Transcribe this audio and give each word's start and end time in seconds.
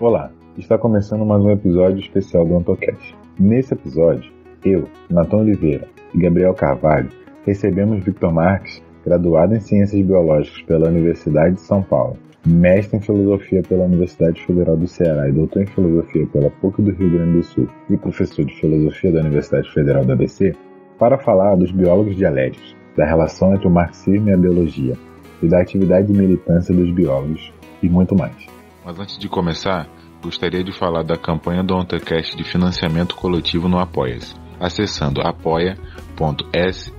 Olá, 0.00 0.30
está 0.56 0.78
começando 0.78 1.26
mais 1.26 1.42
um 1.42 1.50
episódio 1.50 1.98
especial 1.98 2.46
do 2.46 2.56
AntoCast. 2.56 3.16
Nesse 3.36 3.74
episódio, 3.74 4.32
eu, 4.64 4.84
Natan 5.10 5.38
Oliveira 5.38 5.88
e 6.14 6.18
Gabriel 6.18 6.54
Carvalho 6.54 7.08
recebemos 7.44 8.04
Victor 8.04 8.32
Marques, 8.32 8.80
graduado 9.04 9.56
em 9.56 9.60
Ciências 9.60 10.00
Biológicas 10.00 10.62
pela 10.62 10.86
Universidade 10.86 11.56
de 11.56 11.62
São 11.62 11.82
Paulo, 11.82 12.16
mestre 12.46 12.96
em 12.96 13.00
Filosofia 13.00 13.60
pela 13.68 13.86
Universidade 13.86 14.40
Federal 14.46 14.76
do 14.76 14.86
Ceará 14.86 15.28
e 15.28 15.32
doutor 15.32 15.62
em 15.62 15.66
Filosofia 15.66 16.28
pela 16.28 16.48
PUC 16.48 16.80
do 16.80 16.92
Rio 16.92 17.10
Grande 17.10 17.38
do 17.38 17.42
Sul 17.42 17.68
e 17.90 17.96
professor 17.96 18.44
de 18.44 18.54
Filosofia 18.54 19.10
da 19.10 19.22
Universidade 19.22 19.68
Federal 19.72 20.04
da 20.04 20.12
ABC, 20.12 20.54
para 20.96 21.18
falar 21.18 21.56
dos 21.56 21.72
biólogos 21.72 22.14
dialéticos, 22.14 22.76
da 22.96 23.04
relação 23.04 23.52
entre 23.52 23.66
o 23.66 23.70
marxismo 23.70 24.28
e 24.28 24.32
a 24.32 24.36
biologia, 24.36 24.94
e 25.42 25.48
da 25.48 25.60
atividade 25.60 26.06
de 26.06 26.16
militância 26.16 26.72
dos 26.72 26.88
biólogos, 26.92 27.52
e 27.82 27.88
muito 27.88 28.14
mais. 28.14 28.57
Mas 28.88 28.98
antes 28.98 29.18
de 29.18 29.28
começar, 29.28 29.86
gostaria 30.22 30.64
de 30.64 30.72
falar 30.72 31.02
da 31.02 31.14
campanha 31.14 31.62
do 31.62 31.74
OntaCast 31.74 32.34
de 32.34 32.42
financiamento 32.42 33.14
coletivo 33.16 33.68
no 33.68 33.78
Apoia-se. 33.78 34.34
Acessando 34.58 35.20
apoia.se 35.20 36.90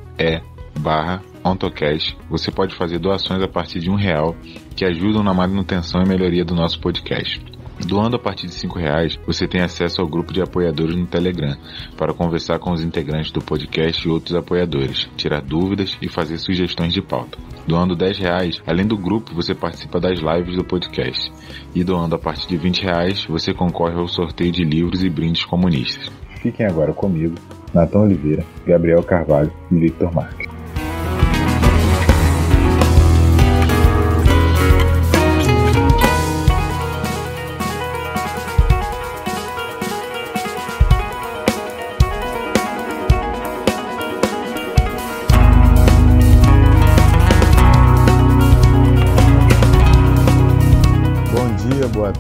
barra 0.80 1.20
OntoCast, 1.44 2.16
você 2.30 2.52
pode 2.52 2.76
fazer 2.76 3.00
doações 3.00 3.42
a 3.42 3.48
partir 3.48 3.80
de 3.80 3.90
um 3.90 3.96
real 3.96 4.36
que 4.76 4.86
ajudam 4.86 5.24
na 5.24 5.34
manutenção 5.34 6.04
e 6.04 6.08
melhoria 6.08 6.46
do 6.46 6.54
nosso 6.54 6.80
podcast. 6.80 7.44
Doando 7.86 8.18
a 8.18 8.20
partir 8.20 8.46
de 8.46 8.54
cinco 8.54 8.78
reais, 8.78 9.18
você 9.26 9.48
tem 9.48 9.62
acesso 9.62 10.02
ao 10.02 10.08
grupo 10.08 10.34
de 10.34 10.42
apoiadores 10.42 10.96
no 10.96 11.08
Telegram 11.08 11.56
para 11.98 12.14
conversar 12.14 12.60
com 12.60 12.72
os 12.72 12.84
integrantes 12.84 13.32
do 13.32 13.42
podcast 13.42 14.06
e 14.06 14.12
outros 14.12 14.36
apoiadores, 14.36 15.10
tirar 15.16 15.42
dúvidas 15.42 15.98
e 16.02 16.10
fazer 16.10 16.38
sugestões 16.38 16.94
de 16.94 17.02
pauta. 17.02 17.38
Doando 17.66 17.96
dez 17.96 18.18
reais, 18.18 18.62
além 18.68 18.86
do 18.86 18.98
grupo, 18.98 19.34
você 19.34 19.56
participa 19.56 20.00
das 20.00 20.20
lives 20.20 20.56
do 20.56 20.64
podcast. 20.64 21.32
E 21.74 21.84
doando 21.84 22.16
a 22.16 22.20
partir 22.20 22.48
de 22.48 22.58
vinte 22.58 22.84
reais, 22.84 23.26
você 23.26 23.54
concorre 23.54 23.96
ao 23.96 24.08
sorteio 24.08 24.52
de 24.52 24.64
livros 24.64 25.04
e 25.04 25.10
brindes 25.10 25.46
comunistas. 25.46 26.12
Fiquem 26.42 26.66
agora 26.66 26.94
comigo, 26.94 27.36
Natão 27.74 28.04
Oliveira, 28.04 28.46
Gabriel 28.66 29.04
Carvalho 29.04 29.52
e 29.72 29.76
Victor 29.80 30.14
Marques. 30.14 30.59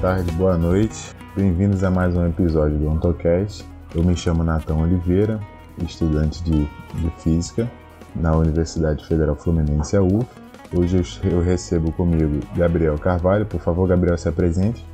Tarde, 0.01 0.31
boa 0.31 0.57
noite. 0.57 1.13
Bem-vindos 1.35 1.83
a 1.83 1.91
mais 1.91 2.15
um 2.15 2.25
episódio 2.25 2.77
do 2.77 2.87
OntoCast. 2.87 3.65
Eu 3.93 4.01
me 4.01 4.15
chamo 4.15 4.45
Natão 4.45 4.81
Oliveira, 4.81 5.41
estudante 5.83 6.41
de, 6.41 6.63
de 6.63 7.09
Física 7.21 7.69
na 8.15 8.33
Universidade 8.33 9.05
Federal 9.05 9.35
Fluminense, 9.35 9.97
a 9.97 10.01
UF. 10.01 10.25
Hoje 10.73 11.01
eu 11.29 11.41
recebo 11.41 11.91
comigo 11.91 12.39
Gabriel 12.55 12.97
Carvalho. 12.97 13.45
Por 13.45 13.59
favor, 13.59 13.89
Gabriel, 13.89 14.17
se 14.17 14.29
apresente. 14.29 14.85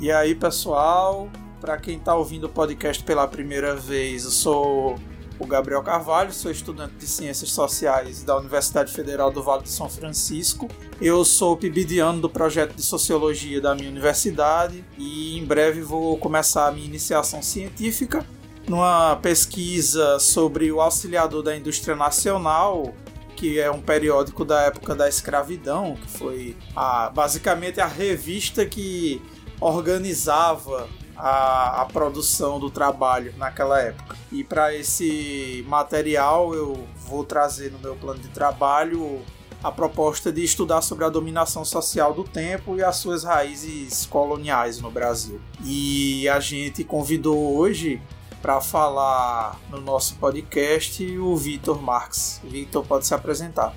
E 0.00 0.10
aí, 0.10 0.34
pessoal, 0.34 1.28
para 1.60 1.76
quem 1.76 1.96
está 1.96 2.16
ouvindo 2.16 2.44
o 2.44 2.48
podcast 2.48 3.04
pela 3.04 3.28
primeira 3.28 3.76
vez, 3.76 4.24
eu 4.24 4.30
sou 4.30 4.96
o 5.40 5.46
Gabriel 5.46 5.82
Carvalho, 5.82 6.32
sou 6.34 6.50
estudante 6.50 6.94
de 6.96 7.06
Ciências 7.06 7.50
Sociais 7.50 8.22
da 8.22 8.36
Universidade 8.36 8.92
Federal 8.92 9.32
do 9.32 9.42
Vale 9.42 9.62
de 9.62 9.70
São 9.70 9.88
Francisco. 9.88 10.68
Eu 11.00 11.24
sou 11.24 11.56
pibidiano 11.56 12.20
do 12.20 12.28
projeto 12.28 12.74
de 12.74 12.82
Sociologia 12.82 13.58
da 13.58 13.74
minha 13.74 13.88
universidade 13.88 14.84
e 14.98 15.38
em 15.38 15.44
breve 15.44 15.80
vou 15.80 16.18
começar 16.18 16.68
a 16.68 16.70
minha 16.70 16.84
iniciação 16.84 17.42
científica 17.42 18.24
numa 18.68 19.16
pesquisa 19.16 20.18
sobre 20.18 20.70
o 20.70 20.78
Auxiliador 20.78 21.42
da 21.42 21.56
Indústria 21.56 21.96
Nacional, 21.96 22.94
que 23.34 23.58
é 23.58 23.70
um 23.70 23.80
periódico 23.80 24.44
da 24.44 24.60
época 24.60 24.94
da 24.94 25.08
escravidão, 25.08 25.96
que 25.96 26.18
foi 26.18 26.56
a, 26.76 27.08
basicamente 27.08 27.80
a 27.80 27.86
revista 27.86 28.66
que 28.66 29.22
organizava 29.58 30.86
a, 31.20 31.82
a 31.82 31.84
produção 31.84 32.58
do 32.58 32.70
trabalho 32.70 33.34
naquela 33.36 33.80
época. 33.80 34.16
E 34.32 34.42
para 34.42 34.74
esse 34.74 35.64
material 35.68 36.54
eu 36.54 36.86
vou 36.96 37.24
trazer 37.24 37.70
no 37.70 37.78
meu 37.78 37.96
plano 37.96 38.20
de 38.20 38.28
trabalho 38.28 39.22
a 39.62 39.70
proposta 39.70 40.32
de 40.32 40.42
estudar 40.42 40.80
sobre 40.80 41.04
a 41.04 41.08
dominação 41.08 41.64
social 41.64 42.14
do 42.14 42.24
tempo 42.24 42.76
e 42.76 42.82
as 42.82 42.96
suas 42.96 43.24
raízes 43.24 44.06
coloniais 44.06 44.80
no 44.80 44.90
Brasil. 44.90 45.40
E 45.62 46.26
a 46.28 46.40
gente 46.40 46.82
convidou 46.82 47.56
hoje 47.58 48.00
para 48.40 48.60
falar 48.60 49.60
no 49.68 49.80
nosso 49.80 50.16
podcast 50.16 51.04
o 51.18 51.36
Vitor 51.36 51.80
Marx. 51.82 52.40
Vitor 52.42 52.84
pode 52.86 53.06
se 53.06 53.14
apresentar. 53.14 53.74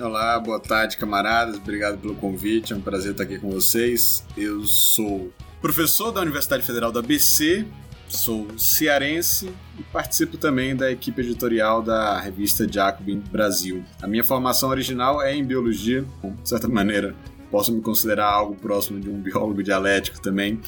Olá, 0.00 0.38
boa 0.38 0.60
tarde, 0.60 0.96
camaradas. 0.96 1.56
Obrigado 1.56 1.98
pelo 1.98 2.14
convite. 2.14 2.72
É 2.72 2.76
um 2.76 2.80
prazer 2.80 3.10
estar 3.10 3.24
aqui 3.24 3.38
com 3.38 3.50
vocês. 3.50 4.24
Eu 4.36 4.64
sou 4.64 5.30
professor 5.60 6.10
da 6.10 6.22
Universidade 6.22 6.64
Federal 6.64 6.90
da 6.90 7.02
BC, 7.02 7.66
sou 8.08 8.46
cearense 8.58 9.52
e 9.78 9.82
participo 9.84 10.36
também 10.36 10.74
da 10.74 10.90
equipe 10.90 11.20
editorial 11.20 11.82
da 11.82 12.18
revista 12.18 12.66
Jacobin 12.70 13.20
Brasil. 13.30 13.84
A 14.02 14.06
minha 14.06 14.24
formação 14.24 14.70
original 14.70 15.22
é 15.22 15.34
em 15.34 15.44
biologia, 15.44 16.04
de 16.24 16.48
certa 16.48 16.66
maneira 16.66 17.14
posso 17.50 17.72
me 17.72 17.82
considerar 17.82 18.26
algo 18.32 18.54
próximo 18.54 19.00
de 19.00 19.10
um 19.10 19.20
biólogo 19.20 19.62
dialético 19.62 20.20
também, 20.20 20.60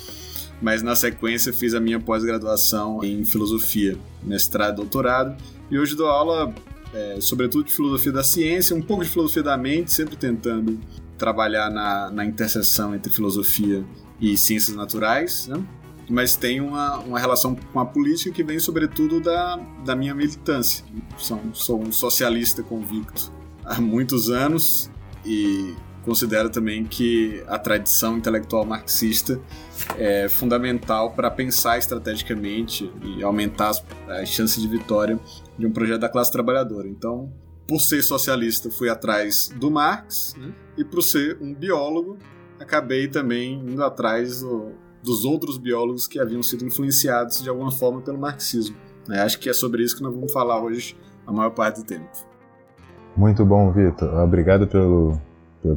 mas 0.61 0.83
na 0.83 0.95
sequência 0.95 1.53
fiz 1.53 1.75
a 1.75 1.81
minha 1.81 1.99
pós-graduação 1.99 3.03
em 3.03 3.25
filosofia, 3.25 3.97
mestrado 4.23 4.75
e 4.75 4.77
doutorado, 4.77 5.37
e 5.71 5.79
hoje 5.79 5.97
dou 5.97 6.09
aula 6.09 6.53
é, 6.93 7.17
sobretudo 7.21 7.65
de 7.65 7.73
filosofia 7.73 8.13
da 8.13 8.23
ciência, 8.23 8.77
um 8.77 8.83
pouco 8.83 9.05
de 9.05 9.09
filosofia 9.09 9.43
da 9.43 9.57
mente, 9.57 9.93
sempre 9.93 10.17
tentando 10.17 10.79
trabalhar 11.17 11.71
na, 11.71 12.11
na 12.11 12.25
interseção 12.25 12.95
entre 12.95 13.13
filosofia 13.13 13.85
e 14.23 14.37
ciências 14.37 14.77
naturais, 14.77 15.49
né? 15.49 15.63
mas 16.09 16.37
tem 16.37 16.61
uma, 16.61 16.99
uma 16.99 17.19
relação 17.19 17.57
com 17.73 17.81
a 17.81 17.85
política 17.85 18.31
que 18.31 18.45
vem 18.45 18.59
sobretudo 18.59 19.21
da, 19.21 19.57
da 19.85 19.97
minha 19.97 20.15
militância. 20.15 20.85
Sou, 21.19 21.41
sou 21.53 21.83
um 21.83 21.91
socialista 21.91 22.63
convicto 22.63 23.33
há 23.65 23.81
muitos 23.81 24.31
anos 24.31 24.89
e 25.25 25.75
considero 26.05 26.51
também 26.51 26.85
que 26.85 27.43
a 27.49 27.59
tradição 27.59 28.17
intelectual 28.19 28.65
marxista 28.65 29.41
é 29.97 30.29
fundamental 30.29 31.13
para 31.13 31.31
pensar 31.31 31.79
estrategicamente 31.79 32.93
e 33.03 33.23
aumentar 33.25 33.71
as, 33.71 33.85
as 34.09 34.29
chances 34.29 34.63
de 34.63 34.69
vitória 34.69 35.19
de 35.59 35.67
um 35.67 35.73
projeto 35.73 36.01
da 36.01 36.09
classe 36.09 36.31
trabalhadora. 36.31 36.89
Então, 36.89 37.33
por 37.67 37.81
ser 37.81 38.03
socialista, 38.03 38.71
fui 38.71 38.89
atrás 38.89 39.49
do 39.57 39.71
Marx 39.71 40.35
né? 40.37 40.53
e 40.77 40.85
por 40.85 41.03
ser 41.03 41.39
um 41.41 41.55
biólogo, 41.55 42.19
acabei 42.63 43.09
também 43.09 43.55
indo 43.55 43.83
atrás 43.83 44.41
do, 44.41 44.71
dos 45.03 45.25
outros 45.25 45.59
biólogos 45.59 46.07
que 46.07 46.19
haviam 46.19 46.43
sido 46.43 46.65
influenciados 46.65 47.43
de 47.43 47.49
alguma 47.49 47.71
forma 47.71 48.01
pelo 48.01 48.19
marxismo. 48.19 48.77
É, 49.11 49.21
acho 49.21 49.39
que 49.39 49.49
é 49.49 49.53
sobre 49.53 49.83
isso 49.83 49.97
que 49.97 50.03
nós 50.03 50.15
vamos 50.15 50.33
falar 50.33 50.63
hoje 50.63 50.97
a 51.27 51.33
maior 51.33 51.51
parte 51.51 51.81
do 51.81 51.87
tempo. 51.87 52.09
Muito 53.17 53.45
bom, 53.45 53.71
Vitor. 53.73 54.15
Obrigado 54.21 54.67
pelo, 54.67 55.21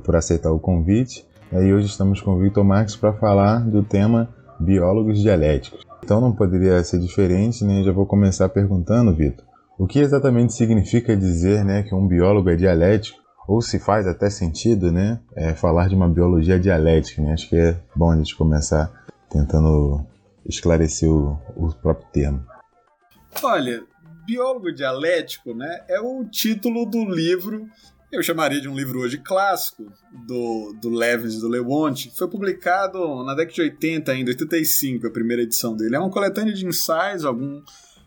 por 0.04 0.16
aceitar 0.16 0.52
o 0.52 0.60
convite. 0.60 1.26
E 1.52 1.74
hoje 1.74 1.88
estamos 1.88 2.22
com 2.22 2.32
o 2.32 2.40
Vitor 2.40 2.64
Marques 2.64 2.96
para 2.96 3.14
falar 3.14 3.60
do 3.60 3.84
tema 3.84 4.30
biólogos 4.60 5.20
dialéticos. 5.20 5.86
Então 6.04 6.22
não 6.22 6.32
poderia 6.32 6.84
ser 6.84 7.00
diferente, 7.00 7.64
né? 7.64 7.84
Já 7.84 7.92
vou 7.92 8.06
começar 8.06 8.50
perguntando, 8.50 9.14
Vitor, 9.14 9.46
o 9.78 9.86
que 9.86 10.00
exatamente 10.00 10.54
significa 10.54 11.16
dizer 11.16 11.64
né, 11.66 11.84
que 11.84 11.94
um 11.94 12.08
biólogo 12.08 12.50
é 12.50 12.56
dialético 12.56 13.25
ou 13.48 13.62
se 13.62 13.80
faz 13.80 14.08
até 14.08 14.30
sentido, 14.30 14.92
né, 14.92 15.20
é, 15.36 15.54
falar 15.54 15.88
de 15.88 15.96
uma 15.96 16.10
biologia 16.10 16.60
dialética. 16.60 17.22
Né? 17.22 17.34
Acho 17.34 17.50
que 17.50 17.56
é 17.56 17.80
bom 17.96 18.12
a 18.12 18.16
gente 18.16 18.36
começar 18.36 18.92
tentando 19.30 20.06
esclarecer 20.46 21.10
o, 21.10 21.40
o 21.56 21.74
próprio 21.74 22.08
termo. 22.12 22.46
Olha, 23.44 23.84
biólogo 24.26 24.72
dialético, 24.72 25.54
né, 25.54 25.84
é 25.88 26.00
o 26.00 26.26
título 26.26 26.86
do 26.86 27.06
livro. 27.06 27.68
Eu 28.12 28.24
chamaria 28.24 28.62
de 28.62 28.70
um 28.70 28.76
livro 28.76 29.00
hoje 29.00 29.18
clássico 29.18 29.92
do, 30.26 30.74
do 30.82 30.90
Levins 30.90 31.34
e 31.36 31.42
do 31.42 31.50
Lewontin. 31.50 32.12
Foi 32.16 32.30
publicado 32.30 33.24
na 33.24 33.34
década 33.34 33.56
de 33.56 33.62
80 33.62 34.12
ainda, 34.12 34.32
85, 34.32 35.08
a 35.08 35.12
primeira 35.12 35.44
edição 35.44 35.76
dele. 35.76 35.96
É 35.96 36.00
uma 36.00 36.10
coletânea 36.10 36.54
de 36.54 36.66
ensaios, 36.66 37.26
algum, 37.26 37.62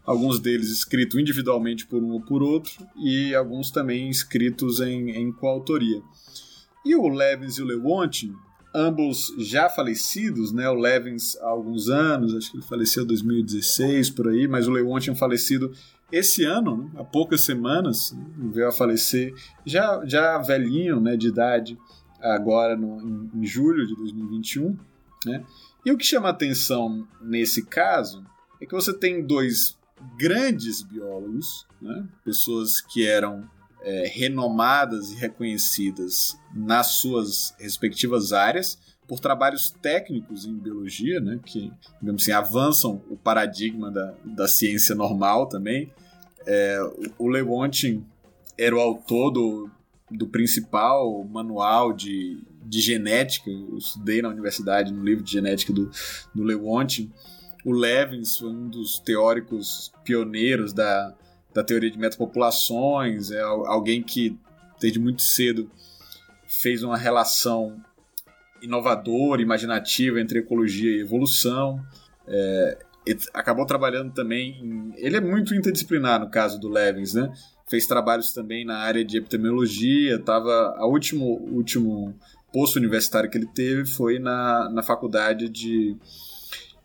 alguns 0.09 0.41
deles 0.41 0.71
escritos 0.71 1.21
individualmente 1.21 1.87
por 1.87 2.03
um 2.03 2.13
ou 2.13 2.21
por 2.23 2.43
outro, 2.43 2.73
e 2.97 3.35
alguns 3.35 3.71
também 3.71 4.09
escritos 4.09 4.81
em, 4.81 5.11
em 5.11 5.31
coautoria. 5.31 6.01
E 6.83 6.97
o 6.97 7.09
Levins 7.09 7.59
e 7.59 7.63
o 7.63 7.67
Lewontin, 7.67 8.35
ambos 8.75 9.35
já 9.37 9.69
falecidos, 9.69 10.51
né? 10.51 10.67
O 10.71 10.75
Levins 10.75 11.37
há 11.37 11.49
alguns 11.49 11.91
anos, 11.91 12.35
acho 12.35 12.51
que 12.51 12.57
ele 12.57 12.65
faleceu 12.65 13.05
em 13.05 13.07
2016 13.07 14.09
por 14.09 14.29
aí, 14.29 14.49
mas 14.49 14.67
o 14.67 14.71
Lewontin 14.71 15.15
falecido 15.15 15.73
esse 16.11 16.43
ano, 16.43 16.85
né? 16.85 16.91
há 16.97 17.05
poucas 17.05 17.43
semanas, 17.43 18.17
veio 18.35 18.69
a 18.69 18.73
falecer, 18.73 19.35
já, 19.67 20.03
já 20.07 20.39
velhinho, 20.39 21.01
né, 21.01 21.19
de 21.19 21.29
idade, 21.29 21.79
agora 22.19 22.75
no, 22.75 22.99
em, 23.03 23.43
em 23.43 23.47
julho 23.47 23.87
de 23.87 23.95
2021, 23.95 24.75
né? 25.27 25.45
E 25.85 25.93
o 25.93 25.99
que 25.99 26.05
chama 26.07 26.31
atenção 26.31 27.07
nesse 27.21 27.63
caso 27.63 28.25
é 28.59 28.65
que 28.65 28.75
você 28.75 28.93
tem 28.93 29.23
dois 29.23 29.78
grandes 30.17 30.83
biólogos, 30.83 31.67
né? 31.81 32.07
pessoas 32.25 32.81
que 32.81 33.07
eram 33.07 33.49
é, 33.83 34.07
renomadas 34.07 35.13
e 35.13 35.15
reconhecidas 35.15 36.39
nas 36.55 36.99
suas 36.99 37.55
respectivas 37.59 38.33
áreas 38.33 38.79
por 39.07 39.21
trabalhos 39.21 39.71
técnicos 39.71 40.45
em 40.45 40.55
biologia, 40.55 41.19
né, 41.19 41.41
que 41.43 41.73
digamos 41.99 42.23
assim, 42.23 42.33
avançam 42.33 43.03
o 43.09 43.17
paradigma 43.17 43.91
da, 43.91 44.15
da 44.23 44.47
ciência 44.47 44.95
normal 44.95 45.49
também. 45.49 45.91
É, 46.47 46.79
o 47.19 47.27
Lewontin 47.27 48.05
era 48.59 48.77
o 48.77 48.81
autor 48.81 49.31
do, 49.31 49.71
do 50.11 50.27
principal 50.27 51.25
manual 51.25 51.95
de, 51.95 52.43
de 52.63 52.81
genética, 52.81 53.51
eu 53.51 53.79
estudei 53.79 54.21
na 54.21 54.29
universidade 54.29 54.93
no 54.93 55.03
livro 55.03 55.25
de 55.25 55.33
genética 55.33 55.73
do, 55.73 55.91
do 56.35 56.43
Lewontin. 56.43 57.11
O 57.69 57.73
Levins 57.73 58.39
foi 58.39 58.49
um 58.49 58.67
dos 58.67 58.99
teóricos 58.99 59.93
pioneiros 60.03 60.73
da, 60.73 61.15
da 61.53 61.63
teoria 61.63 61.91
de 61.91 61.99
metapopulações, 61.99 63.31
é 63.31 63.43
alguém 63.43 64.03
que 64.03 64.35
desde 64.81 64.99
muito 64.99 65.21
cedo 65.21 65.71
fez 66.47 66.83
uma 66.83 66.97
relação 66.97 67.79
inovadora, 68.63 69.43
imaginativa 69.43 70.19
entre 70.19 70.39
ecologia 70.39 70.91
e 70.91 71.03
evolução. 71.03 71.79
É, 72.27 72.79
acabou 73.35 73.67
trabalhando 73.67 74.15
também 74.15 74.59
em, 74.63 74.95
ele 74.97 75.19
é 75.19 75.21
muito 75.21 75.55
interdisciplinar 75.55 76.19
no 76.19 76.31
caso 76.31 76.59
do 76.59 76.71
Levins, 76.71 77.13
né? 77.13 77.31
Fez 77.69 77.87
trabalhos 77.87 78.33
também 78.33 78.65
na 78.65 78.79
área 78.79 79.05
de 79.05 79.19
epidemiologia, 79.19 80.19
tava 80.19 80.75
a 80.75 80.87
último 80.87 81.39
último 81.53 82.15
posto 82.51 82.77
universitário 82.77 83.29
que 83.29 83.37
ele 83.37 83.47
teve 83.55 83.85
foi 83.85 84.19
na, 84.19 84.71
na 84.71 84.83
faculdade 84.83 85.51
de, 85.51 85.95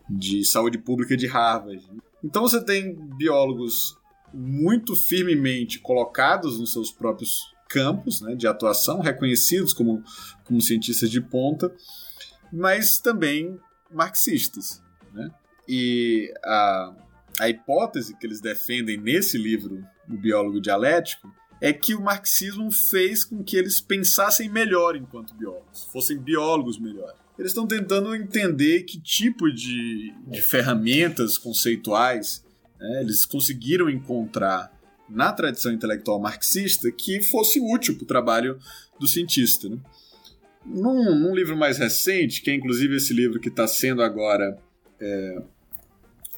de 0.08 0.44
saúde 0.44 0.78
pública 0.78 1.16
de 1.16 1.26
Harvard. 1.26 1.84
Então 2.22 2.42
você 2.42 2.62
tem 2.62 2.94
biólogos 3.16 3.96
muito 4.32 4.96
firmemente 4.96 5.78
colocados 5.78 6.58
nos 6.58 6.72
seus 6.72 6.90
próprios 6.90 7.54
campos 7.68 8.20
né, 8.20 8.34
de 8.34 8.46
atuação, 8.46 9.00
reconhecidos 9.00 9.72
como, 9.72 10.02
como 10.44 10.60
cientistas 10.60 11.10
de 11.10 11.20
ponta, 11.20 11.74
mas 12.52 12.98
também 12.98 13.58
marxistas. 13.90 14.82
Né? 15.12 15.30
E 15.68 16.32
a, 16.44 16.94
a 17.40 17.48
hipótese 17.48 18.16
que 18.16 18.26
eles 18.26 18.40
defendem 18.40 18.96
nesse 18.96 19.38
livro, 19.38 19.84
O 20.08 20.16
Biólogo 20.16 20.60
Dialético, 20.60 21.32
é 21.60 21.72
que 21.72 21.94
o 21.94 22.00
marxismo 22.00 22.70
fez 22.70 23.24
com 23.24 23.42
que 23.42 23.56
eles 23.56 23.80
pensassem 23.80 24.50
melhor 24.50 24.96
enquanto 24.96 25.34
biólogos, 25.34 25.84
fossem 25.92 26.18
biólogos 26.18 26.78
melhores. 26.78 27.23
Eles 27.38 27.50
estão 27.50 27.66
tentando 27.66 28.14
entender 28.14 28.82
que 28.84 29.00
tipo 29.00 29.50
de, 29.50 30.14
de 30.26 30.40
ferramentas 30.40 31.36
conceituais 31.36 32.44
né, 32.78 33.00
eles 33.00 33.24
conseguiram 33.24 33.90
encontrar 33.90 34.72
na 35.08 35.32
tradição 35.32 35.72
intelectual 35.72 36.20
marxista 36.20 36.90
que 36.90 37.22
fosse 37.22 37.60
útil 37.60 37.96
para 37.96 38.04
o 38.04 38.06
trabalho 38.06 38.58
do 38.98 39.06
cientista. 39.06 39.68
Né? 39.68 39.78
Num, 40.64 41.18
num, 41.18 41.34
livro 41.34 41.56
mais 41.56 41.78
recente, 41.78 42.40
que 42.40 42.50
é 42.50 42.54
inclusive 42.54 42.96
esse 42.96 43.12
livro 43.12 43.40
que 43.40 43.48
está 43.48 43.66
sendo 43.66 44.02
agora 44.02 44.56
é, 45.00 45.42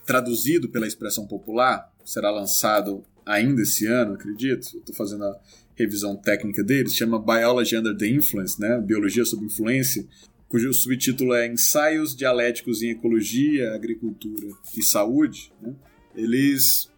traduzido 0.04 0.68
pela 0.68 0.86
expressão 0.86 1.26
popular, 1.26 1.92
será 2.04 2.30
lançado 2.30 3.04
ainda 3.24 3.62
esse 3.62 3.86
ano, 3.86 4.14
acredito. 4.14 4.78
Estou 4.78 4.94
fazendo 4.94 5.24
a 5.24 5.38
revisão 5.74 6.16
técnica 6.16 6.64
dele, 6.64 6.88
chama 6.88 7.18
Biology 7.18 7.76
Under 7.76 7.96
the 7.96 8.08
Influence, 8.08 8.60
né? 8.60 8.80
Biologia 8.80 9.24
sob 9.24 9.44
influência, 9.44 10.06
cujo 10.48 10.72
subtítulo 10.72 11.34
é 11.34 11.46
Ensaios 11.46 12.14
Dialéticos 12.14 12.82
em 12.82 12.90
Ecologia, 12.90 13.74
Agricultura 13.74 14.48
e 14.76 14.82
Saúde. 14.82 15.52
Né? 15.60 15.74
Eles 16.14 16.90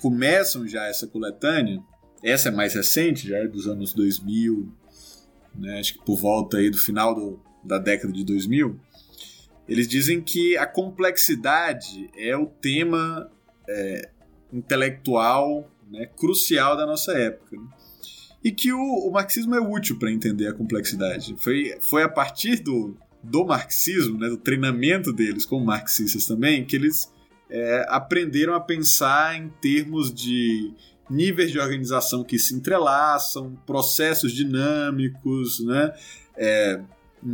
começam 0.00 0.66
já 0.66 0.86
essa 0.86 1.06
coletânea, 1.06 1.82
essa 2.22 2.48
é 2.48 2.52
mais 2.52 2.74
recente, 2.74 3.28
já 3.28 3.38
é 3.38 3.46
dos 3.46 3.66
anos 3.66 3.92
2000, 3.92 4.72
né, 5.54 5.80
acho 5.80 5.94
que 5.94 6.04
por 6.04 6.16
volta 6.16 6.58
aí 6.58 6.70
do 6.70 6.78
final 6.78 7.14
do, 7.14 7.40
da 7.64 7.78
década 7.78 8.12
de 8.12 8.24
2000, 8.24 8.78
eles 9.68 9.86
dizem 9.86 10.20
que 10.20 10.56
a 10.56 10.66
complexidade 10.66 12.10
é 12.16 12.36
o 12.36 12.46
tema 12.46 13.30
é, 13.68 14.10
intelectual 14.52 15.70
né, 15.90 16.06
crucial 16.06 16.76
da 16.76 16.86
nossa 16.86 17.12
época. 17.12 17.56
Né? 17.56 17.68
E 18.42 18.50
que 18.50 18.72
o, 18.72 18.78
o, 18.78 19.10
marxismo 19.10 19.54
é 19.54 19.60
útil 19.60 19.98
para 19.98 20.10
entender 20.10 20.46
a 20.48 20.54
complexidade. 20.54 21.34
Foi, 21.38 21.76
foi 21.80 22.02
a 22.02 22.08
partir 22.08 22.60
do, 22.60 22.96
do 23.22 23.44
marxismo, 23.44 24.18
né, 24.18 24.28
do 24.28 24.38
treinamento 24.38 25.12
deles 25.12 25.44
como 25.44 25.64
marxistas 25.64 26.26
também, 26.26 26.64
que 26.64 26.76
eles 26.76 27.12
é, 27.50 27.86
aprenderam 27.88 28.54
a 28.54 28.60
pensar 28.60 29.36
em 29.36 29.48
termos 29.60 30.12
de 30.12 30.72
níveis 31.10 31.50
de 31.50 31.58
organização 31.58 32.22
que 32.22 32.38
se 32.38 32.54
entrelaçam, 32.54 33.58
processos 33.66 34.32
dinâmicos, 34.32 35.60
né? 35.60 35.92
É, 36.36 36.80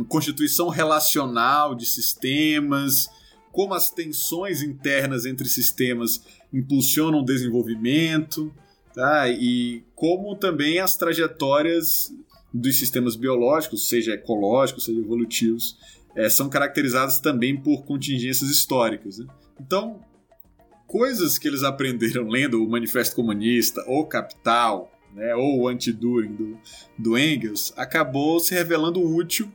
constituição 0.09 0.67
relacional 0.67 1.75
de 1.75 1.85
sistemas, 1.85 3.07
como 3.51 3.73
as 3.73 3.89
tensões 3.89 4.61
internas 4.61 5.25
entre 5.25 5.47
sistemas 5.47 6.21
impulsionam 6.51 7.19
o 7.19 7.25
desenvolvimento, 7.25 8.53
tá? 8.97 9.29
e 9.29 9.83
como 9.93 10.35
também 10.35 10.79
as 10.79 10.97
trajetórias 10.97 12.11
dos 12.51 12.79
sistemas 12.79 13.15
biológicos, 13.15 13.87
seja 13.87 14.13
ecológicos, 14.13 14.85
seja 14.85 14.99
evolutivos, 14.99 15.77
é, 16.15 16.27
são 16.27 16.49
caracterizadas 16.49 17.19
também 17.19 17.55
por 17.55 17.85
contingências 17.85 18.49
históricas. 18.49 19.19
Né? 19.19 19.27
Então, 19.61 20.01
coisas 20.87 21.37
que 21.37 21.47
eles 21.47 21.61
aprenderam 21.61 22.27
lendo 22.27 22.63
o 22.63 22.67
Manifesto 22.67 23.15
Comunista, 23.15 23.83
ou 23.85 24.07
Capital, 24.07 24.91
né, 25.13 25.35
ou 25.35 25.59
o 25.61 25.67
Anti-Düring 25.67 26.33
do, 26.33 26.59
do 26.97 27.17
Engels, 27.17 27.71
acabou 27.77 28.39
se 28.39 28.55
revelando 28.55 28.99
útil 28.99 29.51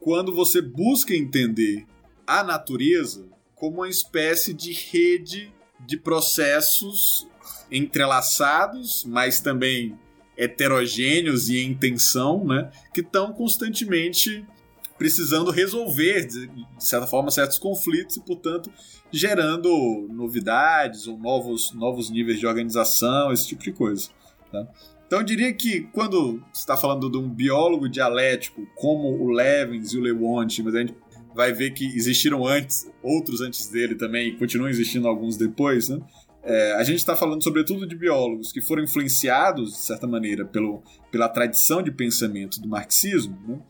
quando 0.00 0.34
você 0.34 0.62
busca 0.62 1.14
entender 1.14 1.86
a 2.26 2.42
natureza 2.42 3.26
como 3.54 3.78
uma 3.78 3.88
espécie 3.88 4.54
de 4.54 4.72
rede 4.72 5.52
de 5.86 5.96
processos 5.98 7.26
entrelaçados, 7.70 9.04
mas 9.04 9.40
também 9.40 9.98
heterogêneos 10.36 11.48
e 11.48 11.58
em 11.58 11.74
tensão, 11.74 12.44
né, 12.44 12.70
que 12.92 13.00
estão 13.00 13.32
constantemente 13.32 14.44
precisando 14.98 15.50
resolver, 15.50 16.26
de 16.26 16.48
certa 16.78 17.06
forma, 17.06 17.30
certos 17.30 17.58
conflitos 17.58 18.16
e, 18.16 18.20
portanto, 18.20 18.70
gerando 19.10 20.06
novidades 20.10 21.06
ou 21.06 21.18
novos, 21.18 21.72
novos 21.72 22.08
níveis 22.08 22.38
de 22.38 22.46
organização, 22.46 23.32
esse 23.32 23.48
tipo 23.48 23.62
de 23.62 23.72
coisa. 23.72 24.10
Tá? 24.50 24.66
Então 25.06 25.20
eu 25.20 25.24
diria 25.24 25.52
que 25.52 25.82
quando 25.92 26.42
você 26.52 26.60
está 26.60 26.76
falando 26.76 27.10
de 27.10 27.18
um 27.18 27.28
biólogo 27.28 27.88
dialético 27.88 28.66
como 28.76 29.08
o 29.08 29.30
Levins 29.30 29.92
e 29.92 29.98
o 29.98 30.00
Lewontin, 30.00 30.62
mas 30.62 30.74
a 30.74 30.78
gente 30.78 30.94
vai 31.34 31.52
ver 31.52 31.72
que 31.72 31.84
existiram 31.84 32.46
antes, 32.46 32.90
outros 33.02 33.40
antes 33.40 33.68
dele 33.68 33.94
também, 33.94 34.28
e 34.28 34.36
continuam 34.36 34.70
existindo 34.70 35.08
alguns 35.08 35.36
depois, 35.36 35.88
né? 35.88 36.00
É, 36.44 36.74
a 36.74 36.82
gente 36.82 36.98
está 36.98 37.14
falando 37.14 37.42
sobretudo 37.42 37.86
de 37.86 37.94
biólogos 37.94 38.50
que 38.50 38.60
foram 38.60 38.82
influenciados, 38.82 39.72
de 39.72 39.78
certa 39.78 40.06
maneira, 40.06 40.44
pelo, 40.44 40.82
pela 41.10 41.28
tradição 41.28 41.82
de 41.82 41.92
pensamento 41.92 42.60
do 42.60 42.68
marxismo, 42.68 43.38
né? 43.46 43.60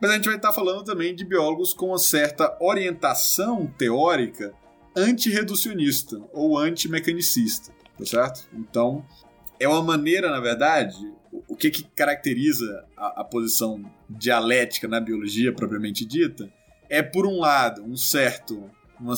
Mas 0.00 0.10
a 0.10 0.14
gente 0.14 0.26
vai 0.26 0.36
estar 0.36 0.52
falando 0.52 0.84
também 0.84 1.14
de 1.14 1.24
biólogos 1.24 1.72
com 1.72 1.88
uma 1.88 1.98
certa 1.98 2.56
orientação 2.60 3.66
teórica 3.78 4.54
antirreducionista 4.96 6.20
ou 6.32 6.56
antimecanicista, 6.56 7.72
tá 7.96 8.06
certo? 8.06 8.48
Então, 8.52 9.04
é 9.58 9.68
uma 9.68 9.82
maneira, 9.82 10.30
na 10.30 10.40
verdade, 10.40 10.96
o 11.48 11.56
que, 11.56 11.70
que 11.70 11.82
caracteriza 11.82 12.84
a, 12.96 13.22
a 13.22 13.24
posição 13.24 13.82
dialética 14.08 14.86
na 14.86 15.00
biologia 15.00 15.52
propriamente 15.52 16.04
dita 16.04 16.48
é, 16.88 17.02
por 17.02 17.26
um 17.26 17.38
lado, 17.38 17.82
um 17.84 17.96
certo, 17.96 18.70
uma, 18.98 19.14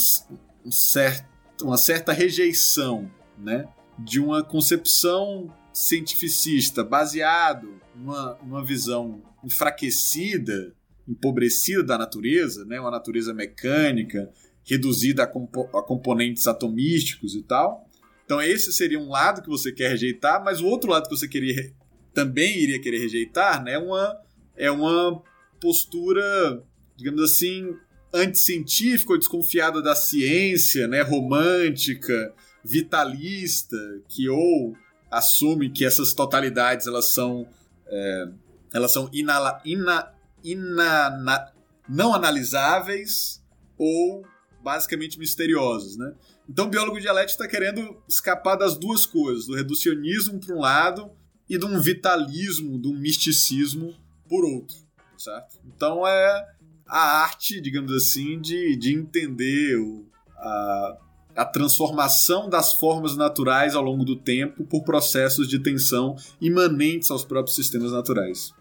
um 0.65 0.73
certo, 0.73 1.29
uma 1.63 1.77
certa 1.77 2.13
rejeição 2.13 3.11
né, 3.39 3.69
de 3.99 4.21
uma 4.21 4.43
concepção 4.43 5.53
cientificista 5.73 6.83
baseado 6.83 7.81
numa, 7.95 8.65
visão 8.65 9.23
enfraquecida, 9.45 10.75
empobrecida 11.09 11.83
da 11.83 11.99
natureza, 11.99 12.65
né? 12.65 12.81
uma 12.81 12.91
natureza 12.91 13.33
mecânica, 13.33 14.31
reduzida 14.65 15.25
a, 15.25 15.27
compo 15.27 15.69
a 15.77 15.83
componentes 15.83 16.47
atomísticos 16.47 17.35
e 17.35 17.43
tal. 17.43 17.89
Então 18.25 18.41
esse 18.41 18.73
seria 18.73 18.99
um 18.99 19.09
lado 19.09 19.43
que 19.43 19.49
você 19.49 19.73
quer 19.73 19.91
rejeitar, 19.91 20.43
mas 20.45 20.61
o 20.61 20.67
outro 20.67 20.91
lado 20.91 21.09
que 21.09 21.17
você 21.17 21.29
queria 21.29 21.73
também 22.13 22.59
iria 22.59 22.81
querer 22.81 22.99
rejeitar, 22.99 23.63
né, 23.63 23.79
uma, 23.79 24.17
é 24.57 24.71
uma 24.71 25.23
postura, 25.61 26.63
digamos 26.97 27.23
assim, 27.23 27.75
anticientífica 28.13 29.13
ou 29.13 29.19
desconfiada 29.19 29.81
da 29.83 29.95
ciência, 29.95 30.87
né, 30.89 31.03
romântica, 31.03 32.35
vitalista, 32.65 33.77
que 34.09 34.29
ou 34.29 34.77
assume 35.11 35.71
que 35.71 35.85
essas 35.85 36.13
totalidades 36.13 36.87
elas 36.87 37.13
são 37.13 37.47
é, 37.87 38.29
elas 38.73 38.93
são 38.93 39.11
inala, 39.13 39.61
ina, 39.65 40.13
ina, 40.45 41.11
na, 41.11 41.53
não 41.89 42.15
analisáveis 42.15 43.43
ou 43.77 44.25
basicamente 44.63 45.19
misteriosos, 45.19 45.97
né? 45.97 46.15
Então 46.49 46.67
o 46.67 46.71
biólogo 46.71 47.01
dialético 47.01 47.43
está 47.43 47.49
querendo 47.49 48.01
escapar 48.09 48.57
das 48.57 48.77
duas 48.77 49.07
coisas, 49.07 49.47
do 49.47 49.55
reducionismo 49.55 50.39
por 50.39 50.55
um 50.55 50.61
lado 50.61 51.11
e 51.49 51.59
de 51.59 51.65
um 51.65 51.81
vitalismo, 51.81 52.81
de 52.81 52.89
um 52.89 52.97
misticismo 52.97 53.95
por 54.29 54.45
outro, 54.45 54.77
certo? 55.19 55.59
Então 55.65 56.07
é 56.07 56.49
a 56.91 57.23
arte, 57.23 57.61
digamos 57.61 57.93
assim, 57.93 58.41
de, 58.41 58.77
de 58.77 58.93
entender 58.93 59.77
o, 59.79 60.05
a, 60.37 60.99
a 61.37 61.45
transformação 61.45 62.49
das 62.49 62.75
formas 62.75 63.17
naturais 63.17 63.75
ao 63.75 63.83
longo 63.83 64.05
do 64.05 64.17
tempo 64.17 64.65
por 64.65 64.83
processos 64.83 65.49
de 65.49 65.59
tensão 65.63 66.17
imanentes 66.41 67.11
aos 67.11 67.25
próprios 67.25 67.55
sistemas 67.55 67.93
naturais. 67.93 68.53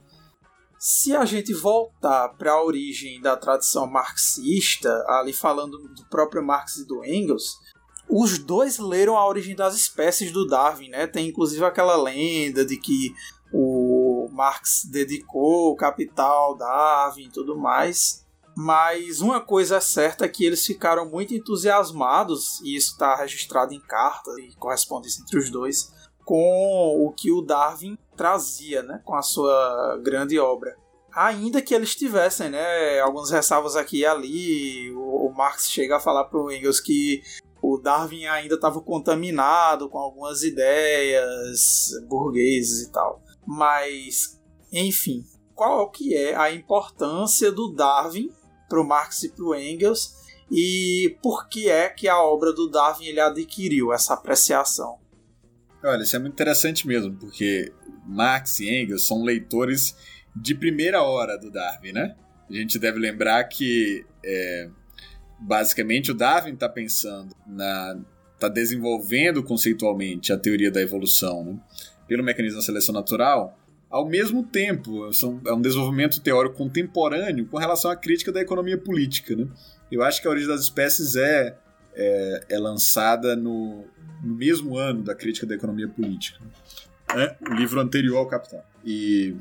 Se 0.78 1.14
a 1.14 1.26
gente 1.26 1.54
voltar 1.54 2.30
para 2.38 2.54
a 2.54 2.64
origem 2.64 3.20
da 3.20 3.36
tradição 3.36 3.86
marxista, 3.86 5.04
ali 5.10 5.34
falando 5.34 5.78
do 5.78 6.06
próprio 6.06 6.46
Marx 6.46 6.78
e 6.78 6.88
do 6.88 7.04
Engels, 7.04 7.58
os 8.10 8.40
dois 8.40 8.80
leram 8.80 9.18
a 9.18 9.28
origem 9.28 9.56
das 9.56 9.76
espécies 9.76 10.32
do 10.32 10.48
Darwin, 10.48 10.90
né? 10.90 11.06
Tem 11.06 11.28
inclusive 11.28 11.64
aquela 11.66 12.02
lenda 12.02 12.66
de 12.66 12.78
que 12.78 13.14
o 13.52 13.89
Marx 14.28 14.84
dedicou 14.92 15.72
o 15.72 15.76
Capital, 15.76 16.58
Darwin 16.58 17.28
e 17.28 17.32
tudo 17.32 17.58
mais. 17.58 18.26
Mas 18.58 19.22
uma 19.22 19.40
coisa 19.40 19.78
é 19.78 19.80
certa 19.80 20.26
é 20.26 20.28
que 20.28 20.44
eles 20.44 20.66
ficaram 20.66 21.10
muito 21.10 21.34
entusiasmados, 21.34 22.60
e 22.62 22.76
isso 22.76 22.92
está 22.92 23.16
registrado 23.16 23.74
em 23.74 23.80
carta 23.80 24.32
e 24.42 24.54
correspondência 24.56 25.22
entre 25.22 25.40
os 25.40 25.50
dois, 25.50 25.94
com 26.26 27.06
o 27.06 27.12
que 27.12 27.32
o 27.32 27.42
Darwin 27.42 27.98
trazia, 28.18 28.84
né, 28.84 29.02
com 29.06 29.16
a 29.16 29.22
sua 29.22 30.00
grande 30.04 30.38
obra. 30.38 30.76
Ainda 31.12 31.62
que 31.62 31.74
eles 31.74 31.96
tivessem, 31.96 32.50
né, 32.50 33.00
alguns 33.00 33.32
ressalvos 33.32 33.76
aqui 33.76 34.00
e 34.00 34.06
ali, 34.06 34.92
o, 34.92 35.28
o 35.28 35.34
Marx 35.34 35.70
chega 35.70 35.96
a 35.96 36.00
falar 36.00 36.26
para 36.26 36.40
o 36.40 36.52
Engels 36.52 36.80
que 36.80 37.24
o 37.62 37.78
Darwin 37.78 38.26
ainda 38.26 38.56
estava 38.56 38.82
contaminado 38.82 39.90
com 39.90 39.98
algumas 39.98 40.44
ideias 40.44 41.92
burguesas 42.08 42.82
e 42.82 42.92
tal. 42.92 43.22
Mas, 43.52 44.40
enfim, 44.72 45.26
qual 45.56 45.90
que 45.90 46.14
é 46.14 46.36
a 46.36 46.52
importância 46.52 47.52
do 47.52 47.74
Darwin 47.74 48.30
para 48.70 48.80
o 48.80 48.88
Marx 48.88 49.24
e 49.24 49.30
para 49.30 49.44
o 49.44 49.56
Engels 49.56 50.14
e 50.52 51.18
por 51.20 51.50
que 51.50 51.68
é 51.68 51.90
que 51.90 52.08
a 52.08 52.22
obra 52.22 52.54
do 52.54 52.70
Darwin 52.70 53.08
ele 53.08 53.20
adquiriu 53.20 53.92
essa 53.92 54.14
apreciação? 54.14 55.00
Olha, 55.84 56.04
isso 56.04 56.16
é 56.16 56.20
muito 56.20 56.34
interessante 56.34 56.86
mesmo, 56.86 57.16
porque 57.16 57.74
Marx 58.06 58.60
e 58.60 58.70
Engels 58.70 59.08
são 59.08 59.24
leitores 59.24 59.96
de 60.36 60.54
primeira 60.54 61.02
hora 61.02 61.36
do 61.36 61.50
Darwin, 61.50 61.94
né? 61.94 62.16
A 62.48 62.54
gente 62.54 62.78
deve 62.78 63.00
lembrar 63.00 63.44
que 63.46 64.06
é, 64.24 64.70
basicamente 65.40 66.12
o 66.12 66.14
Darwin 66.14 66.54
está 66.54 66.70
pensando 66.70 67.36
está 68.36 68.48
desenvolvendo 68.48 69.44
conceitualmente 69.44 70.32
a 70.32 70.38
teoria 70.38 70.70
da 70.70 70.82
evolução 70.82 71.44
né? 71.44 71.60
Pelo 72.10 72.24
mecanismo 72.24 72.60
da 72.60 72.66
seleção 72.66 72.94
natural 72.94 73.58
ao 73.90 74.08
mesmo 74.08 74.44
tempo 74.44 75.12
são, 75.14 75.40
é 75.48 75.54
um 75.54 75.62
desenvolvimento 75.62 76.20
teórico 76.22 76.58
contemporâneo 76.58 77.46
com 77.46 77.58
relação 77.58 77.90
à 77.90 77.96
crítica 77.96 78.32
da 78.32 78.42
economia 78.42 78.78
política 78.78 79.34
né? 79.34 79.48
eu 79.90 80.04
acho 80.04 80.22
que 80.22 80.28
a 80.28 80.32
origem 80.32 80.50
das 80.50 80.62
espécies 80.62 81.16
é 81.16 81.58
é, 81.96 82.46
é 82.50 82.60
lançada 82.60 83.36
no, 83.36 83.86
no 84.24 84.36
mesmo 84.36 84.78
ano 84.78 85.02
da 85.02 85.16
crítica 85.16 85.48
da 85.48 85.56
economia 85.56 85.88
política 85.88 86.40
né? 87.16 87.36
o 87.50 87.54
livro 87.54 87.80
anterior 87.80 88.18
ao 88.18 88.28
Capital. 88.28 88.64
E, 88.86 89.36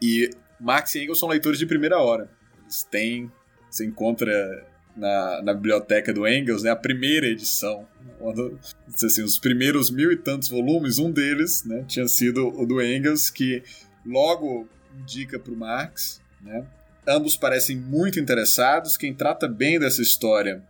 e 0.00 0.30
Marx 0.58 0.94
e 0.94 1.02
Engels 1.02 1.18
são 1.18 1.28
leitores 1.28 1.58
de 1.58 1.66
primeira 1.66 1.98
hora. 1.98 2.30
Eles 2.62 2.84
têm, 2.84 3.30
você 3.70 3.84
encontra 3.84 4.66
na, 5.00 5.42
na 5.42 5.54
biblioteca 5.54 6.12
do 6.12 6.28
Engels, 6.28 6.62
né, 6.62 6.70
a 6.70 6.76
primeira 6.76 7.26
edição, 7.26 7.88
onde, 8.20 8.54
assim, 8.86 9.22
os 9.22 9.38
primeiros 9.38 9.90
mil 9.90 10.12
e 10.12 10.16
tantos 10.16 10.48
volumes, 10.48 10.98
um 10.98 11.10
deles 11.10 11.64
né, 11.64 11.84
tinha 11.88 12.06
sido 12.06 12.48
o 12.48 12.66
do 12.66 12.82
Engels, 12.82 13.30
que 13.30 13.62
logo 14.04 14.68
indica 15.00 15.38
para 15.38 15.52
o 15.52 15.56
Marx. 15.56 16.20
Né? 16.42 16.66
Ambos 17.08 17.36
parecem 17.36 17.76
muito 17.76 18.20
interessados. 18.20 18.96
Quem 18.96 19.14
trata 19.14 19.48
bem 19.48 19.78
dessa 19.78 20.02
história 20.02 20.62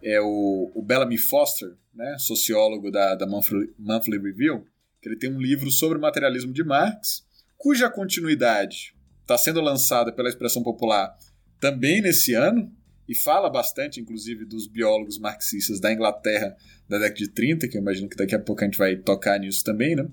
é 0.00 0.20
o, 0.20 0.70
o 0.72 0.82
Bellamy 0.82 1.18
Foster, 1.18 1.72
né, 1.92 2.16
sociólogo 2.18 2.90
da, 2.90 3.16
da 3.16 3.26
Monthly, 3.26 3.72
Monthly 3.78 4.18
Review, 4.18 4.64
ele 5.02 5.16
tem 5.16 5.32
um 5.32 5.40
livro 5.40 5.70
sobre 5.70 5.98
o 5.98 6.00
materialismo 6.00 6.52
de 6.52 6.64
Marx, 6.64 7.24
cuja 7.56 7.88
continuidade 7.88 8.92
está 9.22 9.38
sendo 9.38 9.60
lançada 9.60 10.12
pela 10.12 10.28
expressão 10.28 10.62
popular 10.62 11.16
também 11.60 12.00
nesse 12.00 12.34
ano, 12.34 12.70
e 13.08 13.14
fala 13.14 13.48
bastante, 13.48 14.00
inclusive, 14.00 14.44
dos 14.44 14.66
biólogos 14.66 15.18
marxistas 15.18 15.80
da 15.80 15.92
Inglaterra 15.92 16.56
da 16.88 16.98
década 16.98 17.14
de 17.14 17.28
30, 17.28 17.68
que 17.68 17.76
eu 17.76 17.80
imagino 17.80 18.08
que 18.08 18.16
daqui 18.16 18.34
a 18.34 18.40
pouco 18.40 18.62
a 18.62 18.64
gente 18.64 18.78
vai 18.78 18.96
tocar 18.96 19.38
nisso 19.38 19.62
também, 19.64 19.94
né? 19.94 20.08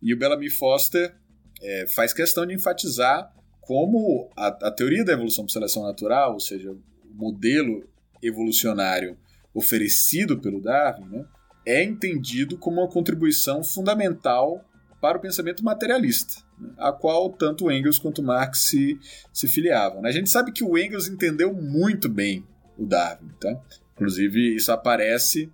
E 0.00 0.12
o 0.12 0.16
Bellamy 0.16 0.50
Foster 0.50 1.14
é, 1.60 1.86
faz 1.86 2.12
questão 2.12 2.44
de 2.44 2.54
enfatizar 2.54 3.32
como 3.60 4.30
a, 4.36 4.48
a 4.48 4.70
teoria 4.70 5.04
da 5.04 5.12
evolução 5.12 5.44
por 5.44 5.52
seleção 5.52 5.84
natural, 5.84 6.34
ou 6.34 6.40
seja, 6.40 6.72
o 6.72 6.80
modelo 7.14 7.88
evolucionário 8.22 9.16
oferecido 9.54 10.40
pelo 10.40 10.60
Darwin, 10.60 11.08
né, 11.08 11.24
é 11.64 11.82
entendido 11.82 12.56
como 12.56 12.80
uma 12.80 12.88
contribuição 12.88 13.62
fundamental 13.62 14.64
para 15.02 15.18
o 15.18 15.20
pensamento 15.20 15.64
materialista, 15.64 16.40
né, 16.56 16.70
a 16.78 16.92
qual 16.92 17.28
tanto 17.30 17.70
Engels 17.72 17.98
quanto 17.98 18.22
Marx 18.22 18.68
se, 18.68 18.98
se 19.32 19.48
filiavam. 19.48 20.00
Né. 20.00 20.08
A 20.08 20.12
gente 20.12 20.30
sabe 20.30 20.52
que 20.52 20.62
o 20.62 20.78
Engels 20.78 21.08
entendeu 21.08 21.52
muito 21.52 22.08
bem 22.08 22.46
o 22.78 22.86
Darwin, 22.86 23.28
tá? 23.40 23.60
Inclusive, 23.94 24.54
isso 24.54 24.70
aparece 24.70 25.50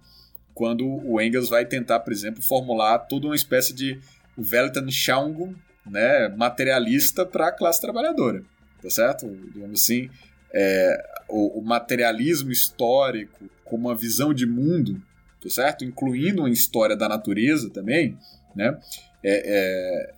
quando 0.55 0.87
o 0.87 1.19
Engels 1.19 1.49
vai 1.49 1.65
tentar, 1.65 2.01
por 2.01 2.13
exemplo, 2.13 2.43
formular 2.43 2.99
toda 2.99 3.27
uma 3.27 3.35
espécie 3.35 3.73
de 3.73 3.99
Weltanschauung 4.37 5.57
né, 5.87 6.29
materialista 6.29 7.25
para 7.25 7.49
a 7.49 7.53
classe 7.53 7.81
trabalhadora, 7.81 8.43
tá 8.83 8.91
certo? 8.91 9.27
Digamos 9.53 9.81
assim, 9.81 10.11
é, 10.53 11.03
o, 11.27 11.59
o 11.61 11.65
materialismo 11.65 12.53
histórico 12.53 13.49
como 13.65 13.89
uma 13.89 13.97
visão 13.97 14.35
de 14.35 14.45
mundo 14.45 15.03
tá 15.41 15.49
certo? 15.49 15.85
Incluindo 15.85 16.43
uma 16.43 16.51
história 16.51 16.97
da 16.97 17.09
natureza 17.09 17.71
também, 17.71 18.17
né? 18.55 18.77
É, 19.23 19.43
é, 19.45 20.15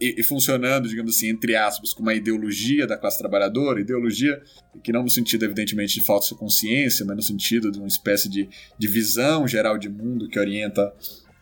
e, 0.00 0.20
e, 0.20 0.22
funcionando, 0.24 0.88
digamos 0.88 1.14
assim, 1.14 1.28
entre 1.28 1.54
aspas, 1.54 1.94
como 1.94 2.08
uma 2.08 2.14
ideologia 2.14 2.86
da 2.86 2.96
classe 2.96 3.18
trabalhadora, 3.18 3.80
ideologia 3.80 4.42
que 4.82 4.90
não 4.90 5.04
no 5.04 5.10
sentido, 5.10 5.44
evidentemente, 5.44 6.00
de 6.00 6.04
falsa 6.04 6.34
consciência, 6.34 7.06
mas 7.06 7.16
no 7.16 7.22
sentido 7.22 7.70
de 7.70 7.78
uma 7.78 7.86
espécie 7.86 8.28
de, 8.28 8.48
de 8.76 8.88
visão 8.88 9.46
geral 9.46 9.78
de 9.78 9.88
mundo 9.88 10.28
que 10.28 10.38
orienta 10.38 10.92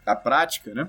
a 0.04 0.14
prática, 0.14 0.74
né? 0.74 0.86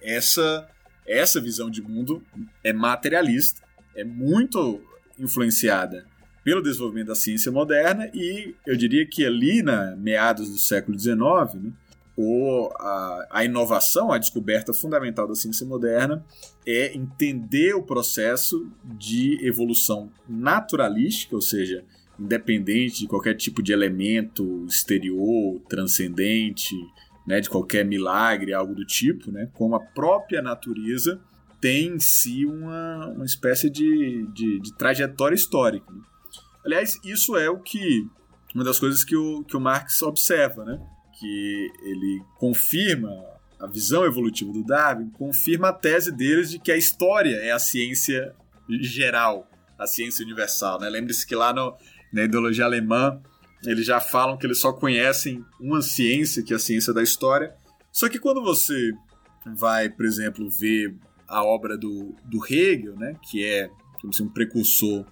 Essa, 0.00 0.68
essa 1.06 1.40
visão 1.40 1.68
de 1.68 1.82
mundo 1.82 2.22
é 2.62 2.72
materialista, 2.72 3.62
é 3.96 4.04
muito 4.04 4.80
influenciada 5.18 6.06
pelo 6.44 6.62
desenvolvimento 6.62 7.08
da 7.08 7.14
ciência 7.14 7.50
moderna 7.50 8.10
e 8.12 8.54
eu 8.66 8.76
diria 8.76 9.06
que 9.06 9.24
ali 9.24 9.62
na 9.62 9.96
meados 9.96 10.50
do 10.50 10.58
século 10.58 10.98
XIX, 10.98 11.16
né, 11.54 11.72
o, 12.16 12.70
a, 12.78 13.26
a 13.30 13.44
inovação, 13.44 14.12
a 14.12 14.18
descoberta 14.18 14.72
fundamental 14.72 15.26
da 15.26 15.34
ciência 15.34 15.66
moderna 15.66 16.24
é 16.66 16.94
entender 16.96 17.74
o 17.74 17.82
processo 17.82 18.70
de 18.84 19.44
evolução 19.46 20.10
naturalística, 20.28 21.34
ou 21.34 21.42
seja, 21.42 21.84
independente 22.18 23.00
de 23.00 23.08
qualquer 23.08 23.34
tipo 23.34 23.62
de 23.62 23.72
elemento 23.72 24.64
exterior, 24.66 25.60
transcendente, 25.68 26.76
né, 27.26 27.40
de 27.40 27.50
qualquer 27.50 27.84
milagre, 27.84 28.52
algo 28.52 28.74
do 28.74 28.84
tipo, 28.84 29.32
né, 29.32 29.48
como 29.54 29.74
a 29.74 29.80
própria 29.80 30.40
natureza 30.40 31.20
tem 31.60 31.94
em 31.94 31.98
si 31.98 32.44
uma, 32.46 33.08
uma 33.08 33.24
espécie 33.24 33.70
de, 33.70 34.26
de, 34.32 34.60
de 34.60 34.74
trajetória 34.76 35.34
histórica. 35.34 35.90
Né? 35.90 36.00
Aliás, 36.64 37.00
isso 37.04 37.36
é 37.36 37.50
o 37.50 37.58
que 37.58 38.06
uma 38.54 38.62
das 38.62 38.78
coisas 38.78 39.02
que 39.02 39.16
o, 39.16 39.42
que 39.42 39.56
o 39.56 39.60
Marx 39.60 40.00
observa, 40.02 40.64
né? 40.64 40.80
Que 41.18 41.70
ele 41.82 42.22
confirma 42.36 43.10
a 43.60 43.66
visão 43.66 44.04
evolutiva 44.04 44.52
do 44.52 44.64
Darwin, 44.64 45.10
confirma 45.10 45.68
a 45.68 45.72
tese 45.72 46.12
deles 46.12 46.50
de 46.50 46.58
que 46.58 46.72
a 46.72 46.76
história 46.76 47.36
é 47.36 47.52
a 47.52 47.58
ciência 47.58 48.34
geral, 48.80 49.48
a 49.78 49.86
ciência 49.86 50.24
universal, 50.24 50.80
né? 50.80 50.88
Lembre-se 50.88 51.26
que 51.26 51.34
lá 51.34 51.52
no, 51.52 51.74
na 52.12 52.24
ideologia 52.24 52.64
alemã 52.64 53.20
eles 53.64 53.86
já 53.86 54.00
falam 54.00 54.36
que 54.36 54.46
eles 54.46 54.58
só 54.58 54.72
conhecem 54.72 55.44
uma 55.60 55.80
ciência, 55.80 56.42
que 56.42 56.52
é 56.52 56.56
a 56.56 56.58
ciência 56.58 56.92
da 56.92 57.02
história. 57.02 57.54
Só 57.90 58.08
que 58.08 58.18
quando 58.18 58.42
você 58.42 58.92
vai, 59.56 59.88
por 59.88 60.04
exemplo, 60.04 60.50
ver 60.50 60.94
a 61.26 61.42
obra 61.42 61.76
do, 61.76 62.14
do 62.24 62.44
Hegel, 62.44 62.96
né, 62.96 63.16
que 63.22 63.44
é 63.44 63.70
assim, 64.08 64.24
um 64.24 64.28
precursor 64.28 65.06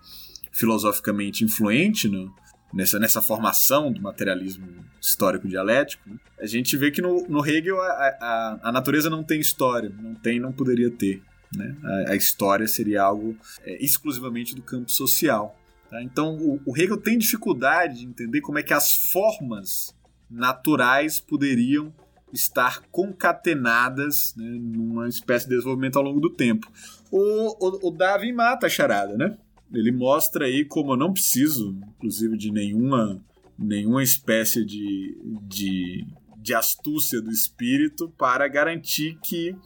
filosoficamente 0.53 1.45
influente 1.45 2.09
no, 2.09 2.33
nessa, 2.73 2.99
nessa 2.99 3.21
formação 3.21 3.93
do 3.93 4.00
materialismo 4.00 4.67
histórico 5.00 5.49
dialético, 5.49 6.09
né? 6.09 6.17
a 6.41 6.47
gente 6.47 6.76
vê 6.76 6.91
que 6.91 7.02
no, 7.02 7.26
no 7.29 7.47
Hegel 7.47 7.81
a, 7.81 7.87
a, 7.87 8.59
a, 8.62 8.73
natureza 8.73 9.11
não 9.11 9.23
tem 9.23 9.41
história, 9.41 9.93
não 10.00 10.14
tem, 10.14 10.41
não 10.41 10.52
poderia 10.52 10.91
ter. 10.91 11.23
Né? 11.55 11.76
A, 11.83 12.12
a 12.12 12.17
história 12.17 12.67
seria 12.67 13.02
algo 13.02 13.37
é, 13.64 13.85
exclusivamente 13.85 14.55
do 14.55 14.62
campo 14.62 14.91
social. 14.91 15.59
Tá? 15.91 16.02
Então 16.02 16.37
o, 16.37 16.61
o 16.64 16.76
Hegel 16.76 16.97
tem 16.97 17.19
dificuldade 17.19 18.00
de 18.00 18.07
entender 18.07 18.41
como 18.41 18.59
é 18.59 18.62
que 18.62 18.73
as 18.73 19.11
formas 19.11 19.95
naturais 20.31 21.21
poderiam 21.21 21.93
estar 22.33 22.81
concatenadas 22.91 24.35
né, 24.37 24.47
numa 24.47 25.07
espécie 25.07 25.47
de 25.47 25.55
desenvolvimento 25.55 25.97
ao 25.97 26.02
longo 26.02 26.21
do 26.21 26.31
tempo. 26.31 26.71
O, 27.11 27.19
o, 27.19 27.88
o 27.88 27.91
Darwin 27.91 28.33
mata 28.33 28.67
a 28.67 28.71
charada, 28.71 29.17
né? 29.17 29.37
Ele 29.73 29.91
mostra 29.91 30.47
aí 30.47 30.64
como 30.64 30.93
eu 30.93 30.97
não 30.97 31.12
preciso, 31.12 31.76
inclusive, 31.97 32.37
de 32.37 32.50
nenhuma, 32.50 33.23
nenhuma 33.59 34.02
espécie 34.02 34.64
de, 34.64 35.17
de, 35.43 36.07
de 36.37 36.55
astúcia 36.55 37.21
do 37.21 37.31
espírito 37.31 38.12
para 38.19 38.47
garantir 38.49 39.19
que 39.23 39.57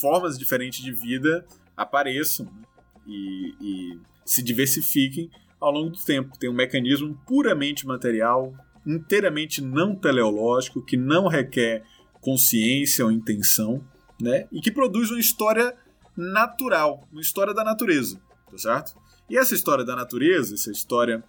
formas 0.00 0.38
diferentes 0.38 0.82
de 0.82 0.92
vida 0.92 1.44
apareçam 1.76 2.46
né? 2.46 2.62
e, 3.06 3.54
e 3.60 3.98
se 4.24 4.42
diversifiquem 4.42 5.30
ao 5.60 5.72
longo 5.72 5.90
do 5.90 5.98
tempo. 5.98 6.38
Tem 6.38 6.48
um 6.48 6.54
mecanismo 6.54 7.18
puramente 7.26 7.86
material, 7.86 8.54
inteiramente 8.86 9.60
não 9.60 9.94
teleológico, 9.94 10.84
que 10.84 10.96
não 10.96 11.26
requer 11.26 11.84
consciência 12.20 13.04
ou 13.04 13.10
intenção, 13.10 13.84
né? 14.20 14.46
E 14.52 14.60
que 14.60 14.70
produz 14.70 15.10
uma 15.10 15.18
história 15.18 15.74
natural, 16.16 17.08
uma 17.10 17.20
história 17.20 17.54
da 17.54 17.64
natureza, 17.64 18.20
tá 18.50 18.58
certo? 18.58 18.99
E 19.30 19.38
essa 19.38 19.54
história 19.54 19.84
da 19.84 19.94
natureza, 19.94 20.54
essa 20.54 20.72
história 20.72 21.22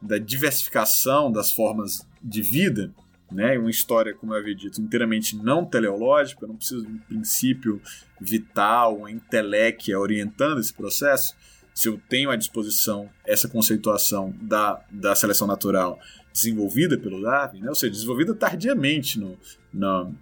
da 0.00 0.18
diversificação 0.18 1.32
das 1.32 1.52
formas 1.52 2.06
de 2.22 2.42
vida, 2.42 2.94
né? 3.30 3.58
Uma 3.58 3.70
história, 3.70 4.14
como 4.14 4.32
eu 4.32 4.38
havia 4.38 4.54
dito, 4.54 4.80
inteiramente 4.80 5.36
não 5.36 5.64
teleológica, 5.64 6.46
não 6.46 6.56
preciso 6.56 6.86
de 6.86 6.92
um 6.92 6.98
princípio 6.98 7.82
vital, 8.20 8.98
uma 8.98 9.10
inteléquia 9.10 9.98
orientando 9.98 10.60
esse 10.60 10.72
processo. 10.72 11.34
Se 11.74 11.88
eu 11.88 12.00
tenho 12.08 12.30
à 12.30 12.36
disposição 12.36 13.10
essa 13.26 13.48
conceituação 13.48 14.32
da, 14.40 14.80
da 14.88 15.14
seleção 15.16 15.46
natural 15.46 15.98
desenvolvida 16.32 16.96
pelo 16.96 17.20
Darwin, 17.20 17.60
né? 17.60 17.68
ou 17.68 17.74
seja, 17.74 17.92
desenvolvida 17.92 18.32
tardiamente 18.32 19.18
no, 19.18 19.36
no, 19.72 20.14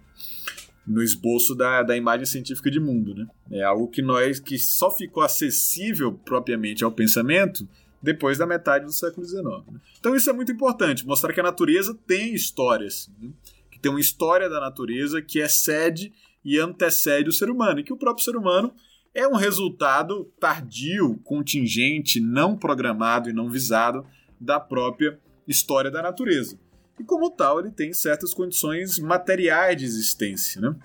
no 0.85 1.03
esboço 1.03 1.53
da, 1.55 1.83
da 1.83 1.95
imagem 1.95 2.25
científica 2.25 2.69
de 2.71 2.79
mundo. 2.79 3.13
Né? 3.13 3.27
É 3.51 3.63
algo 3.63 3.87
que 3.87 4.01
nós 4.01 4.39
que 4.39 4.57
só 4.57 4.89
ficou 4.89 5.23
acessível 5.23 6.13
propriamente 6.13 6.83
ao 6.83 6.91
pensamento 6.91 7.67
depois 8.01 8.37
da 8.37 8.47
metade 8.47 8.85
do 8.85 8.91
século 8.91 9.25
XIX. 9.25 9.43
Né? 9.71 9.79
Então 9.99 10.15
isso 10.15 10.29
é 10.29 10.33
muito 10.33 10.51
importante, 10.51 11.05
mostrar 11.05 11.33
que 11.33 11.39
a 11.39 11.43
natureza 11.43 11.97
tem 12.07 12.33
histórias, 12.33 13.09
né? 13.19 13.29
que 13.69 13.79
tem 13.79 13.91
uma 13.91 13.99
história 13.99 14.49
da 14.49 14.59
natureza 14.59 15.21
que 15.21 15.39
excede 15.39 16.11
e 16.43 16.57
antecede 16.57 17.29
o 17.29 17.33
ser 17.33 17.49
humano, 17.49 17.79
e 17.79 17.83
que 17.83 17.93
o 17.93 17.97
próprio 17.97 18.23
ser 18.23 18.35
humano 18.35 18.73
é 19.13 19.27
um 19.27 19.35
resultado 19.35 20.31
tardio, 20.39 21.17
contingente, 21.23 22.19
não 22.19 22.55
programado 22.55 23.29
e 23.29 23.33
não 23.33 23.49
visado 23.49 24.05
da 24.39 24.59
própria 24.59 25.19
história 25.47 25.91
da 25.91 26.01
natureza. 26.01 26.57
E 26.99 27.03
como 27.03 27.31
tal, 27.31 27.59
ele 27.59 27.71
tem 27.71 27.93
certas 27.93 28.33
condições 28.33 28.99
materiais 28.99 29.77
de 29.77 29.85
existência, 29.85 30.59
né? 30.59 30.75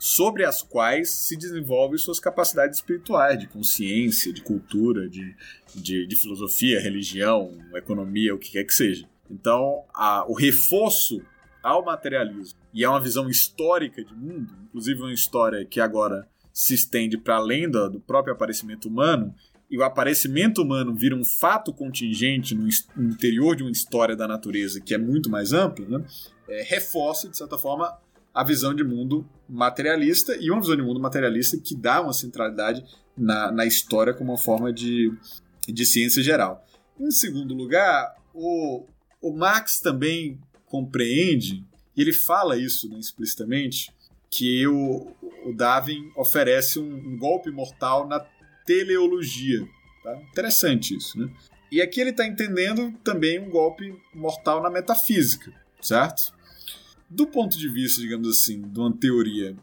sobre 0.00 0.46
as 0.46 0.62
quais 0.62 1.10
se 1.10 1.36
desenvolvem 1.36 1.98
suas 1.98 2.18
capacidades 2.18 2.78
espirituais, 2.78 3.38
de 3.38 3.46
consciência, 3.46 4.32
de 4.32 4.40
cultura, 4.40 5.06
de, 5.06 5.36
de, 5.74 6.06
de 6.06 6.16
filosofia, 6.16 6.80
religião, 6.80 7.52
economia, 7.74 8.34
o 8.34 8.38
que 8.38 8.52
quer 8.52 8.64
que 8.64 8.72
seja. 8.72 9.06
Então, 9.30 9.84
a, 9.92 10.24
o 10.26 10.32
reforço 10.32 11.20
ao 11.62 11.84
materialismo 11.84 12.58
e 12.72 12.82
a 12.82 12.90
uma 12.90 13.00
visão 13.00 13.28
histórica 13.28 14.02
de 14.02 14.14
mundo, 14.14 14.54
inclusive 14.64 15.02
uma 15.02 15.12
história 15.12 15.66
que 15.66 15.78
agora 15.78 16.26
se 16.50 16.72
estende 16.72 17.18
para 17.18 17.36
além 17.36 17.70
do, 17.70 17.90
do 17.90 18.00
próprio 18.00 18.32
aparecimento 18.32 18.88
humano, 18.88 19.34
e 19.70 19.78
o 19.78 19.84
aparecimento 19.84 20.62
humano 20.62 20.94
vira 20.94 21.14
um 21.14 21.24
fato 21.24 21.72
contingente 21.72 22.54
no, 22.54 22.68
interior 23.08 23.54
de 23.54 23.62
uma 23.62 23.70
história 23.70 24.16
da 24.16 24.26
natureza 24.26 24.80
que 24.80 24.92
é 24.92 24.98
muito 24.98 25.30
mais 25.30 25.52
ampla, 25.52 25.86
né? 25.86 26.04
é, 26.48 26.62
reforça, 26.62 27.28
de 27.28 27.36
certa 27.36 27.56
forma, 27.56 27.96
a 28.34 28.42
visão 28.42 28.74
de 28.74 28.82
mundo 28.82 29.24
materialista 29.48 30.36
e 30.40 30.50
uma 30.50 30.60
visão 30.60 30.76
de 30.76 30.82
mundo 30.82 31.00
materialista 31.00 31.56
que 31.56 31.74
dá 31.74 32.00
uma 32.00 32.12
centralidade 32.12 32.84
na, 33.16 33.52
na 33.52 33.64
história 33.64 34.12
como 34.12 34.32
uma 34.32 34.38
forma 34.38 34.72
de, 34.72 35.12
de 35.66 35.86
ciência 35.86 36.22
geral. 36.22 36.66
Em 36.98 37.10
segundo 37.10 37.54
lugar, 37.54 38.16
o, 38.34 38.84
o 39.22 39.32
Marx 39.32 39.80
também 39.80 40.38
compreende, 40.66 41.64
e 41.96 42.02
ele 42.02 42.12
fala 42.12 42.56
isso 42.56 42.88
né, 42.88 42.98
explicitamente, 42.98 43.92
que 44.28 44.66
o, 44.66 45.12
o 45.44 45.52
Darwin 45.52 46.10
oferece 46.16 46.78
um, 46.78 46.94
um 46.94 47.18
golpe 47.18 47.50
mortal 47.50 48.06
na 48.06 48.24
teleologia. 48.64 49.66
Tá? 50.02 50.16
Interessante 50.30 50.96
isso, 50.96 51.18
né? 51.18 51.30
E 51.70 51.80
aqui 51.80 52.00
ele 52.00 52.10
está 52.10 52.26
entendendo 52.26 52.92
também 53.04 53.38
um 53.38 53.48
golpe 53.48 53.94
mortal 54.12 54.60
na 54.62 54.68
metafísica, 54.68 55.52
certo? 55.80 56.32
Do 57.08 57.26
ponto 57.26 57.56
de 57.56 57.68
vista, 57.68 58.00
digamos 58.00 58.28
assim, 58.28 58.60
de 58.60 58.78
uma 58.78 58.92
teoria 58.92 59.54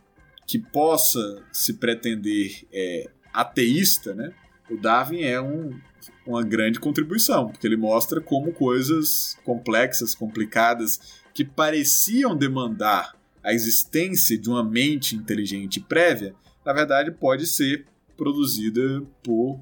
que 0.45 0.57
possa 0.57 1.43
se 1.51 1.73
pretender 1.73 2.65
é, 2.71 3.09
ateísta, 3.33 4.13
né? 4.13 4.33
O 4.69 4.77
Darwin 4.77 5.23
é 5.23 5.41
um, 5.41 5.77
uma 6.25 6.43
grande 6.43 6.79
contribuição, 6.79 7.49
porque 7.49 7.67
ele 7.67 7.77
mostra 7.77 8.21
como 8.21 8.53
coisas 8.53 9.37
complexas, 9.43 10.15
complicadas, 10.15 11.21
que 11.33 11.43
pareciam 11.43 12.35
demandar 12.35 13.17
a 13.43 13.53
existência 13.53 14.37
de 14.37 14.49
uma 14.49 14.63
mente 14.63 15.15
inteligente 15.15 15.79
prévia, 15.79 16.35
na 16.65 16.73
verdade 16.73 17.11
pode 17.11 17.47
ser 17.47 17.85
produzida 18.17 19.03
por 19.23 19.59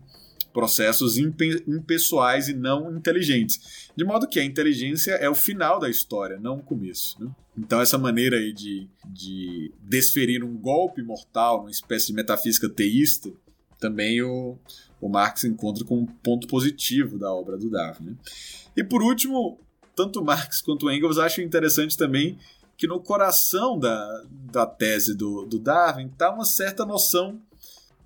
processos 0.55 1.17
impessoais 1.17 2.47
e 2.47 2.53
não 2.53 2.95
inteligentes. 2.95 3.89
De 3.93 4.05
modo 4.05 4.25
que 4.25 4.39
a 4.39 4.45
inteligência 4.45 5.11
é 5.11 5.29
o 5.29 5.35
final 5.35 5.79
da 5.81 5.89
história, 5.89 6.39
não 6.39 6.55
o 6.59 6.63
começo. 6.63 7.21
Né? 7.21 7.29
Então, 7.57 7.81
essa 7.81 7.97
maneira 7.97 8.37
aí 8.37 8.53
de, 8.53 8.87
de 9.05 9.73
desferir 9.81 10.45
um 10.45 10.55
golpe 10.55 11.03
mortal, 11.03 11.61
uma 11.61 11.69
espécie 11.69 12.07
de 12.07 12.13
metafísica 12.13 12.69
teísta, 12.69 13.29
também 13.81 14.21
o, 14.21 14.57
o 15.01 15.09
Marx 15.09 15.43
encontra 15.43 15.83
como 15.83 16.03
um 16.03 16.05
ponto 16.05 16.47
positivo 16.47 17.19
da 17.19 17.33
obra 17.33 17.57
do 17.57 17.69
Darwin. 17.69 18.05
Né? 18.05 18.15
E 18.77 18.83
por 18.83 19.03
último, 19.03 19.59
tanto 19.93 20.23
Marx 20.23 20.61
quanto 20.61 20.89
Engels 20.89 21.17
acham 21.17 21.43
interessante 21.43 21.97
também 21.97 22.37
que 22.77 22.87
no 22.87 23.01
coração 23.01 23.77
da, 23.77 24.23
da 24.29 24.65
tese 24.65 25.15
do, 25.15 25.45
do 25.45 25.59
Darwin 25.59 26.07
está 26.07 26.33
uma 26.33 26.45
certa 26.45 26.85
noção 26.85 27.41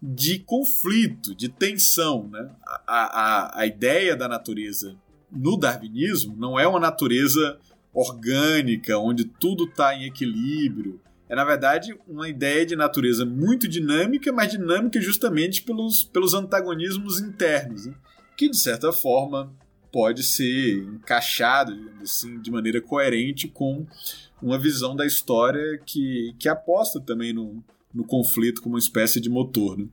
de 0.02 0.40
conflito, 0.40 1.36
de 1.36 1.50
tensão. 1.50 2.28
Né? 2.28 2.50
A, 2.88 2.88
a, 2.88 3.60
a 3.62 3.66
ideia 3.66 4.16
da 4.16 4.28
natureza 4.28 4.96
no 5.32 5.58
darwinismo 5.58 6.36
não 6.36 6.60
é 6.60 6.68
uma 6.68 6.80
natureza 6.80 7.60
orgânica, 7.94 8.98
onde 8.98 9.26
tudo 9.26 9.66
está 9.66 9.94
em 9.94 10.06
equilíbrio. 10.06 11.00
É, 11.28 11.36
na 11.36 11.44
verdade, 11.44 11.96
uma 12.08 12.28
ideia 12.28 12.66
de 12.66 12.76
natureza 12.76 13.26
muito 13.26 13.68
dinâmica, 13.68 14.32
mas 14.32 14.52
dinâmica 14.52 15.00
justamente 15.00 15.62
pelos, 15.62 16.04
pelos 16.04 16.34
antagonismos 16.34 17.20
internos, 17.20 17.86
né? 17.86 17.94
que, 18.36 18.50
de 18.50 18.58
certa 18.58 18.92
forma, 18.92 19.54
pode 19.92 20.24
ser 20.24 20.84
encaixado 20.84 21.74
assim, 22.02 22.40
de 22.40 22.50
maneira 22.50 22.82
coerente 22.82 23.48
com 23.48 23.86
uma 24.42 24.58
visão 24.58 24.96
da 24.96 25.06
história 25.06 25.80
que, 25.86 26.34
que 26.40 26.48
aposta 26.48 27.00
também 27.00 27.34
no, 27.34 27.64
no 27.94 28.04
conflito 28.04 28.62
como 28.62 28.76
uma 28.76 28.80
espécie 28.80 29.20
de 29.20 29.30
motor. 29.30 29.78
Né? 29.78 29.88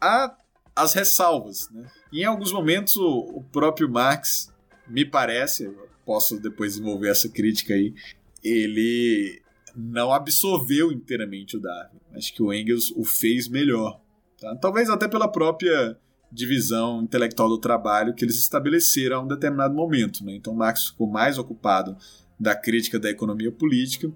Há 0.00 0.36
as 0.74 0.94
ressalvas. 0.94 1.68
Né? 1.70 1.86
Em 2.12 2.24
alguns 2.24 2.52
momentos 2.52 2.96
o, 2.96 3.36
o 3.36 3.44
próprio 3.52 3.88
Marx, 3.88 4.52
me 4.88 5.04
parece, 5.04 5.70
posso 6.04 6.38
depois 6.40 6.74
desenvolver 6.74 7.10
essa 7.10 7.28
crítica 7.28 7.74
aí, 7.74 7.94
ele 8.42 9.40
não 9.74 10.12
absorveu 10.12 10.92
inteiramente 10.92 11.56
o 11.56 11.60
Darwin. 11.60 11.98
Acho 12.14 12.34
que 12.34 12.42
o 12.42 12.52
Engels 12.52 12.92
o 12.96 13.04
fez 13.04 13.48
melhor. 13.48 14.00
Tá? 14.38 14.54
Talvez 14.56 14.90
até 14.90 15.08
pela 15.08 15.28
própria 15.28 15.96
divisão 16.30 17.02
intelectual 17.02 17.48
do 17.48 17.58
trabalho 17.58 18.14
que 18.14 18.24
eles 18.24 18.38
estabeleceram 18.38 19.18
a 19.18 19.22
um 19.22 19.28
determinado 19.28 19.74
momento. 19.74 20.24
Né? 20.24 20.34
Então 20.34 20.54
Marx 20.54 20.88
ficou 20.88 21.06
mais 21.06 21.38
ocupado 21.38 21.96
da 22.38 22.54
crítica 22.54 22.98
da 22.98 23.10
economia 23.10 23.52
política 23.52 24.10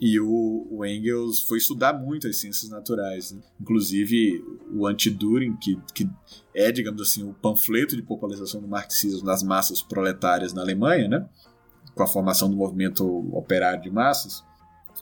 e 0.00 0.18
o, 0.18 0.66
o, 0.70 0.84
Engels 0.84 1.40
foi 1.40 1.58
estudar 1.58 1.92
muito 1.92 2.26
as 2.26 2.36
ciências 2.36 2.70
naturais, 2.70 3.32
né? 3.32 3.40
inclusive 3.60 4.42
o 4.72 4.86
Anti-Düring, 4.86 5.56
que, 5.56 5.78
que 5.94 6.08
é, 6.54 6.72
digamos 6.72 7.00
assim, 7.02 7.22
o 7.22 7.32
panfleto 7.34 7.94
de 7.94 8.02
popularização 8.02 8.60
do 8.60 8.66
marxismo 8.66 9.24
nas 9.24 9.42
massas 9.42 9.80
proletárias 9.80 10.52
na 10.52 10.62
Alemanha, 10.62 11.08
né? 11.08 11.28
com 11.94 12.02
a 12.02 12.06
formação 12.06 12.50
do 12.50 12.56
movimento 12.56 13.06
operário 13.36 13.82
de 13.82 13.90
massas, 13.90 14.42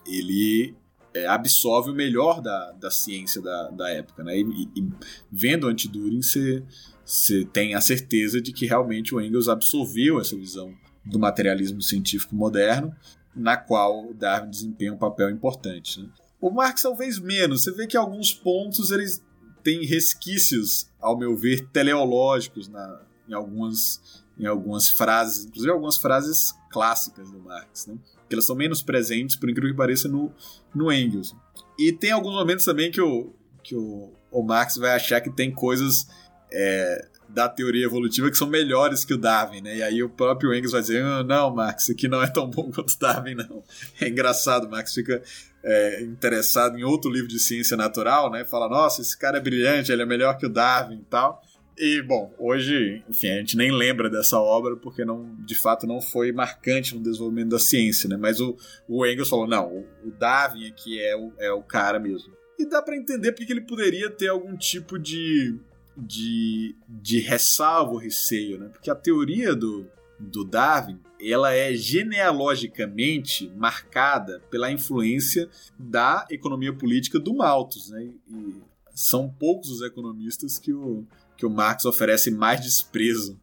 ele 0.05 0.75
é, 1.13 1.25
absorve 1.25 1.89
o 1.89 1.95
melhor 1.95 2.41
da, 2.41 2.71
da 2.73 2.91
ciência 2.91 3.41
da, 3.41 3.69
da 3.69 3.89
época. 3.89 4.23
Né? 4.23 4.39
E, 4.39 4.69
e 4.75 4.89
vendo 5.31 5.65
o 5.65 5.67
Anti-Düring, 5.69 6.21
você 6.21 7.45
tem 7.51 7.75
a 7.75 7.81
certeza 7.81 8.41
de 8.41 8.51
que 8.51 8.65
realmente 8.65 9.15
o 9.15 9.21
Engels 9.21 9.47
absorveu 9.47 10.19
essa 10.19 10.35
visão 10.35 10.73
do 11.03 11.17
materialismo 11.17 11.81
científico 11.81 12.35
moderno 12.35 12.95
na 13.35 13.57
qual 13.57 14.09
o 14.09 14.13
Darwin 14.13 14.49
desempenha 14.49 14.93
um 14.93 14.97
papel 14.97 15.29
importante. 15.29 16.01
Né? 16.01 16.09
O 16.39 16.49
Marx 16.49 16.81
talvez 16.81 17.19
menos. 17.19 17.63
Você 17.63 17.71
vê 17.71 17.87
que 17.87 17.97
alguns 17.97 18.33
pontos 18.33 18.91
eles 18.91 19.23
têm 19.63 19.85
resquícios, 19.85 20.89
ao 20.99 21.17
meu 21.17 21.35
ver, 21.35 21.67
teleológicos 21.69 22.67
na, 22.67 23.01
em 23.27 23.33
algumas 23.33 24.21
em 24.39 24.45
algumas 24.47 24.89
frases, 24.89 25.45
inclusive 25.45 25.71
algumas 25.71 25.97
frases 25.97 26.55
clássicas 26.71 27.29
do 27.29 27.39
Marx, 27.39 27.85
né? 27.85 27.95
Que 28.27 28.33
elas 28.33 28.45
são 28.45 28.55
menos 28.55 28.81
presentes, 28.81 29.35
por 29.35 29.47
incrível 29.47 29.71
que 29.71 29.77
pareça, 29.77 30.07
no, 30.07 30.33
no 30.73 30.91
Engels. 30.91 31.35
E 31.77 31.91
tem 31.91 32.11
alguns 32.11 32.33
momentos 32.33 32.65
também 32.65 32.89
que 32.89 33.01
o, 33.01 33.31
que 33.63 33.75
o, 33.75 34.11
o 34.31 34.41
Marx 34.41 34.77
vai 34.77 34.95
achar 34.95 35.21
que 35.21 35.29
tem 35.29 35.51
coisas 35.51 36.07
é, 36.51 37.07
da 37.33 37.47
teoria 37.47 37.85
evolutiva 37.85 38.29
que 38.29 38.37
são 38.37 38.47
melhores 38.47 39.05
que 39.05 39.13
o 39.13 39.17
Darwin, 39.17 39.61
né? 39.61 39.77
E 39.77 39.83
aí 39.83 40.03
o 40.03 40.09
próprio 40.09 40.53
Engels 40.53 40.71
vai 40.71 40.81
dizer: 40.81 41.03
ah, 41.03 41.23
não, 41.23 41.55
isso 41.77 41.91
aqui 41.91 42.07
não 42.07 42.21
é 42.21 42.27
tão 42.27 42.49
bom 42.49 42.71
quanto 42.71 42.91
o 42.91 42.99
Darwin, 42.99 43.35
não. 43.35 43.63
É 43.99 44.07
engraçado, 44.07 44.69
Marx 44.69 44.93
fica 44.93 45.21
é, 45.63 46.01
interessado 46.01 46.77
em 46.77 46.83
outro 46.83 47.09
livro 47.11 47.27
de 47.27 47.39
ciência 47.39 47.77
natural, 47.77 48.29
né? 48.31 48.43
Fala: 48.43 48.67
nossa, 48.69 49.01
esse 49.01 49.17
cara 49.17 49.37
é 49.37 49.41
brilhante, 49.41 49.91
ele 49.91 50.01
é 50.01 50.05
melhor 50.05 50.37
que 50.37 50.45
o 50.45 50.49
Darwin 50.49 50.97
e 50.97 51.05
tal. 51.09 51.41
E, 51.77 52.01
bom, 52.01 52.31
hoje, 52.37 53.03
enfim, 53.09 53.29
a 53.29 53.37
gente 53.37 53.57
nem 53.57 53.71
lembra 53.71 54.09
dessa 54.09 54.39
obra 54.39 54.75
porque 54.75 55.05
não, 55.05 55.35
de 55.39 55.55
fato 55.55 55.87
não 55.87 56.01
foi 56.01 56.31
marcante 56.31 56.93
no 56.93 57.01
desenvolvimento 57.01 57.49
da 57.49 57.59
ciência, 57.59 58.07
né? 58.09 58.17
Mas 58.17 58.39
o, 58.39 58.55
o 58.87 59.05
Engels 59.05 59.29
falou, 59.29 59.47
não, 59.47 59.85
o, 60.03 60.11
Darwin 60.11 60.67
aqui 60.67 61.01
é 61.01 61.15
o, 61.15 61.33
é 61.39 61.51
o 61.51 61.63
cara 61.63 61.99
mesmo. 61.99 62.31
E 62.59 62.69
dá 62.69 62.81
para 62.81 62.95
entender 62.95 63.31
porque 63.31 63.51
ele 63.51 63.61
poderia 63.61 64.09
ter 64.09 64.27
algum 64.27 64.55
tipo 64.55 64.99
de, 64.99 65.57
de, 65.95 66.75
de 66.87 67.19
ressalvo, 67.19 67.97
receio, 67.97 68.59
né? 68.59 68.69
Porque 68.69 68.89
a 68.89 68.95
teoria 68.95 69.55
do, 69.55 69.85
do 70.19 70.43
Darwin, 70.43 70.99
ela 71.19 71.53
é 71.53 71.73
genealogicamente 71.73 73.49
marcada 73.55 74.41
pela 74.49 74.71
influência 74.71 75.49
da 75.77 76.25
economia 76.29 76.73
política 76.73 77.19
do 77.19 77.33
Malthus, 77.33 77.89
né? 77.89 78.09
E 78.29 78.55
são 78.93 79.29
poucos 79.29 79.69
os 79.69 79.81
economistas 79.81 80.57
que 80.57 80.73
o, 80.73 81.05
que 81.37 81.45
o 81.45 81.49
Marx 81.49 81.85
oferece 81.85 82.29
mais 82.31 82.61
desprezo 82.61 83.39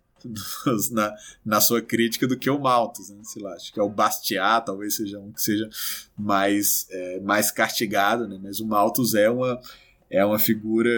na, 0.91 1.15
na 1.45 1.61
sua 1.61 1.81
crítica 1.81 2.27
do 2.27 2.37
que 2.37 2.51
o 2.51 2.59
Malthus, 2.59 3.11
né? 3.11 3.21
sei 3.23 3.43
lá, 3.43 3.55
acho 3.55 3.73
que 3.73 3.79
é 3.79 3.83
o 3.83 3.89
Bastiat, 3.89 4.67
talvez 4.67 4.97
seja 4.97 5.19
um 5.19 5.33
que 5.33 5.41
seja 5.41 5.69
mais, 6.17 6.87
é, 6.91 7.21
mais 7.21 7.51
castigado, 7.51 8.27
né? 8.27 8.39
mas 8.43 8.61
o 8.61 8.67
Malthus 8.67 9.15
é 9.15 9.31
uma, 9.31 9.61
é 10.11 10.25
uma 10.25 10.39
figura, 10.39 10.91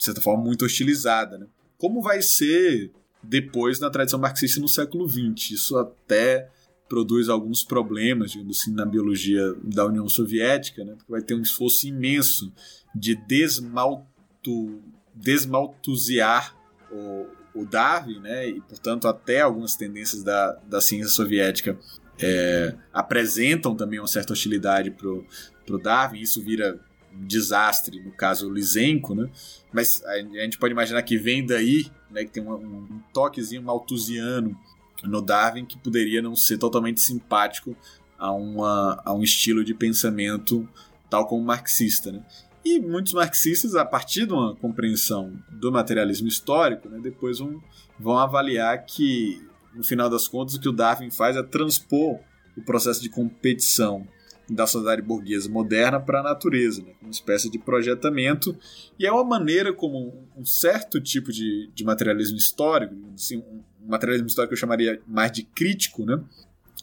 de 0.00 0.06
certa 0.06 0.22
forma, 0.22 0.42
muito 0.42 0.64
hostilizada. 0.64 1.36
Né? 1.36 1.46
Como 1.76 2.00
vai 2.00 2.22
ser 2.22 2.90
depois 3.22 3.78
na 3.78 3.90
tradição 3.90 4.18
marxista 4.18 4.58
no 4.58 4.66
século 4.66 5.06
XX? 5.06 5.50
Isso 5.50 5.76
até 5.76 6.48
produz 6.88 7.28
alguns 7.28 7.62
problemas, 7.62 8.32
digamos 8.32 8.58
assim, 8.58 8.72
na 8.72 8.86
biologia 8.86 9.54
da 9.62 9.84
União 9.84 10.08
Soviética, 10.08 10.82
né? 10.82 10.94
porque 10.96 11.12
vai 11.12 11.20
ter 11.20 11.34
um 11.34 11.42
esforço 11.42 11.86
imenso 11.86 12.50
de 12.94 13.14
desmalto 13.14 14.80
desmaltuziar 15.14 16.56
o, 16.90 17.26
o 17.54 17.66
Darwin, 17.66 18.20
né, 18.20 18.48
e 18.48 18.60
portanto 18.62 19.06
até 19.06 19.42
algumas 19.42 19.76
tendências 19.76 20.22
da, 20.22 20.52
da 20.66 20.80
ciência 20.80 21.10
soviética 21.10 21.76
é, 22.18 22.74
apresentam 22.90 23.74
também 23.74 23.98
uma 23.98 24.08
certa 24.08 24.32
hostilidade 24.32 24.90
para 24.92 25.08
o 25.10 25.78
Darwin, 25.78 26.20
isso 26.20 26.42
vira 26.42 26.80
desastre, 27.12 28.00
no 28.00 28.12
caso 28.12 28.50
Lisenko, 28.50 29.14
né, 29.14 29.28
mas 29.72 30.02
a, 30.04 30.18
gente 30.20 30.58
pode 30.58 30.72
imaginar 30.72 31.02
que 31.02 31.16
vem 31.16 31.44
daí, 31.44 31.90
né, 32.10 32.24
que 32.24 32.30
tem 32.30 32.42
um, 32.42 32.54
um 32.54 33.00
toquezinho 33.12 33.62
malthusiano 33.62 34.58
no 35.02 35.22
Darwin 35.22 35.64
que 35.64 35.78
poderia 35.78 36.20
não 36.20 36.36
ser 36.36 36.58
totalmente 36.58 37.00
simpático 37.00 37.76
a, 38.18 38.32
uma, 38.32 39.00
a 39.04 39.14
um 39.14 39.22
estilo 39.22 39.64
de 39.64 39.74
pensamento 39.74 40.68
tal 41.08 41.26
como 41.26 41.42
marxista, 41.44 42.12
né? 42.12 42.22
E 42.64 42.78
muitos 42.78 43.14
marxistas, 43.14 43.74
a 43.74 43.86
partir 43.86 44.26
de 44.26 44.34
uma 44.34 44.54
compreensão 44.54 45.32
do 45.50 45.72
materialismo 45.72 46.28
histórico, 46.28 46.88
né, 46.88 47.00
depois 47.02 47.38
vão, 47.38 47.60
vão 47.98 48.18
avaliar 48.18 48.84
que, 48.84 49.42
no 49.74 49.82
final 49.82 50.10
das 50.10 50.28
contas, 50.28 50.54
o 50.54 50.60
que 50.60 50.68
o 50.68 50.72
Darwin 50.72 51.10
faz 51.10 51.36
é 51.36 51.42
transpor 51.42 52.20
o 52.56 52.62
processo 52.62 53.00
de 53.00 53.08
competição 53.08 54.06
da 54.50 54.66
sociedade 54.66 55.00
burguesa 55.00 55.48
moderna 55.48 56.00
para 56.00 56.20
a 56.20 56.22
natureza, 56.22 56.82
né, 56.82 56.92
uma 57.00 57.10
espécie 57.10 57.48
de 57.48 57.58
projetamento, 57.58 58.56
e 58.98 59.06
é 59.06 59.12
uma 59.12 59.24
maneira 59.24 59.72
como 59.72 60.12
um 60.36 60.44
certo 60.44 61.00
tipo 61.00 61.32
de, 61.32 61.70
de 61.74 61.84
materialismo 61.84 62.36
histórico, 62.36 62.94
assim, 63.14 63.38
um 63.38 63.62
materialismo 63.88 64.26
histórico 64.26 64.50
que 64.50 64.54
eu 64.54 64.60
chamaria 64.60 65.00
mais 65.06 65.30
de 65.30 65.44
crítico, 65.44 66.04
né, 66.04 66.20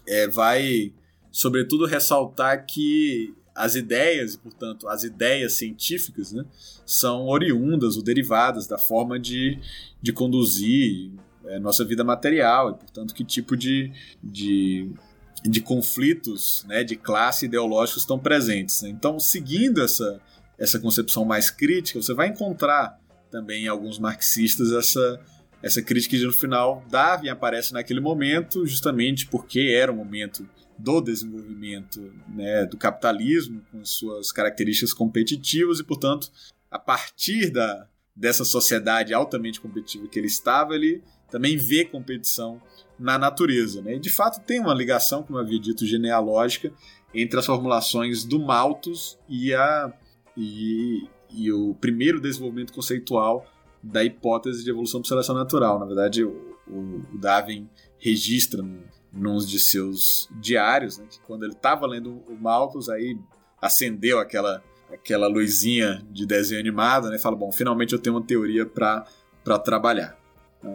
é, 0.08 0.28
vai, 0.28 0.94
sobretudo, 1.32 1.86
ressaltar 1.86 2.66
que 2.66 3.34
as 3.54 3.76
ideias, 3.76 4.36
e 4.36 4.38
portanto 4.38 4.88
as 4.88 5.04
ideias 5.04 5.54
científicas, 5.54 6.32
né, 6.32 6.46
são 6.86 7.28
oriundas 7.28 7.98
ou 7.98 8.04
derivadas 8.04 8.68
da 8.68 8.78
forma 8.78 9.20
de, 9.20 9.60
de 10.02 10.14
conduzir 10.14 11.12
é, 11.46 11.60
nossa 11.60 11.84
vida 11.84 12.04
material, 12.04 12.72
e 12.72 12.74
portanto 12.76 13.14
que 13.14 13.26
tipo 13.26 13.58
de, 13.58 13.92
de, 14.24 14.90
de 15.50 15.62
conflitos 15.62 16.66
né, 16.68 16.84
de 16.84 16.96
classe 16.96 17.46
ideológicos 17.46 18.04
estão 18.04 18.20
presentes. 18.20 18.82
Né? 18.82 18.90
Então, 18.90 19.20
seguindo 19.20 19.82
essa, 19.82 20.20
essa 20.58 20.80
concepção 20.80 21.26
mais 21.26 21.50
crítica, 21.50 22.02
você 22.02 22.14
vai 22.14 22.28
encontrar 22.28 23.00
também 23.32 23.66
em 23.66 23.68
alguns 23.68 24.00
marxistas 24.00 24.72
essa, 24.72 25.20
essa 25.62 25.82
crítica 25.82 26.18
que 26.18 26.24
no 26.24 26.34
final 26.34 26.84
Darwin 26.90 27.30
aparece 27.30 27.74
naquele 27.74 28.00
momento 28.00 28.66
justamente 28.66 29.28
porque 29.28 29.76
era 29.76 29.92
um 29.92 29.96
momento 29.96 30.48
do 30.78 31.02
desenvolvimento 31.02 32.14
né, 32.28 32.66
do 32.66 32.78
capitalismo, 32.78 33.62
com 33.72 33.84
suas 33.84 34.32
características 34.32 34.94
competitivas, 34.94 35.80
e, 35.80 35.84
portanto, 35.84 36.32
a 36.70 36.78
partir 36.78 37.50
da, 37.50 37.88
dessa 38.16 38.46
sociedade 38.46 39.14
altamente 39.14 39.60
competitiva 39.60 40.08
que 40.08 40.20
ele 40.20 40.28
estava, 40.28 40.76
ele 40.76 41.02
também 41.32 41.58
vê 41.58 41.84
competição 41.84 42.62
na 43.00 43.18
natureza. 43.18 43.82
Né? 43.82 43.96
E, 43.96 44.00
de 44.00 44.10
fato, 44.10 44.44
tem 44.46 44.60
uma 44.60 44.74
ligação, 44.74 45.24
como 45.24 45.38
eu 45.38 45.44
havia 45.44 45.60
dito, 45.60 45.86
genealógica 45.86 46.72
entre 47.14 47.40
as 47.40 47.46
formulações 47.46 48.24
do 48.24 48.40
Malthus 48.40 49.18
e, 49.30 49.54
a, 49.54 49.94
e, 50.36 51.08
e 51.32 51.52
o 51.52 51.74
primeiro 51.76 52.20
desenvolvimento 52.20 52.74
conceitual 52.74 53.46
da 53.82 54.04
hipótese 54.04 54.64
de 54.64 54.70
evolução 54.70 55.02
por 55.02 55.08
seleção 55.08 55.36
natural. 55.36 55.80
Na 55.80 55.86
verdade, 55.86 56.24
o, 56.24 56.56
o 56.68 57.18
Darwin 57.18 57.70
registra 57.98 58.62
no, 58.62 58.84
num 59.12 59.38
de 59.38 59.60
seus 59.60 60.30
diários, 60.40 60.98
né, 60.98 61.06
que 61.10 61.20
quando 61.22 61.44
ele 61.44 61.54
estava 61.54 61.88
lendo 61.88 62.24
o 62.28 62.36
Malthus, 62.40 62.90
aí 62.90 63.18
acendeu 63.62 64.20
aquela 64.20 64.62
aquela 64.92 65.28
luzinha 65.28 66.02
de 66.10 66.26
desenho 66.26 66.60
animado, 66.60 67.10
né? 67.10 67.18
Fala, 67.18 67.36
bom, 67.36 67.52
finalmente 67.52 67.94
eu 67.94 68.00
tenho 68.00 68.16
uma 68.16 68.26
teoria 68.26 68.66
para 68.66 69.60
trabalhar. 69.60 70.18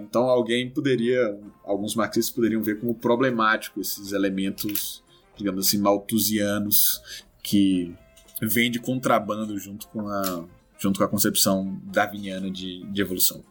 Então 0.00 0.24
alguém 0.24 0.70
poderia, 0.70 1.38
alguns 1.64 1.94
marxistas 1.94 2.34
poderiam 2.34 2.62
ver 2.62 2.80
como 2.80 2.94
problemático 2.94 3.80
esses 3.80 4.12
elementos, 4.12 5.02
digamos 5.36 5.66
assim, 5.66 5.78
malthusianos 5.78 7.02
que 7.42 7.94
vêm 8.40 8.70
de 8.70 8.78
contrabando 8.78 9.58
junto 9.58 9.88
com 9.88 10.08
a, 10.08 10.44
junto 10.78 10.98
com 10.98 11.04
a 11.04 11.08
concepção 11.08 11.80
darwiniana 11.84 12.50
de, 12.50 12.84
de 12.86 13.00
evolução. 13.00 13.42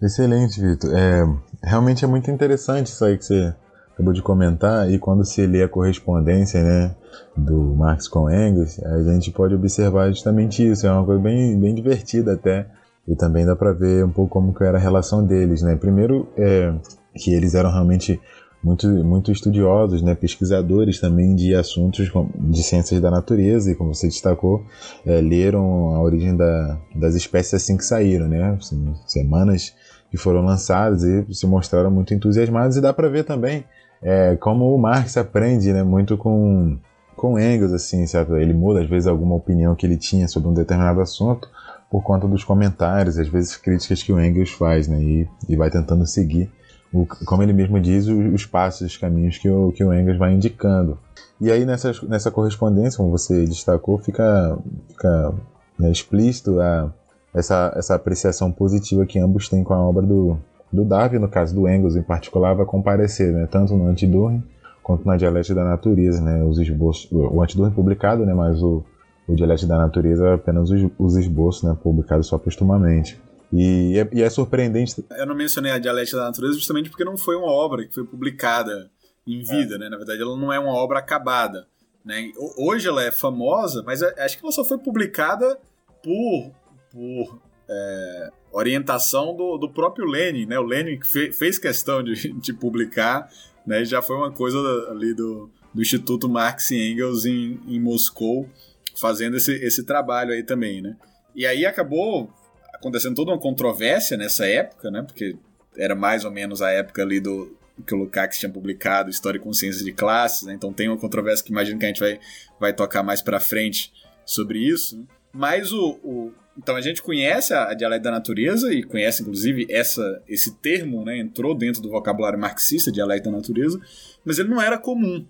Excelente, 0.00 0.60
Vitor. 0.60 0.90
É, 0.94 1.22
realmente 1.62 2.04
é 2.04 2.08
muito 2.08 2.30
interessante 2.30 2.88
isso 2.88 3.04
aí 3.04 3.16
que 3.16 3.24
você 3.24 3.54
acabou 3.92 4.12
de 4.12 4.22
comentar, 4.22 4.90
e 4.90 4.98
quando 4.98 5.24
se 5.24 5.46
lê 5.46 5.62
a 5.62 5.68
correspondência 5.68 6.62
né, 6.62 6.96
do 7.36 7.74
Marx 7.74 8.08
com 8.08 8.30
Engels, 8.30 8.82
a 8.82 9.02
gente 9.12 9.30
pode 9.30 9.54
observar 9.54 10.10
justamente 10.10 10.66
isso. 10.66 10.86
É 10.86 10.92
uma 10.92 11.04
coisa 11.04 11.20
bem, 11.20 11.58
bem 11.58 11.74
divertida 11.74 12.32
até, 12.32 12.66
e 13.06 13.16
também 13.16 13.44
dá 13.44 13.56
para 13.56 13.72
ver 13.72 14.04
um 14.04 14.10
pouco 14.10 14.32
como 14.32 14.54
que 14.54 14.64
era 14.64 14.78
a 14.78 14.80
relação 14.80 15.24
deles. 15.24 15.62
Né? 15.62 15.76
Primeiro, 15.76 16.28
é, 16.36 16.72
que 17.14 17.32
eles 17.32 17.54
eram 17.54 17.70
realmente 17.70 18.20
muito, 18.62 18.86
muito 18.86 19.32
estudiosos, 19.32 20.02
né, 20.02 20.14
pesquisadores 20.14 21.00
também 21.00 21.34
de 21.34 21.52
assuntos 21.52 22.10
de 22.38 22.62
ciências 22.62 23.00
da 23.00 23.10
natureza, 23.10 23.70
e 23.70 23.74
como 23.74 23.92
você 23.92 24.06
destacou, 24.06 24.64
é, 25.04 25.20
leram 25.20 25.96
a 25.96 26.00
origem 26.00 26.36
da, 26.36 26.78
das 26.94 27.16
espécies 27.16 27.54
assim 27.54 27.76
que 27.76 27.84
saíram, 27.84 28.28
né, 28.28 28.56
assim, 28.56 28.94
semanas 29.04 29.74
que 30.10 30.16
foram 30.16 30.42
lançadas 30.42 31.02
e 31.02 31.34
se 31.34 31.44
mostraram 31.44 31.90
muito 31.90 32.14
entusiasmados, 32.14 32.76
e 32.76 32.80
dá 32.80 32.92
para 32.92 33.08
ver 33.08 33.24
também 33.24 33.64
é, 34.00 34.36
como 34.36 34.74
o 34.74 34.78
Marx 34.78 35.16
aprende 35.16 35.72
né, 35.72 35.82
muito 35.82 36.16
com, 36.16 36.78
com 37.16 37.38
Engels, 37.38 37.72
assim, 37.72 38.06
certo? 38.06 38.36
Ele 38.36 38.52
muda 38.52 38.80
às 38.80 38.88
vezes 38.88 39.06
alguma 39.06 39.34
opinião 39.34 39.74
que 39.74 39.86
ele 39.86 39.96
tinha 39.96 40.26
sobre 40.26 40.48
um 40.48 40.54
determinado 40.54 41.00
assunto 41.00 41.48
por 41.92 42.02
conta 42.02 42.26
dos 42.26 42.42
comentários, 42.42 43.18
às 43.18 43.28
vezes 43.28 43.54
críticas 43.54 44.02
que 44.02 44.10
o 44.10 44.18
Engels 44.18 44.50
faz, 44.50 44.88
né? 44.88 44.98
E, 44.98 45.28
e 45.46 45.54
vai 45.54 45.70
tentando 45.70 46.06
seguir, 46.06 46.50
o, 46.90 47.06
como 47.26 47.42
ele 47.42 47.52
mesmo 47.52 47.78
diz, 47.78 48.06
os, 48.06 48.32
os 48.32 48.46
passos, 48.46 48.92
os 48.92 48.96
caminhos 48.96 49.36
que 49.36 49.50
o, 49.50 49.70
que 49.72 49.84
o 49.84 49.92
Engels 49.92 50.16
vai 50.16 50.32
indicando. 50.32 50.98
E 51.38 51.52
aí 51.52 51.66
nessa, 51.66 51.92
nessa 52.08 52.30
correspondência, 52.30 52.96
como 52.96 53.10
você 53.10 53.44
destacou, 53.44 53.98
fica, 53.98 54.58
fica 54.88 55.34
né, 55.78 55.92
explícito 55.92 56.58
a, 56.60 56.90
essa, 57.34 57.70
essa 57.76 57.94
apreciação 57.94 58.50
positiva 58.50 59.04
que 59.04 59.18
ambos 59.18 59.50
têm 59.50 59.62
com 59.62 59.74
a 59.74 59.78
obra 59.78 60.06
do, 60.06 60.38
do 60.72 60.86
Darwin, 60.86 61.18
no 61.18 61.28
caso 61.28 61.54
do 61.54 61.68
Engels 61.68 61.94
em 61.94 62.02
particular, 62.02 62.54
vai 62.54 62.64
comparecer, 62.64 63.34
né, 63.34 63.46
tanto 63.50 63.76
no 63.76 63.86
Antidurne 63.86 64.42
quanto 64.82 65.06
na 65.06 65.18
Dialética 65.18 65.54
da 65.54 65.64
Natureza, 65.64 66.22
né, 66.22 66.42
os 66.42 66.58
esboços, 66.58 67.06
o 67.12 67.42
Antidurne 67.42 67.74
publicado, 67.74 68.24
né, 68.24 68.32
mas 68.32 68.62
o, 68.62 68.82
o 69.26 69.34
Dialética 69.34 69.68
da 69.68 69.78
Natureza 69.78 70.28
é 70.28 70.34
apenas 70.34 70.70
os, 70.70 70.90
os 70.98 71.16
esboços, 71.16 71.62
né, 71.62 71.76
publicados 71.82 72.26
só 72.26 72.38
postumamente. 72.38 73.20
E 73.52 73.98
é, 73.98 74.08
e 74.12 74.22
é, 74.22 74.30
surpreendente. 74.30 75.04
Eu 75.10 75.26
não 75.26 75.34
mencionei 75.34 75.72
a 75.72 75.78
Dialética 75.78 76.16
da 76.16 76.24
Natureza 76.24 76.54
justamente 76.54 76.88
porque 76.88 77.04
não 77.04 77.16
foi 77.16 77.36
uma 77.36 77.50
obra 77.52 77.86
que 77.86 77.92
foi 77.92 78.04
publicada 78.04 78.90
em 79.26 79.42
vida, 79.42 79.74
é. 79.74 79.78
né? 79.78 79.88
Na 79.90 79.96
verdade, 79.96 80.22
ela 80.22 80.36
não 80.36 80.52
é 80.52 80.58
uma 80.58 80.72
obra 80.72 80.98
acabada. 80.98 81.66
Né? 82.04 82.32
Hoje 82.56 82.88
ela 82.88 83.02
é 83.04 83.10
famosa, 83.10 83.82
mas 83.84 84.02
acho 84.02 84.38
que 84.38 84.44
ela 84.44 84.52
só 84.52 84.64
foi 84.64 84.78
publicada 84.78 85.58
por, 86.02 86.50
por 86.90 87.38
é, 87.68 88.30
orientação 88.50 89.36
do, 89.36 89.56
do 89.58 89.68
próprio 89.68 90.06
Lenin, 90.06 90.46
né? 90.46 90.58
O 90.58 90.64
Lenin 90.64 90.98
fe, 91.02 91.30
fez 91.32 91.58
questão 91.58 92.02
de, 92.02 92.32
de 92.40 92.52
publicar, 92.52 93.28
né? 93.66 93.84
Já 93.84 94.00
foi 94.00 94.16
uma 94.16 94.32
coisa 94.32 94.58
ali 94.90 95.14
do, 95.14 95.50
do 95.72 95.82
Instituto 95.82 96.28
Marx 96.28 96.70
e 96.70 96.92
Engels 96.92 97.24
em, 97.24 97.60
em 97.68 97.78
Moscou, 97.78 98.48
fazendo 98.96 99.36
esse, 99.36 99.52
esse 99.52 99.84
trabalho 99.84 100.32
aí 100.32 100.42
também, 100.42 100.82
né? 100.82 100.96
E 101.34 101.46
aí 101.46 101.64
acabou 101.64 102.30
acontecendo 102.74 103.14
toda 103.14 103.30
uma 103.30 103.38
controvérsia 103.38 104.16
nessa 104.16 104.46
época, 104.46 104.90
né? 104.90 105.02
Porque 105.02 105.36
era 105.76 105.94
mais 105.94 106.24
ou 106.24 106.30
menos 106.30 106.60
a 106.60 106.70
época 106.70 107.02
ali 107.02 107.20
do 107.20 107.56
que 107.86 107.94
o 107.94 107.98
Lukács 107.98 108.38
tinha 108.38 108.50
publicado, 108.50 109.10
História 109.10 109.38
e 109.38 109.40
Consciência 109.40 109.84
de 109.84 109.92
Classes, 109.92 110.46
né? 110.46 110.54
Então 110.54 110.72
tem 110.72 110.88
uma 110.88 110.98
controvérsia 110.98 111.44
que 111.44 111.50
imagino 111.50 111.78
que 111.78 111.84
a 111.84 111.88
gente 111.88 112.00
vai, 112.00 112.20
vai 112.60 112.72
tocar 112.72 113.02
mais 113.02 113.22
para 113.22 113.40
frente 113.40 113.92
sobre 114.24 114.58
isso. 114.58 114.98
Né? 114.98 115.04
Mas 115.32 115.72
o, 115.72 115.98
o, 116.02 116.32
então 116.56 116.76
a 116.76 116.80
gente 116.80 117.02
conhece 117.02 117.54
a, 117.54 117.70
a 117.70 117.74
dialética 117.74 118.10
da 118.10 118.16
natureza 118.16 118.72
e 118.72 118.82
conhece 118.82 119.22
inclusive 119.22 119.66
essa, 119.70 120.22
esse 120.28 120.54
termo, 120.56 121.04
né? 121.04 121.18
Entrou 121.18 121.54
dentro 121.54 121.80
do 121.80 121.88
vocabulário 121.88 122.38
marxista, 122.38 122.92
dialética 122.92 123.30
da 123.30 123.36
natureza, 123.36 123.80
mas 124.24 124.38
ele 124.38 124.48
não 124.48 124.60
era 124.60 124.78
comum, 124.78 125.24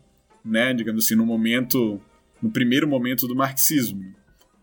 né? 0.45 0.75
Digamos 0.75 1.05
assim, 1.05 1.15
no 1.15 1.25
momento, 1.25 2.01
no 2.43 2.51
primeiro 2.51 2.89
momento 2.89 3.27
do 3.27 3.35
marxismo. 3.35 4.15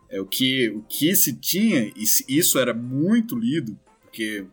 É 0.09 0.19
o 0.19 0.25
que 0.25 0.69
o 0.69 0.81
que 0.81 1.15
se 1.15 1.33
tinha 1.33 1.91
e 1.95 2.03
isso 2.27 2.57
era 2.57 2.73
muito 2.73 3.37
lido, 3.37 3.79
porque 4.01 4.45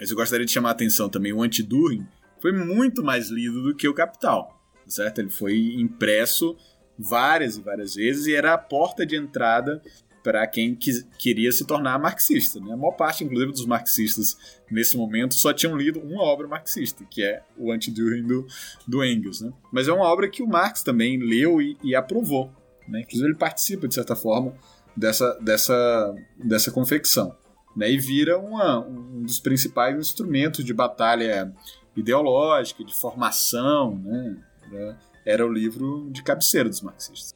eu 0.00 0.16
gostaria 0.16 0.44
de 0.44 0.52
chamar 0.52 0.70
a 0.70 0.72
atenção 0.72 1.08
também 1.08 1.32
o 1.32 1.42
anti-Düring 1.42 2.04
foi 2.40 2.52
muito 2.52 3.02
mais 3.02 3.30
lido 3.30 3.62
do 3.62 3.74
que 3.74 3.88
o 3.88 3.94
Capital, 3.94 4.60
certo? 4.86 5.20
Ele 5.20 5.30
foi 5.30 5.76
impresso 5.78 6.56
várias 6.98 7.56
e 7.56 7.62
várias 7.62 7.94
vezes 7.94 8.26
e 8.26 8.34
era 8.34 8.52
a 8.52 8.58
porta 8.58 9.06
de 9.06 9.16
entrada 9.16 9.80
para 10.24 10.46
quem 10.46 10.74
quis, 10.74 11.06
queria 11.18 11.52
se 11.52 11.66
tornar 11.66 11.98
marxista. 11.98 12.58
Né? 12.58 12.72
A 12.72 12.76
maior 12.76 12.92
parte, 12.92 13.22
inclusive, 13.22 13.52
dos 13.52 13.66
marxistas 13.66 14.38
nesse 14.70 14.96
momento 14.96 15.34
só 15.34 15.52
tinham 15.52 15.76
lido 15.76 16.00
uma 16.00 16.22
obra 16.22 16.48
marxista, 16.48 17.04
que 17.04 17.22
é 17.22 17.42
o 17.58 17.70
Anti-Düring 17.70 18.26
do, 18.26 18.46
do 18.88 19.04
Engels. 19.04 19.42
Né? 19.42 19.52
Mas 19.70 19.86
é 19.86 19.92
uma 19.92 20.06
obra 20.06 20.28
que 20.28 20.42
o 20.42 20.46
Marx 20.46 20.82
também 20.82 21.18
leu 21.18 21.60
e, 21.60 21.76
e 21.84 21.94
aprovou. 21.94 22.50
Né? 22.88 23.00
Inclusive, 23.00 23.28
ele 23.28 23.38
participa, 23.38 23.88
de 23.88 23.94
certa 23.94 24.14
forma, 24.14 24.52
dessa, 24.96 25.38
dessa, 25.40 26.14
dessa 26.36 26.70
confecção. 26.70 27.34
Né? 27.76 27.90
E 27.90 27.98
vira 27.98 28.38
uma, 28.38 28.80
um 28.80 29.22
dos 29.22 29.40
principais 29.40 29.98
instrumentos 29.98 30.64
de 30.64 30.72
batalha 30.72 31.52
ideológica, 31.96 32.84
de 32.84 32.94
formação, 32.94 33.96
né? 33.96 34.36
Era, 34.72 34.98
era 35.24 35.46
o 35.46 35.52
livro 35.52 36.08
de 36.10 36.22
cabeceira 36.22 36.68
dos 36.68 36.80
marxistas. 36.80 37.34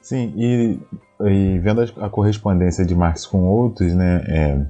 Sim, 0.00 0.32
e, 0.36 0.80
e 1.20 1.58
vendo 1.58 1.82
a, 1.82 2.08
correspondência 2.08 2.84
de 2.86 2.94
Marx 2.94 3.26
com 3.26 3.44
outros, 3.44 3.94
né, 3.94 4.24
é, 4.26 4.66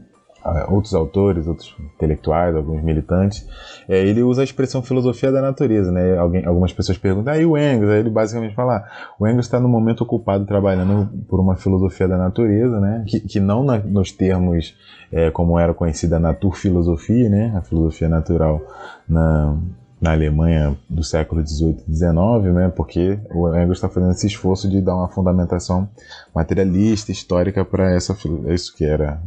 outros 0.69 0.95
autores, 0.95 1.47
outros 1.47 1.75
intelectuais, 1.95 2.57
alguns 2.57 2.83
militantes, 2.83 3.47
é, 3.89 3.99
ele 3.99 4.23
usa 4.23 4.41
a 4.41 4.45
expressão 4.45 4.83
filosofia 4.83 5.31
da 5.31 5.41
natureza, 5.41 5.93
né? 5.93 6.17
Alguém, 6.17 6.45
algumas 6.45 6.73
pessoas 6.73 6.97
perguntam, 6.97 7.33
ah, 7.33 7.39
e 7.39 7.45
o 7.45 7.57
Engels? 7.57 7.91
Aí 7.91 8.01
ele 8.01 8.11
basicamente 8.11 8.55
fala, 8.55 8.77
ah, 8.77 9.15
o 9.19 9.27
Engels 9.27 9.47
está 9.47 9.61
no 9.61 9.69
momento 9.69 10.03
ocupado 10.03 10.45
trabalhando 10.47 11.09
por 11.29 11.41
uma 11.41 11.57
filosofia 11.57 12.09
da 12.09 12.17
natureza, 12.17 12.81
né? 12.81 13.05
Que, 13.07 13.21
que 13.21 13.41
não 13.41 13.63
na, 13.63 13.79
nos 13.79 14.13
termos 14.13 14.77
é, 15.13 15.31
como 15.31 15.59
era 15.59 15.75
conhecida 15.75 16.17
a 16.17 16.21
naturfilosofia, 16.21 17.29
né? 17.29 17.53
A 17.57 17.61
filosofia 17.61 18.09
natural 18.09 18.63
na, 19.09 19.57
na 20.01 20.13
Alemanha 20.13 20.77
do 20.89 21.05
século 21.05 21.47
XVIII 21.47 21.85
e 21.87 21.95
XIX, 21.95 22.55
né, 22.55 22.73
porque 22.75 23.19
o 23.35 23.49
Engels 23.49 23.79
está 23.79 23.89
fazendo 23.89 24.13
esse 24.13 24.27
esforço 24.27 24.69
de 24.69 24.81
dar 24.81 24.97
uma 24.97 25.09
fundamentação 25.09 25.89
materialista, 26.35 27.13
histórica 27.13 27.65
para 27.65 27.95
essa 27.95 28.17
isso 28.49 28.75
que 28.75 28.85
era 28.85 29.21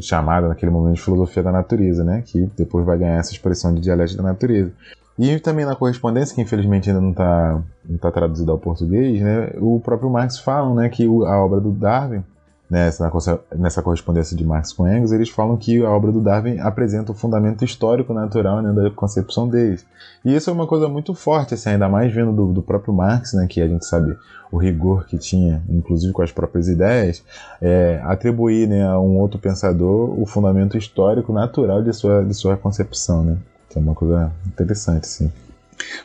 chamada 0.00 0.48
naquele 0.48 0.70
momento 0.70 0.96
de 0.96 1.02
filosofia 1.02 1.42
da 1.42 1.52
natureza, 1.52 2.04
né, 2.04 2.22
que 2.24 2.48
depois 2.56 2.84
vai 2.84 2.98
ganhar 2.98 3.18
essa 3.18 3.32
expressão 3.32 3.74
de 3.74 3.80
dialética 3.80 4.22
da 4.22 4.28
natureza. 4.28 4.72
E 5.18 5.38
também 5.40 5.64
na 5.64 5.74
correspondência, 5.74 6.34
que 6.34 6.40
infelizmente 6.40 6.88
ainda 6.88 7.00
não 7.00 7.10
está 7.10 7.60
não 7.88 7.98
tá 7.98 8.10
traduzida 8.12 8.52
ao 8.52 8.58
português, 8.58 9.20
né, 9.20 9.50
o 9.56 9.80
próprio 9.80 10.10
Marx 10.10 10.38
fala 10.38 10.74
né, 10.74 10.88
que 10.88 11.04
a 11.04 11.42
obra 11.42 11.60
do 11.60 11.72
Darwin 11.72 12.22
nessa, 12.70 13.10
nessa 13.56 13.82
correspondência 13.82 14.36
de 14.36 14.44
Marx 14.44 14.72
com 14.72 14.86
Engels, 14.86 15.12
eles 15.12 15.30
falam 15.30 15.56
que 15.56 15.82
a 15.84 15.90
obra 15.90 16.12
do 16.12 16.20
Darwin 16.20 16.58
apresenta 16.58 17.12
o 17.12 17.14
fundamento 17.14 17.64
histórico 17.64 18.12
natural 18.12 18.60
né, 18.60 18.72
da 18.72 18.90
concepção 18.90 19.48
deles. 19.48 19.86
E 20.24 20.34
isso 20.34 20.50
é 20.50 20.52
uma 20.52 20.66
coisa 20.66 20.88
muito 20.88 21.14
forte, 21.14 21.54
assim, 21.54 21.70
ainda 21.70 21.88
mais 21.88 22.12
vindo 22.12 22.32
do, 22.32 22.52
do, 22.52 22.62
próprio 22.62 22.92
Marx, 22.92 23.32
né, 23.32 23.46
que 23.48 23.60
a 23.62 23.66
gente 23.66 23.86
sabe 23.86 24.16
o 24.50 24.58
rigor 24.58 25.06
que 25.06 25.18
tinha, 25.18 25.62
inclusive 25.68 26.12
com 26.12 26.22
as 26.22 26.32
próprias 26.32 26.68
ideias, 26.68 27.22
é, 27.60 28.00
atribuir 28.04 28.68
né, 28.68 28.86
a 28.86 28.98
um 28.98 29.18
outro 29.18 29.38
pensador 29.38 30.20
o 30.20 30.26
fundamento 30.26 30.76
histórico 30.76 31.32
natural 31.32 31.82
de 31.82 31.92
sua, 31.92 32.24
de 32.24 32.34
sua 32.34 32.56
concepção. 32.56 33.24
Né? 33.24 33.36
Que 33.68 33.78
é 33.78 33.80
uma 33.80 33.94
coisa 33.94 34.32
interessante, 34.46 35.06
sim. 35.06 35.32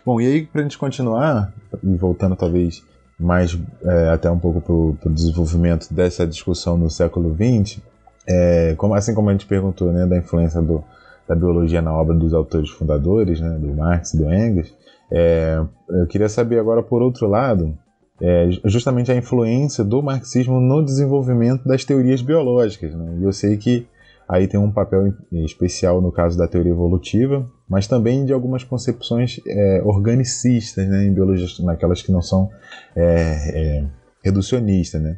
Bom, 0.05 0.21
e 0.21 0.27
aí, 0.27 0.45
para 0.45 0.61
a 0.61 0.63
gente 0.63 0.77
continuar, 0.77 1.51
e 1.83 1.95
voltando 1.95 2.35
talvez 2.35 2.83
mais 3.19 3.57
é, 3.83 4.09
até 4.09 4.29
um 4.29 4.39
pouco 4.39 4.61
para 4.61 5.09
o 5.09 5.13
desenvolvimento 5.13 5.93
dessa 5.93 6.25
discussão 6.25 6.77
no 6.77 6.89
século 6.89 7.35
XX, 7.35 7.81
é, 8.27 8.73
como, 8.77 8.93
assim 8.93 9.13
como 9.13 9.29
a 9.29 9.31
gente 9.31 9.45
perguntou 9.45 9.91
né, 9.91 10.05
da 10.05 10.17
influência 10.17 10.61
do, 10.61 10.83
da 11.27 11.35
biologia 11.35 11.81
na 11.81 11.93
obra 11.93 12.15
dos 12.15 12.33
autores 12.33 12.69
fundadores, 12.69 13.39
né, 13.39 13.57
do 13.59 13.73
Marx 13.73 14.13
e 14.13 14.17
do 14.17 14.33
Engels, 14.33 14.73
é, 15.11 15.61
eu 15.89 16.07
queria 16.07 16.29
saber 16.29 16.59
agora, 16.59 16.81
por 16.81 17.01
outro 17.01 17.27
lado, 17.27 17.77
é, 18.21 18.49
justamente 18.65 19.11
a 19.11 19.15
influência 19.15 19.83
do 19.83 20.01
marxismo 20.01 20.59
no 20.59 20.83
desenvolvimento 20.83 21.67
das 21.67 21.83
teorias 21.83 22.21
biológicas. 22.21 22.93
Né? 22.95 23.17
E 23.19 23.23
eu 23.23 23.33
sei 23.33 23.57
que 23.57 23.87
aí 24.27 24.47
tem 24.47 24.59
um 24.59 24.71
papel 24.71 25.13
especial 25.31 26.01
no 26.01 26.11
caso 26.11 26.37
da 26.37 26.47
teoria 26.47 26.71
evolutiva, 26.71 27.45
mas 27.73 27.87
também 27.87 28.23
de 28.23 28.31
algumas 28.31 28.63
concepções 28.63 29.41
é, 29.47 29.81
organicistas 29.83 30.87
né, 30.87 31.05
em 31.05 31.11
biologia, 31.11 31.47
naquelas 31.65 32.03
que 32.03 32.11
não 32.11 32.21
são 32.21 32.47
é, 32.95 33.83
reducionistas. 34.23 35.01
Né? 35.01 35.17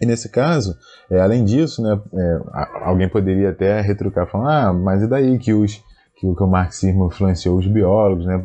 E 0.00 0.04
nesse 0.04 0.28
caso, 0.28 0.76
além 1.08 1.44
disso, 1.44 1.80
né, 1.80 1.96
alguém 2.82 3.08
poderia 3.08 3.50
até 3.50 3.80
retrucar 3.80 4.28
falando, 4.28 4.50
ah, 4.50 4.72
mas 4.72 5.00
e 5.00 5.06
daí 5.06 5.38
que 5.38 5.54
os 5.54 5.80
que 6.34 6.42
o, 6.42 6.46
marxismo 6.46 7.06
influenciou 7.06 7.58
os 7.58 7.66
biólogos, 7.66 8.24
né? 8.24 8.40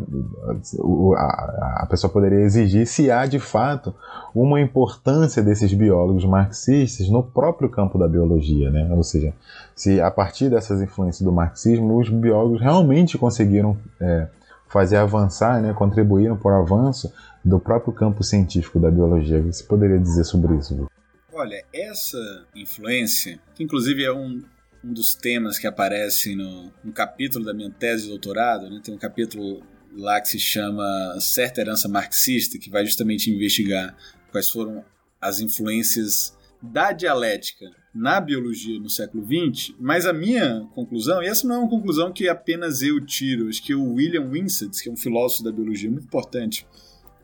A, 1.16 1.84
a, 1.84 1.88
pessoa 1.88 2.12
poderia 2.12 2.40
exigir 2.40 2.88
se 2.88 3.12
há 3.12 3.28
de 3.28 3.40
fato 3.40 3.94
uma 4.34 4.60
importância 4.60 5.44
desses 5.44 5.72
biólogos 5.72 6.26
marxistas 6.26 7.08
no 7.08 7.22
próprio 7.22 7.70
campo 7.70 8.00
da 8.00 8.08
biologia, 8.08 8.72
né? 8.72 8.92
Ou 8.92 9.04
seja, 9.04 9.32
se 9.76 10.02
a 10.02 10.10
partir 10.10 10.50
dessas 10.50 10.82
influências 10.82 11.22
do 11.22 11.32
marxismo 11.32 12.00
os 12.00 12.10
biólogos 12.10 12.60
realmente 12.60 13.16
conseguiram 13.16 13.78
é, 14.02 14.28
fazer 14.68 14.98
avançar, 14.98 15.62
né? 15.62 15.72
Contribuíram 15.72 16.36
para 16.36 16.58
o 16.58 16.62
avanço 16.62 17.14
do 17.46 17.60
próprio 17.60 17.94
campo 17.94 18.24
científico 18.24 18.80
da 18.80 18.90
biologia. 18.90 19.40
O 19.40 19.44
que 19.44 19.54
você 19.54 19.64
poderia 19.64 20.00
dizer 20.00 20.24
sobre 20.24 20.56
isso? 20.56 20.88
Olha, 21.32 21.64
essa 21.72 22.18
influência, 22.56 23.38
que 23.54 23.64
inclusive 23.64 24.04
é 24.04 24.12
um, 24.12 24.42
um 24.84 24.94
dos 24.94 25.16
temas 25.16 25.58
que 25.58 25.68
aparece 25.68 26.36
no, 26.36 26.72
no 26.84 26.92
capítulo 26.92 27.46
da 27.46 27.54
minha 27.54 27.70
tese 27.70 28.04
de 28.04 28.10
doutorado, 28.10 28.70
né? 28.70 28.80
tem 28.84 28.94
um 28.94 28.98
capítulo 28.98 29.64
lá 29.96 30.22
que 30.22 30.30
se 30.30 30.40
chama 30.40 31.18
Certa 31.20 31.62
Herança 31.62 31.88
Marxista, 31.88 32.58
que 32.58 32.70
vai 32.70 32.86
justamente 32.86 33.32
investigar 33.32 33.96
quais 34.32 34.50
foram 34.50 34.84
as 35.20 35.40
influências 35.40 36.38
da 36.62 36.92
dialética 36.92 37.66
na 37.94 38.22
biologia 38.22 38.80
no 38.80 38.90
século 38.90 39.26
XX, 39.26 39.76
mas 39.80 40.06
a 40.06 40.14
minha 40.14 40.68
conclusão, 40.74 41.22
e 41.22 41.28
essa 41.28 41.48
não 41.48 41.56
é 41.56 41.60
uma 41.60 41.70
conclusão 41.70 42.12
que 42.12 42.30
apenas 42.30 42.82
eu 42.82 43.04
tiro, 43.04 43.50
acho 43.50 43.64
que 43.64 43.74
o 43.74 43.94
William 43.94 44.30
Winsett, 44.30 44.84
que 44.84 44.90
é 44.90 44.92
um 44.92 44.98
filósofo 44.98 45.44
da 45.44 45.52
biologia 45.52 45.90
muito 45.90 46.06
importante, 46.06 46.68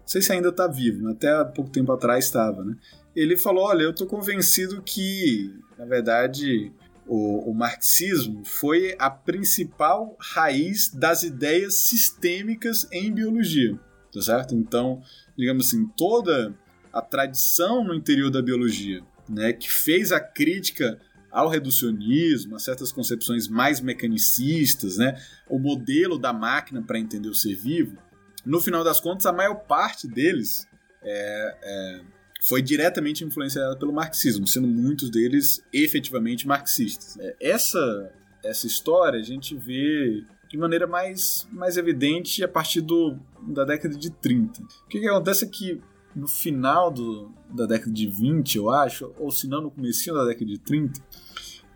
não 0.04 0.08
sei 0.08 0.22
se 0.22 0.32
ainda 0.34 0.50
está 0.50 0.68
vivo, 0.68 1.08
até 1.10 1.32
há 1.32 1.46
pouco 1.46 1.70
tempo 1.70 1.92
atrás 1.92 2.26
estava, 2.26 2.64
né? 2.64 2.76
Ele 3.16 3.38
falou: 3.38 3.66
Olha, 3.66 3.84
eu 3.84 3.92
estou 3.92 4.08
convencido 4.08 4.82
que, 4.82 5.54
na 5.78 5.86
verdade, 5.86 6.72
o, 7.08 7.50
o, 7.50 7.54
marxismo 7.54 8.44
foi 8.46 8.96
a 8.98 9.10
principal 9.10 10.16
raiz 10.20 10.90
das 10.90 11.24
ideias 11.24 11.76
sistêmicas 11.76 12.88
em 12.92 13.12
biologia, 13.12 13.80
tá 14.12 14.22
certo? 14.22 14.56
Então, 14.56 15.02
digamos 15.38 15.68
assim, 15.68 15.86
toda 15.98 16.54
a 16.92 17.02
tradição 17.02 17.84
no 17.84 17.94
interior 17.94 18.30
da 18.30 18.42
biologia, 18.42 19.02
né, 19.28 19.54
que 19.54 19.72
fez 19.72 20.12
a 20.12 20.20
crítica 20.20 21.00
ao 21.32 21.50
reducionismo, 21.50 22.56
a 22.56 22.60
certas 22.60 22.92
concepções 22.92 23.48
mais 23.48 23.82
mecanicistas, 23.82 24.98
né, 24.98 25.20
o 25.50 25.58
modelo 25.58 26.18
da 26.18 26.32
máquina 26.32 26.82
para 26.82 27.00
entender 27.00 27.30
o 27.30 27.34
ser 27.34 27.56
vivo, 27.56 27.98
no 28.46 28.60
final 28.60 28.84
das 28.84 29.00
contas, 29.00 29.26
a 29.26 29.32
maior 29.32 29.56
parte 29.56 30.08
deles 30.08 30.68
é, 31.02 31.58
é 31.62 32.02
foi 32.48 32.62
diretamente 32.62 33.24
influenciada 33.24 33.76
pelo 33.78 33.94
marxismo, 33.94 34.46
sendo 34.46 34.68
muitos 34.68 35.10
deles 35.10 35.64
efetivamente 35.72 36.48
marxistas. 36.48 37.18
É, 37.20 37.36
essa 37.40 38.12
essa 38.44 38.68
história 38.68 39.20
a 39.20 39.24
gente 39.24 39.56
vê 39.56 40.24
de 40.50 40.58
maneira 40.58 40.86
mais, 40.86 41.48
mais 41.52 41.78
evidente 41.78 42.44
a 42.44 42.48
partir 42.48 42.82
do, 42.82 43.18
da 43.42 43.64
década 43.64 43.96
de 43.96 44.12
30. 44.12 44.62
O 44.62 44.88
que, 44.88 45.00
que 45.00 45.08
acontece 45.08 45.46
é 45.46 45.48
que 45.48 45.82
no 46.16 46.28
final 46.28 46.92
do, 46.92 47.32
da 47.50 47.66
década 47.66 47.92
de 47.92 48.06
20, 48.06 48.58
eu 48.58 48.70
acho, 48.70 49.12
ou 49.18 49.32
se 49.32 49.48
não 49.48 49.62
no 49.62 49.72
começo 49.72 50.14
da 50.14 50.26
década 50.26 50.46
de 50.46 50.60
30, 50.60 51.02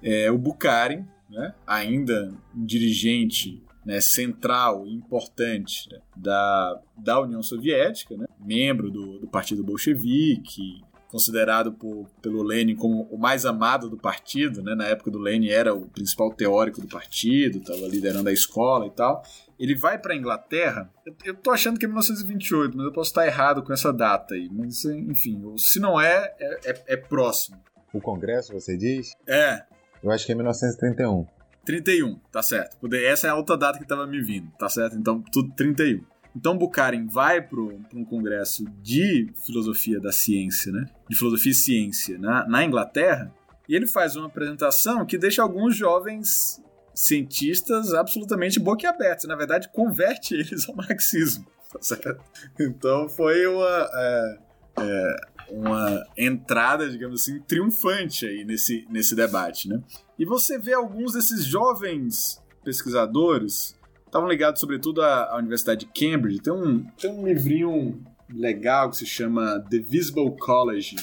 é, 0.04 0.30
o 0.30 0.38
Bukharin, 0.38 1.08
né, 1.30 1.56
ainda 1.66 2.32
um 2.56 2.64
dirigente 2.64 3.64
né, 3.84 4.00
central 4.00 4.86
e 4.86 4.94
importante 4.94 5.90
né, 5.92 6.00
da, 6.16 6.80
da 6.96 7.20
União 7.22 7.42
Soviética, 7.42 8.16
né, 8.16 8.27
membro 8.40 8.90
do, 8.90 9.20
do 9.20 9.28
Partido 9.28 9.64
Bolchevique, 9.64 10.82
considerado 11.08 11.72
por, 11.72 12.08
pelo 12.22 12.44
Lenin 12.44 12.76
como 12.76 13.04
o 13.04 13.18
mais 13.18 13.46
amado 13.46 13.90
do 13.90 13.98
partido, 13.98 14.62
né? 14.62 14.76
Na 14.76 14.86
época 14.86 15.10
do 15.10 15.20
Lenin 15.20 15.50
era 15.50 15.74
o 15.74 15.88
principal 15.88 16.32
teórico 16.34 16.82
do 16.82 16.88
partido, 16.88 17.60
estava 17.60 17.88
liderando 17.88 18.30
a 18.30 18.34
escola 18.34 18.86
e 18.86 18.92
tal. 18.92 19.24
Ele 19.60 19.76
vai 19.76 19.98
para 19.98 20.14
a 20.14 20.18
Inglaterra. 20.18 20.90
Eu, 21.06 21.16
eu 21.26 21.36
tô 21.36 21.52
achando 21.52 21.80
que 21.80 21.86
é 21.86 21.88
1928, 21.88 22.78
mas 22.78 22.86
eu 22.86 22.92
posso 22.92 23.10
estar 23.10 23.26
errado 23.26 23.64
com 23.64 23.74
essa 23.74 23.92
data 23.92 24.36
aí. 24.36 24.50
Mas 24.52 24.84
enfim, 24.86 25.42
se 25.58 25.80
não 25.80 26.00
é, 26.00 26.36
é, 26.40 26.72
é, 26.72 26.84
é 26.88 26.98
próximo. 26.98 27.58
O 27.94 28.02
Congresso, 28.02 28.54
você 28.54 28.78
diz? 28.78 29.14
É. 29.28 29.64
Eu 30.04 30.12
acho 30.12 30.26
que 30.26 30.32
é 30.32 30.36
1931. 30.36 31.26
31, 31.66 32.20
tá 32.32 32.42
certo. 32.42 32.78
Essa 32.94 33.28
é 33.28 33.30
a 33.30 33.36
outra 33.36 33.58
data 33.58 33.78
que 33.78 33.84
estava 33.84 34.08
me 34.08 34.22
vindo, 34.22 34.50
tá 34.58 34.70
certo? 34.70 34.96
Então, 34.96 35.22
tudo 35.32 35.54
31. 35.54 36.02
Então 36.38 36.56
Bukharin 36.56 37.08
vai 37.08 37.42
para 37.42 37.60
um 37.60 38.06
congresso 38.06 38.64
de 38.80 39.28
filosofia 39.44 40.00
da 40.00 40.12
ciência, 40.12 40.72
né? 40.72 40.86
De 41.10 41.18
filosofia 41.18 41.52
e 41.52 41.56
ciência 41.56 42.20
na, 42.20 42.48
na 42.48 42.64
Inglaterra, 42.64 43.34
e 43.68 43.76
ele 43.76 43.88
faz 43.88 44.16
uma 44.16 44.28
apresentação 44.28 45.04
que 45.04 45.18
deixa 45.18 45.42
alguns 45.42 45.76
jovens 45.76 46.64
cientistas 46.94 47.92
absolutamente 47.92 48.60
boquiabertos. 48.60 49.28
Na 49.28 49.36
verdade, 49.36 49.68
converte 49.74 50.36
eles 50.38 50.70
ao 50.70 50.76
marxismo. 50.76 51.44
Tá 51.74 52.16
então 52.60 53.10
foi 53.10 53.46
uma, 53.48 53.90
é, 53.94 54.40
é, 54.80 55.16
uma 55.50 56.06
entrada, 56.16 56.88
digamos 56.88 57.22
assim, 57.22 57.40
triunfante 57.42 58.28
aí 58.28 58.46
nesse, 58.46 58.86
nesse 58.92 59.16
debate. 59.16 59.68
Né? 59.68 59.82
E 60.20 60.24
você 60.26 60.60
vê 60.60 60.74
alguns 60.74 61.14
desses 61.14 61.44
jovens 61.44 62.42
pesquisadores 62.64 63.77
estavam 64.08 64.28
ligados 64.28 64.60
sobretudo 64.60 65.02
à, 65.02 65.32
à, 65.32 65.38
Universidade 65.38 65.86
de 65.86 65.92
Cambridge. 65.94 66.42
Tem 66.42 66.52
um, 66.52 66.84
tem 67.00 67.12
um 67.12 67.26
livrinho 67.26 68.02
legal 68.30 68.90
que 68.90 68.98
se 68.98 69.06
chama 69.06 69.64
The 69.70 69.80
Visible 69.80 70.36
College, 70.38 70.96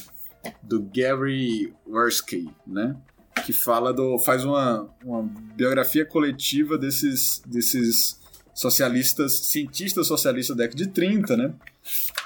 do 0.62 0.82
Gary 0.82 1.72
Wersky, 1.86 2.50
né? 2.66 2.96
Que 3.44 3.52
fala 3.52 3.92
do. 3.92 4.18
faz 4.18 4.44
uma, 4.44 4.88
uma 5.04 5.22
biografia 5.54 6.04
coletiva 6.04 6.78
desses, 6.78 7.42
desses 7.46 8.20
socialistas, 8.54 9.48
cientistas 9.48 10.06
socialistas 10.06 10.56
da 10.56 10.64
década 10.64 10.84
de 10.84 10.90
30, 10.90 11.36
né? 11.36 11.54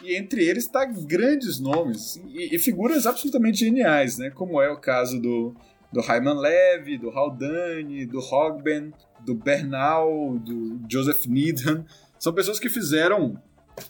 E 0.02 0.14
entre 0.14 0.44
eles 0.44 0.64
está 0.64 0.84
grandes 0.84 1.58
nomes 1.58 2.16
e, 2.28 2.54
e, 2.54 2.58
figuras 2.58 3.06
absolutamente 3.06 3.58
geniais, 3.58 4.18
né? 4.18 4.30
Como 4.30 4.60
é 4.60 4.70
o 4.70 4.76
caso 4.76 5.20
do, 5.20 5.56
do 5.92 6.00
Hyman 6.00 6.38
Levy, 6.38 6.98
do 6.98 7.10
Haldane, 7.10 8.06
do 8.06 8.20
Hogben, 8.20 8.92
do 9.28 9.34
Bernal, 9.34 10.38
do 10.38 10.80
Joseph 10.90 11.26
Needham. 11.26 11.84
São 12.18 12.32
pessoas 12.32 12.58
que 12.58 12.68
fizeram 12.68 13.40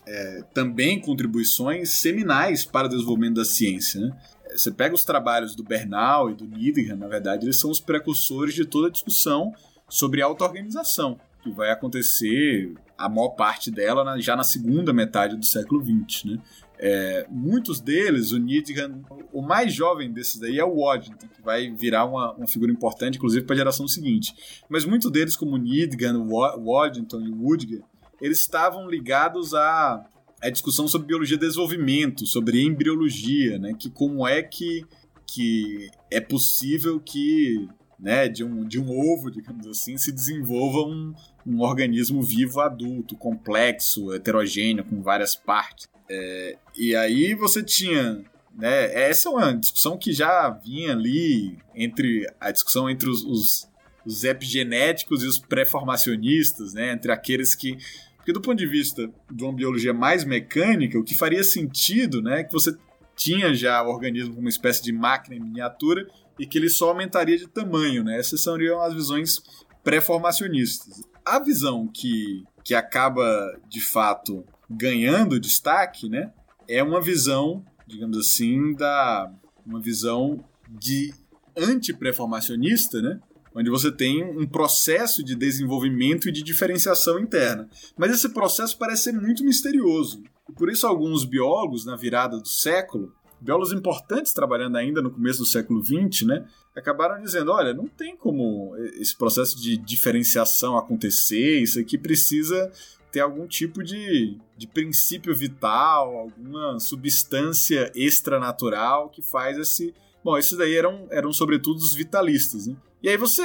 é, 0.07 0.42
também 0.53 1.01
contribuições 1.01 1.90
seminais 1.90 2.64
para 2.64 2.87
o 2.87 2.90
desenvolvimento 2.90 3.37
da 3.37 3.44
ciência. 3.44 4.01
Né? 4.01 4.16
Você 4.53 4.70
pega 4.70 4.94
os 4.94 5.05
trabalhos 5.05 5.55
do 5.55 5.62
Bernal 5.62 6.31
e 6.31 6.35
do 6.35 6.46
Needham, 6.46 6.96
na 6.96 7.07
verdade, 7.07 7.46
eles 7.46 7.59
são 7.59 7.70
os 7.70 7.81
precursores 7.81 8.55
de 8.55 8.64
toda 8.64 8.88
a 8.88 8.90
discussão 8.90 9.53
sobre 9.88 10.20
auto-organização, 10.20 11.18
que 11.42 11.51
vai 11.51 11.70
acontecer 11.70 12.74
a 12.96 13.09
maior 13.09 13.31
parte 13.31 13.70
dela 13.70 14.20
já 14.20 14.35
na 14.35 14.42
segunda 14.42 14.92
metade 14.92 15.37
do 15.37 15.44
século 15.44 15.83
XX. 15.83 16.24
Né? 16.24 16.38
É, 16.81 17.27
muitos 17.29 17.81
deles, 17.81 18.31
o 18.31 18.38
Needham, 18.38 19.03
o 19.33 19.43
mais 19.43 19.75
jovem 19.75 20.12
desses 20.12 20.38
daí 20.38 20.59
é 20.59 20.64
o 20.64 20.77
Waddington, 20.81 21.27
que 21.27 21.43
vai 21.43 21.71
virar 21.71 22.05
uma, 22.05 22.33
uma 22.35 22.47
figura 22.47 22.71
importante, 22.71 23.17
inclusive, 23.17 23.45
para 23.45 23.55
a 23.55 23.59
geração 23.59 23.88
seguinte. 23.88 24.35
Mas 24.69 24.85
muitos 24.85 25.11
deles, 25.11 25.37
como 25.37 25.57
o 25.57 25.59
Needham, 25.59 26.29
o 26.29 26.73
Waddington 26.73 27.21
e 27.21 27.31
o 27.31 27.43
Woodger, 27.43 27.83
eles 28.21 28.38
estavam 28.38 28.88
ligados 28.88 29.55
à, 29.55 30.05
à 30.41 30.51
discussão 30.51 30.87
sobre 30.87 31.09
biologia 31.09 31.37
de 31.37 31.47
desenvolvimento, 31.47 32.27
sobre 32.27 32.62
embriologia, 32.62 33.59
né? 33.59 33.75
que 33.75 33.91
como 33.91 34.27
é 34.27 34.43
que, 34.43 34.85
que 35.27 35.91
é 36.11 36.21
possível 36.21 37.01
que 37.01 37.69
né, 37.99 38.29
de, 38.29 38.45
um, 38.45 38.64
de 38.64 38.79
um 38.79 38.88
ovo, 38.88 39.31
digamos 39.31 39.67
assim, 39.67 39.97
se 39.97 40.12
desenvolva 40.12 40.88
um, 40.88 41.12
um 41.48 41.62
organismo 41.62 42.22
vivo 42.22 42.61
adulto, 42.61 43.16
complexo, 43.16 44.12
heterogêneo, 44.12 44.84
com 44.84 45.00
várias 45.00 45.34
partes. 45.34 45.88
É, 46.08 46.58
e 46.76 46.94
aí 46.94 47.34
você 47.34 47.62
tinha. 47.62 48.22
Né, 48.54 48.92
essa 48.92 49.28
é 49.28 49.32
uma 49.32 49.52
discussão 49.52 49.96
que 49.96 50.12
já 50.12 50.50
vinha 50.50 50.92
ali 50.92 51.56
entre 51.76 52.28
a 52.40 52.50
discussão 52.50 52.90
entre 52.90 53.08
os, 53.08 53.22
os, 53.24 53.70
os 54.04 54.24
epigenéticos 54.24 55.22
e 55.22 55.26
os 55.26 55.38
pré-formacionistas, 55.38 56.74
né, 56.74 56.92
entre 56.92 57.11
aqueles 57.11 57.54
que. 57.54 57.78
Porque 58.16 58.32
do 58.32 58.42
ponto 58.42 58.58
de 58.58 58.66
vista 58.66 59.11
de 59.30 59.42
uma 59.42 59.52
biologia 59.52 59.94
mais 59.94 60.24
mecânica, 60.24 60.98
o 60.98 61.04
que 61.04 61.14
faria 61.14 61.42
sentido 61.42 62.20
né, 62.20 62.40
é 62.40 62.44
que 62.44 62.52
você 62.52 62.76
tinha 63.16 63.54
já 63.54 63.82
o 63.82 63.88
organismo 63.88 64.30
como 64.30 64.42
uma 64.42 64.50
espécie 64.50 64.82
de 64.82 64.92
máquina 64.92 65.34
em 65.34 65.40
miniatura 65.40 66.06
e 66.38 66.46
que 66.46 66.58
ele 66.58 66.68
só 66.68 66.90
aumentaria 66.90 67.38
de 67.38 67.48
tamanho. 67.48 68.04
Né? 68.04 68.18
Essas 68.18 68.42
seriam 68.42 68.80
as 68.82 68.92
visões 68.92 69.40
pré-formacionistas. 69.82 71.02
A 71.29 71.38
visão 71.38 71.87
que, 71.87 72.45
que 72.64 72.75
acaba, 72.75 73.55
de 73.69 73.81
fato, 73.81 74.45
ganhando 74.69 75.38
destaque, 75.38 76.09
né, 76.09 76.33
é 76.67 76.83
uma 76.83 77.01
visão, 77.03 77.64
digamos 77.87 78.17
assim, 78.17 78.75
da 78.75 79.31
uma 79.67 79.79
visão 79.79 80.43
de 80.69 81.12
anti-preformacionista, 81.55 83.03
né, 83.03 83.21
onde 83.55 83.69
você 83.69 83.93
tem 83.93 84.25
um 84.25 84.47
processo 84.47 85.23
de 85.23 85.35
desenvolvimento 85.35 86.29
e 86.29 86.33
de 86.33 86.43
diferenciação 86.43 87.19
interna. 87.19 87.69
Mas 87.97 88.12
esse 88.12 88.31
processo 88.31 88.79
parece 88.79 89.05
ser 89.05 89.12
muito 89.12 89.45
misterioso. 89.45 90.23
Por 90.57 90.71
isso 90.71 90.87
alguns 90.87 91.27
biólogos, 91.27 91.85
na 91.85 91.95
virada 91.95 92.38
do 92.38 92.49
século, 92.49 93.12
biólogos 93.40 93.72
importantes 93.72 94.33
trabalhando 94.33 94.77
ainda 94.77 95.01
no 95.01 95.11
começo 95.11 95.40
do 95.40 95.46
século 95.46 95.85
XX, 95.85 96.27
né, 96.27 96.44
acabaram 96.74 97.20
dizendo, 97.22 97.53
olha, 97.53 97.74
não 97.74 97.87
tem 97.87 98.16
como 98.16 98.77
esse 98.94 99.16
processo 99.16 99.61
de 99.61 99.77
diferenciação 99.77 100.77
acontecer, 100.77 101.61
isso 101.61 101.79
aqui 101.81 101.98
precisa 101.98 102.70
ter 103.11 103.20
algum 103.20 103.46
tipo 103.46 103.83
de, 103.83 104.38
de 104.57 104.66
princípio 104.66 105.35
vital, 105.35 106.16
alguma 106.16 106.79
substância 106.79 107.90
extranatural 107.94 109.09
que 109.09 109.22
faz 109.22 109.59
esse. 109.59 109.94
Bom, 110.22 110.37
esses 110.37 110.57
daí 110.59 110.77
eram, 110.77 111.07
eram 111.11 111.33
sobretudo 111.33 111.79
os 111.79 111.94
vitalistas, 111.94 112.66
né? 112.66 112.77
E 113.03 113.09
aí 113.09 113.16
você 113.16 113.42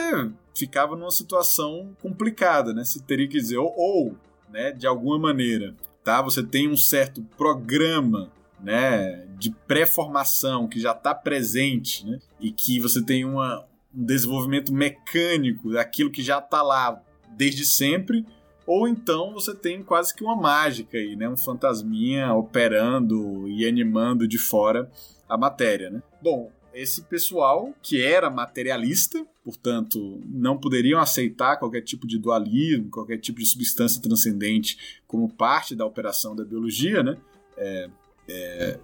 ficava 0.56 0.95
numa 0.95 1.12
situação 1.12 1.95
complicada, 2.01 2.73
né? 2.73 2.84
Você 2.84 2.99
teria 2.99 3.27
que 3.27 3.39
dizer, 3.39 3.58
ou, 3.58 3.73
ou 3.77 4.17
né, 4.51 4.71
de 4.71 4.86
alguma 4.86 5.17
maneira, 5.17 5.75
tá? 6.03 6.21
Você 6.21 6.43
tem 6.43 6.67
um 6.69 6.77
certo 6.77 7.21
programa 7.38 8.32
né, 8.63 9.28
de 9.38 9.52
pré-formação 9.67 10.67
que 10.67 10.80
já 10.80 10.93
está 10.93 11.13
presente, 11.13 12.06
né, 12.06 12.17
e 12.39 12.49
que 12.52 12.80
você 12.80 13.04
tem 13.04 13.26
uma, 13.26 13.65
um 13.93 14.06
desenvolvimento 14.06 14.73
mecânico 14.73 15.73
daquilo 15.73 16.10
que 16.10 16.23
já 16.23 16.39
está 16.39 16.62
lá 16.62 16.99
desde 17.36 17.65
sempre, 17.65 18.26
ou 18.65 18.88
então 18.88 19.34
você 19.34 19.54
tem 19.54 19.84
quase 19.84 20.15
que 20.15 20.23
uma 20.23 20.36
mágica 20.36 20.97
aí, 20.97 21.15
né? 21.15 21.28
Um 21.28 21.36
fantasminha 21.36 22.34
operando 22.34 23.47
e 23.49 23.67
animando 23.67 24.25
de 24.25 24.37
fora 24.37 24.90
a 25.27 25.37
matéria, 25.37 25.90
né? 25.90 26.02
Bom, 26.21 26.50
esse 26.73 27.02
pessoal 27.04 27.73
que 27.81 28.02
era 28.02 28.29
materialista, 28.29 29.25
portanto, 29.44 30.21
não 30.25 30.58
poderiam 30.58 31.00
aceitar 31.00 31.58
qualquer 31.58 31.81
tipo 31.81 32.08
de 32.08 32.17
dualismo, 32.17 32.90
qualquer 32.90 33.17
tipo 33.17 33.40
de 33.40 33.46
substância 33.46 34.02
transcendente 34.02 35.02
como 35.06 35.29
parte 35.29 35.75
da 35.75 35.85
operação 35.85 36.35
da 36.35 36.46
biologia, 36.46 37.04
né? 37.04 37.17
É, 37.58 37.90
é, 38.28 38.80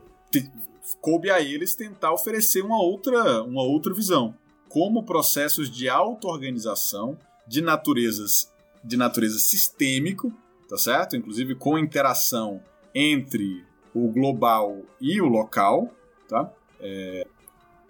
coube 1.01 1.29
a 1.29 1.41
eles 1.41 1.75
tentar 1.75 2.11
oferecer 2.13 2.63
uma 2.63 2.81
outra, 2.81 3.43
uma 3.43 3.63
outra 3.63 3.93
visão, 3.93 4.35
como 4.67 5.03
processos 5.03 5.69
de 5.69 5.89
auto-organização 5.89 7.17
de 7.47 7.61
naturezas 7.61 8.51
de 8.81 8.95
natureza 8.95 9.39
sistêmico, 9.39 10.31
tá 10.67 10.77
certo? 10.77 11.17
Inclusive 11.17 11.53
com 11.55 11.77
interação 11.77 12.61
entre 12.95 13.65
o 13.93 14.07
global 14.07 14.77
e 15.01 15.19
o 15.19 15.25
local, 15.25 15.93
tá? 16.27 16.49
É, 16.79 17.27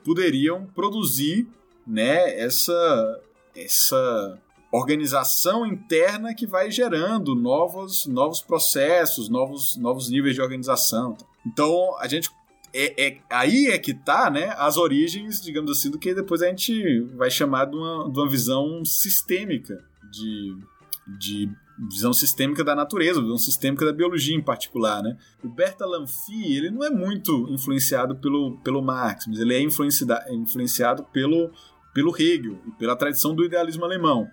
poderiam 0.03 0.65
produzir, 0.65 1.47
né, 1.85 2.39
essa 2.39 3.21
essa 3.55 4.39
organização 4.71 5.65
interna 5.65 6.33
que 6.33 6.45
vai 6.45 6.69
gerando 6.69 7.35
novos 7.35 8.05
novos 8.05 8.41
processos, 8.41 9.29
novos 9.29 9.75
novos 9.77 10.09
níveis 10.09 10.35
de 10.35 10.41
organização. 10.41 11.17
Então 11.45 11.97
a 11.99 12.07
gente 12.07 12.29
é, 12.73 13.07
é, 13.07 13.17
aí 13.29 13.67
é 13.67 13.77
que 13.79 13.93
tá, 13.93 14.29
né, 14.29 14.53
as 14.57 14.77
origens, 14.77 15.41
digamos 15.41 15.71
assim, 15.71 15.89
do 15.89 15.97
que 15.97 16.13
depois 16.13 16.41
a 16.41 16.47
gente 16.47 17.01
vai 17.15 17.31
chamar 17.31 17.65
de 17.65 17.75
uma, 17.75 18.11
de 18.11 18.19
uma 18.19 18.29
visão 18.29 18.85
sistêmica 18.85 19.83
de, 20.11 20.55
de 21.19 21.49
visão 21.89 22.13
sistêmica 22.13 22.63
da 22.63 22.75
natureza, 22.75 23.21
visão 23.21 23.37
sistêmica 23.37 23.85
da 23.85 23.93
biologia 23.93 24.35
em 24.35 24.41
particular, 24.41 25.01
né? 25.01 25.17
O 25.43 25.47
Berta 25.47 25.85
Lanfy, 25.85 26.57
ele 26.57 26.69
não 26.69 26.83
é 26.83 26.89
muito 26.89 27.47
influenciado 27.49 28.15
pelo, 28.15 28.57
pelo 28.59 28.81
Marx, 28.81 29.25
mas 29.27 29.39
ele 29.39 29.53
é 29.53 29.61
influenciado, 29.61 30.33
influenciado 30.33 31.03
pelo, 31.05 31.51
pelo 31.93 32.15
Hegel 32.15 32.59
e 32.67 32.71
pela 32.71 32.95
tradição 32.95 33.33
do 33.33 33.45
idealismo 33.45 33.85
alemão. 33.85 34.29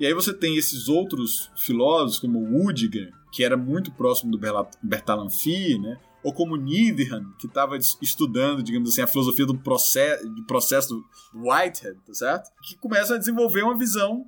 E 0.00 0.06
aí 0.06 0.14
você 0.14 0.32
tem 0.32 0.56
esses 0.56 0.88
outros 0.88 1.50
filósofos, 1.56 2.18
como 2.18 2.44
Rudiger, 2.44 3.12
que 3.32 3.42
era 3.42 3.56
muito 3.56 3.90
próximo 3.92 4.30
do 4.30 4.38
Bertalanffy, 4.82 5.78
né? 5.78 5.98
ou 6.22 6.32
como 6.32 6.56
Niederhan, 6.56 7.24
que 7.38 7.46
estava 7.46 7.76
estudando, 7.76 8.62
digamos 8.62 8.90
assim, 8.90 9.00
a 9.00 9.06
filosofia 9.06 9.46
do 9.46 9.56
processo, 9.56 10.28
de 10.28 10.42
processo 10.42 10.94
do 10.94 11.04
Whitehead, 11.34 11.98
tá 12.06 12.14
certo? 12.14 12.50
Que 12.62 12.76
começa 12.76 13.14
a 13.14 13.18
desenvolver 13.18 13.62
uma 13.62 13.76
visão 13.76 14.26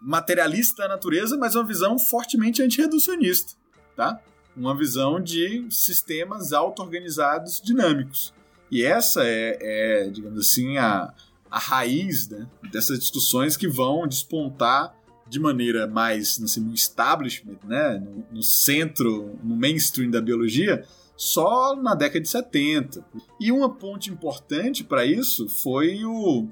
materialista 0.00 0.82
da 0.82 0.88
natureza, 0.88 1.36
mas 1.36 1.54
uma 1.54 1.64
visão 1.64 1.98
fortemente 1.98 2.62
antirreducionista, 2.62 3.54
tá? 3.96 4.20
Uma 4.56 4.76
visão 4.76 5.20
de 5.20 5.66
sistemas 5.70 6.52
auto-organizados 6.52 7.60
dinâmicos. 7.60 8.32
E 8.70 8.84
essa 8.84 9.22
é, 9.24 9.58
é 9.60 10.10
digamos 10.10 10.40
assim, 10.40 10.76
a, 10.78 11.12
a 11.50 11.58
raiz 11.58 12.28
né, 12.28 12.48
dessas 12.70 12.98
discussões 12.98 13.56
que 13.56 13.68
vão 13.68 14.06
despontar 14.06 14.94
de 15.32 15.40
maneira 15.40 15.86
mais 15.86 16.38
assim, 16.42 16.60
no 16.60 16.74
establishment, 16.74 17.56
né, 17.64 17.98
no, 17.98 18.36
no, 18.36 18.42
centro, 18.42 19.38
no 19.42 19.56
mainstream 19.56 20.10
da 20.10 20.20
biologia, 20.20 20.84
só 21.16 21.74
na 21.74 21.94
década 21.94 22.20
de 22.20 22.28
70. 22.28 23.02
E 23.40 23.50
uma 23.50 23.70
ponte 23.70 24.10
importante 24.10 24.84
para 24.84 25.06
isso 25.06 25.48
foi 25.48 26.04
o, 26.04 26.46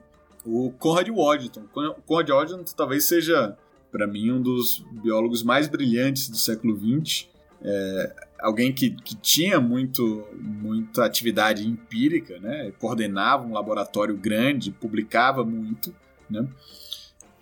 o 0.47 0.73
Conrad 0.79 1.11
Waddington. 1.11 1.65
Conrad 2.07 2.31
Waddington 2.31 2.65
talvez 2.75 3.05
seja, 3.05 3.55
para 3.93 4.07
mim, 4.07 4.31
um 4.31 4.41
dos 4.41 4.83
biólogos 4.91 5.43
mais 5.43 5.69
brilhantes 5.69 6.31
do 6.31 6.39
século 6.39 6.75
XX. 6.75 7.29
É, 7.63 8.17
alguém 8.41 8.73
que, 8.73 8.93
que 8.93 9.15
tinha 9.15 9.61
muito, 9.61 10.27
muita 10.41 11.05
atividade 11.05 11.69
empírica, 11.69 12.41
né? 12.41 12.73
coordenava 12.79 13.47
um 13.47 13.53
laboratório 13.53 14.17
grande, 14.17 14.71
publicava 14.71 15.45
muito. 15.45 15.95
Né? 16.31 16.49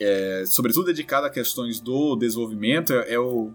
É, 0.00 0.44
sobretudo 0.46 0.86
dedicado 0.86 1.26
a 1.26 1.30
questões 1.30 1.80
do 1.80 2.16
desenvolvimento, 2.16 2.92
é, 2.92 3.14
é 3.14 3.18
o 3.18 3.52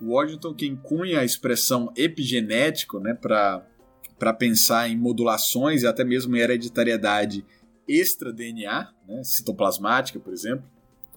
Washington 0.00 0.54
quem 0.54 0.76
cunha 0.76 1.20
a 1.20 1.24
expressão 1.24 1.92
epigenético 1.96 3.00
né, 3.00 3.14
para 3.14 4.32
pensar 4.34 4.88
em 4.88 4.96
modulações 4.96 5.82
e 5.82 5.86
até 5.86 6.04
mesmo 6.04 6.36
em 6.36 6.40
hereditariedade 6.40 7.44
extra-DNA, 7.88 8.92
né, 9.08 9.22
citoplasmática, 9.24 10.20
por 10.20 10.32
exemplo. 10.32 10.64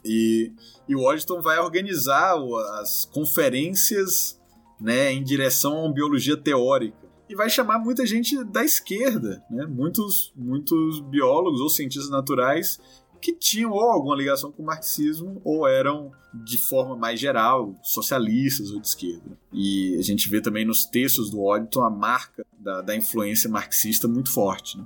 E, 0.03 0.53
e 0.88 0.95
o 0.95 1.01
Washington 1.01 1.41
vai 1.41 1.59
organizar 1.59 2.36
as 2.80 3.05
conferências 3.05 4.39
né, 4.80 5.11
em 5.11 5.23
direção 5.23 5.77
a 5.77 5.82
uma 5.86 5.93
biologia 5.93 6.38
teórica. 6.38 7.09
E 7.27 7.36
vai 7.36 7.49
chamar 7.49 7.77
muita 7.80 8.05
gente 8.07 8.43
da 8.45 8.63
esquerda, 8.63 9.43
né? 9.51 9.63
muitos, 9.67 10.34
muitos 10.36 10.99
biólogos 11.01 11.61
ou 11.61 11.69
cientistas 11.69 12.09
naturais 12.09 12.80
que 13.22 13.34
tinham 13.34 13.72
ou 13.72 13.82
alguma 13.82 14.15
ligação 14.15 14.51
com 14.51 14.63
o 14.63 14.65
marxismo 14.65 15.41
ou 15.43 15.67
eram, 15.67 16.11
de 16.34 16.57
forma 16.57 16.95
mais 16.95 17.20
geral, 17.20 17.76
socialistas 17.84 18.72
ou 18.72 18.80
de 18.80 18.88
esquerda. 18.88 19.38
E 19.51 19.97
a 19.97 20.01
gente 20.01 20.30
vê 20.30 20.41
também 20.41 20.65
nos 20.65 20.86
textos 20.86 21.30
do 21.30 21.43
Waddington 21.43 21.84
a 21.84 21.89
marca 21.89 22.45
da, 22.57 22.82
da 22.82 22.95
influência 22.95 23.49
marxista 23.49 24.07
muito 24.07 24.32
forte. 24.32 24.78
Né? 24.78 24.86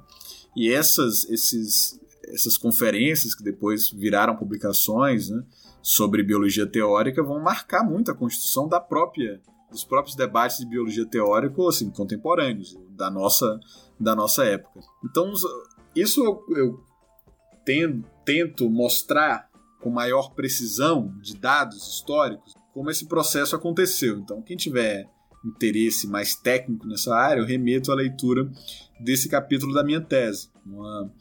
E 0.56 0.70
essas, 0.72 1.30
esses, 1.30 2.00
essas 2.28 2.58
conferências, 2.58 3.36
que 3.36 3.44
depois 3.44 3.90
viraram 3.90 4.36
publicações 4.36 5.30
né, 5.30 5.44
sobre 5.82 6.24
biologia 6.24 6.66
teórica, 6.66 7.24
vão 7.24 7.40
marcar 7.40 7.84
muito 7.84 8.12
a 8.12 8.16
construção 8.16 8.68
da 8.68 8.80
própria 8.80 9.42
dos 9.74 9.84
próprios 9.84 10.16
debates 10.16 10.60
de 10.60 10.68
biologia 10.68 11.04
teórica 11.04 11.60
assim, 11.68 11.90
contemporâneos, 11.90 12.78
da 12.90 13.10
nossa, 13.10 13.60
da 14.00 14.16
nossa 14.16 14.46
época. 14.46 14.80
Então, 15.04 15.34
isso 15.96 16.24
eu, 16.24 16.46
eu 16.56 16.84
tendo, 17.66 18.06
tento 18.26 18.70
mostrar 18.70 19.50
com 19.82 19.90
maior 19.90 20.34
precisão 20.34 21.14
de 21.22 21.36
dados 21.36 21.88
históricos 21.88 22.54
como 22.74 22.90
esse 22.90 23.06
processo 23.06 23.56
aconteceu. 23.56 24.18
Então, 24.18 24.42
quem 24.42 24.58
tiver 24.58 25.08
interesse 25.46 26.08
mais 26.08 26.34
técnico 26.34 26.88
nessa 26.88 27.14
área, 27.14 27.42
eu 27.42 27.46
remeto 27.46 27.92
à 27.92 27.96
leitura 27.96 28.50
desse 29.00 29.28
capítulo 29.28 29.74
da 29.74 29.84
minha 29.84 30.00
tese, 30.02 30.50
uma, 30.66 31.12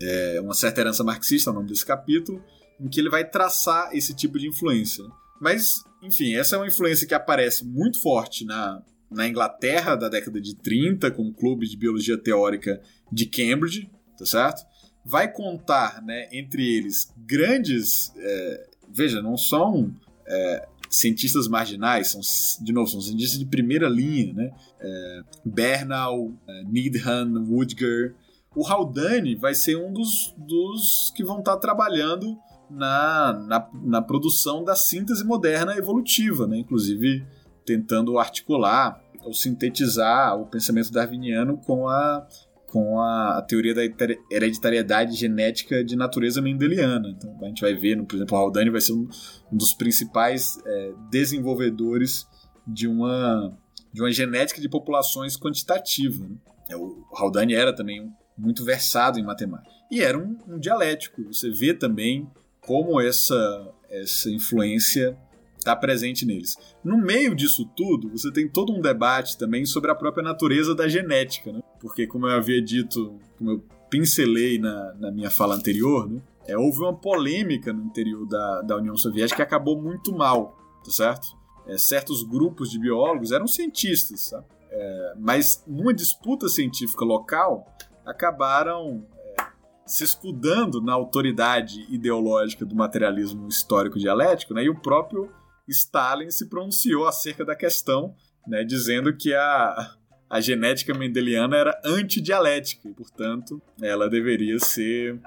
é, 0.00 0.40
uma 0.40 0.54
certa 0.54 0.80
herança 0.80 1.02
marxista, 1.02 1.50
é 1.50 1.52
o 1.52 1.54
nome 1.54 1.68
desse 1.68 1.84
capítulo, 1.84 2.42
em 2.80 2.88
que 2.88 3.00
ele 3.00 3.10
vai 3.10 3.28
traçar 3.28 3.94
esse 3.94 4.14
tipo 4.14 4.38
de 4.38 4.48
influência. 4.48 5.04
Mas, 5.40 5.82
enfim, 6.02 6.34
essa 6.34 6.54
é 6.54 6.58
uma 6.58 6.68
influência 6.68 7.06
que 7.06 7.14
aparece 7.14 7.64
muito 7.64 8.00
forte 8.00 8.44
na, 8.44 8.80
na 9.10 9.28
Inglaterra 9.28 9.96
da 9.96 10.08
década 10.08 10.40
de 10.40 10.54
30, 10.56 11.10
com 11.10 11.22
o 11.22 11.34
Clube 11.34 11.66
de 11.66 11.76
Biologia 11.76 12.16
Teórica 12.16 12.80
de 13.10 13.26
Cambridge, 13.26 13.90
tá 14.16 14.24
certo? 14.24 14.62
Vai 15.04 15.30
contar, 15.30 16.02
né, 16.02 16.28
entre 16.32 16.66
eles, 16.66 17.12
grandes. 17.16 18.12
É, 18.16 18.66
veja, 18.88 19.20
não 19.20 19.36
são 19.36 19.94
é, 20.26 20.68
cientistas 20.88 21.48
marginais, 21.48 22.08
são, 22.08 22.20
de 22.64 22.72
novo, 22.72 22.88
são 22.90 23.00
cientistas 23.00 23.38
de 23.38 23.44
primeira 23.44 23.88
linha, 23.88 24.32
né? 24.32 24.52
É, 24.80 25.22
Bernal, 25.44 26.32
é, 26.48 26.64
Needham, 26.64 27.44
Woodger. 27.48 28.14
O 28.54 28.66
Haldane 28.66 29.34
vai 29.34 29.54
ser 29.54 29.76
um 29.76 29.92
dos, 29.92 30.32
dos 30.38 31.12
que 31.14 31.24
vão 31.24 31.40
estar 31.40 31.56
trabalhando 31.56 32.38
na, 32.70 33.32
na, 33.32 33.68
na, 33.82 34.02
produção 34.02 34.62
da 34.62 34.76
síntese 34.76 35.24
moderna 35.24 35.76
evolutiva, 35.76 36.46
né? 36.46 36.58
inclusive 36.58 37.26
tentando 37.64 38.18
articular 38.18 39.02
ou 39.24 39.32
sintetizar 39.32 40.38
o 40.38 40.46
pensamento 40.46 40.92
darwiniano 40.92 41.56
com 41.58 41.88
a 41.88 42.26
com 42.74 42.98
a, 42.98 43.38
a, 43.38 43.42
teoria 43.42 43.72
da 43.72 43.82
hereditariedade 44.28 45.14
genética 45.14 45.84
de 45.84 45.94
natureza 45.94 46.42
mendeliana. 46.42 47.08
Então 47.10 47.38
a 47.40 47.46
gente 47.46 47.60
vai 47.60 47.72
ver, 47.72 48.02
por 48.02 48.16
exemplo, 48.16 48.36
o 48.36 48.40
Haldane 48.40 48.68
vai 48.68 48.80
ser 48.80 48.94
um, 48.94 49.08
um 49.52 49.56
dos 49.56 49.72
principais 49.74 50.58
é, 50.66 50.92
desenvolvedores 51.08 52.26
de 52.66 52.88
uma, 52.88 53.56
de 53.92 54.02
uma 54.02 54.10
genética 54.10 54.60
de 54.60 54.68
populações 54.68 55.36
quantitativa. 55.36 56.26
Né? 56.26 56.34
É, 56.68 56.76
o 56.76 57.04
Haldane 57.14 57.54
era 57.54 57.72
também 57.72 58.12
muito 58.36 58.64
versado 58.64 59.20
em 59.20 59.22
matemática. 59.22 59.70
E 59.88 60.02
era 60.02 60.18
um, 60.18 60.36
um 60.48 60.58
dialético. 60.58 61.22
Você 61.32 61.52
vê 61.52 61.74
também 61.74 62.28
como 62.60 63.00
essa, 63.00 63.72
essa 63.88 64.28
influência 64.28 65.16
está 65.64 65.74
presente 65.74 66.26
neles. 66.26 66.56
No 66.84 66.98
meio 66.98 67.34
disso 67.34 67.64
tudo, 67.74 68.10
você 68.10 68.30
tem 68.30 68.46
todo 68.46 68.72
um 68.72 68.80
debate 68.80 69.38
também 69.38 69.64
sobre 69.64 69.90
a 69.90 69.94
própria 69.94 70.22
natureza 70.22 70.74
da 70.74 70.86
genética, 70.86 71.52
né? 71.52 71.60
Porque, 71.80 72.06
como 72.06 72.26
eu 72.26 72.36
havia 72.36 72.62
dito, 72.62 73.18
como 73.38 73.50
eu 73.50 73.64
pincelei 73.88 74.58
na, 74.58 74.94
na 74.94 75.10
minha 75.10 75.30
fala 75.30 75.54
anterior, 75.54 76.08
né? 76.08 76.20
É, 76.46 76.56
houve 76.58 76.78
uma 76.80 76.94
polêmica 76.94 77.72
no 77.72 77.82
interior 77.84 78.26
da, 78.26 78.60
da 78.60 78.76
União 78.76 78.96
Soviética 78.96 79.36
que 79.36 79.42
acabou 79.42 79.80
muito 79.80 80.14
mal, 80.14 80.58
tá 80.84 80.90
certo? 80.90 81.26
É, 81.66 81.78
certos 81.78 82.22
grupos 82.22 82.70
de 82.70 82.78
biólogos 82.78 83.32
eram 83.32 83.46
cientistas, 83.46 84.28
sabe? 84.28 84.44
É, 84.70 85.14
mas 85.18 85.64
numa 85.66 85.94
disputa 85.94 86.48
científica 86.48 87.04
local, 87.04 87.66
acabaram 88.04 89.06
é, 89.38 89.46
se 89.86 90.04
escudando 90.04 90.82
na 90.82 90.92
autoridade 90.92 91.86
ideológica 91.88 92.66
do 92.66 92.74
materialismo 92.74 93.48
histórico 93.48 93.98
dialético, 93.98 94.52
né? 94.52 94.64
E 94.64 94.68
o 94.68 94.78
próprio 94.78 95.30
Stalin 95.68 96.30
se 96.30 96.48
pronunciou 96.48 97.06
acerca 97.06 97.44
da 97.44 97.56
questão, 97.56 98.14
né, 98.46 98.64
dizendo 98.64 99.16
que 99.16 99.32
a, 99.34 99.94
a 100.28 100.40
genética 100.40 100.92
mendeliana 100.94 101.56
era 101.56 101.80
antidialética 101.84 102.88
e, 102.88 102.92
portanto, 102.92 103.60
ela 103.80 104.08
deveria 104.08 104.58
ser, 104.58 105.20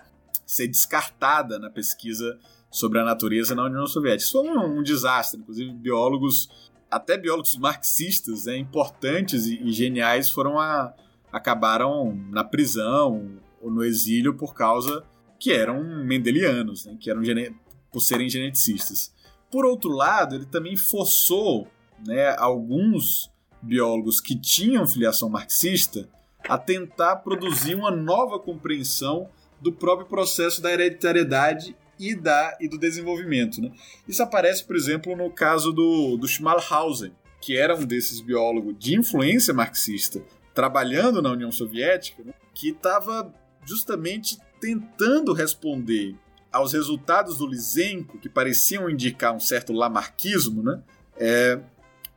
ser 0.45 0.67
descartada 0.67 1.57
na 1.57 1.69
pesquisa 1.69 2.37
sobre 2.69 2.99
a 2.99 3.05
natureza 3.05 3.55
na 3.55 3.65
União 3.65 3.87
Soviética. 3.87 4.23
Isso 4.23 4.31
foi 4.33 4.49
um, 4.49 4.79
um 4.79 4.83
desastre, 4.83 5.39
inclusive 5.39 5.73
biólogos, 5.73 6.49
até 6.89 7.17
biólogos 7.17 7.57
marxistas 7.57 8.45
né, 8.45 8.57
importantes 8.57 9.45
e, 9.45 9.61
e 9.63 9.71
geniais 9.71 10.29
foram 10.29 10.59
a, 10.59 10.93
acabaram 11.31 12.15
na 12.29 12.43
prisão 12.43 13.39
ou 13.61 13.71
no 13.71 13.83
exílio 13.83 14.35
por 14.35 14.53
causa 14.53 15.03
que 15.39 15.51
eram 15.51 15.83
mendelianos, 16.05 16.85
né, 16.85 16.97
que 16.99 17.09
eram 17.09 17.21
por 17.91 18.01
serem 18.01 18.29
geneticistas. 18.29 19.13
Por 19.51 19.65
outro 19.65 19.89
lado, 19.89 20.35
ele 20.35 20.45
também 20.45 20.75
forçou 20.75 21.67
né, 22.05 22.35
alguns 22.37 23.31
biólogos 23.61 24.21
que 24.21 24.35
tinham 24.35 24.87
filiação 24.87 25.29
marxista 25.29 26.07
a 26.47 26.57
tentar 26.57 27.17
produzir 27.17 27.75
uma 27.75 27.91
nova 27.91 28.39
compreensão 28.39 29.29
do 29.59 29.71
próprio 29.71 30.07
processo 30.07 30.61
da 30.61 30.71
hereditariedade 30.71 31.75
e, 31.99 32.15
da, 32.15 32.55
e 32.59 32.67
do 32.67 32.77
desenvolvimento. 32.77 33.61
Né? 33.61 33.71
Isso 34.07 34.21
aparece, 34.21 34.63
por 34.63 34.75
exemplo, 34.75 35.15
no 35.15 35.31
caso 35.31 35.71
do, 35.71 36.17
do 36.17 36.27
Schmalhausen, 36.27 37.11
que 37.41 37.57
era 37.57 37.75
um 37.75 37.85
desses 37.85 38.21
biólogos 38.21 38.75
de 38.77 38.95
influência 38.95 39.53
marxista 39.53 40.21
trabalhando 40.53 41.21
na 41.21 41.31
União 41.31 41.51
Soviética, 41.51 42.23
né, 42.23 42.33
que 42.53 42.69
estava 42.69 43.31
justamente 43.63 44.39
tentando 44.59 45.33
responder 45.33 46.15
aos 46.51 46.73
resultados 46.73 47.37
do 47.37 47.47
Lysenko, 47.47 48.17
que 48.17 48.29
pareciam 48.29 48.89
indicar 48.89 49.35
um 49.35 49.39
certo 49.39 49.73
lamarquismo, 49.73 50.63
né, 50.63 50.81
é, 51.17 51.59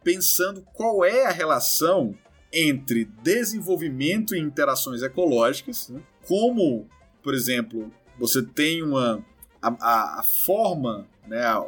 pensando 0.03 0.63
qual 0.73 1.05
é 1.05 1.27
a 1.27 1.31
relação 1.31 2.15
entre 2.53 3.05
desenvolvimento 3.23 4.35
e 4.35 4.41
interações 4.41 5.03
ecológicas, 5.03 5.89
né, 5.89 6.01
como, 6.27 6.89
por 7.23 7.35
exemplo, 7.35 7.93
você 8.19 8.43
tem 8.43 8.83
uma 8.83 9.25
a, 9.63 10.21
a 10.21 10.23
forma, 10.23 11.07
né, 11.27 11.45
a, 11.45 11.65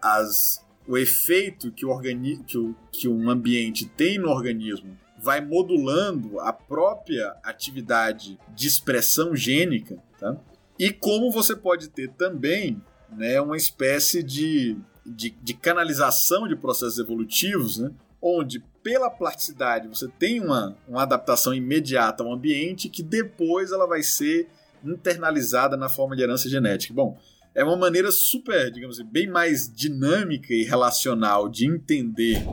as, 0.00 0.64
o 0.86 0.96
efeito 0.96 1.70
que, 1.70 1.84
o 1.84 1.90
organi 1.90 2.38
que, 2.38 2.56
o, 2.56 2.74
que 2.90 3.08
um 3.08 3.28
ambiente 3.28 3.86
tem 3.86 4.18
no 4.18 4.30
organismo 4.30 4.96
vai 5.18 5.40
modulando 5.40 6.38
a 6.40 6.52
própria 6.52 7.36
atividade 7.42 8.38
de 8.54 8.66
expressão 8.66 9.34
gênica, 9.34 9.98
tá? 10.18 10.36
E 10.78 10.92
como 10.92 11.30
você 11.30 11.56
pode 11.56 11.88
ter 11.88 12.10
também 12.10 12.82
né, 13.10 13.40
uma 13.40 13.56
espécie 13.56 14.22
de, 14.22 14.76
de, 15.04 15.30
de 15.30 15.54
canalização 15.54 16.46
de 16.46 16.56
processos 16.56 16.98
evolutivos, 16.98 17.78
né, 17.78 17.90
onde 18.20 18.62
pela 18.82 19.10
plasticidade 19.10 19.88
você 19.88 20.08
tem 20.18 20.40
uma, 20.40 20.76
uma 20.86 21.02
adaptação 21.02 21.54
imediata 21.54 22.22
ao 22.22 22.32
ambiente 22.32 22.88
que 22.88 23.02
depois 23.02 23.72
ela 23.72 23.86
vai 23.86 24.02
ser 24.02 24.48
internalizada 24.84 25.76
na 25.76 25.88
forma 25.88 26.14
de 26.14 26.22
herança 26.22 26.48
genética. 26.48 26.94
Bom, 26.94 27.18
é 27.54 27.64
uma 27.64 27.76
maneira 27.76 28.12
super, 28.12 28.70
digamos 28.70 28.98
assim, 28.98 29.08
bem 29.08 29.26
mais 29.26 29.72
dinâmica 29.72 30.52
e 30.52 30.62
relacional 30.62 31.48
de 31.48 31.66
entender 31.66 32.44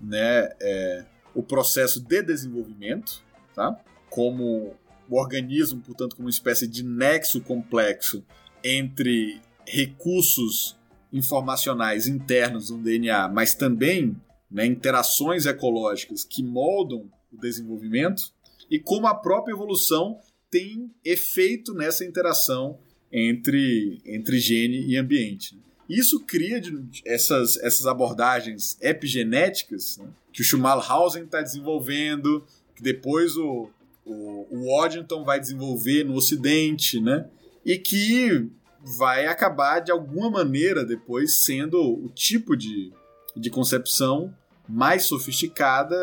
né, 0.00 0.48
é, 0.60 1.04
o 1.34 1.42
processo 1.42 2.00
de 2.00 2.22
desenvolvimento, 2.22 3.22
tá? 3.54 3.78
como 4.08 4.74
o 5.08 5.18
organismo, 5.18 5.80
portanto, 5.80 6.16
como 6.16 6.26
uma 6.26 6.30
espécie 6.30 6.66
de 6.66 6.82
nexo 6.82 7.40
complexo 7.40 8.24
entre 8.62 9.40
recursos 9.66 10.76
informacionais 11.12 12.06
internos 12.06 12.70
no 12.70 12.78
DNA, 12.78 13.28
mas 13.28 13.54
também 13.54 14.16
né, 14.50 14.66
interações 14.66 15.46
ecológicas 15.46 16.24
que 16.24 16.42
moldam 16.42 17.10
o 17.32 17.40
desenvolvimento, 17.40 18.32
e 18.70 18.78
como 18.78 19.06
a 19.06 19.14
própria 19.14 19.52
evolução 19.52 20.18
tem 20.50 20.90
efeito 21.04 21.74
nessa 21.74 22.04
interação 22.04 22.78
entre, 23.12 24.00
entre 24.04 24.38
gene 24.38 24.86
e 24.86 24.96
ambiente. 24.96 25.58
Isso 25.88 26.20
cria 26.20 26.60
de, 26.60 27.02
essas, 27.04 27.56
essas 27.58 27.86
abordagens 27.86 28.76
epigenéticas 28.80 29.98
né, 29.98 30.08
que 30.32 30.42
o 30.42 30.44
Schmalhausen 30.44 31.24
está 31.24 31.40
desenvolvendo, 31.40 32.44
que 32.74 32.82
depois 32.82 33.36
o, 33.36 33.70
o, 34.06 34.46
o 34.50 34.66
Waddington 34.66 35.24
vai 35.24 35.40
desenvolver 35.40 36.04
no 36.04 36.14
Ocidente, 36.14 37.00
né? 37.00 37.28
E 37.64 37.76
que 37.76 38.48
vai 38.96 39.26
acabar 39.26 39.80
de 39.80 39.90
alguma 39.90 40.30
maneira 40.30 40.84
depois 40.84 41.44
sendo 41.44 41.82
o 41.82 42.08
tipo 42.08 42.56
de, 42.56 42.92
de 43.36 43.50
concepção 43.50 44.32
mais 44.68 45.04
sofisticada 45.04 45.96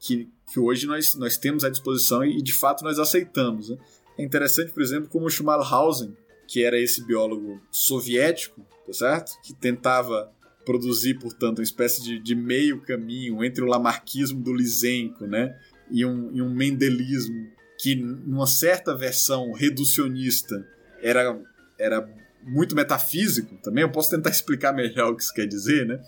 que, 0.00 0.28
que 0.50 0.58
hoje 0.58 0.86
nós, 0.86 1.14
nós 1.14 1.36
temos 1.36 1.64
à 1.64 1.68
disposição 1.68 2.24
e 2.24 2.40
de 2.40 2.52
fato 2.52 2.82
nós 2.82 2.98
aceitamos. 2.98 3.68
Né? 3.68 3.76
É 4.18 4.24
interessante, 4.24 4.72
por 4.72 4.82
exemplo, 4.82 5.08
como 5.10 5.28
Schmalhausen 5.28 6.16
que 6.46 6.62
era 6.62 6.78
esse 6.78 7.02
biólogo 7.04 7.60
soviético, 7.70 8.64
tá 8.86 8.92
certo? 8.92 9.32
Que 9.42 9.54
tentava 9.54 10.30
produzir, 10.64 11.14
portanto, 11.14 11.58
uma 11.58 11.64
espécie 11.64 12.02
de, 12.02 12.18
de 12.18 12.34
meio 12.34 12.80
caminho 12.80 13.44
entre 13.44 13.62
o 13.62 13.66
lamarquismo 13.66 14.40
do 14.40 14.52
Lysenko, 14.52 15.26
né? 15.26 15.58
E 15.94 16.04
um, 16.04 16.34
e 16.34 16.42
um 16.42 16.52
mendelismo 16.52 17.46
que, 17.78 17.94
numa 17.94 18.48
certa 18.48 18.96
versão 18.96 19.52
reducionista, 19.52 20.66
era, 21.00 21.40
era 21.78 22.04
muito 22.42 22.74
metafísico 22.74 23.56
também. 23.62 23.82
Eu 23.82 23.92
posso 23.92 24.10
tentar 24.10 24.30
explicar 24.34 24.72
melhor 24.72 25.12
o 25.12 25.16
que 25.16 25.22
isso 25.22 25.32
quer 25.32 25.46
dizer, 25.46 25.86
né? 25.86 26.02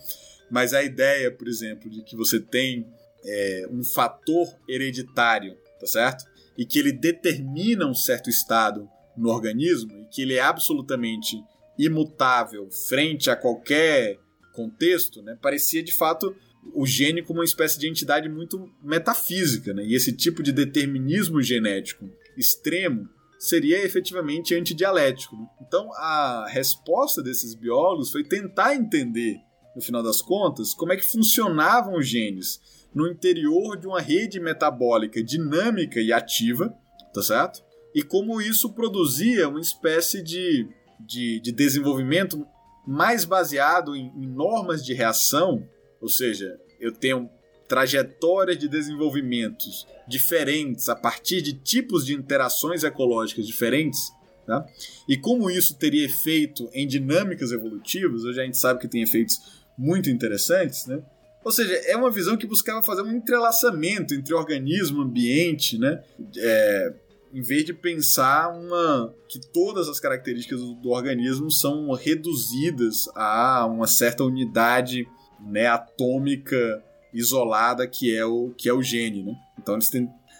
Mas 0.51 0.74
a 0.74 0.82
ideia, 0.82 1.30
por 1.30 1.47
exemplo, 1.47 1.89
de 1.89 2.03
que 2.03 2.16
você 2.16 2.41
tem 2.41 2.84
é, 3.24 3.68
um 3.70 3.84
fator 3.84 4.53
hereditário, 4.68 5.57
tá 5.78 5.87
certo? 5.87 6.24
E 6.59 6.66
que 6.66 6.80
ele 6.80 6.91
determina 6.91 7.87
um 7.87 7.95
certo 7.95 8.28
estado 8.28 8.89
no 9.16 9.28
organismo 9.28 10.03
e 10.03 10.07
que 10.07 10.22
ele 10.22 10.34
é 10.34 10.41
absolutamente 10.41 11.37
imutável 11.78 12.68
frente 12.89 13.30
a 13.30 13.37
qualquer 13.37 14.18
contexto, 14.53 15.22
né, 15.22 15.37
parecia 15.41 15.82
de 15.82 15.93
fato 15.93 16.34
o 16.75 16.87
gene 16.87 17.23
como 17.23 17.41
uma 17.41 17.45
espécie 17.45 17.79
de 17.79 17.89
entidade 17.89 18.29
muito 18.29 18.71
metafísica. 18.83 19.73
Né, 19.75 19.85
e 19.85 19.95
esse 19.95 20.12
tipo 20.12 20.43
de 20.43 20.53
determinismo 20.53 21.43
genético 21.43 22.09
extremo 22.37 23.09
seria 23.39 23.85
efetivamente 23.85 24.55
antidialético. 24.55 25.37
Né? 25.37 25.47
Então 25.67 25.93
a 25.95 26.47
resposta 26.49 27.23
desses 27.23 27.55
biólogos 27.55 28.11
foi 28.11 28.25
tentar 28.25 28.75
entender, 28.75 29.37
no 29.75 29.83
final 29.83 30.03
das 30.03 30.23
contas, 30.23 30.75
como 30.75 30.93
é 30.93 30.97
que 30.97 31.05
funcionavam 31.05 31.97
os 31.97 32.07
genes 32.07 32.61
no 32.95 33.07
interior 33.07 33.79
de 33.79 33.87
uma 33.87 34.01
rede 34.01 34.41
metabólica 34.41 35.23
dinâmica 35.23 36.01
e 36.01 36.12
ativa, 36.12 36.75
tá 37.12 37.23
certo? 37.23 37.67
e 37.97 38.03
como 38.03 38.43
isso 38.43 38.75
produzia 38.75 39.49
uma 39.49 39.59
espécie 39.59 40.23
de, 40.23 40.69
de, 41.01 41.41
de 41.41 41.51
desenvolvimento 41.51 42.47
mais 42.87 43.25
baseado 43.25 43.97
em, 43.97 44.12
em 44.14 44.27
normas 44.27 44.85
de 44.85 44.93
reação, 44.93 45.67
ou 46.01 46.09
seja, 46.09 46.59
eu 46.80 46.92
tenho 46.92 47.28
trajetórias 47.68 48.59
de 48.59 48.68
desenvolvimentos 48.68 49.86
diferentes 50.07 50.88
a 50.88 50.94
partir 50.94 51.42
de 51.42 51.53
tipos 51.53 52.05
de 52.05 52.14
interações 52.14 52.84
ecológicas 52.84 53.47
diferentes, 53.47 54.12
tá? 54.47 54.64
e 55.09 55.16
como 55.16 55.51
isso 55.51 55.74
teria 55.74 56.05
efeito 56.05 56.68
em 56.72 56.86
dinâmicas 56.86 57.51
evolutivas, 57.51 58.22
hoje 58.24 58.40
a 58.40 58.44
gente 58.44 58.57
sabe 58.57 58.80
que 58.80 58.88
tem 58.88 59.03
efeitos 59.03 59.64
muito 59.76 60.09
interessantes, 60.09 60.86
né? 60.86 61.03
Ou 61.44 61.53
seja, 61.53 61.74
é 61.86 61.97
uma 61.97 62.11
visão 62.11 62.36
que 62.36 62.47
buscava 62.47 62.82
fazer 62.82 63.03
um 63.03 63.12
entrelaçamento 63.12 64.14
entre 64.14 64.34
organismo, 64.34 65.03
ambiente, 65.03 65.78
né? 65.78 66.03
É, 66.36 66.92
em 67.32 67.40
vez 67.40 67.64
de 67.64 67.72
pensar 67.72 68.49
uma 68.49 69.14
que 69.28 69.38
todas 69.53 69.88
as 69.88 70.01
características 70.01 70.59
do, 70.59 70.74
do 70.74 70.90
organismo 70.90 71.49
são 71.51 71.92
reduzidas 71.92 73.07
a 73.14 73.64
uma 73.66 73.86
certa 73.86 74.24
unidade 74.24 75.07
né, 75.41 75.66
atômica 75.66 76.82
isolada 77.12 77.87
que 77.87 78.14
é 78.14 78.24
o 78.24 78.51
que 78.57 78.68
é 78.68 78.72
o 78.72 78.82
gene, 78.82 79.22
né? 79.22 79.34
Então 79.59 79.74
eles 79.74 79.91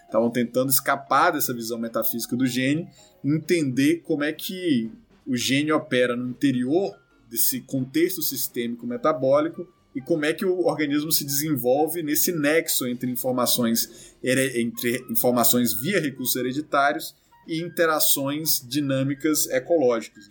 estavam 0.05 0.31
tentando 0.31 0.71
escapar 0.71 1.33
dessa 1.33 1.55
visão 1.55 1.79
metafísica 1.79 2.37
do 2.37 2.47
gene, 2.47 2.89
entender 3.25 4.03
como 4.05 4.25
é 4.25 4.33
que 4.33 4.91
o 5.27 5.37
gene 5.37 5.73
opera 5.73 6.15
no 6.15 6.29
interior 6.29 6.97
desse 7.29 7.61
contexto 7.61 8.23
sistêmico 8.23 8.87
metabólico 8.87 9.67
e 9.95 10.01
como 10.01 10.25
é 10.25 10.33
que 10.33 10.45
o 10.45 10.67
organismo 10.67 11.11
se 11.11 11.25
desenvolve 11.25 12.03
nesse 12.03 12.31
nexo 12.31 12.87
entre 12.87 13.11
informações, 13.11 14.15
entre 14.23 15.03
informações 15.11 15.73
via 15.81 16.01
recursos 16.01 16.37
hereditários 16.37 17.17
e 17.49 17.63
interações 17.63 18.61
dinâmicas 18.69 19.49
ecológicas. 19.49 20.29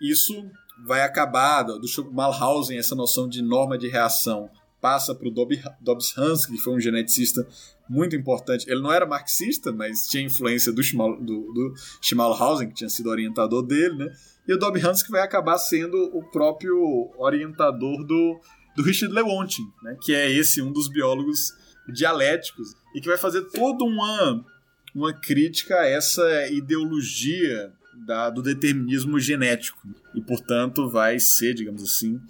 Isso 0.00 0.48
vai 0.86 1.02
acabar, 1.02 1.62
do 1.62 1.80
Malhausen, 2.12 2.78
essa 2.78 2.94
noção 2.94 3.28
de 3.28 3.42
norma 3.42 3.76
de 3.76 3.88
reação, 3.88 4.50
passa 4.80 5.14
para 5.14 5.26
o 5.26 5.30
Dobbs 5.30 6.16
Hans, 6.16 6.46
que 6.46 6.56
foi 6.56 6.74
um 6.74 6.80
geneticista 6.80 7.46
muito 7.88 8.14
importante. 8.14 8.70
Ele 8.70 8.80
não 8.80 8.92
era 8.92 9.04
marxista, 9.04 9.72
mas 9.72 10.06
tinha 10.06 10.22
influência 10.22 10.72
do, 10.72 10.82
Schmal, 10.82 11.16
do, 11.20 11.52
do 11.52 11.74
Schmalhausen, 12.00 12.68
que 12.68 12.74
tinha 12.74 12.90
sido 12.90 13.10
orientador 13.10 13.62
dele, 13.62 13.96
né? 13.96 14.12
E 14.46 14.52
o 14.52 14.58
Dobbs 14.58 14.84
Hans 14.84 15.02
que 15.02 15.10
vai 15.10 15.20
acabar 15.20 15.58
sendo 15.58 15.96
o 16.16 16.22
próprio 16.22 17.10
orientador 17.18 18.04
do 18.04 18.40
do 18.78 18.84
Richard 18.84 19.12
Lewontin, 19.12 19.72
né, 19.82 19.96
que 20.00 20.14
é 20.14 20.30
esse 20.30 20.62
um 20.62 20.70
dos 20.70 20.86
biólogos 20.86 21.52
dialéticos 21.92 22.76
e 22.94 23.00
que 23.00 23.08
vai 23.08 23.18
fazer 23.18 23.42
toda 23.50 23.82
uma, 23.82 24.44
uma 24.94 25.12
crítica 25.12 25.80
a 25.80 25.84
essa 25.84 26.46
ideologia 26.46 27.72
da, 28.06 28.30
do 28.30 28.42
determinismo 28.42 29.18
genético 29.18 29.86
e, 30.14 30.20
portanto, 30.20 30.88
vai 30.88 31.18
ser, 31.18 31.54
digamos 31.54 31.82
assim, 31.82 32.20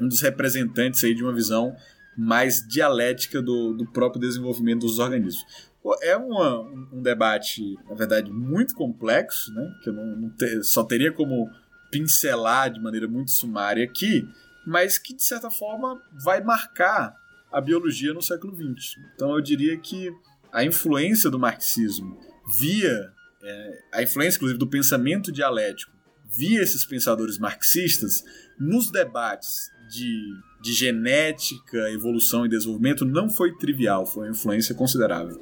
um 0.00 0.08
dos 0.08 0.20
representantes 0.20 1.02
aí 1.04 1.14
de 1.14 1.22
uma 1.22 1.32
visão 1.32 1.74
mais 2.16 2.66
dialética 2.66 3.40
do, 3.40 3.72
do 3.74 3.86
próprio 3.86 4.20
desenvolvimento 4.20 4.80
dos 4.80 4.98
organismos. 4.98 5.44
É 6.02 6.16
uma, 6.16 6.60
um 6.92 7.00
debate, 7.00 7.76
na 7.88 7.94
verdade, 7.94 8.30
muito 8.30 8.74
complexo, 8.74 9.52
né? 9.54 9.72
que 9.82 9.88
eu 9.88 9.94
não, 9.94 10.16
não 10.16 10.32
só 10.62 10.82
teria 10.84 11.12
como 11.12 11.48
pincelar 11.90 12.70
de 12.70 12.80
maneira 12.80 13.08
muito 13.08 13.30
sumária 13.30 13.84
aqui, 13.84 14.28
mas 14.66 14.98
que 14.98 15.14
de 15.14 15.22
certa 15.22 15.50
forma 15.50 16.02
vai 16.12 16.42
marcar 16.42 17.14
a 17.50 17.60
biologia 17.60 18.12
no 18.12 18.20
século 18.20 18.54
XX. 18.54 18.96
Então 19.14 19.34
eu 19.34 19.40
diria 19.40 19.78
que 19.78 20.10
a 20.52 20.64
influência 20.64 21.30
do 21.30 21.38
marxismo 21.38 22.18
via 22.58 23.12
é, 23.42 23.78
a 23.92 24.02
influência, 24.02 24.36
inclusive, 24.36 24.58
do 24.58 24.66
pensamento 24.66 25.30
dialético 25.32 25.92
via 26.36 26.62
esses 26.62 26.84
pensadores 26.84 27.38
marxistas 27.38 28.22
nos 28.58 28.90
debates 28.90 29.70
de, 29.88 30.34
de 30.62 30.72
genética, 30.72 31.90
evolução 31.90 32.44
e 32.44 32.48
desenvolvimento 32.48 33.04
não 33.04 33.30
foi 33.30 33.56
trivial, 33.56 34.04
foi 34.04 34.24
uma 34.24 34.30
influência 34.30 34.74
considerável. 34.74 35.40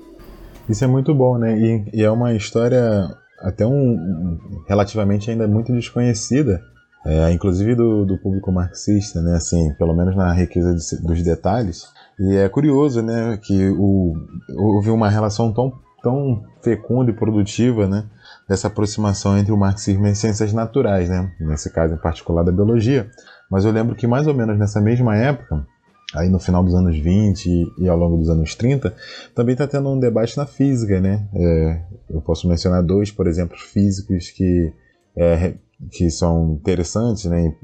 Isso 0.69 0.85
é 0.85 0.87
muito 0.87 1.15
bom, 1.15 1.39
né? 1.39 1.59
E, 1.59 2.01
e 2.01 2.03
é 2.03 2.11
uma 2.11 2.35
história 2.35 3.09
até 3.41 3.67
um, 3.67 4.39
relativamente 4.69 5.31
ainda 5.31 5.47
muito 5.47 5.73
desconhecida, 5.73 6.63
é, 7.05 7.31
inclusive 7.33 7.75
do, 7.75 8.05
do, 8.05 8.19
público 8.19 8.51
marxista, 8.51 9.21
né? 9.23 9.37
Assim, 9.37 9.73
pelo 9.75 9.95
menos 9.95 10.17
na 10.17 10.33
riqueza 10.33 10.75
de, 10.75 11.07
dos 11.07 11.23
detalhes. 11.23 11.85
E 12.19 12.35
é 12.37 12.49
curioso, 12.49 13.03
né, 13.03 13.39
que 13.43 13.69
o, 13.69 14.15
houve 14.57 14.91
uma 14.91 15.09
relação 15.09 15.53
tão, 15.53 15.73
tão 16.07 16.45
fecunda 16.63 17.11
e 17.11 17.15
produtiva, 17.15 17.89
né, 17.89 18.05
dessa 18.49 18.69
aproximação 18.69 19.37
entre 19.37 19.51
o 19.51 19.57
marxismo 19.57 20.07
e 20.07 20.11
as 20.11 20.19
ciências 20.19 20.53
naturais, 20.53 21.09
né, 21.09 21.33
nesse 21.41 21.69
caso 21.69 21.95
em 21.95 21.99
particular 21.99 22.45
da 22.45 22.53
biologia. 22.53 23.11
Mas 23.51 23.65
eu 23.65 23.73
lembro 23.73 23.97
que 23.97 24.07
mais 24.07 24.29
ou 24.29 24.33
menos 24.33 24.57
nessa 24.57 24.81
mesma 24.81 25.17
época, 25.17 25.67
aí 26.15 26.29
no 26.29 26.39
final 26.39 26.63
dos 26.63 26.77
anos 26.77 26.97
20 26.97 27.75
e 27.77 27.89
ao 27.89 27.97
longo 27.99 28.19
dos 28.19 28.31
anos 28.31 28.55
30, 28.55 28.95
também 29.35 29.55
está 29.55 29.67
tendo 29.67 29.89
um 29.89 29.99
debate 29.99 30.37
na 30.37 30.47
física, 30.47 31.01
né? 31.01 31.27
É, 31.35 31.81
eu 32.09 32.21
posso 32.21 32.49
mencionar 32.49 32.85
dois, 32.85 33.11
por 33.11 33.27
exemplo, 33.27 33.57
físicos 33.59 34.31
que, 34.31 34.73
é, 35.17 35.55
que 35.91 36.11
são 36.11 36.55
interessantes, 36.55 37.27
né? 37.27 37.55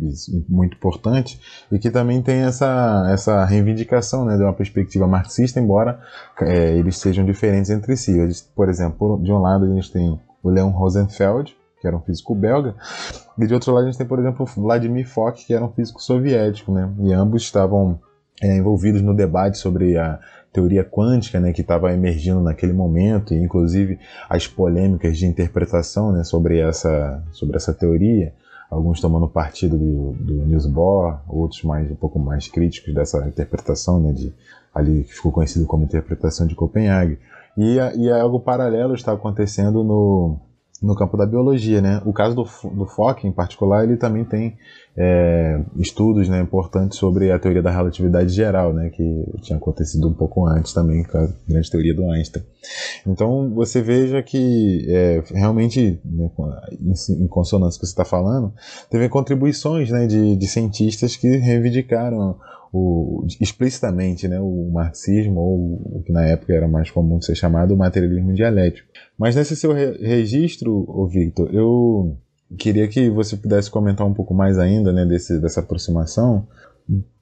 Muito 0.48 0.76
importantes, 0.76 1.40
e 1.70 1.78
que 1.78 1.90
também 1.90 2.22
tem 2.22 2.42
essa, 2.42 3.08
essa 3.12 3.44
reivindicação, 3.44 4.24
né? 4.24 4.36
De 4.36 4.42
uma 4.42 4.52
perspectiva 4.52 5.06
marxista, 5.06 5.60
embora 5.60 6.00
é, 6.40 6.76
eles 6.76 6.98
sejam 6.98 7.24
diferentes 7.24 7.70
entre 7.70 7.96
si. 7.96 8.18
Eles, 8.18 8.40
por 8.40 8.68
exemplo, 8.68 9.20
de 9.22 9.32
um 9.32 9.38
lado 9.38 9.64
a 9.64 9.74
gente 9.74 9.90
tem 9.90 10.20
o 10.42 10.50
Leon 10.50 10.70
Rosenfeld, 10.70 11.56
que 11.80 11.86
era 11.86 11.96
um 11.96 12.00
físico 12.00 12.34
belga, 12.34 12.76
e 13.38 13.46
de 13.46 13.54
outro 13.54 13.72
lado 13.72 13.84
a 13.84 13.90
gente 13.90 13.98
tem, 13.98 14.06
por 14.06 14.18
exemplo, 14.18 14.46
Vladimir 14.46 15.08
Fock, 15.08 15.44
que 15.44 15.54
era 15.54 15.64
um 15.64 15.72
físico 15.72 16.00
soviético, 16.00 16.72
né? 16.72 16.92
E 17.00 17.12
ambos 17.12 17.42
estavam 17.42 17.98
é, 18.42 18.56
envolvidos 18.56 19.02
no 19.02 19.14
debate 19.14 19.58
sobre 19.58 19.96
a 19.96 20.20
teoria 20.52 20.84
quântica, 20.84 21.40
né, 21.40 21.52
que 21.52 21.62
estava 21.62 21.92
emergindo 21.92 22.40
naquele 22.40 22.72
momento, 22.72 23.32
e 23.32 23.42
inclusive 23.42 23.98
as 24.28 24.46
polêmicas 24.46 25.16
de 25.16 25.26
interpretação 25.26 26.12
né, 26.12 26.22
sobre, 26.24 26.58
essa, 26.58 27.22
sobre 27.32 27.56
essa 27.56 27.72
teoria, 27.72 28.34
alguns 28.70 29.00
tomando 29.00 29.26
partido 29.28 29.78
do, 29.78 30.12
do 30.12 30.44
Niels 30.44 30.66
Bohr, 30.66 31.20
outros 31.26 31.62
mais 31.62 31.90
um 31.90 31.94
pouco 31.94 32.18
mais 32.18 32.48
críticos 32.48 32.94
dessa 32.94 33.26
interpretação, 33.26 33.98
né, 33.98 34.12
de, 34.12 34.32
ali 34.74 35.04
que 35.04 35.14
ficou 35.14 35.32
conhecido 35.32 35.66
como 35.66 35.84
interpretação 35.84 36.46
de 36.46 36.54
Copenhague. 36.54 37.18
E, 37.56 37.76
e 37.96 38.10
algo 38.10 38.40
paralelo 38.40 38.94
está 38.94 39.12
acontecendo 39.12 39.82
no, 39.82 40.38
no 40.82 40.96
campo 40.96 41.16
da 41.16 41.24
biologia, 41.24 41.80
né? 41.80 42.02
O 42.04 42.12
caso 42.12 42.34
do, 42.34 42.42
do 42.70 42.86
Fock, 42.86 43.26
em 43.26 43.32
particular, 43.32 43.84
ele 43.84 43.96
também 43.96 44.24
tem 44.24 44.56
é, 44.96 45.60
estudos 45.76 46.28
né, 46.28 46.40
importantes 46.40 46.98
sobre 46.98 47.30
a 47.30 47.38
teoria 47.38 47.62
da 47.62 47.70
relatividade 47.70 48.30
geral, 48.30 48.72
né? 48.72 48.90
Que 48.90 49.24
tinha 49.42 49.56
acontecido 49.56 50.08
um 50.08 50.12
pouco 50.12 50.44
antes 50.46 50.72
também 50.72 51.04
com 51.04 51.18
a 51.18 51.28
grande 51.48 51.70
teoria 51.70 51.94
do 51.94 52.10
Einstein. 52.10 52.42
Então, 53.06 53.50
você 53.54 53.80
veja 53.80 54.22
que 54.22 54.84
é, 54.88 55.22
realmente, 55.32 56.00
né, 56.04 56.30
em, 56.80 57.24
em, 57.24 57.28
consonância 57.28 57.78
com 57.78 57.84
o 57.84 57.86
que 57.86 57.86
você 57.86 57.92
está 57.92 58.04
falando, 58.04 58.52
teve 58.90 59.08
contribuições 59.08 59.90
né, 59.90 60.06
de, 60.06 60.36
de 60.36 60.46
cientistas 60.48 61.16
que 61.16 61.36
reivindicaram 61.36 62.36
o, 62.72 63.26
explicitamente 63.38 64.26
né, 64.26 64.40
o 64.40 64.70
marxismo, 64.72 65.38
ou 65.38 65.98
o 65.98 66.02
que 66.04 66.10
na 66.10 66.24
época 66.24 66.54
era 66.54 66.66
mais 66.66 66.90
comum 66.90 67.18
de 67.18 67.26
ser 67.26 67.34
chamado 67.34 67.74
o 67.74 67.76
materialismo 67.76 68.32
dialético. 68.32 68.88
Mas 69.18 69.36
nesse 69.36 69.54
seu 69.54 69.72
re 69.72 69.92
registro, 69.98 70.84
ô 70.88 71.06
Victor, 71.06 71.54
eu 71.54 72.16
queria 72.58 72.88
que 72.88 73.10
você 73.10 73.36
pudesse 73.36 73.70
comentar 73.70 74.06
um 74.06 74.14
pouco 74.14 74.32
mais 74.32 74.58
ainda 74.58 74.90
né, 74.90 75.04
desse, 75.04 75.38
dessa 75.38 75.60
aproximação, 75.60 76.48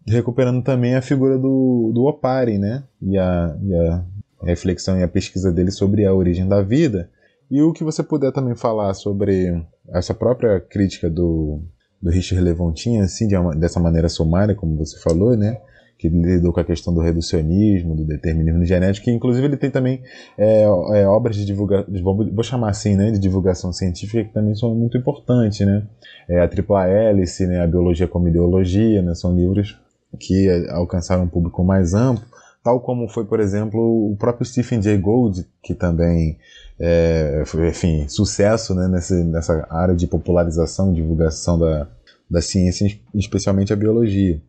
recuperando 0.07 0.63
também 0.63 0.95
a 0.95 1.03
figura 1.03 1.37
do, 1.37 1.91
do 1.93 2.05
Oparin, 2.05 2.59
né, 2.59 2.85
e 3.03 3.19
a, 3.19 3.57
e 3.61 3.75
a 3.75 4.05
reflexão 4.45 4.99
e 4.99 5.03
a 5.03 5.09
pesquisa 5.09 5.53
dele 5.53 5.73
sobre 5.73 6.07
a 6.07 6.15
origem 6.15 6.47
da 6.47 6.63
vida, 6.63 7.11
e 7.51 7.61
o 7.61 7.73
que 7.73 7.83
você 7.83 8.03
puder 8.05 8.31
também 8.33 8.55
falar 8.55 8.95
sobre 8.95 9.61
essa 9.89 10.15
própria 10.15 10.61
crítica 10.61 11.11
do, 11.11 11.61
do 12.01 12.11
Richard 12.11 12.43
Levontin, 12.43 13.01
assim, 13.01 13.27
de 13.27 13.37
uma, 13.37 13.55
dessa 13.55 13.79
maneira 13.79 14.09
sumária, 14.09 14.55
como 14.55 14.77
você 14.77 14.99
falou, 14.99 15.37
né? 15.37 15.59
Que 15.99 16.09
lidou 16.09 16.51
com 16.51 16.61
a 16.61 16.65
questão 16.65 16.95
do 16.95 17.01
reducionismo, 17.01 17.95
do 17.95 18.05
determinismo 18.07 18.65
genético, 18.65 19.05
que 19.05 19.11
inclusive 19.11 19.47
ele 19.47 19.57
tem 19.57 19.71
também 19.71 20.03
é, 20.39 20.63
é, 20.63 21.07
obras 21.07 21.37
de 21.37 21.45
divulgação, 21.45 21.93
vou 22.33 22.43
chamar 22.43 22.71
assim, 22.71 22.97
né? 22.97 23.11
De 23.11 23.19
divulgação 23.19 23.71
científica 23.71 24.25
que 24.25 24.33
também 24.33 24.55
são 24.55 24.75
muito 24.75 24.97
importantes, 24.97 25.67
né? 25.67 25.83
É, 26.27 26.41
a 26.41 26.49
Tripla 26.49 26.87
Hélice, 26.87 27.47
né? 27.47 27.61
A 27.61 27.67
Biologia 27.67 28.09
como 28.09 28.29
Ideologia, 28.29 29.03
né? 29.03 29.15
São 29.15 29.37
livros 29.37 29.79
que 30.19 30.49
alcançaram 30.71 31.25
um 31.25 31.29
público 31.29 31.63
mais 31.63 31.93
amplo, 31.93 32.25
tal 32.63 32.81
como 32.81 33.09
foi, 33.09 33.25
por 33.25 33.41
exemplo, 33.41 33.81
o 33.81 34.17
próprio 34.17 34.47
Stephen 34.47 34.83
Jay 34.83 34.99
Gould, 34.99 35.47
que 35.63 35.75
também 35.75 36.39
é, 36.79 37.43
foi, 37.47 37.69
enfim, 37.69 38.09
sucesso 38.09 38.75
né, 38.75 38.89
nessa, 38.89 39.15
nessa 39.25 39.67
área 39.71 39.95
de 39.95 40.07
popularização, 40.07 40.93
divulgação 40.93 41.59
da, 41.59 41.89
da 42.31 42.41
ciência, 42.41 42.87
especialmente 43.15 43.73
a 43.73 43.77
biologia. 43.77 44.41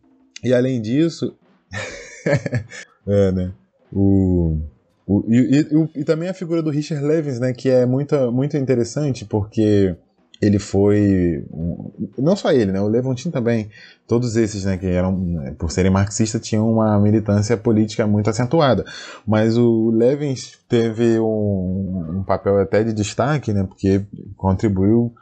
E 0.44 0.52
além 0.52 0.80
disso, 0.80 1.34
é, 3.06 3.32
né, 3.32 3.52
o, 3.92 4.58
o, 5.06 5.24
e, 5.28 5.60
e, 5.60 6.00
e, 6.00 6.04
também 6.04 6.28
a 6.28 6.34
figura 6.34 6.62
do 6.62 6.70
Richard 6.70 7.04
Levins, 7.04 7.38
né, 7.38 7.52
que 7.52 7.68
é 7.68 7.86
muito, 7.86 8.30
muito 8.32 8.56
interessante 8.56 9.24
porque 9.24 9.96
ele 10.42 10.58
foi 10.58 11.46
não 12.18 12.34
só 12.34 12.50
ele, 12.50 12.72
né, 12.72 12.80
o 12.80 12.88
Levantin 12.88 13.30
também, 13.30 13.70
todos 14.08 14.34
esses, 14.34 14.64
né, 14.64 14.76
que 14.76 14.86
eram 14.86 15.54
por 15.56 15.70
serem 15.70 15.90
marxistas 15.90 16.42
tinham 16.42 16.68
uma 16.68 16.98
militância 16.98 17.56
política 17.56 18.04
muito 18.08 18.28
acentuada, 18.28 18.84
mas 19.24 19.56
o 19.56 19.92
Levins 19.92 20.58
teve 20.68 21.20
um, 21.20 22.18
um 22.18 22.24
papel 22.24 22.58
até 22.58 22.82
de 22.82 22.92
destaque, 22.92 23.52
né, 23.52 23.62
porque 23.62 24.04
contribuiu 24.36 25.14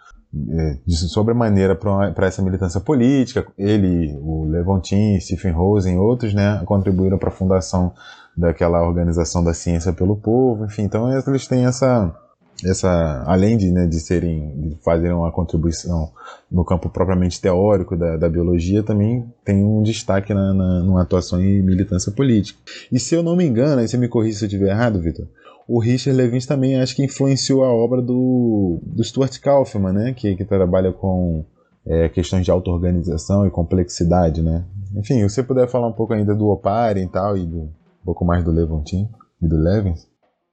é, 0.53 0.79
de 0.87 0.97
sobremaneira 0.97 1.75
para 1.75 2.27
essa 2.27 2.41
militância 2.41 2.81
política. 2.81 3.45
Ele, 3.59 4.17
o 4.23 4.45
Levantin, 4.45 5.19
Stephen 5.21 5.53
Rosen, 5.53 5.99
outros, 5.99 6.33
né, 6.33 6.63
contribuíram 6.65 7.19
para 7.19 7.29
a 7.29 7.33
fundação 7.33 7.93
daquela 8.35 8.81
organização 8.87 9.45
da 9.45 9.53
ciência 9.53 9.93
pelo 9.93 10.17
povo, 10.17 10.65
enfim, 10.65 10.83
então 10.83 11.13
eles 11.13 11.47
têm 11.47 11.67
essa 11.67 12.15
essa 12.65 13.23
além 13.27 13.57
de, 13.57 13.71
né, 13.71 13.87
de 13.87 14.01
serem 14.01 14.61
de 14.61 14.77
fazerem 14.83 15.15
uma 15.15 15.33
contribuição 15.33 16.11
no 16.51 16.65
campo 16.65 16.89
propriamente 16.89 17.41
teórico 17.41 17.97
da, 17.97 18.17
da 18.17 18.29
biologia 18.29 18.83
também 18.83 19.25
tem 19.45 19.65
um 19.65 19.83
destaque 19.83 20.35
na, 20.35 20.53
na 20.53 20.81
numa 20.81 21.03
atuação 21.03 21.41
em 21.41 21.63
militância 21.63 22.13
política. 22.13 22.59
E 22.91 22.99
se 22.99 23.15
eu 23.15 23.23
não 23.23 23.37
me 23.37 23.45
engano 23.45 23.81
aí 23.81 23.89
você 23.89 23.97
me 23.97 24.09
corrija 24.09 24.39
se 24.39 24.45
eu 24.45 24.49
estiver 24.49 24.71
errado 24.71 25.01
Vitor 25.01 25.27
o 25.67 25.79
Richard 25.79 26.17
Levins 26.17 26.47
também 26.47 26.81
acho 26.81 26.97
que 26.97 27.05
influenciou 27.05 27.65
a 27.65 27.73
obra 27.73 28.03
do, 28.03 28.81
do 28.83 29.03
Stuart 29.05 29.39
Kaufman 29.39 29.93
né 29.93 30.13
que, 30.13 30.35
que 30.37 30.45
trabalha 30.45 30.93
com 30.93 31.45
é, 31.87 32.09
questões 32.09 32.45
de 32.45 32.51
auto-organização 32.51 33.47
e 33.47 33.51
complexidade 33.51 34.43
né. 34.43 34.65
Enfim 34.97 35.17
se 35.29 35.31
você 35.31 35.43
puder 35.43 35.69
falar 35.69 35.87
um 35.87 35.93
pouco 35.93 36.13
ainda 36.13 36.35
do 36.35 36.49
Oparin 36.49 37.05
e 37.05 37.09
tal 37.09 37.37
e 37.37 37.47
do, 37.47 37.59
um 37.59 38.05
pouco 38.05 38.25
mais 38.25 38.45
do 38.45 38.51
Levantin 38.51 39.09
e 39.41 39.49
do 39.49 39.57
Levins 39.57 40.10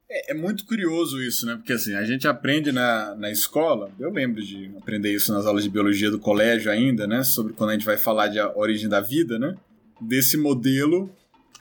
é, 0.09 0.31
é, 0.31 0.33
muito 0.33 0.65
curioso 0.65 1.21
isso, 1.21 1.45
né? 1.45 1.55
Porque 1.55 1.73
assim, 1.73 1.93
a 1.93 2.05
gente 2.05 2.27
aprende 2.27 2.71
na, 2.71 3.13
na 3.15 3.29
escola, 3.29 3.91
eu 3.99 4.09
lembro 4.09 4.41
de 4.41 4.71
aprender 4.77 5.13
isso 5.13 5.33
nas 5.33 5.45
aulas 5.45 5.63
de 5.63 5.69
biologia 5.69 6.09
do 6.09 6.19
colégio 6.19 6.71
ainda, 6.71 7.05
né? 7.05 7.23
Sobre 7.23 7.53
quando 7.53 7.71
a 7.71 7.73
gente 7.73 7.85
vai 7.85 7.97
falar 7.97 8.27
de 8.27 8.39
origem 8.39 8.87
da 8.87 9.01
vida, 9.01 9.37
né? 9.37 9.55
Desse 9.99 10.37
modelo 10.37 11.09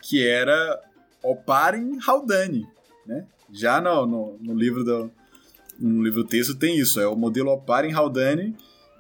que 0.01 0.27
era 0.27 0.81
Oparin 1.23 1.99
Haldane, 2.07 2.67
né? 3.05 3.27
Já 3.53 3.81
no, 3.81 4.07
no, 4.07 4.39
no 4.41 4.55
livro 4.55 4.85
do 4.85 5.11
no 5.79 6.03
livro 6.03 6.25
texto 6.25 6.55
tem 6.55 6.79
isso, 6.79 6.99
é 6.99 7.07
o 7.07 7.15
modelo 7.15 7.51
Oparin 7.51 7.93
Haldane, 7.93 8.57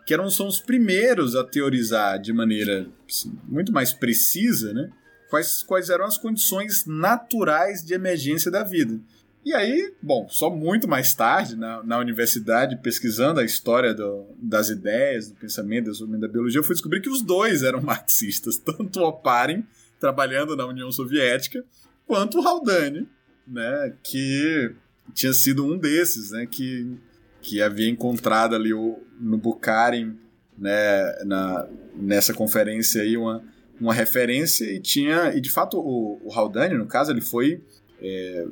que 0.06 0.12
eram, 0.12 0.28
são 0.28 0.46
os 0.46 0.60
primeiros 0.60 1.34
a 1.34 1.42
teorizar 1.42 2.20
de 2.20 2.32
maneira 2.32 2.86
assim, 3.08 3.32
muito 3.44 3.72
mais 3.72 3.92
precisa, 3.92 4.74
né? 4.74 4.90
Quais, 5.30 5.62
quais 5.62 5.88
eram 5.88 6.04
as 6.04 6.16
condições 6.18 6.84
naturais 6.86 7.82
de 7.82 7.94
emergência 7.94 8.50
da 8.50 8.62
vida. 8.62 9.00
E 9.46 9.54
aí, 9.54 9.94
bom, 10.02 10.26
só 10.28 10.50
muito 10.50 10.88
mais 10.88 11.14
tarde, 11.14 11.54
na, 11.54 11.80
na 11.84 12.00
universidade, 12.00 12.76
pesquisando 12.82 13.38
a 13.38 13.44
história 13.44 13.94
do, 13.94 14.26
das 14.36 14.70
ideias, 14.70 15.28
do 15.28 15.36
pensamento, 15.36 15.84
do 15.84 15.92
desenvolvimento 15.92 16.22
da 16.22 16.32
biologia, 16.32 16.58
eu 16.58 16.64
fui 16.64 16.74
descobrir 16.74 17.00
que 17.00 17.08
os 17.08 17.22
dois 17.22 17.62
eram 17.62 17.78
marxistas, 17.80 18.58
tanto 18.58 18.98
o 18.98 19.04
Oparin, 19.04 19.64
trabalhando 20.00 20.56
na 20.56 20.66
União 20.66 20.90
Soviética, 20.90 21.64
quanto 22.08 22.40
o 22.40 22.42
Haldane, 22.48 23.08
né, 23.46 23.94
que 24.02 24.74
tinha 25.14 25.32
sido 25.32 25.64
um 25.64 25.78
desses, 25.78 26.32
né, 26.32 26.44
que, 26.44 26.98
que 27.40 27.62
havia 27.62 27.88
encontrado 27.88 28.56
ali 28.56 28.74
o, 28.74 28.98
no 29.20 29.38
Bukharin, 29.38 30.18
né, 30.58 31.22
na, 31.24 31.68
nessa 31.94 32.34
conferência 32.34 33.00
aí, 33.00 33.16
uma, 33.16 33.44
uma 33.80 33.94
referência 33.94 34.64
e 34.64 34.80
tinha, 34.80 35.32
e 35.36 35.40
de 35.40 35.50
fato 35.52 35.78
o, 35.78 36.20
o 36.24 36.32
Haldane, 36.32 36.76
no 36.76 36.86
caso, 36.86 37.12
ele 37.12 37.20
foi... 37.20 37.62
É, 38.02 38.48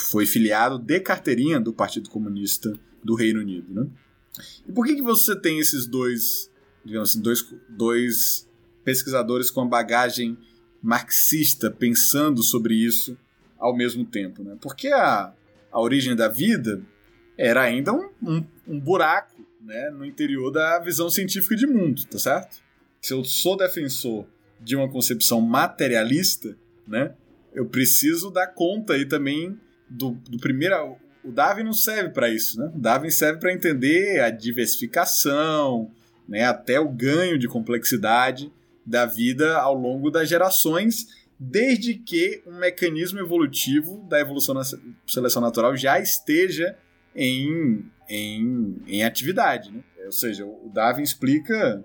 foi 0.00 0.26
filiado 0.26 0.78
de 0.78 1.00
carteirinha 1.00 1.60
do 1.60 1.72
Partido 1.72 2.10
Comunista 2.10 2.72
do 3.02 3.14
Reino 3.14 3.40
Unido, 3.40 3.72
né? 3.72 3.88
E 4.66 4.72
por 4.72 4.86
que, 4.86 4.94
que 4.94 5.02
você 5.02 5.34
tem 5.38 5.58
esses 5.58 5.86
dois, 5.86 6.50
digamos 6.84 7.10
assim, 7.10 7.20
dois, 7.20 7.54
dois 7.68 8.48
pesquisadores 8.84 9.50
com 9.50 9.62
a 9.62 9.66
bagagem 9.66 10.38
marxista 10.82 11.70
pensando 11.70 12.42
sobre 12.42 12.74
isso 12.74 13.16
ao 13.58 13.76
mesmo 13.76 14.04
tempo, 14.04 14.42
né? 14.42 14.56
Porque 14.60 14.88
a, 14.88 15.32
a 15.72 15.80
origem 15.80 16.14
da 16.14 16.28
vida, 16.28 16.82
era 17.38 17.62
ainda 17.62 17.92
um, 17.92 18.10
um, 18.20 18.44
um 18.66 18.80
buraco 18.80 19.46
né, 19.60 19.90
no 19.90 20.04
interior 20.04 20.50
da 20.50 20.80
visão 20.80 21.08
científica 21.08 21.54
de 21.54 21.68
mundo, 21.68 22.04
tá 22.06 22.18
certo? 22.18 22.60
Se 23.00 23.14
eu 23.14 23.24
sou 23.24 23.56
defensor 23.56 24.26
de 24.60 24.74
uma 24.74 24.90
concepção 24.90 25.40
materialista, 25.40 26.58
né, 26.86 27.14
eu 27.54 27.64
preciso 27.66 28.30
dar 28.30 28.48
conta 28.48 28.94
aí 28.94 29.06
também 29.06 29.58
do, 29.88 30.12
do 30.28 30.38
primeiro. 30.38 30.96
O 31.24 31.32
Darwin 31.32 31.64
não 31.64 31.72
serve 31.72 32.10
para 32.10 32.28
isso, 32.28 32.58
né? 32.58 32.70
O 32.74 32.78
Darwin 32.78 33.10
serve 33.10 33.40
para 33.40 33.52
entender 33.52 34.20
a 34.20 34.30
diversificação, 34.30 35.90
né, 36.28 36.44
até 36.44 36.78
o 36.78 36.88
ganho 36.88 37.38
de 37.38 37.48
complexidade 37.48 38.52
da 38.84 39.06
vida 39.06 39.58
ao 39.58 39.74
longo 39.74 40.10
das 40.10 40.28
gerações, 40.28 41.06
desde 41.38 41.94
que 41.94 42.42
um 42.46 42.58
mecanismo 42.58 43.18
evolutivo 43.18 44.06
da 44.08 44.20
evolução 44.20 44.54
na 44.54 44.62
seleção 45.06 45.40
natural 45.40 45.76
já 45.76 45.98
esteja 45.98 46.76
em, 47.14 47.84
em, 48.08 48.76
em 48.86 49.04
atividade. 49.04 49.70
Né? 49.70 49.82
Ou 50.06 50.12
seja, 50.12 50.44
o 50.44 50.70
Darwin 50.72 51.02
explica 51.02 51.84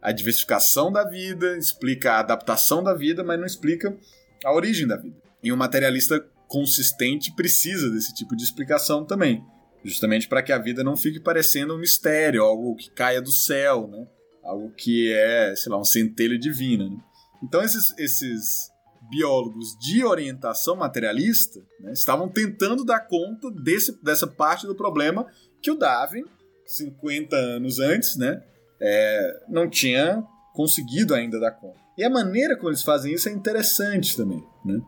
a 0.00 0.12
diversificação 0.12 0.90
da 0.90 1.04
vida, 1.04 1.56
explica 1.56 2.12
a 2.12 2.20
adaptação 2.20 2.82
da 2.82 2.92
vida, 2.92 3.22
mas 3.22 3.38
não 3.38 3.46
explica 3.46 3.96
a 4.44 4.52
origem 4.52 4.86
da 4.86 4.96
vida. 4.96 5.16
E 5.42 5.52
um 5.52 5.56
materialista 5.56 6.24
consistente 6.52 7.32
precisa 7.32 7.88
desse 7.88 8.12
tipo 8.12 8.36
de 8.36 8.44
explicação 8.44 9.06
também, 9.06 9.42
justamente 9.82 10.28
para 10.28 10.42
que 10.42 10.52
a 10.52 10.58
vida 10.58 10.84
não 10.84 10.98
fique 10.98 11.18
parecendo 11.18 11.74
um 11.74 11.78
mistério, 11.78 12.44
algo 12.44 12.76
que 12.76 12.90
caia 12.90 13.22
do 13.22 13.32
céu, 13.32 13.88
né? 13.88 14.06
Algo 14.44 14.70
que 14.76 15.10
é, 15.14 15.56
sei 15.56 15.72
lá, 15.72 15.80
um 15.80 15.84
centelho 15.84 16.38
divino. 16.38 16.90
Né? 16.90 16.96
Então 17.42 17.62
esses, 17.62 17.98
esses 17.98 18.70
biólogos 19.10 19.78
de 19.80 20.04
orientação 20.04 20.76
materialista 20.76 21.58
né, 21.80 21.92
estavam 21.94 22.28
tentando 22.28 22.84
dar 22.84 23.00
conta 23.00 23.50
desse, 23.50 23.98
dessa 24.04 24.26
parte 24.26 24.66
do 24.66 24.74
problema 24.74 25.26
que 25.62 25.70
o 25.70 25.74
Darwin, 25.74 26.24
50 26.66 27.34
anos 27.34 27.78
antes, 27.78 28.14
né, 28.16 28.42
é, 28.78 29.40
não 29.48 29.70
tinha 29.70 30.22
conseguido 30.52 31.14
ainda 31.14 31.40
dar 31.40 31.52
conta. 31.52 31.80
E 31.96 32.04
a 32.04 32.10
maneira 32.10 32.56
como 32.56 32.68
eles 32.68 32.82
fazem 32.82 33.14
isso 33.14 33.30
é 33.30 33.32
interessante 33.32 34.14
também, 34.14 34.44
né? 34.66 34.82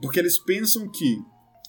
Porque 0.00 0.18
eles 0.18 0.38
pensam 0.38 0.90
que 0.90 1.18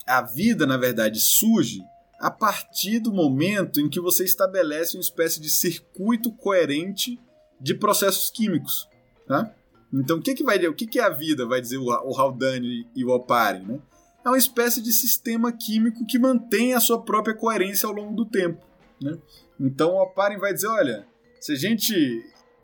a 0.05 0.21
vida, 0.21 0.65
na 0.65 0.77
verdade, 0.77 1.19
surge 1.19 1.81
a 2.19 2.31
partir 2.31 2.99
do 2.99 3.11
momento 3.11 3.79
em 3.79 3.89
que 3.89 3.99
você 3.99 4.23
estabelece 4.23 4.95
uma 4.95 5.01
espécie 5.01 5.39
de 5.39 5.49
circuito 5.49 6.31
coerente 6.31 7.19
de 7.59 7.73
processos 7.73 8.29
químicos, 8.29 8.87
tá? 9.27 9.53
Então, 9.93 10.17
o 10.17 10.21
que, 10.21 10.33
que 10.33 10.43
vai 10.43 10.57
o 10.67 10.73
que, 10.73 10.87
que 10.87 10.99
é 10.99 11.03
a 11.03 11.09
vida, 11.09 11.45
vai 11.45 11.61
dizer 11.61 11.77
o, 11.77 11.89
Haldane 11.89 12.87
e 12.95 13.05
o 13.05 13.09
Opari, 13.09 13.59
né? 13.59 13.79
É 14.25 14.29
uma 14.29 14.37
espécie 14.37 14.81
de 14.81 14.91
sistema 14.91 15.51
químico 15.51 16.05
que 16.05 16.17
mantém 16.17 16.73
a 16.73 16.79
sua 16.79 17.01
própria 17.01 17.35
coerência 17.35 17.87
ao 17.87 17.93
longo 17.93 18.15
do 18.15 18.25
tempo, 18.25 18.65
né? 19.01 19.17
Então, 19.59 19.91
o 19.91 20.01
Opari 20.01 20.37
vai 20.37 20.53
dizer, 20.53 20.67
olha, 20.67 21.07
se 21.39 21.53
a 21.53 21.55
gente 21.55 21.93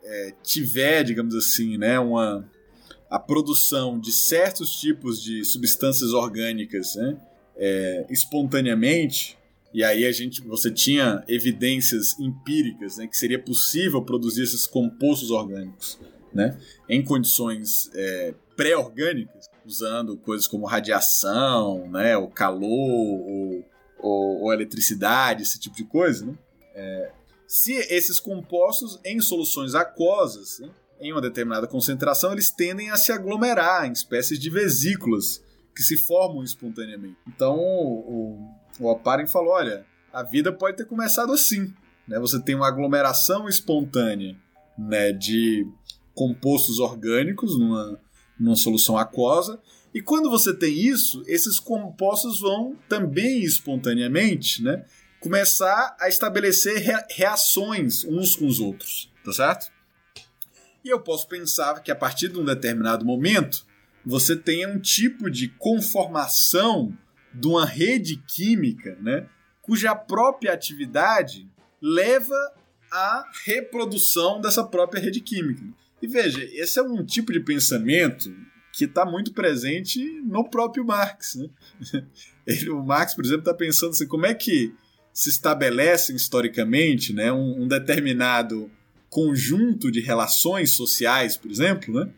é, 0.02 0.34
tiver, 0.42 1.04
digamos 1.04 1.34
assim, 1.34 1.78
né, 1.78 1.98
uma, 1.98 2.48
a 3.12 3.18
produção 3.18 4.00
de 4.00 4.10
certos 4.10 4.80
tipos 4.80 5.22
de 5.22 5.44
substâncias 5.44 6.14
orgânicas 6.14 6.94
né, 6.94 7.20
é, 7.54 8.06
espontaneamente, 8.08 9.36
e 9.74 9.84
aí 9.84 10.06
a 10.06 10.12
gente, 10.12 10.40
você 10.40 10.70
tinha 10.70 11.22
evidências 11.28 12.18
empíricas 12.18 12.96
né, 12.96 13.06
que 13.06 13.14
seria 13.14 13.38
possível 13.38 14.00
produzir 14.00 14.44
esses 14.44 14.66
compostos 14.66 15.30
orgânicos 15.30 16.00
né, 16.32 16.58
em 16.88 17.04
condições 17.04 17.90
é, 17.94 18.34
pré-orgânicas, 18.56 19.50
usando 19.62 20.16
coisas 20.16 20.46
como 20.46 20.64
radiação, 20.64 21.86
né, 21.90 22.16
o 22.16 22.28
calor, 22.28 22.64
ou, 22.66 23.62
ou, 23.98 24.40
ou 24.40 24.52
eletricidade, 24.54 25.42
esse 25.42 25.60
tipo 25.60 25.76
de 25.76 25.84
coisa, 25.84 26.24
né, 26.24 26.34
é, 26.74 27.12
se 27.46 27.74
esses 27.74 28.18
compostos 28.18 28.98
em 29.04 29.20
soluções 29.20 29.74
aquosas, 29.74 30.60
né, 30.60 30.70
em 31.02 31.12
uma 31.12 31.20
determinada 31.20 31.66
concentração, 31.66 32.32
eles 32.32 32.50
tendem 32.50 32.90
a 32.90 32.96
se 32.96 33.10
aglomerar 33.10 33.86
em 33.86 33.92
espécies 33.92 34.38
de 34.38 34.48
vesículas 34.48 35.42
que 35.74 35.82
se 35.82 35.96
formam 35.96 36.44
espontaneamente. 36.44 37.16
Então, 37.26 37.58
o, 37.58 38.48
o 38.78 38.86
Oparin 38.86 39.26
falou: 39.26 39.52
olha, 39.52 39.84
a 40.12 40.22
vida 40.22 40.52
pode 40.52 40.76
ter 40.76 40.86
começado 40.86 41.32
assim. 41.32 41.74
Né? 42.06 42.20
Você 42.20 42.40
tem 42.40 42.54
uma 42.54 42.68
aglomeração 42.68 43.48
espontânea 43.48 44.36
né, 44.78 45.12
de 45.12 45.66
compostos 46.14 46.78
orgânicos 46.78 47.58
numa, 47.58 47.98
numa 48.38 48.56
solução 48.56 48.96
aquosa. 48.96 49.58
E 49.92 50.00
quando 50.00 50.30
você 50.30 50.54
tem 50.54 50.72
isso, 50.72 51.22
esses 51.26 51.58
compostos 51.58 52.40
vão 52.40 52.76
também 52.88 53.42
espontaneamente 53.42 54.62
né, 54.62 54.84
começar 55.20 55.96
a 56.00 56.08
estabelecer 56.08 56.82
reações 57.10 58.04
uns 58.04 58.36
com 58.36 58.46
os 58.46 58.58
outros, 58.60 59.10
tá 59.24 59.32
certo? 59.32 59.71
E 60.84 60.88
eu 60.88 61.00
posso 61.00 61.28
pensar 61.28 61.82
que 61.82 61.90
a 61.90 61.96
partir 61.96 62.28
de 62.28 62.38
um 62.38 62.44
determinado 62.44 63.04
momento 63.04 63.64
você 64.04 64.36
tenha 64.36 64.68
um 64.68 64.80
tipo 64.80 65.30
de 65.30 65.48
conformação 65.48 66.96
de 67.32 67.46
uma 67.46 67.64
rede 67.64 68.16
química, 68.16 68.96
né, 69.00 69.26
cuja 69.62 69.94
própria 69.94 70.52
atividade 70.52 71.48
leva 71.80 72.36
à 72.90 73.24
reprodução 73.44 74.40
dessa 74.40 74.64
própria 74.64 75.00
rede 75.00 75.20
química. 75.20 75.62
E 76.00 76.06
veja, 76.06 76.42
esse 76.52 76.78
é 76.78 76.82
um 76.82 77.04
tipo 77.04 77.32
de 77.32 77.40
pensamento 77.40 78.34
que 78.72 78.84
está 78.86 79.04
muito 79.04 79.32
presente 79.32 80.02
no 80.24 80.48
próprio 80.48 80.84
Marx. 80.84 81.36
Né? 81.36 81.48
Ele, 82.46 82.70
o 82.70 82.82
Marx, 82.82 83.14
por 83.14 83.24
exemplo, 83.24 83.42
está 83.42 83.54
pensando 83.54 83.90
assim, 83.90 84.06
como 84.06 84.26
é 84.26 84.34
que 84.34 84.74
se 85.12 85.28
estabelecem 85.28 86.16
historicamente 86.16 87.12
né, 87.12 87.30
um, 87.30 87.62
um, 87.62 87.68
determinado 87.68 88.70
conjunto 89.12 89.90
de 89.90 90.00
relações 90.00 90.70
sociais, 90.70 91.36
por 91.36 91.50
exemplo, 91.50 91.92
né, 91.92 92.10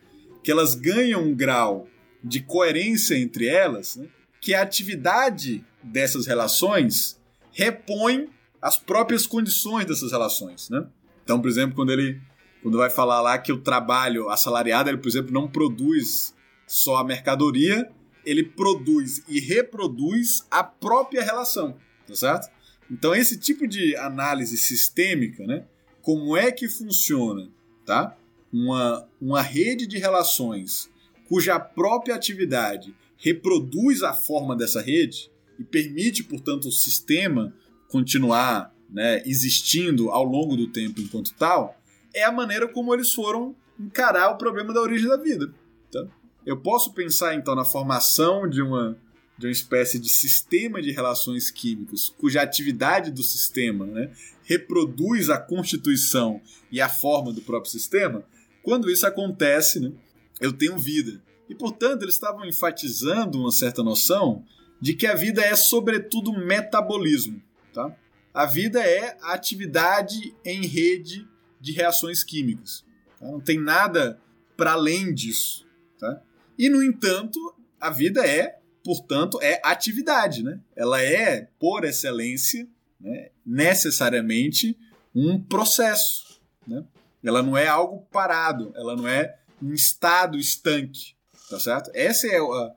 que 0.45 0.51
elas 0.53 0.77
ganham 0.77 1.25
um 1.25 1.35
grau 1.35 1.89
de 2.23 2.39
coerência 2.39 3.19
entre 3.19 3.49
elas, 3.49 3.97
né, 3.97 4.07
que 4.41 4.55
a 4.55 4.63
atividade 4.63 5.65
dessas 5.83 6.25
relações 6.25 7.21
repõe 7.51 8.31
as 8.63 8.79
próprias 8.79 9.27
condições 9.27 9.87
dessas 9.87 10.13
relações. 10.13 10.71
Né? 10.71 10.87
Então, 11.25 11.41
por 11.41 11.49
exemplo, 11.49 11.75
quando 11.75 11.91
ele 11.91 12.21
quando 12.63 12.79
vai 12.79 12.89
falar 12.89 13.21
lá 13.21 13.39
que 13.39 13.53
o 13.53 13.61
trabalho 13.61 14.31
assalariado, 14.31 14.89
ele, 14.89 14.97
por 14.97 15.09
exemplo, 15.09 15.35
não 15.35 15.49
produz 15.49 16.33
só 16.67 16.97
a 16.97 17.05
mercadoria, 17.05 17.91
ele 18.25 18.43
produz 18.45 19.23
e 19.29 19.41
reproduz 19.41 20.47
a 20.49 20.63
própria 20.63 21.23
relação, 21.23 21.77
tá 22.07 22.15
certo? 22.15 22.51
Então, 22.91 23.15
esse 23.15 23.37
tipo 23.37 23.67
de 23.67 23.95
análise 23.97 24.57
sistêmica, 24.57 25.45
né? 25.45 25.67
Como 26.05 26.37
é 26.37 26.53
que 26.53 26.69
funciona, 26.69 27.49
tá? 27.85 28.15
Uma, 28.53 29.09
uma 29.21 29.43
rede 29.43 29.87
de 29.87 29.99
relações 29.99 30.91
cuja 31.29 31.59
própria 31.59 32.15
atividade 32.15 32.95
reproduz 33.17 34.03
a 34.03 34.13
forma 34.13 34.55
dessa 34.55 34.83
rede 34.83 35.31
e 35.59 35.65
permite, 35.65 36.23
portanto, 36.23 36.69
o 36.69 36.73
sistema 36.73 37.55
continuar 37.89 38.75
né, 38.91 39.23
existindo 39.25 40.11
ao 40.11 40.25
longo 40.25 40.57
do 40.57 40.69
tempo 40.69 41.01
enquanto 41.01 41.35
tal, 41.35 41.81
é 42.13 42.23
a 42.23 42.31
maneira 42.31 42.69
como 42.69 42.93
eles 42.93 43.13
foram 43.13 43.57
encarar 43.81 44.31
o 44.31 44.37
problema 44.37 44.75
da 44.75 44.83
origem 44.83 45.09
da 45.09 45.17
vida. 45.17 45.53
Tá? 45.91 46.07
Eu 46.45 46.59
posso 46.59 46.93
pensar, 46.93 47.35
então, 47.35 47.55
na 47.55 47.65
formação 47.65 48.49
de 48.49 48.61
uma 48.61 48.97
de 49.37 49.47
uma 49.47 49.53
espécie 49.53 49.99
de 49.99 50.09
sistema 50.09 50.81
de 50.81 50.93
relações 50.93 51.51
químicas, 51.51 52.09
cuja 52.09 52.41
atividade 52.41 53.11
do 53.11 53.23
sistema 53.23 53.85
né, 53.85 54.13
reproduz 54.45 55.31
a 55.31 55.39
constituição 55.39 56.41
e 56.71 56.81
a 56.81 56.89
forma 56.89 57.33
do 57.33 57.43
próprio 57.43 57.71
sistema, 57.71 58.25
quando 58.63 58.91
isso 58.91 59.07
acontece, 59.07 59.81
né, 59.81 59.93
eu 60.41 60.53
tenho 60.53 60.79
vida. 60.79 61.23
E, 61.49 61.55
portanto, 61.55 62.03
eles 62.03 62.15
estavam 62.15 62.45
enfatizando 62.45 63.39
uma 63.39 63.51
certa 63.51 63.83
noção 63.83 64.45
de 64.81 64.95
que 64.95 65.07
a 65.07 65.15
vida 65.15 65.43
é, 65.43 65.55
sobretudo, 65.55 66.33
metabolismo. 66.33 67.43
Tá? 67.73 67.95
A 68.33 68.47
vida 68.47 68.81
é 68.81 69.17
a 69.23 69.35
atividade 69.35 70.35
em 70.45 70.67
rede 70.67 71.29
de 71.61 71.73
reações 71.73 72.25
químicas. 72.25 72.85
Tá? 73.19 73.27
Não 73.27 73.41
tem 73.41 73.61
nada 73.61 74.21
para 74.57 74.73
além 74.73 75.13
disso. 75.13 75.67
Tá? 75.99 76.23
E, 76.59 76.69
no 76.69 76.83
entanto, 76.83 77.39
a 77.81 77.91
vida 77.91 78.27
é 78.27 78.59
portanto, 78.85 79.41
é 79.41 79.61
atividade, 79.65 80.45
né? 80.45 80.61
Ela 80.77 81.03
é, 81.03 81.49
por 81.59 81.85
excelência, 81.85 82.69
né, 83.05 83.29
necessariamente 83.45 84.77
um 85.15 85.39
processo, 85.39 86.41
né? 86.67 86.83
Ela 87.23 87.43
não 87.43 87.57
é 87.57 87.67
algo 87.67 88.07
parado, 88.11 88.73
ela 88.75 88.97
não 88.97 89.07
é 89.07 89.39
um 89.63 89.73
estado 89.73 90.39
estanque, 90.39 91.15
tá 91.49 91.61
certo? 91.61 91.91
Esse 91.95 92.31
é 92.31 92.41
o, 92.41 92.73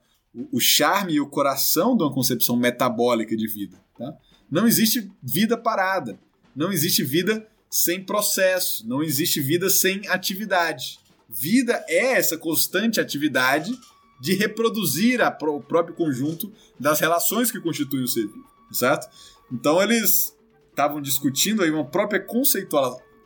o 0.51 0.59
charme 0.59 1.13
e 1.13 1.21
o 1.21 1.28
coração 1.28 1.97
de 1.97 2.03
uma 2.03 2.13
concepção 2.13 2.55
metabólica 2.55 3.36
de 3.36 3.47
vida, 3.47 3.78
tá? 3.97 4.15
Não 4.49 4.67
existe 4.67 5.11
vida 5.21 5.57
parada, 5.57 6.19
não 6.55 6.71
existe 6.71 7.03
vida 7.03 7.47
sem 7.69 8.03
processo, 8.03 8.88
não 8.88 9.03
existe 9.03 9.41
vida 9.41 9.69
sem 9.69 10.07
atividade. 10.07 10.99
Vida 11.30 11.84
é 11.88 12.13
essa 12.13 12.38
constante 12.38 12.99
atividade 12.99 13.78
de 14.19 14.34
reproduzir 14.34 15.21
a, 15.21 15.36
o 15.41 15.61
próprio 15.61 15.95
conjunto 15.95 16.51
das 16.80 16.99
relações 16.99 17.51
que 17.51 17.59
constituem 17.59 18.03
o 18.03 18.07
ser 18.07 18.28
vivo, 18.28 18.49
certo? 18.71 19.09
Então 19.52 19.82
eles 19.82 20.36
estavam 20.70 21.02
discutindo 21.02 21.64
aí 21.64 21.72
uma 21.72 21.86
própria 21.86 22.24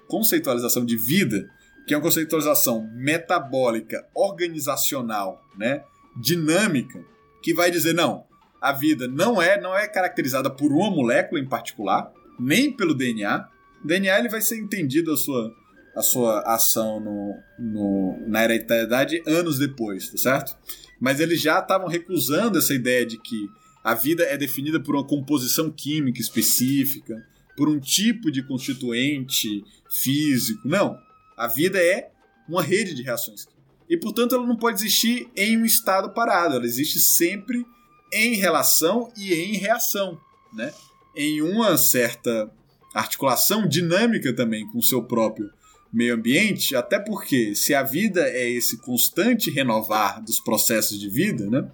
conceitualização 0.08 0.86
de 0.86 0.96
vida, 0.96 1.50
que 1.86 1.94
é 1.94 1.98
uma 1.98 2.04
conceitualização 2.04 2.90
metabólica, 2.94 4.08
organizacional, 4.16 5.44
né, 5.58 5.84
dinâmica, 6.16 7.04
que 7.42 7.54
vai 7.54 7.72
dizer 7.72 7.94
não, 7.94 8.26
a 8.62 8.72
vida 8.72 9.08
não 9.08 9.42
é 9.42 9.60
não 9.60 9.76
é 9.76 9.88
caracterizada 9.88 10.50
por 10.50 10.72
uma 10.72 10.92
molécula 10.92 11.42
em 11.42 11.48
particular, 11.48 12.12
nem 12.40 12.72
pelo 12.72 12.94
DNA. 12.94 13.48
O 13.84 13.88
DNA 13.88 14.20
ele 14.20 14.30
vai 14.30 14.42
ser 14.42 14.58
entendido 14.58 15.12
a 15.12 15.18
sua 15.18 15.52
a 15.96 16.02
sua 16.02 16.40
ação 16.42 17.02
no, 17.02 17.36
no, 17.60 18.18
na 18.26 18.46
hereditariedade 18.46 19.22
anos 19.28 19.60
depois, 19.60 20.10
tá 20.10 20.18
certo? 20.18 20.56
Mas 21.00 21.20
eles 21.20 21.42
já 21.42 21.60
estavam 21.60 21.88
recusando 21.88 22.60
essa 22.60 22.74
ideia 22.74 23.06
de 23.06 23.18
que 23.18 23.50
a 23.84 23.94
vida 23.94 24.24
é 24.24 24.38
definida 24.38 24.80
por 24.80 24.96
uma 24.96 25.04
composição 25.04 25.72
química 25.72 26.22
específica, 26.22 27.16
por 27.58 27.68
um 27.68 27.80
tipo 27.80 28.32
de 28.32 28.44
constituinte 28.44 29.64
físico. 29.90 30.68
Não. 30.68 30.98
A 31.36 31.48
vida 31.48 31.80
é 31.80 32.12
uma 32.48 32.62
rede 32.62 32.94
de 32.94 33.02
reações 33.02 33.46
químicas. 33.46 33.62
E, 33.90 33.98
portanto, 33.98 34.36
ela 34.36 34.46
não 34.46 34.56
pode 34.56 34.80
existir 34.80 35.30
em 35.36 35.58
um 35.58 35.66
estado 35.66 36.14
parado. 36.14 36.56
Ela 36.56 36.66
existe 36.66 37.00
sempre 37.00 37.66
em 38.14 38.36
relação 38.36 39.12
e 39.18 39.34
em 39.34 39.58
reação, 39.58 40.20
né? 40.54 40.74
Em 41.16 41.42
uma 41.42 41.78
certa 41.78 42.50
articulação 42.94 43.68
dinâmica 43.68 44.34
também 44.34 44.66
com 44.68 44.80
o 44.80 44.84
seu 44.84 45.04
próprio 45.04 45.50
meio 45.92 46.16
ambiente, 46.16 46.76
até 46.76 47.00
porque 47.00 47.54
se 47.54 47.74
a 47.74 47.84
vida 47.84 48.22
é 48.22 48.50
esse 48.50 48.78
constante 48.78 49.52
renovar 49.52 50.24
dos 50.24 50.40
processos 50.40 50.98
de 50.98 51.10
vida, 51.10 51.50
né? 51.50 51.70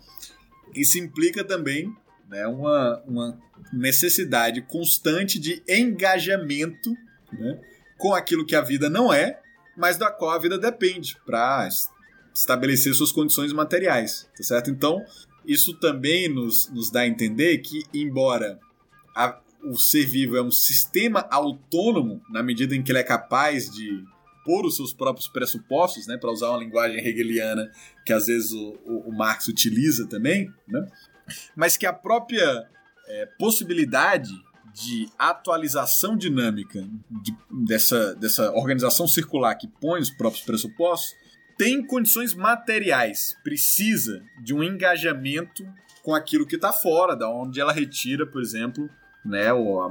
Isso 0.74 0.97
implica 0.97 1.43
também 1.43 1.95
né, 2.30 2.45
uma, 2.47 3.01
uma 3.05 3.41
necessidade 3.74 4.61
constante 4.61 5.39
de 5.39 5.61
engajamento 5.68 6.95
né, 7.32 7.59
com 7.97 8.13
aquilo 8.13 8.45
que 8.45 8.55
a 8.55 8.61
vida 8.61 8.89
não 8.89 9.11
é, 9.11 9.39
mas 9.76 9.97
da 9.97 10.11
qual 10.11 10.32
a 10.32 10.39
vida 10.39 10.57
depende 10.57 11.18
para 11.26 11.68
estabelecer 12.34 12.93
suas 12.93 13.11
condições 13.11 13.51
materiais, 13.53 14.30
tá 14.36 14.43
certo? 14.43 14.70
Então, 14.70 15.03
isso 15.45 15.74
também 15.80 16.28
nos, 16.28 16.70
nos 16.70 16.91
dá 16.91 17.01
a 17.01 17.07
entender 17.07 17.57
que, 17.59 17.84
embora 17.93 18.59
a, 19.15 19.39
o 19.63 19.78
ser 19.78 20.05
vivo 20.05 20.38
é 20.38 20.41
um 20.41 20.51
sistema 20.51 21.28
autônomo, 21.32 22.22
na 22.30 22.43
medida 22.43 22.76
em 22.76 22.84
que 22.84 22.91
ele 22.91 22.99
é 22.99 23.03
capaz 23.03 23.70
de 23.70 24.03
pôr 24.48 24.66
os 24.66 24.78
seus 24.78 24.93
próprios 24.93 25.28
pressupostos, 25.28 26.08
né, 26.08 26.18
para 26.18 26.32
usar 26.32 26.52
uma 26.52 26.60
linguagem 26.60 27.06
hegeliana 27.06 27.70
que 28.06 28.14
às 28.14 28.28
vezes 28.28 28.54
o, 28.54 28.80
o, 28.86 29.10
o 29.10 29.12
Marx 29.12 29.50
utiliza 29.50 30.08
também, 30.08 30.50
né, 30.66 30.88
mas 31.54 31.76
que 31.76 31.86
a 31.86 31.91
própria 31.91 32.66
é, 33.10 33.26
possibilidade 33.38 34.32
de 34.74 35.10
atualização 35.20 36.16
dinâmica 36.16 36.88
de, 37.22 37.36
dessa, 37.66 38.16
dessa 38.16 38.54
organização 38.54 39.06
circular 39.06 39.56
que 39.56 39.68
põe 39.68 40.00
os 40.00 40.10
próprios 40.10 40.45
pressupostos 40.45 41.14
tem 41.58 41.86
condições 41.86 42.34
materiais, 42.34 43.36
precisa 43.43 44.24
de 44.41 44.54
um 44.54 44.64
engajamento 44.64 45.68
com 46.04 46.14
aquilo 46.14 46.45
que 46.45 46.56
está 46.56 46.72
fora, 46.72 47.16
da 47.16 47.28
onde 47.28 47.60
ela 47.60 47.74
retira, 47.74 48.26
por 48.26 48.41
exemplo, 48.41 48.88
né, 49.26 49.50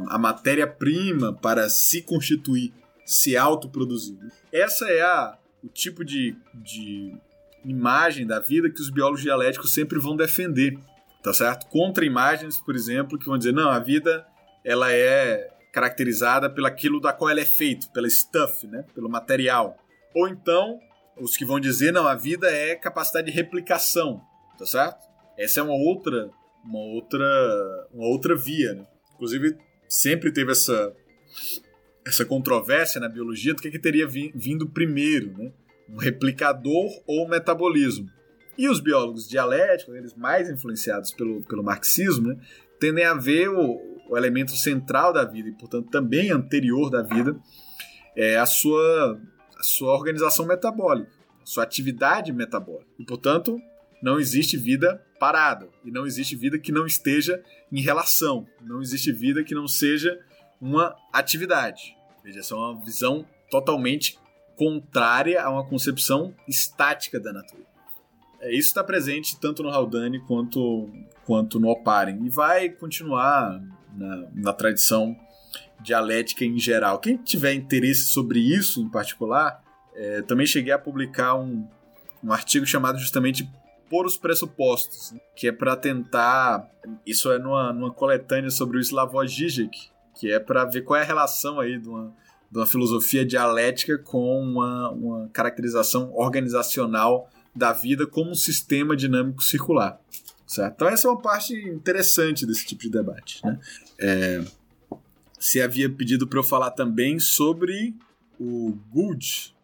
a 0.08 0.18
matéria-prima 0.18 1.34
para 1.34 1.68
se 1.68 2.00
constituir, 2.00 2.72
se 3.06 3.36
autoproduzir. 3.36 4.18
Essa 4.52 4.90
é 4.90 5.00
a, 5.00 5.38
o 5.62 5.68
tipo 5.68 6.04
de, 6.04 6.36
de 6.52 7.16
imagem 7.64 8.26
da 8.26 8.40
vida 8.40 8.68
que 8.68 8.80
os 8.80 8.90
biólogos 8.90 9.22
dialéticos 9.22 9.72
sempre 9.72 9.98
vão 9.98 10.16
defender, 10.16 10.76
tá 11.22 11.32
certo? 11.32 11.66
Contra 11.68 12.04
imagens, 12.04 12.58
por 12.58 12.74
exemplo, 12.74 13.18
que 13.18 13.26
vão 13.26 13.38
dizer, 13.38 13.52
não, 13.52 13.70
a 13.70 13.78
vida 13.78 14.26
ela 14.64 14.92
é 14.92 15.48
caracterizada 15.72 16.50
pelo 16.50 16.66
aquilo 16.66 17.00
da 17.00 17.12
qual 17.12 17.30
ela 17.30 17.40
é 17.40 17.44
feita, 17.44 17.86
pela 17.92 18.10
stuff, 18.10 18.66
né, 18.66 18.84
pelo 18.94 19.08
material. 19.08 19.76
Ou 20.14 20.26
então 20.28 20.80
os 21.18 21.36
que 21.36 21.44
vão 21.44 21.60
dizer, 21.60 21.92
não, 21.92 22.06
a 22.06 22.14
vida 22.14 22.50
é 22.50 22.74
capacidade 22.74 23.30
de 23.30 23.32
replicação, 23.32 24.20
tá 24.58 24.66
certo? 24.66 25.06
Essa 25.38 25.60
é 25.60 25.62
uma 25.62 25.74
outra, 25.74 26.30
uma 26.64 26.80
outra, 26.80 27.88
uma 27.92 28.06
outra 28.06 28.34
via, 28.34 28.74
né? 28.74 28.86
Inclusive, 29.14 29.56
sempre 29.88 30.32
teve 30.32 30.52
essa, 30.52 30.94
essa 32.06 32.24
controvérsia 32.24 33.00
na 33.00 33.08
biologia 33.08 33.52
do 33.52 33.60
que, 33.60 33.70
que 33.70 33.78
teria 33.78 34.06
vindo 34.06 34.68
primeiro, 34.68 35.36
né? 35.36 35.52
Um 35.88 35.96
replicador 35.96 36.88
ou 37.06 37.28
metabolismo. 37.28 38.08
E 38.56 38.68
os 38.68 38.80
biólogos 38.80 39.28
dialéticos, 39.28 39.94
eles 39.94 40.14
mais 40.14 40.48
influenciados 40.48 41.10
pelo, 41.10 41.42
pelo 41.42 41.62
marxismo, 41.62 42.28
né? 42.28 42.38
tendem 42.80 43.04
a 43.04 43.14
ver 43.14 43.48
o, 43.48 43.80
o 44.08 44.16
elemento 44.16 44.52
central 44.52 45.12
da 45.12 45.24
vida 45.24 45.48
e, 45.48 45.52
portanto, 45.52 45.90
também 45.90 46.30
anterior 46.30 46.90
da 46.90 47.02
vida, 47.02 47.36
é 48.16 48.36
a 48.36 48.46
sua 48.46 49.20
a 49.58 49.62
sua 49.62 49.94
organização 49.94 50.46
metabólica, 50.46 51.10
a 51.42 51.46
sua 51.46 51.64
atividade 51.64 52.32
metabólica. 52.32 52.90
E, 52.98 53.04
portanto, 53.04 53.58
não 54.02 54.20
existe 54.20 54.56
vida 54.56 55.02
parada. 55.18 55.68
E 55.84 55.90
não 55.90 56.06
existe 56.06 56.36
vida 56.36 56.58
que 56.58 56.70
não 56.70 56.86
esteja 56.86 57.42
em 57.72 57.80
relação. 57.80 58.46
Não 58.60 58.82
existe 58.82 59.12
vida 59.12 59.42
que 59.42 59.54
não 59.54 59.66
seja 59.66 60.18
uma 60.60 60.94
atividade. 61.12 61.95
Veja, 62.26 62.40
essa 62.40 62.54
é 62.54 62.58
uma 62.58 62.74
visão 62.84 63.24
totalmente 63.48 64.18
contrária 64.56 65.40
a 65.40 65.48
uma 65.48 65.64
concepção 65.64 66.34
estática 66.48 67.20
da 67.20 67.32
natureza. 67.32 67.68
É, 68.40 68.50
isso 68.50 68.66
está 68.66 68.82
presente 68.82 69.38
tanto 69.38 69.62
no 69.62 69.70
Haldane 69.70 70.18
quanto, 70.26 70.90
quanto 71.24 71.60
no 71.60 71.68
Oparin. 71.68 72.24
E 72.24 72.28
vai 72.28 72.68
continuar 72.68 73.62
na, 73.94 74.28
na 74.34 74.52
tradição 74.52 75.16
dialética 75.80 76.44
em 76.44 76.58
geral. 76.58 76.98
Quem 76.98 77.16
tiver 77.16 77.54
interesse 77.54 78.06
sobre 78.06 78.40
isso 78.40 78.82
em 78.82 78.88
particular, 78.88 79.62
é, 79.94 80.20
também 80.22 80.48
cheguei 80.48 80.72
a 80.72 80.78
publicar 80.80 81.36
um, 81.36 81.64
um 82.24 82.32
artigo 82.32 82.66
chamado 82.66 82.98
justamente 82.98 83.48
Por 83.88 84.04
os 84.04 84.16
Pressupostos, 84.16 85.14
que 85.36 85.46
é 85.46 85.52
para 85.52 85.76
tentar. 85.76 86.68
Isso 87.06 87.30
é 87.30 87.38
numa, 87.38 87.72
numa 87.72 87.92
coletânea 87.92 88.50
sobre 88.50 88.78
o 88.78 88.80
Slavoj 88.80 89.28
Žižek, 89.28 89.94
que 90.18 90.32
é 90.32 90.40
para 90.40 90.64
ver 90.64 90.82
qual 90.82 90.98
é 90.98 91.02
a 91.02 91.06
relação 91.06 91.60
aí 91.60 91.78
de 91.78 91.88
uma, 91.88 92.12
de 92.50 92.58
uma 92.58 92.66
filosofia 92.66 93.24
dialética 93.24 93.98
com 93.98 94.40
uma, 94.40 94.90
uma 94.90 95.28
caracterização 95.32 96.12
organizacional 96.14 97.28
da 97.54 97.72
vida 97.72 98.06
como 98.06 98.30
um 98.30 98.34
sistema 98.34 98.96
dinâmico 98.96 99.42
circular. 99.42 100.00
Certo? 100.46 100.74
Então, 100.74 100.88
essa 100.88 101.08
é 101.08 101.10
uma 101.10 101.20
parte 101.20 101.54
interessante 101.54 102.46
desse 102.46 102.64
tipo 102.64 102.82
de 102.82 102.90
debate. 102.90 103.44
Né? 103.44 103.58
É, 103.98 104.44
você 105.38 105.60
havia 105.60 105.90
pedido 105.90 106.26
para 106.26 106.38
eu 106.38 106.44
falar 106.44 106.70
também 106.70 107.18
sobre 107.18 107.94
o 108.38 108.76
Good. 108.92 109.54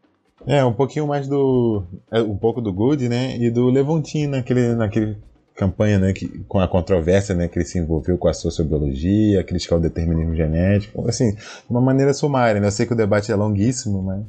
É, 0.47 0.65
um 0.65 0.73
pouquinho 0.73 1.07
mais 1.07 1.29
do. 1.29 1.85
É, 2.11 2.21
um 2.21 2.37
pouco 2.37 2.61
do 2.61 2.73
Good, 2.73 3.09
né? 3.09 3.37
E 3.39 3.49
do 3.49 3.71
Levontin 3.71 4.27
naquele, 4.27 4.75
naquele 4.75 5.17
campanha, 5.55 5.99
né? 5.99 6.13
Que, 6.13 6.29
com 6.49 6.61
a 6.61 6.69
controvérsia, 6.69 7.35
né? 7.35 7.49
Que 7.49 7.59
ele 7.59 7.67
se 7.67 7.79
envolveu 7.79 8.19
com 8.19 8.29
a 8.29 8.35
sociobiologia, 8.35 9.41
a 9.41 9.45
crítica 9.45 9.75
ao 9.75 9.81
determinismo 9.81 10.35
genético. 10.35 11.09
Assim, 11.09 11.35
de 11.35 11.71
uma 11.71 11.81
maneira 11.81 12.13
sumária, 12.13 12.61
né? 12.61 12.67
Eu 12.67 12.73
sei 12.73 12.87
que 12.87 12.93
o 12.93 12.97
debate 12.97 13.31
é 13.31 13.35
longuíssimo, 13.35 14.03
mas. 14.03 14.25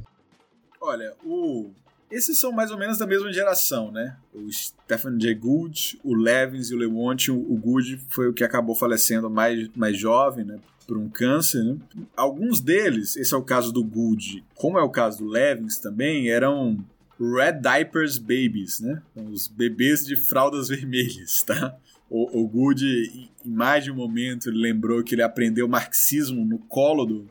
Olha, 0.81 1.13
o. 1.25 1.69
Esses 2.11 2.39
são 2.39 2.51
mais 2.51 2.69
ou 2.69 2.77
menos 2.77 2.99
da 2.99 3.07
mesma 3.07 3.33
geração, 3.33 3.91
né? 3.91 4.15
O 4.33 4.47
Stephen 4.51 5.19
Jay 5.19 5.33
Gould, 5.33 5.99
o 6.03 6.13
Levins 6.13 6.69
e 6.69 6.75
o 6.75 6.77
Lewontin. 6.77 7.31
O 7.31 7.57
Gould 7.57 7.99
foi 8.09 8.29
o 8.29 8.33
que 8.33 8.43
acabou 8.43 8.75
falecendo 8.75 9.31
mais, 9.31 9.67
mais 9.75 9.97
jovem, 9.97 10.45
né? 10.45 10.59
por 10.85 10.97
um 10.97 11.09
câncer. 11.09 11.63
Né? 11.63 11.77
Alguns 12.15 12.59
deles, 12.59 13.15
esse 13.15 13.33
é 13.33 13.37
o 13.37 13.41
caso 13.41 13.71
do 13.71 13.83
Good, 13.83 14.43
como 14.55 14.77
é 14.77 14.83
o 14.83 14.89
caso 14.89 15.19
do 15.19 15.25
Levins 15.25 15.77
também, 15.77 16.29
eram 16.29 16.77
Red 17.19 17.61
Diapers 17.61 18.17
Babies, 18.17 18.79
né? 18.79 19.01
Os 19.15 19.47
bebês 19.47 20.05
de 20.05 20.15
fraldas 20.15 20.67
vermelhas, 20.69 21.41
tá? 21.43 21.75
O, 22.09 22.41
o 22.41 22.47
Good, 22.47 23.29
em 23.45 23.49
mais 23.49 23.83
de 23.83 23.91
um 23.91 23.95
momento, 23.95 24.49
ele 24.49 24.59
lembrou 24.59 25.03
que 25.03 25.15
ele 25.15 25.23
aprendeu 25.23 25.67
marxismo 25.67 26.45
no 26.45 26.59
colo 26.59 27.05
do, 27.05 27.27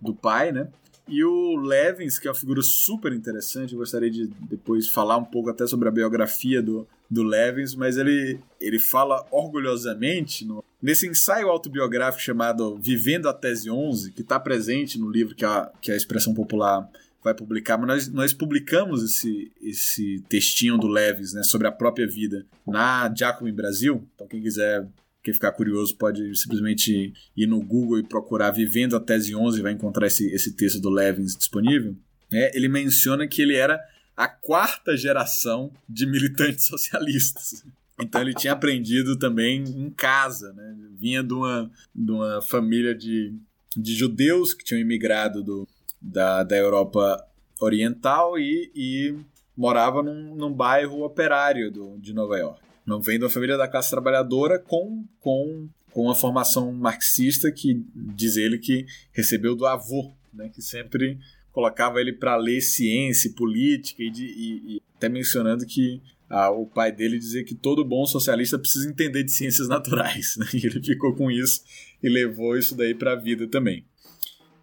do 0.00 0.14
pai, 0.14 0.50
né? 0.50 0.68
E 1.06 1.22
o 1.22 1.56
Levins, 1.56 2.18
que 2.18 2.26
é 2.26 2.30
uma 2.30 2.36
figura 2.36 2.62
super 2.62 3.12
interessante, 3.12 3.74
eu 3.74 3.78
gostaria 3.78 4.10
de 4.10 4.26
depois 4.48 4.88
falar 4.88 5.18
um 5.18 5.24
pouco 5.24 5.50
até 5.50 5.66
sobre 5.66 5.86
a 5.86 5.92
biografia 5.92 6.62
do, 6.62 6.88
do 7.10 7.22
Levins, 7.22 7.74
mas 7.74 7.98
ele, 7.98 8.40
ele 8.58 8.78
fala 8.78 9.26
orgulhosamente 9.30 10.46
no, 10.46 10.64
nesse 10.80 11.06
ensaio 11.06 11.48
autobiográfico 11.48 12.22
chamado 12.22 12.78
Vivendo 12.78 13.28
a 13.28 13.34
Tese 13.34 13.70
11, 13.70 14.12
que 14.12 14.22
está 14.22 14.40
presente 14.40 14.98
no 14.98 15.10
livro 15.10 15.34
que 15.34 15.44
a, 15.44 15.70
que 15.80 15.92
a 15.92 15.96
Expressão 15.96 16.32
Popular 16.32 16.88
vai 17.24 17.34
publicar, 17.34 17.78
mas 17.78 17.88
nós, 17.88 18.08
nós 18.12 18.32
publicamos 18.34 19.02
esse, 19.02 19.50
esse 19.62 20.22
textinho 20.28 20.76
do 20.76 20.86
Levins 20.86 21.32
né, 21.32 21.42
sobre 21.42 21.66
a 21.66 21.72
própria 21.72 22.06
vida 22.06 22.46
na 22.66 23.12
Giacomo 23.16 23.48
em 23.48 23.54
Brasil, 23.54 24.06
então 24.14 24.28
quem 24.28 24.42
quiser 24.42 24.86
quem 25.22 25.32
ficar 25.32 25.52
curioso 25.52 25.96
pode 25.96 26.36
simplesmente 26.36 27.14
ir 27.34 27.46
no 27.46 27.58
Google 27.62 27.98
e 27.98 28.02
procurar 28.02 28.50
Vivendo 28.50 28.94
a 28.94 29.00
Tese 29.00 29.34
11 29.34 29.58
e 29.58 29.62
vai 29.62 29.72
encontrar 29.72 30.06
esse, 30.06 30.30
esse 30.34 30.52
texto 30.52 30.78
do 30.78 30.90
Levins 30.90 31.34
disponível. 31.34 31.96
É, 32.30 32.54
ele 32.54 32.68
menciona 32.68 33.26
que 33.26 33.40
ele 33.40 33.54
era 33.56 33.80
a 34.14 34.28
quarta 34.28 34.94
geração 34.94 35.72
de 35.88 36.04
militantes 36.04 36.66
socialistas. 36.68 37.64
Então 37.98 38.20
ele 38.20 38.34
tinha 38.34 38.52
aprendido 38.52 39.18
também 39.18 39.62
em 39.62 39.88
casa, 39.88 40.52
né? 40.52 40.76
Vinha 40.98 41.22
de 41.22 41.32
uma, 41.32 41.70
de 41.94 42.10
uma 42.10 42.42
família 42.42 42.94
de, 42.94 43.34
de 43.74 43.94
judeus 43.94 44.52
que 44.52 44.62
tinham 44.62 44.80
imigrado 44.80 45.42
do, 45.42 45.66
da, 46.04 46.42
da 46.42 46.56
Europa 46.56 47.26
Oriental 47.60 48.38
e, 48.38 48.70
e 48.74 49.16
morava 49.56 50.02
num, 50.02 50.34
num 50.34 50.52
bairro 50.52 51.02
operário 51.02 51.70
do, 51.70 51.98
de 51.98 52.12
Nova 52.12 52.36
York. 52.36 52.60
Não 52.84 53.00
vem 53.00 53.18
de 53.18 53.24
uma 53.24 53.30
família 53.30 53.56
da 53.56 53.66
classe 53.66 53.90
trabalhadora 53.90 54.58
com, 54.58 55.04
com, 55.20 55.68
com 55.90 56.02
uma 56.02 56.14
formação 56.14 56.70
marxista 56.72 57.50
que 57.50 57.82
diz 57.94 58.36
ele 58.36 58.58
que 58.58 58.84
recebeu 59.12 59.56
do 59.56 59.66
avô, 59.66 60.12
né? 60.32 60.50
Que 60.50 60.60
sempre 60.60 61.18
colocava 61.50 62.00
ele 62.00 62.12
para 62.12 62.36
ler 62.36 62.60
ciência, 62.60 63.32
política 63.34 64.02
e, 64.02 64.10
de, 64.10 64.24
e, 64.24 64.76
e 64.76 64.82
até 64.96 65.08
mencionando 65.08 65.64
que 65.64 66.02
ah, 66.28 66.50
o 66.50 66.66
pai 66.66 66.90
dele 66.90 67.18
dizia 67.18 67.44
que 67.44 67.54
todo 67.54 67.84
bom 67.84 68.04
socialista 68.04 68.58
precisa 68.58 68.90
entender 68.90 69.22
de 69.22 69.32
ciências 69.32 69.68
naturais. 69.68 70.36
Né? 70.36 70.46
E 70.52 70.66
ele 70.66 70.82
ficou 70.82 71.14
com 71.14 71.30
isso 71.30 71.62
e 72.02 72.08
levou 72.08 72.58
isso 72.58 72.76
daí 72.76 72.94
para 72.94 73.12
a 73.12 73.16
vida 73.16 73.46
também. 73.46 73.84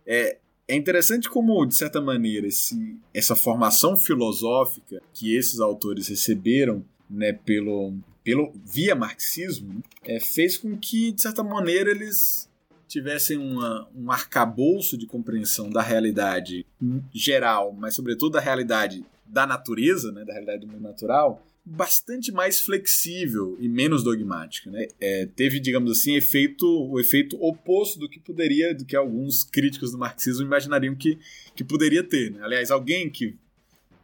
É, 0.06 0.38
é 0.72 0.76
interessante 0.76 1.30
como, 1.30 1.66
de 1.66 1.76
certa 1.76 2.00
maneira, 2.00 2.48
esse, 2.48 2.98
essa 3.14 3.36
formação 3.36 3.98
filosófica 3.98 5.02
que 5.14 5.36
esses 5.36 5.60
autores 5.60 6.08
receberam 6.08 6.82
né, 7.10 7.34
pelo, 7.34 7.94
pelo 8.24 8.54
via 8.64 8.96
marxismo 8.96 9.84
é, 10.02 10.18
fez 10.18 10.56
com 10.56 10.78
que, 10.78 11.12
de 11.12 11.22
certa 11.22 11.44
maneira, 11.44 11.92
eles 11.92 12.50
tivessem 12.88 13.38
uma, 13.38 13.86
um 13.94 14.10
arcabouço 14.10 14.98
de 14.98 15.06
compreensão 15.06 15.70
da 15.70 15.82
realidade 15.82 16.66
geral, 17.14 17.74
mas 17.74 17.94
sobretudo 17.94 18.34
da 18.34 18.40
realidade 18.40 19.06
da 19.26 19.46
natureza, 19.46 20.10
né, 20.14 20.24
da 20.24 20.32
realidade 20.32 20.62
do 20.62 20.68
mundo 20.68 20.84
natural, 20.84 21.46
bastante 21.64 22.32
mais 22.32 22.59
flexível 22.59 23.55
e 23.59 23.70
menos 23.70 24.03
dogmática, 24.03 24.72
né? 24.72 24.88
É, 24.99 25.28
teve, 25.28 25.59
digamos 25.59 25.91
assim, 25.91 26.16
efeito, 26.16 26.66
o 26.66 26.99
efeito 26.99 27.38
oposto 27.41 27.99
do 27.99 28.09
que 28.09 28.20
poderia, 28.20 28.74
do 28.74 28.84
que 28.84 28.95
alguns 28.95 29.43
críticos 29.43 29.91
do 29.91 29.97
marxismo 29.97 30.45
imaginariam 30.45 30.95
que, 30.95 31.20
que 31.55 31.64
poderia 31.64 32.03
ter. 32.03 32.32
Né? 32.32 32.39
Aliás, 32.43 32.72
alguém 32.72 33.09
que 33.09 33.38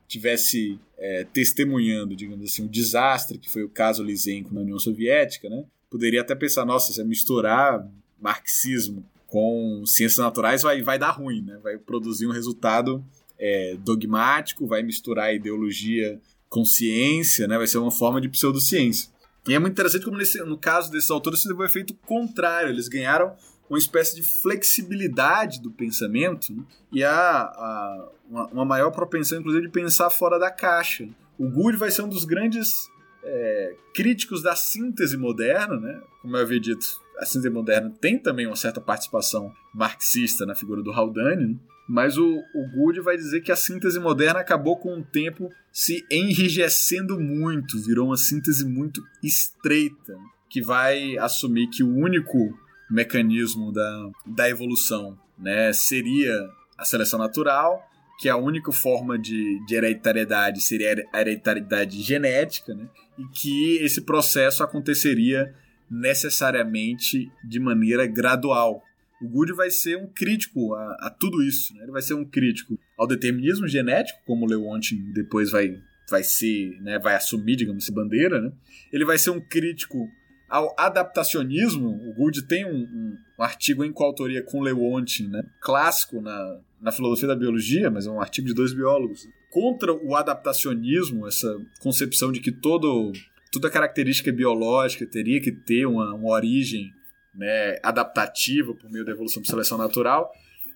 tivesse 0.07 0.79
é, 0.97 1.23
testemunhando, 1.25 2.15
digamos 2.15 2.45
assim, 2.49 2.63
o 2.63 2.69
desastre 2.69 3.37
que 3.37 3.49
foi 3.49 3.63
o 3.63 3.69
caso 3.69 4.03
Lysenko 4.03 4.53
na 4.53 4.61
União 4.61 4.79
Soviética, 4.79 5.49
né? 5.49 5.65
Poderia 5.89 6.21
até 6.21 6.35
pensar, 6.35 6.65
nossa, 6.65 6.93
se 6.93 7.03
misturar 7.03 7.85
marxismo 8.19 9.05
com 9.25 9.83
ciências 9.85 10.23
naturais 10.23 10.61
vai, 10.61 10.81
vai 10.81 10.97
dar 10.97 11.11
ruim, 11.11 11.41
né? 11.41 11.59
Vai 11.61 11.77
produzir 11.77 12.27
um 12.27 12.31
resultado 12.31 13.03
é, 13.37 13.75
dogmático, 13.83 14.67
vai 14.67 14.83
misturar 14.83 15.35
ideologia 15.35 16.19
consciência, 16.49 17.47
né? 17.47 17.57
Vai 17.57 17.67
ser 17.67 17.77
uma 17.77 17.91
forma 17.91 18.21
de 18.21 18.29
pseudociência. 18.29 19.09
E 19.47 19.53
é 19.53 19.59
muito 19.59 19.73
interessante 19.73 20.03
como 20.03 20.17
nesse, 20.17 20.41
no 20.43 20.57
caso 20.57 20.91
desses 20.91 21.09
autores 21.09 21.41
se 21.41 21.47
deu 21.47 21.57
um 21.57 21.63
efeito 21.63 21.93
contrário. 22.05 22.69
Eles 22.69 22.87
ganharam 22.87 23.33
uma 23.69 23.79
espécie 23.79 24.15
de 24.15 24.23
flexibilidade 24.23 25.61
do 25.61 25.71
pensamento 25.71 26.53
né? 26.53 26.63
e 26.91 27.03
a, 27.03 27.41
a 27.41 28.09
uma, 28.29 28.47
uma, 28.47 28.65
maior 28.65 28.91
propensão, 28.91 29.39
inclusive, 29.39 29.67
de 29.67 29.71
pensar 29.71 30.09
fora 30.09 30.37
da 30.37 30.51
caixa. 30.51 31.07
O 31.37 31.49
Gould 31.49 31.77
vai 31.77 31.91
ser 31.91 32.01
um 32.01 32.09
dos 32.09 32.25
grandes 32.25 32.89
é, 33.23 33.75
críticos 33.93 34.41
da 34.41 34.55
síntese 34.55 35.17
moderna, 35.17 35.79
né? 35.79 36.01
Como 36.21 36.35
eu 36.35 36.41
havia 36.41 36.59
dito, 36.59 36.85
a 37.17 37.25
síntese 37.25 37.49
moderna 37.49 37.93
tem 38.01 38.17
também 38.17 38.47
uma 38.47 38.55
certa 38.55 38.81
participação 38.81 39.53
marxista 39.73 40.45
na 40.45 40.55
figura 40.55 40.81
do 40.81 40.91
Haldane, 40.91 41.53
né? 41.53 41.55
Mas 41.88 42.17
o, 42.17 42.43
o 42.53 42.67
Gould 42.67 42.99
vai 42.99 43.15
dizer 43.15 43.41
que 43.41 43.51
a 43.51 43.55
síntese 43.55 43.99
moderna 43.99 44.41
acabou 44.41 44.77
com 44.77 44.99
o 44.99 45.03
tempo 45.03 45.49
se 45.71 46.05
enrijecendo 46.11 47.19
muito, 47.19 47.81
virou 47.81 48.07
uma 48.07 48.17
síntese 48.17 48.65
muito 48.65 49.01
estreita, 49.23 50.17
que 50.49 50.61
vai 50.61 51.17
assumir 51.17 51.67
que 51.67 51.83
o 51.83 51.95
único 51.95 52.57
mecanismo 52.89 53.71
da, 53.71 54.09
da 54.25 54.49
evolução 54.49 55.17
né, 55.38 55.71
seria 55.71 56.49
a 56.77 56.83
seleção 56.83 57.19
natural, 57.19 57.81
que 58.19 58.27
a 58.27 58.35
única 58.35 58.71
forma 58.71 59.17
de, 59.17 59.63
de 59.65 59.75
hereditariedade 59.75 60.61
seria 60.61 61.05
a 61.13 61.21
hereditariedade 61.21 62.01
genética, 62.01 62.73
né, 62.73 62.88
e 63.17 63.25
que 63.27 63.77
esse 63.77 64.01
processo 64.01 64.63
aconteceria 64.63 65.53
necessariamente 65.89 67.31
de 67.43 67.59
maneira 67.59 68.05
gradual, 68.05 68.83
o 69.22 69.28
Good 69.28 69.53
vai 69.53 69.70
ser 69.70 69.97
um 69.97 70.07
crítico 70.07 70.74
a, 70.74 71.07
a 71.07 71.09
tudo 71.09 71.41
isso. 71.43 71.74
Né? 71.76 71.84
Ele 71.84 71.91
vai 71.91 72.01
ser 72.01 72.13
um 72.13 72.26
crítico 72.26 72.78
ao 72.97 73.07
determinismo 73.07 73.68
genético, 73.68 74.20
como 74.26 74.45
o 74.45 74.49
Lewontin 74.49 75.11
depois 75.13 75.51
vai, 75.51 75.82
vai 76.09 76.24
ser, 76.24 76.80
né, 76.82 76.99
vai 76.99 77.15
assumir, 77.15 77.55
digamos, 77.55 77.84
essa 77.84 77.93
bandeira. 77.93 78.41
Né? 78.41 78.51
Ele 78.91 79.05
vai 79.05 79.18
ser 79.18 79.32
um 79.32 79.39
crítico 79.39 80.07
ao 80.49 80.74
adaptacionismo. 80.78 81.89
O 81.89 82.13
Good 82.13 82.43
tem 82.47 82.65
um, 82.65 82.78
um, 82.78 83.18
um 83.39 83.43
artigo 83.43 83.84
em 83.84 83.91
coautoria 83.91 84.43
com 84.43 84.61
Lewontin, 84.61 85.28
né, 85.28 85.43
clássico 85.61 86.22
na, 86.22 86.59
na 86.82 86.91
filosofia 86.91 87.28
da 87.28 87.36
biologia, 87.36 87.89
mas 87.89 88.07
é 88.07 88.11
um 88.11 88.22
artigo 88.22 88.47
de 88.47 88.53
dois 88.53 88.74
biólogos, 88.74 89.28
contra 89.49 89.93
o 89.93 90.15
adaptacionismo, 90.15 91.28
essa 91.28 91.59
concepção 91.80 92.32
de 92.32 92.39
que 92.39 92.51
todo, 92.51 93.11
toda 93.51 93.70
característica 93.70 94.32
biológica 94.32 95.05
teria 95.05 95.41
que 95.41 95.51
ter 95.51 95.86
uma, 95.86 96.13
uma 96.13 96.30
origem 96.30 96.91
né, 97.38 97.77
adaptativa 97.83 98.73
por 98.73 98.89
meio 98.89 99.05
da 99.05 99.11
evolução 99.11 99.41
por 99.41 99.47
seleção 99.47 99.77
natural, 99.77 100.31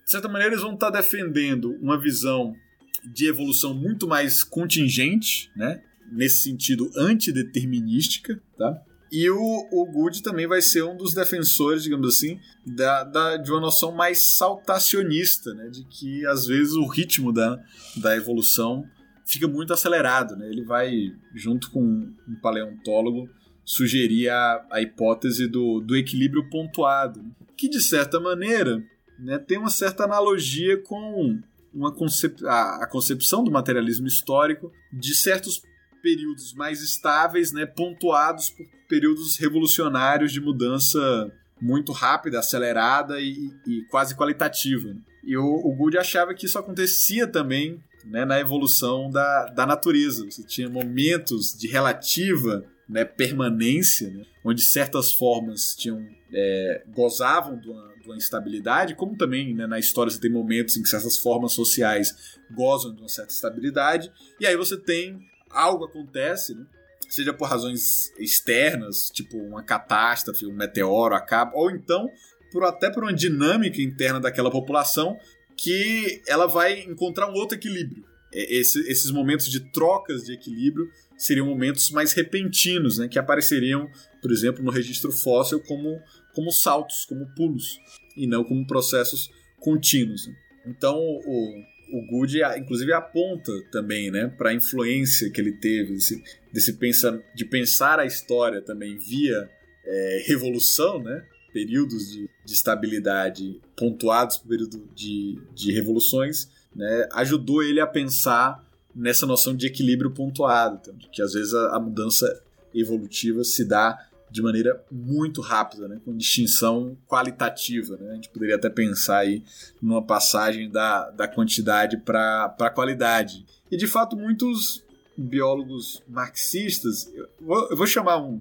de 0.06 0.12
certa 0.12 0.30
maneira 0.30 0.54
eles 0.54 0.64
vão 0.64 0.76
estar 0.76 0.90
defendendo 0.90 1.76
uma 1.82 2.00
visão 2.00 2.56
de 3.04 3.28
evolução 3.28 3.74
muito 3.74 4.08
mais 4.08 4.44
contingente, 4.44 5.52
né, 5.56 5.82
nesse 6.12 6.44
sentido 6.44 6.92
antideterminística, 6.96 8.42
tá? 8.58 8.82
E 9.12 9.30
o, 9.30 9.68
o 9.72 9.86
Good 9.92 10.24
também 10.24 10.48
vai 10.48 10.62
ser 10.62 10.84
um 10.84 10.96
dos 10.96 11.14
defensores, 11.14 11.84
digamos 11.84 12.16
assim, 12.16 12.40
da, 12.66 13.04
da, 13.04 13.38
de 13.38 13.52
uma 13.52 13.60
noção 13.60 13.92
mais 13.92 14.38
saltacionista, 14.38 15.54
né? 15.54 15.68
De 15.68 15.84
que 15.84 16.26
às 16.26 16.46
vezes 16.46 16.74
o 16.74 16.88
ritmo 16.88 17.34
da, 17.34 17.60
da 17.98 18.16
evolução 18.16 18.86
fica 19.26 19.50
muito 19.50 19.74
acelerado, 19.74 20.38
né? 20.38 20.48
Ele 20.48 20.64
vai, 20.64 21.14
junto 21.36 21.70
com 21.72 21.82
um 21.82 22.36
paleontólogo, 22.42 23.30
sugerir 23.72 24.28
a, 24.28 24.66
a 24.70 24.82
hipótese 24.82 25.48
do, 25.48 25.80
do 25.80 25.96
equilíbrio 25.96 26.50
pontuado, 26.50 27.24
que 27.56 27.70
de 27.70 27.80
certa 27.80 28.20
maneira 28.20 28.84
né, 29.18 29.40
tem 29.40 29.58
uma 29.58 29.70
certa 29.70 30.04
analogia 30.04 30.78
com 30.84 31.40
uma 31.74 31.90
concep 31.90 32.46
a, 32.46 32.84
a, 32.84 32.88
concepção 32.88 33.46
do 33.46 33.50
materialismo 33.50 34.08
histórico 34.08 34.74
de 34.92 35.16
certos 35.16 35.62
períodos 36.04 36.54
mais 36.54 36.82
estáveis, 36.82 37.54
né, 37.54 37.66
pontuados 37.66 38.50
por 38.50 38.66
períodos 38.90 39.38
revolucionários 39.38 40.34
de 40.34 40.42
mudança 40.42 41.32
muito 41.62 41.94
rápida, 41.94 42.40
acelerada 42.40 43.22
e, 43.22 43.54
e 43.66 43.86
quase 43.90 44.18
qualitativa. 44.18 44.94
E 45.24 45.38
o, 45.38 45.46
o 45.46 45.74
Gould 45.78 45.98
achava 45.98 46.34
que 46.34 46.46
isso 46.46 46.60
acontecia 46.60 47.26
também 47.26 47.82
né, 48.04 48.26
na 48.26 48.38
evolução 48.38 49.10
da, 49.10 49.46
da 49.46 49.66
natureza. 49.66 50.26
Você 50.26 50.44
tinha 50.44 50.68
momentos 50.68 51.58
de 51.58 51.70
relativa 51.70 52.66
né, 52.92 53.06
permanência, 53.06 54.10
né, 54.12 54.26
onde 54.44 54.62
certas 54.62 55.14
formas 55.14 55.74
tinham 55.74 56.06
é, 56.34 56.84
gozavam 56.94 57.58
de 57.58 57.70
uma, 57.70 57.94
de 58.02 58.08
uma, 58.08 58.18
instabilidade, 58.18 58.96
como 58.96 59.16
também 59.16 59.56
né, 59.56 59.66
na 59.66 59.80
história 59.80 60.12
você 60.12 60.20
tem 60.20 60.30
momentos 60.30 60.76
em 60.76 60.84
que 60.84 60.90
certas 60.90 61.18
formas 61.18 61.54
sociais 61.54 62.38
gozam 62.52 62.94
de 62.94 63.02
uma 63.02 63.08
certa 63.08 63.32
estabilidade, 63.32 64.12
e 64.40 64.46
aí 64.46 64.58
você 64.58 64.78
tem 64.78 65.22
algo 65.50 65.86
acontece, 65.86 66.54
né, 66.54 66.66
seja 67.08 67.34
por 67.34 67.48
razões 67.48 68.12
externas, 68.20 69.10
tipo 69.10 69.38
uma 69.38 69.64
catástrofe, 69.64 70.46
um 70.46 70.54
meteoro 70.54 71.16
acaba, 71.16 71.56
ou 71.56 71.72
então 71.72 72.10
por 72.52 72.66
até 72.66 72.90
por 72.90 73.04
uma 73.04 73.14
dinâmica 73.14 73.82
interna 73.82 74.20
daquela 74.20 74.52
população 74.52 75.18
que 75.56 76.22
ela 76.28 76.46
vai 76.46 76.82
encontrar 76.82 77.30
um 77.30 77.34
outro 77.34 77.58
equilíbrio. 77.58 78.04
Esse, 78.34 78.80
esses 78.90 79.12
momentos 79.12 79.48
de 79.48 79.60
trocas 79.60 80.24
de 80.24 80.34
equilíbrio 80.34 80.90
seriam 81.22 81.46
momentos 81.46 81.92
mais 81.92 82.14
repentinos, 82.14 82.98
né, 82.98 83.08
que 83.08 83.20
apareceriam, 83.20 83.90
por 84.22 84.32
exemplo, 84.32 84.64
no 84.64 84.72
registro 84.72 85.12
fóssil 85.12 85.60
como, 85.62 86.02
como 86.34 86.52
saltos, 86.52 87.06
como 87.06 87.28
pulos, 87.36 87.80
e 88.18 88.26
não 88.26 88.44
como 88.44 88.66
processos 88.66 89.30
contínuos. 89.60 90.28
Então, 90.66 90.98
o, 90.98 91.64
o 91.94 92.06
Good, 92.08 92.40
inclusive, 92.58 92.92
aponta 92.92 93.52
também 93.72 94.10
né, 94.10 94.28
para 94.28 94.50
a 94.50 94.54
influência 94.54 95.30
que 95.30 95.40
ele 95.40 95.54
teve 95.54 95.94
desse, 95.94 96.24
desse 96.52 96.74
pensa, 96.74 97.24
de 97.36 97.46
pensar 97.46 98.00
a 98.00 98.06
história 98.06 98.62
também 98.62 98.98
via 98.98 99.48
é, 99.86 100.24
revolução, 100.26 101.04
né, 101.04 101.24
períodos 101.54 102.12
de, 102.12 102.30
de 102.46 102.54
estabilidade 102.54 103.60
pontuados 103.78 104.38
por 104.38 104.48
período 104.48 104.90
de, 104.96 105.38
de 105.54 105.72
revoluções, 105.72 106.50
né, 106.76 107.08
ajudou 107.14 107.62
ele 107.62 107.80
a 107.80 107.86
pensar 107.86 108.71
nessa 108.96 109.26
noção 109.26 109.56
de 109.56 109.68
equilíbrio 109.68 110.12
pontuado, 110.12 110.80
então, 110.82 110.96
que 111.12 111.22
às 111.22 111.34
vezes 111.34 111.54
a, 111.54 111.76
a, 111.76 111.80
mudança 111.80 112.42
evolutiva 112.74 113.44
se 113.44 113.66
dá 113.66 113.98
de 114.30 114.42
maneira 114.42 114.82
muito 114.90 115.42
rápida, 115.42 115.88
né, 115.88 116.00
com 116.06 116.16
distinção 116.16 116.98
qualitativa. 117.08 117.98
Né? 117.98 118.12
A 118.12 118.16
gente 118.16 118.30
poderia 118.30 118.56
até 118.56 118.70
pensar 118.70 119.20
aí 119.20 119.44
numa 119.82 120.02
passagem 120.02 120.70
da, 120.70 121.10
da 121.12 121.28
quantidade 121.28 121.98
para 121.98 122.56
a 122.58 122.70
qualidade. 122.70 123.46
E 123.70 123.76
de 123.76 123.88
fato, 123.88 124.16
muitos 124.16 124.84
biólogos 125.18 126.02
marxistas, 126.08 127.12
eu 127.14 127.28
vou, 127.40 127.70
eu 127.70 127.76
vou 127.76 127.86
chamar 127.86 128.18
um, 128.18 128.40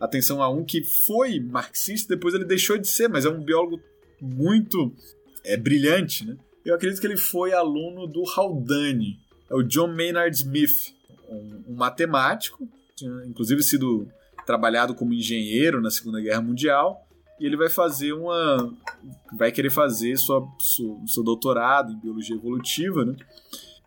atenção 0.00 0.42
a 0.42 0.48
um 0.48 0.64
que 0.64 0.82
foi 0.82 1.40
marxista, 1.40 2.14
depois 2.14 2.34
ele 2.34 2.44
deixou 2.44 2.76
de 2.76 2.88
ser, 2.88 3.08
mas 3.08 3.24
é 3.24 3.28
um 3.28 3.42
biólogo 3.42 3.80
muito 4.20 4.92
é, 5.44 5.56
brilhante, 5.56 6.26
né? 6.26 6.36
Eu 6.64 6.74
acredito 6.74 7.00
que 7.00 7.06
ele 7.06 7.16
foi 7.16 7.52
aluno 7.52 8.06
do 8.06 8.22
Haldane, 8.28 9.18
é 9.50 9.54
o 9.54 9.62
John 9.62 9.88
Maynard 9.88 10.34
Smith, 10.36 10.94
um, 11.28 11.64
um 11.68 11.74
matemático, 11.74 12.68
tinha 12.94 13.24
inclusive 13.26 13.62
sido 13.62 14.08
trabalhado 14.46 14.94
como 14.94 15.12
engenheiro 15.12 15.80
na 15.80 15.90
Segunda 15.90 16.20
Guerra 16.20 16.40
Mundial, 16.40 17.06
e 17.38 17.46
ele 17.46 17.56
vai 17.56 17.68
fazer 17.68 18.12
uma. 18.12 18.74
vai 19.36 19.52
querer 19.52 19.70
fazer 19.70 20.16
sua, 20.16 20.46
seu 21.06 21.22
doutorado 21.22 21.92
em 21.92 21.98
biologia 21.98 22.34
evolutiva, 22.34 23.04
né? 23.04 23.14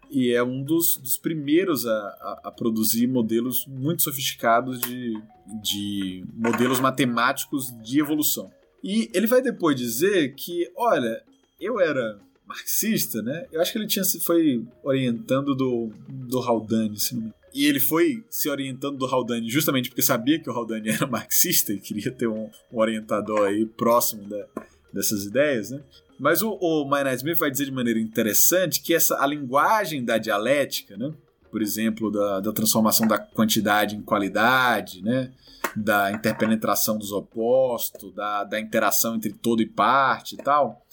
E 0.09 0.31
é 0.31 0.43
um 0.43 0.61
dos, 0.61 0.97
dos 0.97 1.17
primeiros 1.17 1.85
a, 1.85 1.91
a, 1.91 2.41
a, 2.45 2.51
produzir 2.51 3.07
modelos 3.07 3.65
muito 3.65 4.03
sofisticados 4.03 4.79
de, 4.81 5.21
de 5.61 6.23
modelos 6.33 6.79
matemáticos 6.79 7.73
de 7.81 7.99
evolução. 7.99 8.51
E 8.83 9.09
ele 9.13 9.27
vai 9.27 9.41
depois 9.41 9.75
dizer 9.75 10.33
que, 10.35 10.69
olha, 10.75 11.23
eu 11.59 11.79
era 11.79 12.19
marxista, 12.51 13.21
né? 13.21 13.45
Eu 13.51 13.61
acho 13.61 13.71
que 13.71 13.77
ele 13.77 13.87
tinha 13.87 14.03
se 14.03 14.19
foi 14.19 14.65
orientando 14.83 15.55
do, 15.55 15.89
do 16.07 16.39
Haldane, 16.39 16.99
se 16.99 17.15
não 17.15 17.23
me 17.23 17.33
e 17.53 17.65
ele 17.65 17.79
foi 17.79 18.23
se 18.29 18.49
orientando 18.49 18.97
do 18.97 19.05
Haldane 19.05 19.49
justamente 19.49 19.89
porque 19.89 20.01
sabia 20.01 20.39
que 20.39 20.49
o 20.49 20.53
Haldane 20.53 20.89
era 20.89 21.05
marxista 21.05 21.73
e 21.73 21.79
queria 21.79 22.11
ter 22.11 22.27
um, 22.27 22.49
um 22.71 22.79
orientador 22.79 23.47
aí 23.47 23.65
próximo 23.65 24.23
da, 24.23 24.45
dessas 24.93 25.25
ideias, 25.25 25.71
né? 25.71 25.81
Mas 26.19 26.41
o, 26.41 26.51
o 26.51 26.85
Maynard 26.85 27.17
Smith 27.17 27.37
vai 27.37 27.49
dizer 27.49 27.65
de 27.65 27.71
maneira 27.71 27.99
interessante 27.99 28.81
que 28.81 28.93
essa 28.93 29.21
a 29.21 29.25
linguagem 29.25 30.03
da 30.03 30.17
dialética, 30.17 30.95
né? 30.95 31.11
Por 31.49 31.61
exemplo, 31.61 32.09
da, 32.09 32.39
da 32.39 32.53
transformação 32.53 33.05
da 33.05 33.17
quantidade 33.17 33.95
em 33.95 34.01
qualidade, 34.01 35.01
né? 35.01 35.31
Da 35.75 36.11
interpenetração 36.11 36.97
dos 36.97 37.11
opostos, 37.11 38.13
da, 38.13 38.43
da 38.43 38.59
interação 38.59 39.15
entre 39.15 39.33
todo 39.33 39.61
e 39.61 39.65
parte 39.65 40.35
e 40.35 40.37
tal, 40.37 40.85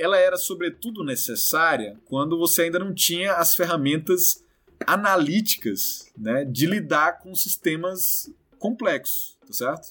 ela 0.00 0.16
era 0.16 0.38
sobretudo 0.38 1.04
necessária 1.04 2.00
quando 2.06 2.38
você 2.38 2.62
ainda 2.62 2.78
não 2.78 2.94
tinha 2.94 3.34
as 3.34 3.54
ferramentas 3.54 4.42
analíticas 4.86 6.10
né, 6.16 6.42
de 6.44 6.64
lidar 6.64 7.18
com 7.18 7.34
sistemas 7.34 8.32
complexos, 8.58 9.36
tá 9.46 9.52
certo? 9.52 9.88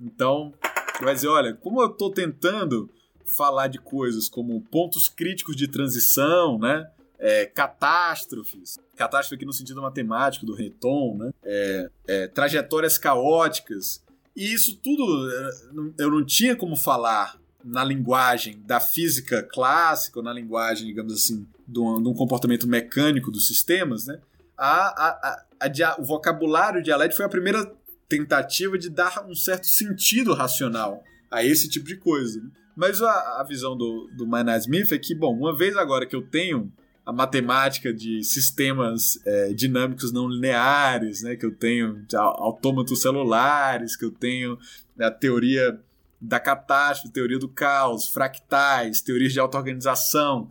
Então, 0.00 0.54
vai 1.02 1.14
dizer, 1.14 1.28
olha, 1.28 1.52
como 1.52 1.82
eu 1.82 1.88
estou 1.88 2.10
tentando 2.10 2.88
falar 3.36 3.68
de 3.68 3.78
coisas 3.78 4.30
como 4.30 4.62
pontos 4.62 5.08
críticos 5.10 5.54
de 5.54 5.68
transição, 5.68 6.58
né? 6.58 6.90
É, 7.18 7.44
catástrofes, 7.44 8.78
catástrofe 8.96 9.34
aqui 9.34 9.44
no 9.44 9.52
sentido 9.52 9.82
matemático 9.82 10.46
do 10.46 10.54
Reton, 10.54 11.18
né? 11.18 11.30
É, 11.44 11.90
é, 12.08 12.26
trajetórias 12.28 12.96
caóticas, 12.96 14.02
e 14.34 14.54
isso 14.54 14.80
tudo 14.82 15.30
é, 15.30 16.02
eu 16.02 16.10
não 16.10 16.24
tinha 16.24 16.56
como 16.56 16.76
falar 16.76 17.38
na 17.64 17.84
linguagem 17.84 18.62
da 18.64 18.80
física 18.80 19.42
clássica, 19.42 20.18
ou 20.18 20.24
na 20.24 20.32
linguagem, 20.32 20.86
digamos 20.86 21.12
assim, 21.12 21.46
de 21.66 21.78
um, 21.78 22.02
de 22.02 22.08
um 22.08 22.14
comportamento 22.14 22.66
mecânico 22.66 23.30
dos 23.30 23.46
sistemas, 23.46 24.06
né? 24.06 24.18
A, 24.56 25.08
a, 25.08 25.44
a, 25.60 25.96
o 25.98 26.04
vocabulário 26.04 26.82
dialético 26.82 27.16
foi 27.16 27.26
a 27.26 27.30
primeira 27.30 27.72
tentativa 28.08 28.76
de 28.76 28.90
dar 28.90 29.24
um 29.26 29.34
certo 29.34 29.66
sentido 29.68 30.34
racional 30.34 31.02
a 31.30 31.44
esse 31.44 31.68
tipo 31.68 31.86
de 31.86 31.96
coisa. 31.96 32.40
Né? 32.40 32.50
Mas 32.76 33.00
a, 33.00 33.44
visão 33.48 33.76
do, 33.76 34.10
do 34.16 34.26
Maynard 34.26 34.60
Smith 34.60 34.92
é 34.92 34.98
que, 34.98 35.14
bom, 35.14 35.34
uma 35.34 35.56
vez 35.56 35.76
agora 35.76 36.04
que 36.04 36.16
eu 36.16 36.22
tenho 36.22 36.72
a 37.06 37.12
matemática 37.12 37.92
de 37.92 38.22
sistemas 38.22 39.20
é, 39.24 39.52
dinâmicos 39.52 40.12
não 40.12 40.28
lineares, 40.28 41.22
né, 41.22 41.34
que 41.34 41.46
eu 41.46 41.54
tenho 41.54 42.04
autômatos 42.14 43.00
celulares, 43.00 43.96
que 43.96 44.04
eu 44.04 44.10
tenho 44.10 44.58
a 44.98 45.10
teoria 45.10 45.80
da 46.20 46.38
catástrofe, 46.38 47.12
teoria 47.12 47.38
do 47.38 47.48
caos, 47.48 48.08
fractais, 48.08 49.00
teorias 49.00 49.32
de 49.32 49.40
auto-organização, 49.40 50.46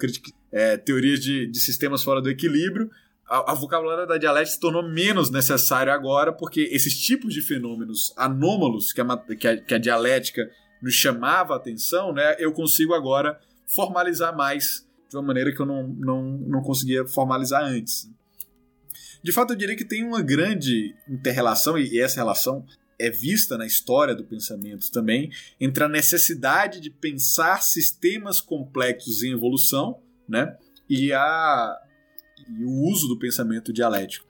é, 0.51 0.78
teorias 0.78 1.20
de, 1.20 1.45
de 1.47 1.59
sistemas 1.59 2.01
fora 2.01 2.22
do 2.22 2.30
equilíbrio, 2.30 2.89
a, 3.30 3.51
a 3.51 3.53
vocabulário 3.53 4.07
da 4.07 4.17
dialética 4.17 4.55
se 4.55 4.59
tornou 4.59 4.82
menos 4.82 5.30
necessário 5.30 5.93
agora, 5.93 6.34
porque 6.34 6.61
esses 6.72 6.99
tipos 6.99 7.34
de 7.34 7.41
fenômenos 7.41 8.11
anômalos 8.17 8.91
que 8.91 8.99
a, 8.99 9.17
que 9.17 9.47
a, 9.47 9.57
que 9.57 9.74
a 9.76 9.78
dialética 9.78 10.49
nos 10.82 10.95
chamava 10.95 11.53
a 11.53 11.57
atenção, 11.57 12.11
né, 12.11 12.36
eu 12.39 12.51
consigo 12.51 12.93
agora 12.93 13.39
formalizar 13.67 14.36
mais 14.36 14.88
de 15.09 15.15
uma 15.15 15.24
maneira 15.24 15.53
que 15.53 15.59
eu 15.59 15.65
não, 15.65 15.88
não, 15.88 16.24
não 16.24 16.61
conseguia 16.61 17.05
formalizar 17.05 17.63
antes. 17.63 18.09
De 19.22 19.32
fato, 19.32 19.53
eu 19.53 19.57
diria 19.57 19.76
que 19.76 19.86
tem 19.86 20.03
uma 20.03 20.22
grande 20.22 20.95
interrelação, 21.07 21.78
e 21.78 21.99
essa 21.99 22.15
relação 22.15 22.65
é 23.00 23.10
vista 23.10 23.58
na 23.58 23.66
história 23.66 24.14
do 24.14 24.26
pensamento 24.26 24.91
também, 24.91 25.32
entre 25.60 25.84
a 25.84 25.89
necessidade 25.89 26.82
de 26.82 26.89
pensar 26.89 27.62
sistemas 27.62 28.41
complexos 28.41 29.24
em 29.24 29.32
evolução 29.32 30.02
né, 30.28 30.56
e, 30.89 31.14
a, 31.14 31.78
e 32.47 32.64
o 32.64 32.72
uso 32.91 33.08
do 33.08 33.18
pensamento 33.18 33.72
dialético. 33.72 34.28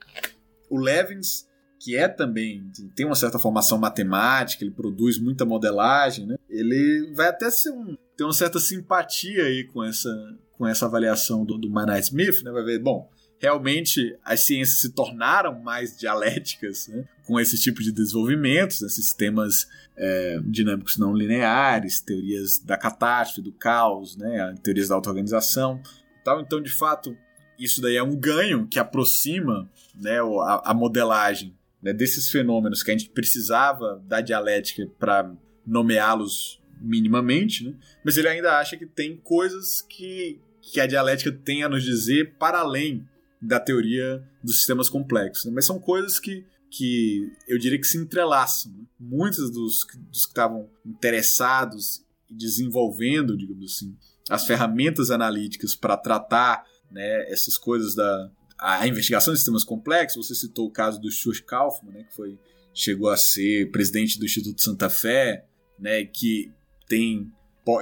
O 0.70 0.78
Levins, 0.78 1.48
que 1.80 1.96
é 1.96 2.06
também 2.06 2.70
tem 2.94 3.04
uma 3.04 3.16
certa 3.16 3.38
formação 3.38 3.76
matemática, 3.76 4.62
ele 4.62 4.70
produz 4.70 5.18
muita 5.18 5.44
modelagem, 5.44 6.26
né? 6.26 6.36
Ele 6.48 7.12
vai 7.16 7.28
até 7.28 7.50
ser 7.50 7.70
um, 7.70 7.96
ter 8.16 8.24
uma 8.24 8.32
certa 8.32 8.60
simpatia 8.60 9.44
aí 9.44 9.64
com 9.64 9.82
essa 9.82 10.10
com 10.52 10.66
essa 10.66 10.84
avaliação 10.84 11.42
do, 11.42 11.56
do 11.56 11.68
Smith, 12.00 12.42
né? 12.44 12.52
Vai 12.52 12.62
ver, 12.62 12.78
bom, 12.78 13.10
realmente 13.40 14.14
as 14.22 14.44
ciências 14.44 14.80
se 14.82 14.92
tornaram 14.92 15.58
mais 15.62 15.96
dialéticas 15.96 16.86
né? 16.88 17.08
Com 17.30 17.38
esse 17.38 17.56
tipo 17.56 17.80
de 17.80 17.92
desenvolvimentos, 17.92 18.80
né? 18.80 18.88
sistemas 18.88 19.68
é, 19.96 20.40
dinâmicos 20.44 20.98
não 20.98 21.14
lineares, 21.14 22.00
teorias 22.00 22.58
da 22.58 22.76
catástrofe, 22.76 23.40
do 23.40 23.52
caos, 23.52 24.16
né? 24.16 24.52
teorias 24.64 24.88
da 24.88 24.96
auto-organização. 24.96 25.80
Tal. 26.24 26.40
Então, 26.40 26.60
de 26.60 26.70
fato, 26.70 27.16
isso 27.56 27.80
daí 27.80 27.94
é 27.94 28.02
um 28.02 28.16
ganho 28.16 28.66
que 28.66 28.80
aproxima 28.80 29.70
né, 29.94 30.18
a, 30.18 30.70
a 30.72 30.74
modelagem 30.74 31.56
né, 31.80 31.92
desses 31.92 32.28
fenômenos 32.28 32.82
que 32.82 32.90
a 32.90 32.98
gente 32.98 33.10
precisava 33.10 34.02
da 34.08 34.20
dialética 34.20 34.88
para 34.98 35.32
nomeá-los 35.64 36.60
minimamente, 36.80 37.62
né? 37.62 37.76
mas 38.04 38.16
ele 38.16 38.26
ainda 38.26 38.58
acha 38.58 38.76
que 38.76 38.86
tem 38.86 39.16
coisas 39.16 39.80
que, 39.82 40.40
que 40.60 40.80
a 40.80 40.86
dialética 40.88 41.30
tem 41.30 41.62
a 41.62 41.68
nos 41.68 41.84
dizer 41.84 42.34
para 42.40 42.58
além 42.58 43.06
da 43.40 43.60
teoria 43.60 44.22
dos 44.42 44.56
sistemas 44.56 44.88
complexos. 44.88 45.44
Né? 45.44 45.52
Mas 45.54 45.64
são 45.64 45.78
coisas 45.78 46.18
que, 46.18 46.44
que 46.70 47.32
eu 47.48 47.58
diria 47.58 47.78
que 47.78 47.86
se 47.86 47.98
entrelaçam. 47.98 48.72
Né? 48.72 48.84
Muitos 48.98 49.50
dos, 49.50 49.86
dos 50.08 50.24
que 50.24 50.30
estavam 50.30 50.70
interessados 50.86 52.04
e 52.30 52.34
desenvolvendo, 52.34 53.36
digamos 53.36 53.72
assim, 53.72 53.96
as 54.28 54.46
ferramentas 54.46 55.10
analíticas 55.10 55.74
para 55.74 55.96
tratar 55.96 56.64
né, 56.90 57.30
essas 57.30 57.58
coisas 57.58 57.94
da 57.94 58.30
a 58.56 58.86
investigação 58.86 59.32
de 59.32 59.38
sistemas 59.38 59.64
complexos. 59.64 60.28
Você 60.28 60.34
citou 60.34 60.66
o 60.66 60.70
caso 60.70 61.00
do 61.00 61.10
Stuart 61.10 61.40
Kaufman, 61.42 61.92
né, 61.92 62.04
que 62.04 62.14
foi 62.14 62.38
chegou 62.72 63.08
a 63.08 63.16
ser 63.16 63.70
presidente 63.70 64.18
do 64.18 64.24
Instituto 64.24 64.62
Santa 64.62 64.88
Fé, 64.88 65.46
né, 65.78 66.04
que 66.04 66.52
tem 66.86 67.32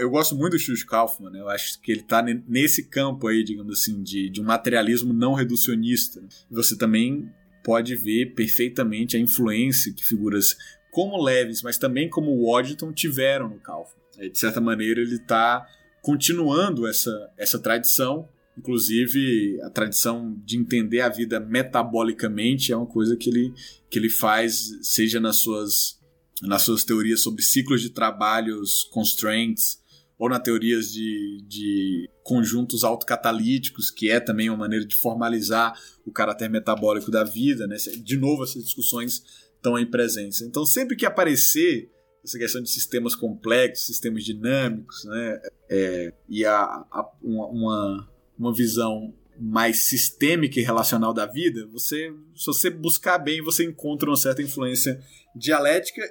eu 0.00 0.10
gosto 0.10 0.36
muito 0.36 0.52
do 0.52 0.58
Stuart 0.58 0.84
Kaufman, 0.84 1.30
né? 1.30 1.40
Eu 1.40 1.48
acho 1.48 1.80
que 1.80 1.90
ele 1.90 2.00
está 2.00 2.20
nesse 2.22 2.84
campo 2.84 3.26
aí, 3.26 3.42
digamos 3.42 3.80
assim, 3.80 4.02
de, 4.02 4.28
de 4.28 4.38
um 4.38 4.44
materialismo 4.44 5.14
não 5.14 5.32
reducionista. 5.32 6.20
Você 6.50 6.76
também 6.76 7.32
pode 7.62 7.94
ver 7.96 8.34
perfeitamente 8.34 9.16
a 9.16 9.20
influência 9.20 9.92
que 9.92 10.04
figuras 10.04 10.56
como 10.90 11.22
Levis, 11.22 11.62
mas 11.62 11.78
também 11.78 12.08
como 12.08 12.44
Waddington 12.44 12.92
tiveram 12.92 13.48
no 13.48 13.60
Kaufman. 13.60 13.98
De 14.32 14.38
certa 14.38 14.60
maneira, 14.60 15.00
ele 15.00 15.14
está 15.14 15.66
continuando 16.02 16.86
essa, 16.86 17.30
essa 17.36 17.58
tradição 17.58 18.28
Inclusive, 18.58 19.60
a 19.62 19.70
tradição 19.70 20.36
de 20.44 20.56
entender 20.56 21.00
a 21.00 21.08
vida 21.08 21.38
metabolicamente 21.38 22.72
é 22.72 22.76
uma 22.76 22.86
coisa 22.86 23.16
que 23.16 23.30
ele, 23.30 23.54
que 23.88 23.96
ele 23.96 24.10
faz, 24.10 24.76
seja 24.82 25.20
nas 25.20 25.36
suas, 25.36 25.96
nas 26.42 26.62
suas 26.62 26.82
teorias 26.82 27.22
sobre 27.22 27.40
ciclos 27.42 27.80
de 27.80 27.90
trabalhos 27.90 28.82
constraints, 28.90 29.77
ou 30.18 30.28
na 30.28 30.40
teorias 30.40 30.92
de, 30.92 31.44
de 31.46 32.10
conjuntos 32.22 32.82
autocatalíticos, 32.82 33.90
que 33.90 34.10
é 34.10 34.18
também 34.18 34.50
uma 34.50 34.58
maneira 34.58 34.84
de 34.84 34.96
formalizar 34.96 35.78
o 36.04 36.10
caráter 36.10 36.50
metabólico 36.50 37.10
da 37.10 37.22
vida. 37.22 37.66
Né? 37.66 37.76
De 38.02 38.16
novo, 38.16 38.42
essas 38.42 38.64
discussões 38.64 39.22
estão 39.54 39.78
em 39.78 39.86
presença. 39.86 40.44
Então, 40.44 40.66
sempre 40.66 40.96
que 40.96 41.06
aparecer 41.06 41.90
essa 42.24 42.38
questão 42.38 42.60
de 42.60 42.68
sistemas 42.68 43.14
complexos, 43.14 43.86
sistemas 43.86 44.24
dinâmicos, 44.24 45.04
né? 45.04 45.40
É, 45.70 46.12
e 46.28 46.44
a, 46.44 46.62
a 46.62 47.10
uma, 47.22 48.08
uma 48.36 48.52
visão 48.54 49.14
mais 49.38 49.86
sistêmica 49.86 50.58
e 50.58 50.64
relacional 50.64 51.14
da 51.14 51.24
vida, 51.24 51.66
você, 51.68 52.12
se 52.34 52.46
você 52.46 52.70
buscar 52.70 53.18
bem, 53.18 53.40
você 53.40 53.64
encontra 53.64 54.10
uma 54.10 54.16
certa 54.16 54.42
influência 54.42 55.00
dialética 55.34 56.02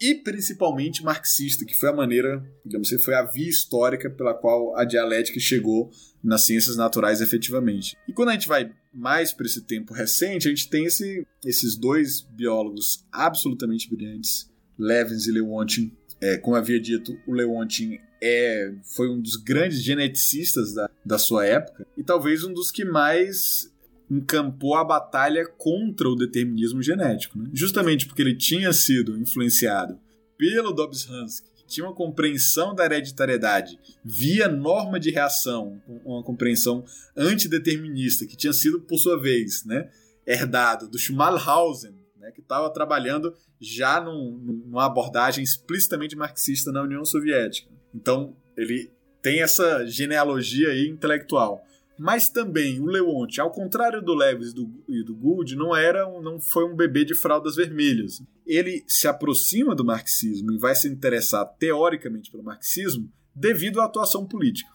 e 0.00 0.14
principalmente 0.14 1.02
marxista, 1.02 1.64
que 1.64 1.74
foi 1.74 1.88
a 1.88 1.92
maneira, 1.92 2.44
digamos 2.64 2.88
assim, 2.88 3.02
foi 3.02 3.14
a 3.14 3.22
via 3.22 3.48
histórica 3.48 4.10
pela 4.10 4.34
qual 4.34 4.76
a 4.76 4.84
dialética 4.84 5.38
chegou 5.38 5.90
nas 6.22 6.42
ciências 6.42 6.76
naturais 6.76 7.20
efetivamente. 7.20 7.96
E 8.08 8.12
quando 8.12 8.30
a 8.30 8.32
gente 8.32 8.48
vai 8.48 8.72
mais 8.92 9.32
para 9.32 9.46
esse 9.46 9.62
tempo 9.62 9.92
recente, 9.92 10.48
a 10.48 10.50
gente 10.50 10.68
tem 10.68 10.84
esse, 10.84 11.26
esses 11.44 11.76
dois 11.76 12.20
biólogos 12.20 13.04
absolutamente 13.12 13.88
brilhantes, 13.88 14.50
Levins 14.78 15.26
e 15.26 15.32
Leontin. 15.32 15.92
É, 16.20 16.38
como 16.38 16.56
havia 16.56 16.80
dito, 16.80 17.18
o 17.26 17.32
Leontin 17.32 17.98
é, 18.22 18.72
foi 18.94 19.10
um 19.10 19.20
dos 19.20 19.36
grandes 19.36 19.82
geneticistas 19.82 20.72
da, 20.72 20.90
da 21.04 21.18
sua 21.18 21.44
época 21.44 21.86
e 21.96 22.02
talvez 22.02 22.42
um 22.42 22.52
dos 22.52 22.70
que 22.70 22.84
mais 22.84 23.70
encampou 24.10 24.74
a 24.74 24.84
batalha 24.84 25.46
contra 25.46 26.08
o 26.08 26.14
determinismo 26.14 26.82
genético, 26.82 27.38
né? 27.38 27.48
justamente 27.52 28.06
porque 28.06 28.22
ele 28.22 28.36
tinha 28.36 28.72
sido 28.72 29.16
influenciado 29.16 29.98
pelo 30.36 30.72
Dobbs-Hunsky, 30.72 31.48
que 31.54 31.66
tinha 31.66 31.86
uma 31.86 31.94
compreensão 31.94 32.74
da 32.74 32.84
hereditariedade 32.84 33.78
via 34.04 34.48
norma 34.48 35.00
de 35.00 35.10
reação, 35.10 35.80
uma 36.04 36.22
compreensão 36.22 36.84
antideterminista, 37.16 38.26
que 38.26 38.36
tinha 38.36 38.52
sido, 38.52 38.80
por 38.80 38.98
sua 38.98 39.18
vez, 39.18 39.64
né, 39.64 39.88
herdado 40.26 40.88
do 40.88 40.98
Schmalhausen, 40.98 41.94
né, 42.18 42.30
que 42.30 42.40
estava 42.40 42.70
trabalhando 42.70 43.34
já 43.60 44.00
num, 44.00 44.36
numa 44.66 44.86
abordagem 44.86 45.42
explicitamente 45.42 46.16
marxista 46.16 46.70
na 46.70 46.82
União 46.82 47.04
Soviética. 47.04 47.70
Então, 47.94 48.36
ele 48.56 48.90
tem 49.22 49.42
essa 49.42 49.86
genealogia 49.86 50.68
aí 50.68 50.88
intelectual. 50.88 51.64
Mas 51.98 52.28
também 52.28 52.80
o 52.80 52.86
Leonte, 52.86 53.40
ao 53.40 53.50
contrário 53.50 54.02
do 54.02 54.14
Leves 54.14 54.50
e 54.50 54.54
do, 54.54 54.84
e 54.88 55.04
do 55.04 55.14
Gould, 55.14 55.54
não 55.54 55.74
era 55.74 56.04
não 56.20 56.40
foi 56.40 56.64
um 56.64 56.74
bebê 56.74 57.04
de 57.04 57.14
fraldas 57.14 57.54
vermelhas. 57.54 58.20
Ele 58.44 58.84
se 58.86 59.06
aproxima 59.06 59.74
do 59.74 59.84
marxismo 59.84 60.52
e 60.52 60.58
vai 60.58 60.74
se 60.74 60.88
interessar 60.88 61.46
teoricamente 61.58 62.30
pelo 62.30 62.42
marxismo 62.42 63.08
devido 63.34 63.80
à 63.80 63.84
atuação 63.84 64.26
política. 64.26 64.70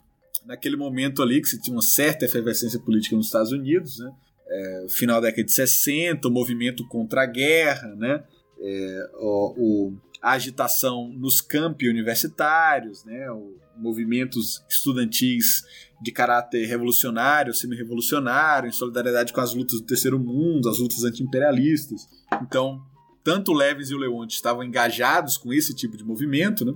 Naquele 0.45 0.77
momento 0.77 1.21
ali 1.21 1.41
que 1.41 1.49
se 1.49 1.61
tinha 1.61 1.75
uma 1.75 1.81
certa 1.81 2.25
efervescência 2.25 2.79
política 2.79 3.15
nos 3.15 3.25
Estados 3.25 3.51
Unidos, 3.51 3.99
né? 3.99 4.11
É, 4.51 4.85
final 4.89 5.21
da 5.21 5.27
década 5.27 5.43
de 5.43 5.51
60, 5.51 6.27
o 6.27 6.31
movimento 6.31 6.87
contra 6.87 7.23
a 7.23 7.25
guerra, 7.25 7.93
né? 7.95 8.23
É, 8.61 9.09
o, 9.15 9.53
o, 9.57 9.97
a 10.21 10.31
agitação 10.31 11.09
nos 11.09 11.39
campi 11.41 11.87
universitários, 11.87 13.03
né? 13.03 13.29
O, 13.29 13.59
movimentos 13.79 14.63
estudantis 14.69 15.63
de 16.01 16.11
caráter 16.11 16.65
revolucionário, 16.65 17.53
semi-revolucionário, 17.53 18.69
em 18.69 18.71
solidariedade 18.71 19.33
com 19.33 19.41
as 19.41 19.53
lutas 19.53 19.81
do 19.81 19.85
terceiro 19.85 20.19
mundo, 20.19 20.69
as 20.69 20.79
lutas 20.79 21.03
anti-imperialistas. 21.03 22.07
Então, 22.41 22.81
tanto 23.23 23.53
Leves 23.53 23.89
e 23.89 23.95
o 23.95 23.97
Leonte 23.97 24.35
estavam 24.35 24.63
engajados 24.63 25.37
com 25.37 25.53
esse 25.53 25.75
tipo 25.75 25.97
de 25.97 26.03
movimento, 26.03 26.63
né? 26.63 26.73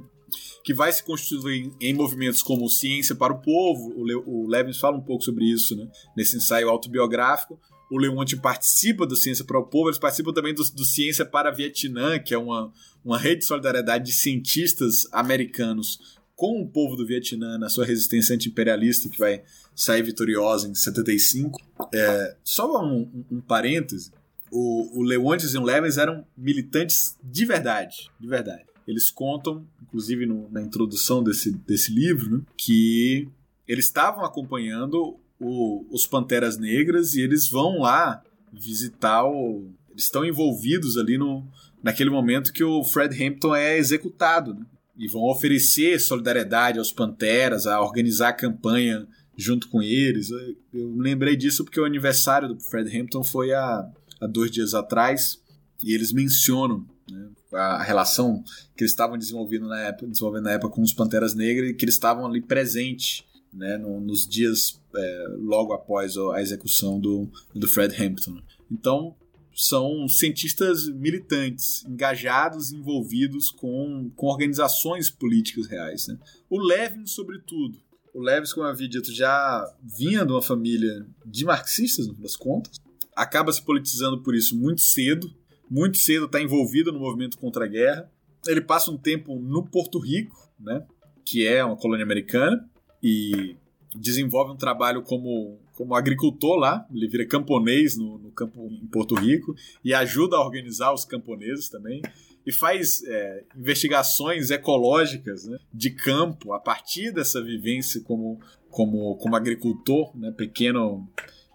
que 0.63 0.73
vai 0.73 0.91
se 0.91 1.03
constituir 1.03 1.71
em 1.79 1.93
movimentos 1.93 2.41
como 2.41 2.69
Ciência 2.69 3.15
para 3.15 3.33
o 3.33 3.41
Povo. 3.41 3.93
O, 3.95 4.03
Le 4.03 4.15
o 4.15 4.47
Levins 4.47 4.77
fala 4.77 4.97
um 4.97 5.03
pouco 5.03 5.23
sobre 5.23 5.45
isso 5.45 5.75
né? 5.75 5.87
nesse 6.15 6.37
ensaio 6.37 6.69
autobiográfico. 6.69 7.59
O 7.91 7.97
Leonte 7.97 8.35
participa 8.35 9.05
do 9.05 9.15
Ciência 9.15 9.45
para 9.45 9.59
o 9.59 9.65
Povo, 9.67 9.89
eles 9.89 9.99
participam 9.99 10.33
também 10.33 10.53
do, 10.53 10.63
do 10.63 10.85
Ciência 10.85 11.25
para 11.25 11.51
Vietnã, 11.51 12.17
que 12.17 12.33
é 12.33 12.37
uma, 12.37 12.71
uma 13.05 13.19
rede 13.19 13.41
de 13.41 13.45
solidariedade 13.45 14.05
de 14.05 14.13
cientistas 14.13 15.07
americanos 15.11 15.99
com 16.35 16.61
o 16.61 16.67
povo 16.67 16.95
do 16.95 17.05
Vietnã 17.05 17.57
na 17.57 17.69
sua 17.69 17.85
resistência 17.85 18.35
anti-imperialista, 18.35 19.09
que 19.09 19.19
vai 19.19 19.43
sair 19.75 20.03
vitoriosa 20.03 20.67
em 20.67 20.75
75. 20.75 21.59
É, 21.93 22.35
só 22.43 22.83
um, 22.83 23.01
um, 23.01 23.25
um 23.37 23.41
parêntese: 23.41 24.11
o, 24.51 24.99
o 24.99 25.03
Leontes 25.03 25.53
e 25.53 25.57
o 25.57 25.63
Levens 25.63 25.97
eram 25.97 26.25
militantes 26.37 27.17
de 27.23 27.45
verdade, 27.45 28.09
de 28.19 28.27
verdade. 28.27 28.65
Eles 28.87 29.09
contam, 29.09 29.65
inclusive 29.81 30.25
no, 30.25 30.49
na 30.51 30.61
introdução 30.61 31.23
desse, 31.23 31.51
desse 31.51 31.91
livro, 31.91 32.37
né, 32.37 32.41
que 32.57 33.29
eles 33.67 33.85
estavam 33.85 34.25
acompanhando 34.25 35.17
o, 35.39 35.85
os 35.89 36.05
Panteras 36.05 36.57
Negras 36.57 37.15
e 37.15 37.21
eles 37.21 37.49
vão 37.49 37.79
lá 37.79 38.21
visitar 38.51 39.25
o. 39.25 39.69
Eles 39.89 40.03
estão 40.03 40.25
envolvidos 40.25 40.97
ali 40.97 41.17
no, 41.17 41.47
naquele 41.81 42.09
momento 42.09 42.51
que 42.51 42.63
o 42.63 42.83
Fred 42.83 43.23
Hampton 43.23 43.55
é 43.55 43.77
executado. 43.77 44.53
Né? 44.53 44.65
E 44.97 45.07
vão 45.07 45.23
oferecer 45.23 45.99
solidariedade 45.99 46.79
aos 46.79 46.91
Panteras, 46.91 47.65
a 47.65 47.81
organizar 47.81 48.29
a 48.29 48.33
campanha 48.33 49.07
junto 49.35 49.67
com 49.69 49.81
eles. 49.81 50.29
Eu 50.71 50.95
lembrei 50.95 51.35
disso 51.35 51.63
porque 51.63 51.79
o 51.79 51.85
aniversário 51.85 52.47
do 52.47 52.59
Fred 52.59 52.95
Hampton 52.95 53.23
foi 53.23 53.53
há, 53.53 53.89
há 54.21 54.27
dois 54.27 54.51
dias 54.51 54.73
atrás 54.73 55.41
e 55.83 55.93
eles 55.93 56.11
mencionam 56.13 56.85
né, 57.09 57.29
a 57.53 57.83
relação 57.83 58.43
que 58.75 58.83
eles 58.83 58.91
estavam 58.91 59.17
desenvolvendo 59.17 59.67
na 59.67 59.79
época, 59.79 60.07
desenvolvendo 60.07 60.43
na 60.43 60.51
época 60.51 60.75
com 60.75 60.81
os 60.81 60.93
Panteras 60.93 61.33
Negras 61.33 61.69
e 61.69 61.73
que 61.73 61.85
eles 61.85 61.95
estavam 61.95 62.25
ali 62.25 62.41
presentes 62.41 63.23
né, 63.51 63.77
no, 63.77 63.99
nos 63.99 64.27
dias 64.27 64.79
é, 64.95 65.25
logo 65.39 65.73
após 65.73 66.15
a 66.17 66.41
execução 66.41 66.99
do, 66.99 67.29
do 67.53 67.67
Fred 67.67 67.93
Hampton. 68.01 68.41
Então, 68.71 69.15
são 69.55 70.07
cientistas 70.07 70.87
militantes, 70.89 71.85
engajados, 71.85 72.71
envolvidos 72.71 73.49
com, 73.49 74.11
com 74.15 74.27
organizações 74.27 75.09
políticas 75.09 75.67
reais. 75.67 76.07
Né? 76.07 76.17
O 76.49 76.59
Levin, 76.59 77.05
sobretudo. 77.05 77.79
O 78.13 78.21
Levin, 78.21 78.47
como 78.53 78.65
eu 78.65 78.71
havia 78.71 78.87
dito, 78.87 79.11
já 79.11 79.65
vinha 79.81 80.25
de 80.25 80.31
uma 80.31 80.41
família 80.41 81.05
de 81.25 81.45
marxistas, 81.45 82.07
no 82.07 82.15
fim 82.15 82.21
das 82.21 82.35
contas. 82.35 82.79
Acaba 83.15 83.51
se 83.51 83.61
politizando 83.61 84.21
por 84.21 84.35
isso 84.35 84.57
muito 84.57 84.81
cedo. 84.81 85.33
Muito 85.69 85.97
cedo 85.97 86.25
está 86.25 86.41
envolvido 86.41 86.91
no 86.91 86.99
movimento 86.99 87.37
contra 87.37 87.65
a 87.65 87.67
guerra. 87.67 88.11
Ele 88.45 88.61
passa 88.61 88.91
um 88.91 88.97
tempo 88.97 89.39
no 89.39 89.65
Porto 89.65 89.99
Rico, 89.99 90.51
né? 90.59 90.85
que 91.25 91.47
é 91.47 91.63
uma 91.63 91.77
colônia 91.77 92.03
americana, 92.03 92.69
e 93.01 93.55
desenvolve 93.95 94.51
um 94.51 94.57
trabalho 94.57 95.01
como 95.01 95.59
como 95.75 95.95
agricultor 95.95 96.57
lá, 96.57 96.85
ele 96.93 97.07
vira 97.07 97.25
camponês 97.25 97.97
no, 97.97 98.17
no, 98.17 98.31
campo 98.31 98.67
em 98.69 98.87
Porto 98.87 99.15
Rico 99.15 99.55
e 99.83 99.93
ajuda 99.93 100.37
a 100.37 100.41
organizar 100.41 100.93
os 100.93 101.03
camponeses 101.03 101.69
também 101.69 102.01
e 102.45 102.51
faz 102.51 103.03
é, 103.05 103.43
investigações 103.55 104.51
ecológicas 104.51 105.45
né, 105.47 105.57
de 105.73 105.91
campo 105.91 106.53
a 106.53 106.59
partir 106.59 107.11
dessa 107.11 107.41
vivência 107.41 108.01
como, 108.01 108.39
como, 108.69 109.15
como 109.17 109.35
agricultor, 109.35 110.15
né, 110.15 110.31
pequeno, 110.31 111.07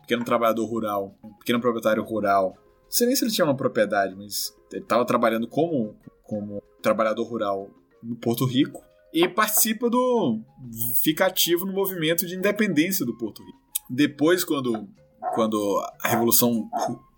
pequeno 0.02 0.24
trabalhador 0.24 0.66
rural, 0.66 1.16
pequeno 1.38 1.60
proprietário 1.60 2.02
rural. 2.02 2.56
Não 2.84 2.90
sei 2.90 3.06
nem 3.06 3.14
se 3.14 3.24
ele 3.24 3.32
tinha 3.32 3.44
uma 3.44 3.56
propriedade, 3.56 4.14
mas 4.16 4.52
ele 4.72 4.82
estava 4.82 5.04
trabalhando 5.04 5.46
como, 5.46 5.94
como 6.24 6.62
trabalhador 6.82 7.24
rural 7.24 7.70
no 8.02 8.16
Porto 8.16 8.44
Rico 8.44 8.82
e 9.12 9.28
participa 9.28 9.88
do. 9.88 10.40
fica 11.02 11.26
ativo 11.26 11.64
no 11.64 11.72
movimento 11.72 12.26
de 12.26 12.34
independência 12.34 13.04
do 13.04 13.16
Porto 13.16 13.42
Rico. 13.42 13.67
Depois, 13.88 14.44
quando, 14.44 14.88
quando 15.34 15.78
a 16.02 16.08
Revolução 16.08 16.68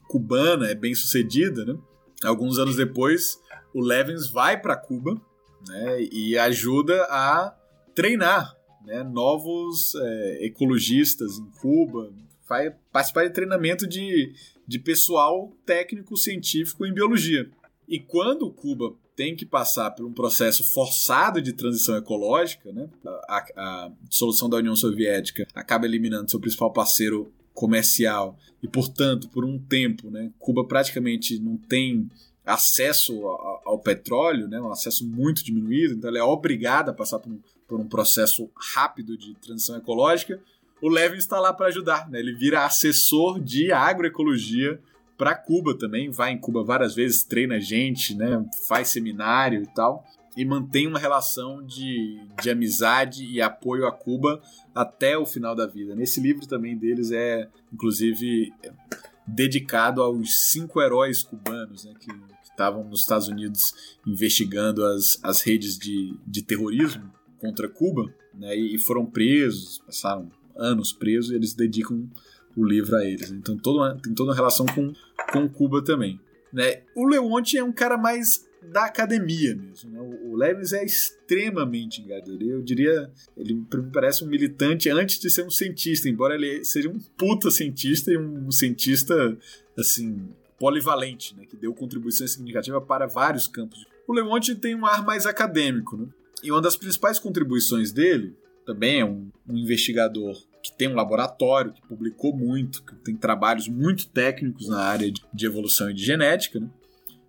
Cubana 0.08 0.68
é 0.68 0.74
bem 0.74 0.94
sucedida, 0.94 1.64
né? 1.64 1.78
alguns 2.24 2.58
anos 2.58 2.76
depois, 2.76 3.40
o 3.74 3.80
Levins 3.80 4.28
vai 4.28 4.60
para 4.60 4.76
Cuba 4.76 5.20
né? 5.66 6.02
e 6.10 6.36
ajuda 6.38 7.04
a 7.04 7.56
treinar 7.94 8.56
né? 8.84 9.02
novos 9.02 9.94
é, 9.94 10.46
ecologistas 10.46 11.38
em 11.38 11.50
Cuba, 11.60 12.12
vai 12.48 12.74
participar 12.92 13.24
de 13.24 13.34
treinamento 13.34 13.86
de, 13.86 14.34
de 14.66 14.78
pessoal 14.78 15.52
técnico 15.64 16.16
científico 16.16 16.84
em 16.84 16.92
biologia. 16.92 17.48
E 17.88 17.98
quando 18.00 18.50
Cuba 18.52 18.94
tem 19.20 19.36
que 19.36 19.44
passar 19.44 19.90
por 19.90 20.06
um 20.06 20.14
processo 20.14 20.64
forçado 20.64 21.42
de 21.42 21.52
transição 21.52 21.94
ecológica, 21.94 22.72
né? 22.72 22.88
A, 23.28 23.44
a 23.54 23.92
dissolução 24.08 24.48
da 24.48 24.56
União 24.56 24.74
Soviética 24.74 25.46
acaba 25.54 25.84
eliminando 25.84 26.30
seu 26.30 26.40
principal 26.40 26.72
parceiro 26.72 27.30
comercial 27.52 28.38
e, 28.62 28.66
portanto, 28.66 29.28
por 29.28 29.44
um 29.44 29.58
tempo, 29.58 30.10
né, 30.10 30.30
Cuba 30.38 30.64
praticamente 30.64 31.38
não 31.38 31.58
tem 31.58 32.08
acesso 32.46 33.12
ao, 33.26 33.72
ao 33.72 33.78
petróleo, 33.78 34.48
né, 34.48 34.58
um 34.58 34.72
acesso 34.72 35.06
muito 35.06 35.44
diminuído, 35.44 35.92
então 35.92 36.08
ela 36.08 36.18
é 36.18 36.22
obrigada 36.22 36.90
a 36.90 36.94
passar 36.94 37.18
por 37.18 37.30
um, 37.30 37.40
por 37.68 37.78
um 37.78 37.86
processo 37.86 38.48
rápido 38.74 39.18
de 39.18 39.34
transição 39.34 39.76
ecológica. 39.76 40.40
O 40.80 40.88
Levin 40.88 41.18
está 41.18 41.38
lá 41.38 41.52
para 41.52 41.66
ajudar, 41.66 42.08
né? 42.08 42.20
ele 42.20 42.32
vira 42.32 42.64
assessor 42.64 43.38
de 43.38 43.70
agroecologia 43.70 44.80
para 45.20 45.34
Cuba 45.34 45.76
também, 45.76 46.10
vai 46.10 46.32
em 46.32 46.38
Cuba 46.38 46.64
várias 46.64 46.94
vezes, 46.94 47.22
treina 47.22 47.60
gente, 47.60 48.14
né, 48.14 48.42
faz 48.66 48.88
seminário 48.88 49.62
e 49.62 49.66
tal, 49.66 50.02
e 50.34 50.46
mantém 50.46 50.86
uma 50.86 50.98
relação 50.98 51.62
de, 51.62 52.18
de 52.40 52.48
amizade 52.48 53.26
e 53.26 53.38
apoio 53.38 53.86
a 53.86 53.92
Cuba 53.92 54.40
até 54.74 55.18
o 55.18 55.26
final 55.26 55.54
da 55.54 55.66
vida. 55.66 55.94
Nesse 55.94 56.22
livro 56.22 56.46
também 56.46 56.74
deles 56.74 57.12
é, 57.12 57.50
inclusive, 57.70 58.50
dedicado 59.26 60.00
aos 60.00 60.48
cinco 60.48 60.80
heróis 60.80 61.22
cubanos 61.22 61.84
né, 61.84 61.92
que 62.00 62.10
estavam 62.42 62.82
nos 62.84 63.00
Estados 63.00 63.28
Unidos 63.28 63.74
investigando 64.06 64.82
as, 64.82 65.20
as 65.22 65.42
redes 65.42 65.78
de, 65.78 66.16
de 66.26 66.40
terrorismo 66.40 67.12
contra 67.38 67.68
Cuba 67.68 68.10
né, 68.32 68.56
e 68.56 68.78
foram 68.78 69.04
presos, 69.04 69.82
passaram 69.84 70.30
anos 70.56 70.94
presos 70.94 71.30
e 71.30 71.34
eles 71.34 71.52
dedicam 71.52 72.08
o 72.56 72.64
livro 72.64 72.96
a 72.96 73.04
eles. 73.04 73.30
Então 73.30 73.56
toda 73.56 73.78
uma, 73.78 73.94
tem 73.96 74.14
toda 74.14 74.30
uma 74.30 74.36
relação 74.36 74.66
com, 74.66 74.92
com 75.30 75.48
Cuba 75.48 75.82
também. 75.82 76.20
Né? 76.52 76.82
O 76.94 77.06
Leonte 77.06 77.56
é 77.56 77.64
um 77.64 77.72
cara 77.72 77.96
mais 77.96 78.48
da 78.62 78.84
academia 78.84 79.54
mesmo. 79.54 79.90
Né? 79.90 80.00
O, 80.24 80.36
Leibniz 80.36 80.72
é 80.72 80.84
extremamente 80.84 82.02
engadeiro. 82.02 82.44
Eu 82.44 82.62
diria, 82.62 83.10
ele 83.36 83.64
parece 83.92 84.24
um 84.24 84.28
militante 84.28 84.90
antes 84.90 85.18
de 85.18 85.30
ser 85.30 85.44
um 85.44 85.50
cientista, 85.50 86.08
embora 86.08 86.34
ele 86.34 86.64
seja 86.64 86.88
um 86.88 86.98
puta 86.98 87.50
cientista 87.50 88.12
e 88.12 88.18
um 88.18 88.50
cientista, 88.50 89.36
assim, 89.78 90.28
polivalente, 90.58 91.34
né? 91.36 91.46
que 91.46 91.56
deu 91.56 91.72
contribuições 91.72 92.32
significativas 92.32 92.84
para 92.84 93.06
vários 93.06 93.46
campos. 93.46 93.86
O 94.06 94.12
Leonte 94.12 94.54
tem 94.54 94.74
um 94.74 94.84
ar 94.84 95.04
mais 95.04 95.24
acadêmico, 95.24 95.96
né? 95.96 96.06
e 96.42 96.50
uma 96.50 96.60
das 96.60 96.76
principais 96.76 97.18
contribuições 97.18 97.92
dele 97.92 98.34
também 98.66 99.00
é 99.00 99.04
um, 99.04 99.30
um 99.48 99.56
investigador 99.56 100.36
que 100.62 100.72
tem 100.72 100.88
um 100.88 100.94
laboratório, 100.94 101.72
que 101.72 101.82
publicou 101.82 102.36
muito, 102.36 102.82
que 102.82 102.94
tem 102.96 103.16
trabalhos 103.16 103.68
muito 103.68 104.06
técnicos 104.08 104.68
na 104.68 104.80
área 104.80 105.10
de, 105.32 105.46
evolução 105.46 105.90
e 105.90 105.94
de 105.94 106.04
genética, 106.04 106.60
né? 106.60 106.68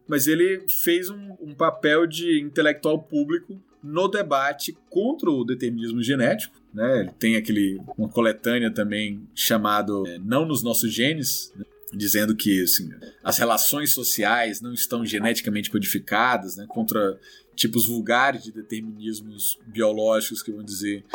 mas 0.07 0.27
ele 0.27 0.65
fez 0.67 1.09
um, 1.09 1.37
um, 1.41 1.53
papel 1.53 2.05
de 2.05 2.41
intelectual 2.41 3.01
público 3.01 3.61
no 3.81 4.07
debate 4.07 4.77
contra 4.89 5.29
o 5.29 5.45
determinismo 5.45 6.03
genético. 6.03 6.55
Né? 6.73 7.01
Ele 7.01 7.11
tem 7.17 7.35
aquele, 7.37 7.81
uma 7.97 8.09
coletânea 8.09 8.69
também 8.69 9.25
chamado 9.33 10.05
é, 10.05 10.19
Não 10.19 10.45
nos 10.45 10.61
Nossos 10.61 10.93
Genes, 10.93 11.53
né? 11.55 11.65
dizendo 11.93 12.35
que 12.35 12.63
assim, 12.63 12.89
as 13.23 13.37
relações 13.37 13.93
sociais 13.93 14.61
não 14.61 14.73
estão 14.73 15.05
geneticamente 15.05 15.71
codificadas, 15.71 16.57
né? 16.57 16.65
contra 16.67 17.17
tipos 17.55 17.87
vulgares 17.87 18.43
de 18.43 18.51
determinismos 18.51 19.57
biológicos 19.65 20.43
que 20.43 20.51
vão 20.51 20.63
dizer 20.63 21.05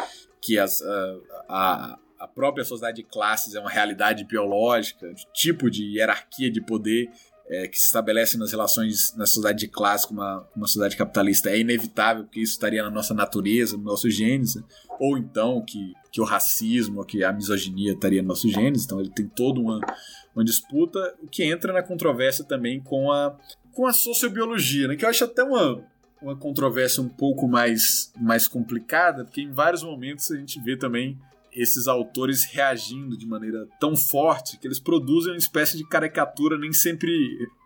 que 0.40 0.58
as, 0.58 0.80
a, 1.48 1.98
a 2.18 2.26
própria 2.26 2.64
sociedade 2.64 2.96
de 2.96 3.02
classes 3.02 3.54
é 3.54 3.60
uma 3.60 3.70
realidade 3.70 4.24
biológica, 4.24 5.12
de 5.12 5.26
tipo 5.32 5.70
de 5.70 5.96
hierarquia 5.96 6.50
de 6.50 6.60
poder 6.60 7.10
é, 7.48 7.68
que 7.68 7.78
se 7.78 7.86
estabelece 7.86 8.36
nas 8.36 8.50
relações 8.50 9.14
na 9.16 9.24
sociedade 9.24 9.60
de 9.60 9.68
classe 9.68 10.06
com 10.06 10.14
uma, 10.14 10.46
uma 10.54 10.66
sociedade 10.66 10.96
capitalista 10.96 11.50
é 11.50 11.58
inevitável, 11.58 12.24
porque 12.24 12.40
isso 12.40 12.52
estaria 12.52 12.82
na 12.82 12.90
nossa 12.90 13.14
natureza, 13.14 13.76
no 13.76 13.84
nosso 13.84 14.10
genes, 14.10 14.56
né? 14.56 14.64
ou 14.98 15.16
então 15.16 15.62
que, 15.64 15.92
que 16.10 16.20
o 16.20 16.24
racismo, 16.24 17.04
que 17.04 17.22
a 17.22 17.32
misoginia 17.32 17.92
estaria 17.92 18.20
no 18.20 18.28
nosso 18.28 18.48
genes, 18.48 18.84
então 18.84 19.00
ele 19.00 19.10
tem 19.10 19.28
toda 19.28 19.60
uma, 19.60 19.80
uma 20.34 20.44
disputa, 20.44 21.14
o 21.22 21.28
que 21.28 21.44
entra 21.44 21.72
na 21.72 21.82
controvérsia 21.82 22.44
também 22.44 22.80
com 22.80 23.12
a, 23.12 23.36
com 23.72 23.86
a 23.86 23.92
sociobiologia, 23.92 24.88
né? 24.88 24.96
que 24.96 25.04
eu 25.04 25.08
acho 25.08 25.24
até 25.24 25.44
uma, 25.44 25.84
uma 26.20 26.36
controvérsia 26.36 27.00
um 27.00 27.08
pouco 27.08 27.46
mais, 27.46 28.12
mais 28.16 28.48
complicada, 28.48 29.24
porque 29.24 29.42
em 29.42 29.52
vários 29.52 29.84
momentos 29.84 30.30
a 30.32 30.36
gente 30.36 30.60
vê 30.60 30.76
também 30.76 31.16
esses 31.56 31.88
autores 31.88 32.44
reagindo 32.44 33.16
de 33.16 33.26
maneira 33.26 33.66
tão 33.80 33.96
forte 33.96 34.58
que 34.58 34.68
eles 34.68 34.78
produzem 34.78 35.32
uma 35.32 35.38
espécie 35.38 35.76
de 35.78 35.88
caricatura 35.88 36.58
nem 36.58 36.72
sempre 36.72 37.10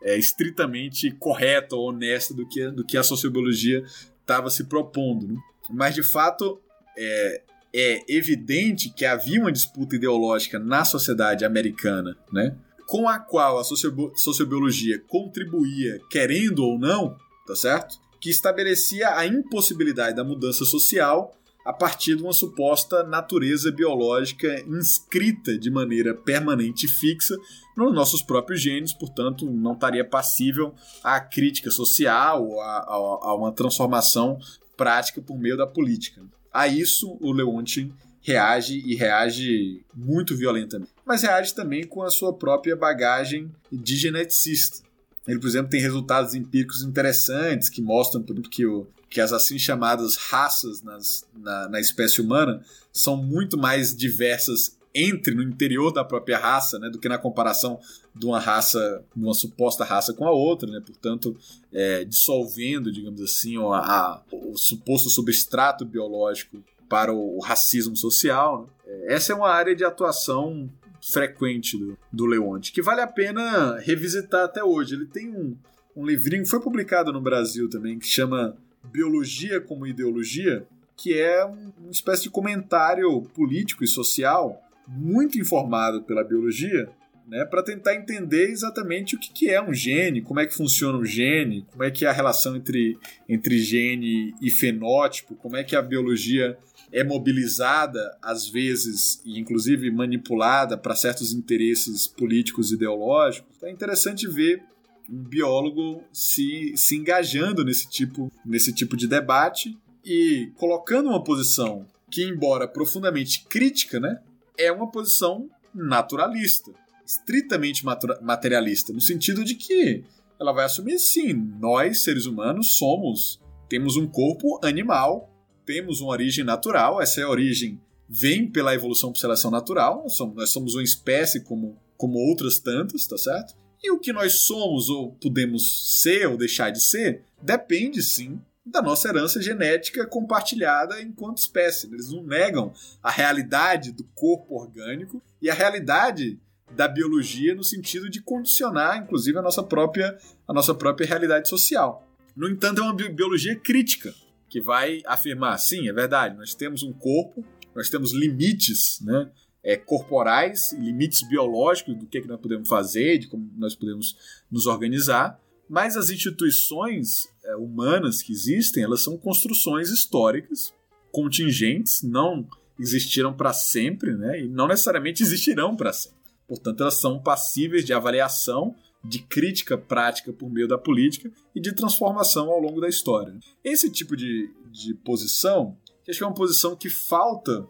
é, 0.05 0.17
estritamente 0.17 1.11
correta 1.11 1.75
ou 1.75 1.89
honesta 1.89 2.33
do 2.33 2.49
que, 2.49 2.71
do 2.71 2.85
que 2.85 2.97
a 2.97 3.03
sociobiologia 3.03 3.83
estava 4.21 4.49
se 4.49 4.65
propondo. 4.65 5.27
Né? 5.27 5.37
Mas, 5.69 5.95
de 5.95 6.05
fato, 6.05 6.61
é, 6.97 7.43
é 7.75 8.05
evidente 8.09 8.91
que 8.91 9.05
havia 9.05 9.41
uma 9.41 9.51
disputa 9.51 9.97
ideológica 9.97 10.59
na 10.59 10.85
sociedade 10.85 11.45
americana, 11.45 12.17
né? 12.33 12.57
com 12.87 13.09
a 13.09 13.19
qual 13.19 13.59
a 13.59 13.65
sociobiologia 13.65 15.01
contribuía, 15.07 16.01
querendo 16.11 16.65
ou 16.65 16.79
não, 16.79 17.17
tá 17.47 17.55
certo? 17.55 17.97
Que 18.21 18.31
estabelecia 18.31 19.17
a 19.17 19.25
impossibilidade 19.27 20.17
da 20.17 20.25
mudança 20.25 20.65
social 20.65 21.40
a 21.65 21.73
partir 21.73 22.17
de 22.17 22.23
uma 22.23 22.33
suposta 22.33 23.03
natureza 23.03 23.71
biológica 23.71 24.63
inscrita 24.67 25.59
de 25.59 25.71
maneira 25.71 26.15
permanente 26.15 26.87
e 26.87 26.89
fixa 26.89 27.37
nos 27.77 27.95
nossos 27.95 28.23
próprios 28.23 28.61
genes, 28.61 28.93
portanto, 28.93 29.51
não 29.51 29.73
estaria 29.73 30.05
passível 30.05 30.75
à 31.03 31.21
crítica 31.21 31.71
social 31.71 32.61
a, 32.61 32.65
a, 32.65 32.95
a 33.31 33.35
uma 33.35 33.53
transformação 33.53 34.39
prática 34.77 35.21
por 35.21 35.39
meio 35.39 35.57
da 35.57 35.67
política. 35.67 36.23
A 36.53 36.67
isso, 36.67 37.17
o 37.21 37.33
Leontin 37.33 37.93
reage 38.23 38.83
e 38.85 38.95
reage 38.95 39.83
muito 39.95 40.37
violentamente. 40.37 40.91
Mas 41.05 41.23
reage 41.23 41.55
também 41.55 41.87
com 41.87 42.03
a 42.03 42.11
sua 42.11 42.33
própria 42.33 42.77
bagagem 42.77 43.51
de 43.71 43.97
geneticista. 43.97 44.83
Ele, 45.27 45.39
por 45.39 45.49
exemplo, 45.49 45.71
tem 45.71 45.81
resultados 45.81 46.35
empíricos 46.35 46.83
interessantes 46.83 47.69
que 47.69 47.81
mostram, 47.81 48.23
por 48.23 48.33
exemplo, 48.33 48.51
que, 48.51 48.67
o, 48.67 48.87
que 49.11 49.21
as 49.21 49.33
assim 49.33 49.59
chamadas 49.59 50.15
raças 50.17 50.83
nas, 50.83 51.27
na, 51.37 51.69
na 51.69 51.81
espécie 51.81 52.21
humana 52.21 52.65
são 52.93 53.17
muito 53.17 53.59
mais 53.59 53.95
diversas 53.95 54.79
entre 54.95 55.35
no 55.35 55.43
interior 55.43 55.93
da 55.93 56.05
própria 56.05 56.39
raça, 56.39 56.79
né, 56.79 56.89
do 56.89 56.99
que 56.99 57.09
na 57.09 57.19
comparação 57.19 57.79
de 58.15 58.27
uma 58.27 58.41
raça, 58.41 59.05
de 59.15 59.23
uma 59.23 59.35
suposta 59.35 59.85
raça 59.85 60.13
com 60.13 60.27
a 60.27 60.33
outra, 60.33 60.71
né, 60.71 60.81
portanto, 60.85 61.37
é, 61.73 62.05
dissolvendo, 62.05 62.91
digamos 62.91 63.21
assim, 63.21 63.57
a, 63.57 64.21
o 64.33 64.57
suposto 64.57 65.09
substrato 65.09 65.85
biológico 65.85 66.63
para 66.89 67.13
o, 67.13 67.37
o 67.37 67.41
racismo 67.41 67.97
social. 67.97 68.63
Né. 68.63 68.69
É, 68.87 69.15
essa 69.15 69.33
é 69.33 69.37
uma 69.37 69.51
área 69.51 69.77
de 69.77 69.85
atuação 69.85 70.69
frequente 71.01 71.79
do, 71.79 71.97
do 72.13 72.27
Leonte, 72.27 72.73
que 72.73 72.83
vale 72.83 73.01
a 73.01 73.07
pena 73.07 73.79
revisitar 73.79 74.45
até 74.45 74.63
hoje. 74.63 74.95
Ele 74.95 75.07
tem 75.07 75.31
um, 75.31 75.57
um 75.97 76.05
livrinho, 76.05 76.45
foi 76.45 76.61
publicado 76.61 77.13
no 77.13 77.21
Brasil 77.21 77.71
também, 77.71 77.99
que 77.99 78.07
chama 78.07 78.57
Biologia 78.85 79.61
como 79.61 79.87
Ideologia, 79.87 80.67
que 80.97 81.19
é 81.19 81.45
uma 81.45 81.91
espécie 81.91 82.25
de 82.25 82.31
comentário 82.31 83.23
político 83.35 83.85
e 83.85 83.89
social 83.89 84.61
muito 84.87 85.39
informado 85.39 86.03
pela 86.03 86.25
biologia, 86.25 86.91
né, 87.31 87.45
para 87.45 87.63
tentar 87.63 87.95
entender 87.95 88.51
exatamente 88.51 89.15
o 89.15 89.19
que, 89.19 89.33
que 89.33 89.49
é 89.49 89.63
um 89.63 89.73
gene, 89.73 90.21
como 90.21 90.41
é 90.41 90.47
que 90.47 90.53
funciona 90.53 90.99
um 90.99 91.05
gene, 91.05 91.65
como 91.71 91.85
é 91.85 91.91
que 91.91 92.05
é 92.05 92.09
a 92.09 92.13
relação 92.13 92.57
entre, 92.57 92.99
entre 93.29 93.61
gene 93.61 94.35
e 94.43 94.51
fenótipo, 94.51 95.37
como 95.37 95.57
é 95.57 95.63
que 95.63 95.77
a 95.77 95.83
biologia 95.83 96.59
é 96.93 97.05
mobilizada, 97.05 98.19
às 98.21 98.49
vezes, 98.49 99.23
e 99.25 99.39
inclusive 99.39 99.93
manipulada 99.93 100.77
para 100.77 100.97
certos 100.97 101.33
interesses 101.33 102.09
políticos 102.09 102.73
e 102.73 102.75
ideológicos. 102.75 103.49
Então 103.57 103.69
é 103.69 103.73
interessante 103.73 104.27
ver 104.27 104.65
um 105.11 105.23
biólogo 105.23 106.03
se, 106.13 106.73
se 106.77 106.97
engajando 106.97 107.65
nesse 107.65 107.89
tipo, 107.89 108.31
nesse 108.45 108.73
tipo 108.73 108.97
de 108.97 109.07
debate 109.07 109.77
e 110.05 110.51
colocando 110.57 111.09
uma 111.09 111.23
posição 111.23 111.87
que, 112.11 112.23
embora 112.23 112.69
profundamente 112.69 113.45
crítica, 113.49 113.99
né, 113.99 114.21
é 114.57 114.71
uma 114.71 114.91
posição 114.91 115.49
naturalista, 115.75 116.73
estritamente 117.05 117.85
materialista, 118.21 118.93
no 118.93 119.01
sentido 119.01 119.45
de 119.45 119.55
que 119.55 120.05
ela 120.39 120.53
vai 120.53 120.65
assumir 120.65 120.99
sim, 120.99 121.33
nós, 121.59 122.03
seres 122.03 122.27
humanos, 122.27 122.77
somos, 122.77 123.41
temos 123.69 123.97
um 123.97 124.07
corpo 124.07 124.59
animal 124.65 125.31
temos 125.71 126.01
uma 126.01 126.11
origem 126.11 126.45
natural, 126.45 127.01
essa 127.01 127.25
origem 127.29 127.81
vem 128.09 128.51
pela 128.51 128.75
evolução 128.75 129.13
por 129.13 129.19
seleção 129.21 129.53
natural, 129.53 130.05
nós 130.35 130.51
somos 130.51 130.75
uma 130.75 130.83
espécie 130.83 131.45
como, 131.45 131.79
como 131.97 132.19
outras 132.19 132.59
tantas, 132.59 133.07
tá 133.07 133.17
certo? 133.17 133.55
E 133.83 133.91
o 133.91 133.99
que 133.99 134.13
nós 134.13 134.41
somos 134.41 134.89
ou 134.89 135.13
podemos 135.13 136.01
ser 136.01 136.27
ou 136.29 136.37
deixar 136.37 136.71
de 136.71 136.83
ser 136.83 137.23
depende 137.41 138.03
sim 138.03 138.41
da 138.65 138.83
nossa 138.83 139.09
herança 139.09 139.41
genética 139.41 140.07
compartilhada 140.07 141.01
enquanto 141.01 141.39
espécie. 141.39 141.87
Eles 141.87 142.11
não 142.11 142.23
negam 142.23 142.73
a 143.03 143.11
realidade 143.11 143.91
do 143.91 144.05
corpo 144.15 144.55
orgânico 144.55 145.23
e 145.41 145.49
a 145.49 145.55
realidade 145.55 146.39
da 146.71 146.87
biologia 146.87 147.55
no 147.55 147.65
sentido 147.65 148.09
de 148.09 148.23
condicionar, 148.23 148.99
inclusive, 148.99 149.37
a 149.39 149.43
nossa 149.43 149.63
própria, 149.63 150.17
a 150.47 150.53
nossa 150.53 150.75
própria 150.75 151.07
realidade 151.07 151.49
social. 151.49 152.07
No 152.37 152.49
entanto, 152.49 152.81
é 152.81 152.85
uma 152.85 152.95
biologia 152.95 153.57
crítica 153.57 154.15
que 154.49 154.61
vai 154.61 155.03
afirmar, 155.07 155.59
sim, 155.59 155.89
é 155.89 155.93
verdade, 155.93 156.37
nós 156.37 156.55
temos 156.55 156.83
um 156.83 156.93
corpo, 156.93 157.45
nós 157.75 157.89
temos 157.89 158.13
limites, 158.13 159.01
né? 159.01 159.31
É, 159.63 159.77
corporais, 159.77 160.73
limites 160.73 161.27
biológicos 161.29 161.95
do 161.95 162.07
que, 162.07 162.23
que 162.23 162.29
nós 162.29 162.41
podemos 162.41 162.69
fazer, 162.69 163.19
de 163.19 163.29
como 163.29 163.51
nós 163.59 163.75
podemos 163.75 164.17
nos 164.51 164.67
organizar, 164.67 165.39
mas 165.69 165.97
as 165.97 166.11
instituições 166.11 167.29
é, 167.45 167.55
humanas 167.57 168.23
que 168.23 168.33
existem, 168.33 168.83
elas 168.83 169.03
são 169.03 169.17
construções 169.17 169.91
históricas, 169.91 170.73
contingentes, 171.13 172.03
não 172.03 172.49
existiram 172.79 173.33
para 173.33 173.53
sempre, 173.53 174.17
né? 174.17 174.41
E 174.41 174.49
não 174.49 174.67
necessariamente 174.67 175.23
existirão 175.23 175.77
para 175.77 175.93
sempre. 175.93 176.19
Portanto, 176.49 176.81
elas 176.81 176.99
são 176.99 177.21
passíveis 177.21 177.85
de 177.85 177.93
avaliação 177.93 178.75
de 179.05 179.21
crítica 179.21 179.79
prática 179.79 180.33
por 180.33 180.51
meio 180.51 180.67
da 180.67 180.77
política 180.77 181.31
e 181.55 181.61
de 181.61 181.73
transformação 181.73 182.51
ao 182.51 182.61
longo 182.61 182.81
da 182.81 182.89
história. 182.89 183.39
Esse 183.63 183.91
tipo 183.91 184.17
de, 184.17 184.51
de 184.71 184.95
posição, 184.95 185.77
acho 186.09 186.19
que 186.19 186.25
é 186.25 186.27
uma 186.27 186.35
posição 186.35 186.75
que 186.75 186.91
falta 186.91 187.67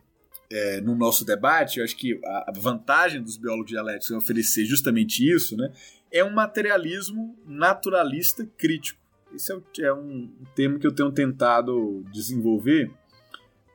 é, 0.50 0.80
no 0.80 0.94
nosso 0.94 1.24
debate, 1.24 1.78
eu 1.78 1.84
acho 1.84 1.96
que 1.96 2.20
a 2.24 2.52
vantagem 2.56 3.22
dos 3.22 3.36
biólogos 3.36 3.70
dialéticos 3.70 4.10
é 4.10 4.16
oferecer 4.16 4.64
justamente 4.64 5.20
isso, 5.20 5.56
né, 5.56 5.72
é 6.10 6.24
um 6.24 6.32
materialismo 6.32 7.38
naturalista 7.46 8.46
crítico. 8.58 8.98
Esse 9.32 9.52
é, 9.52 9.82
é 9.82 9.92
um 9.92 10.28
termo 10.56 10.78
que 10.78 10.86
eu 10.86 10.92
tenho 10.92 11.12
tentado 11.12 12.04
desenvolver 12.12 12.90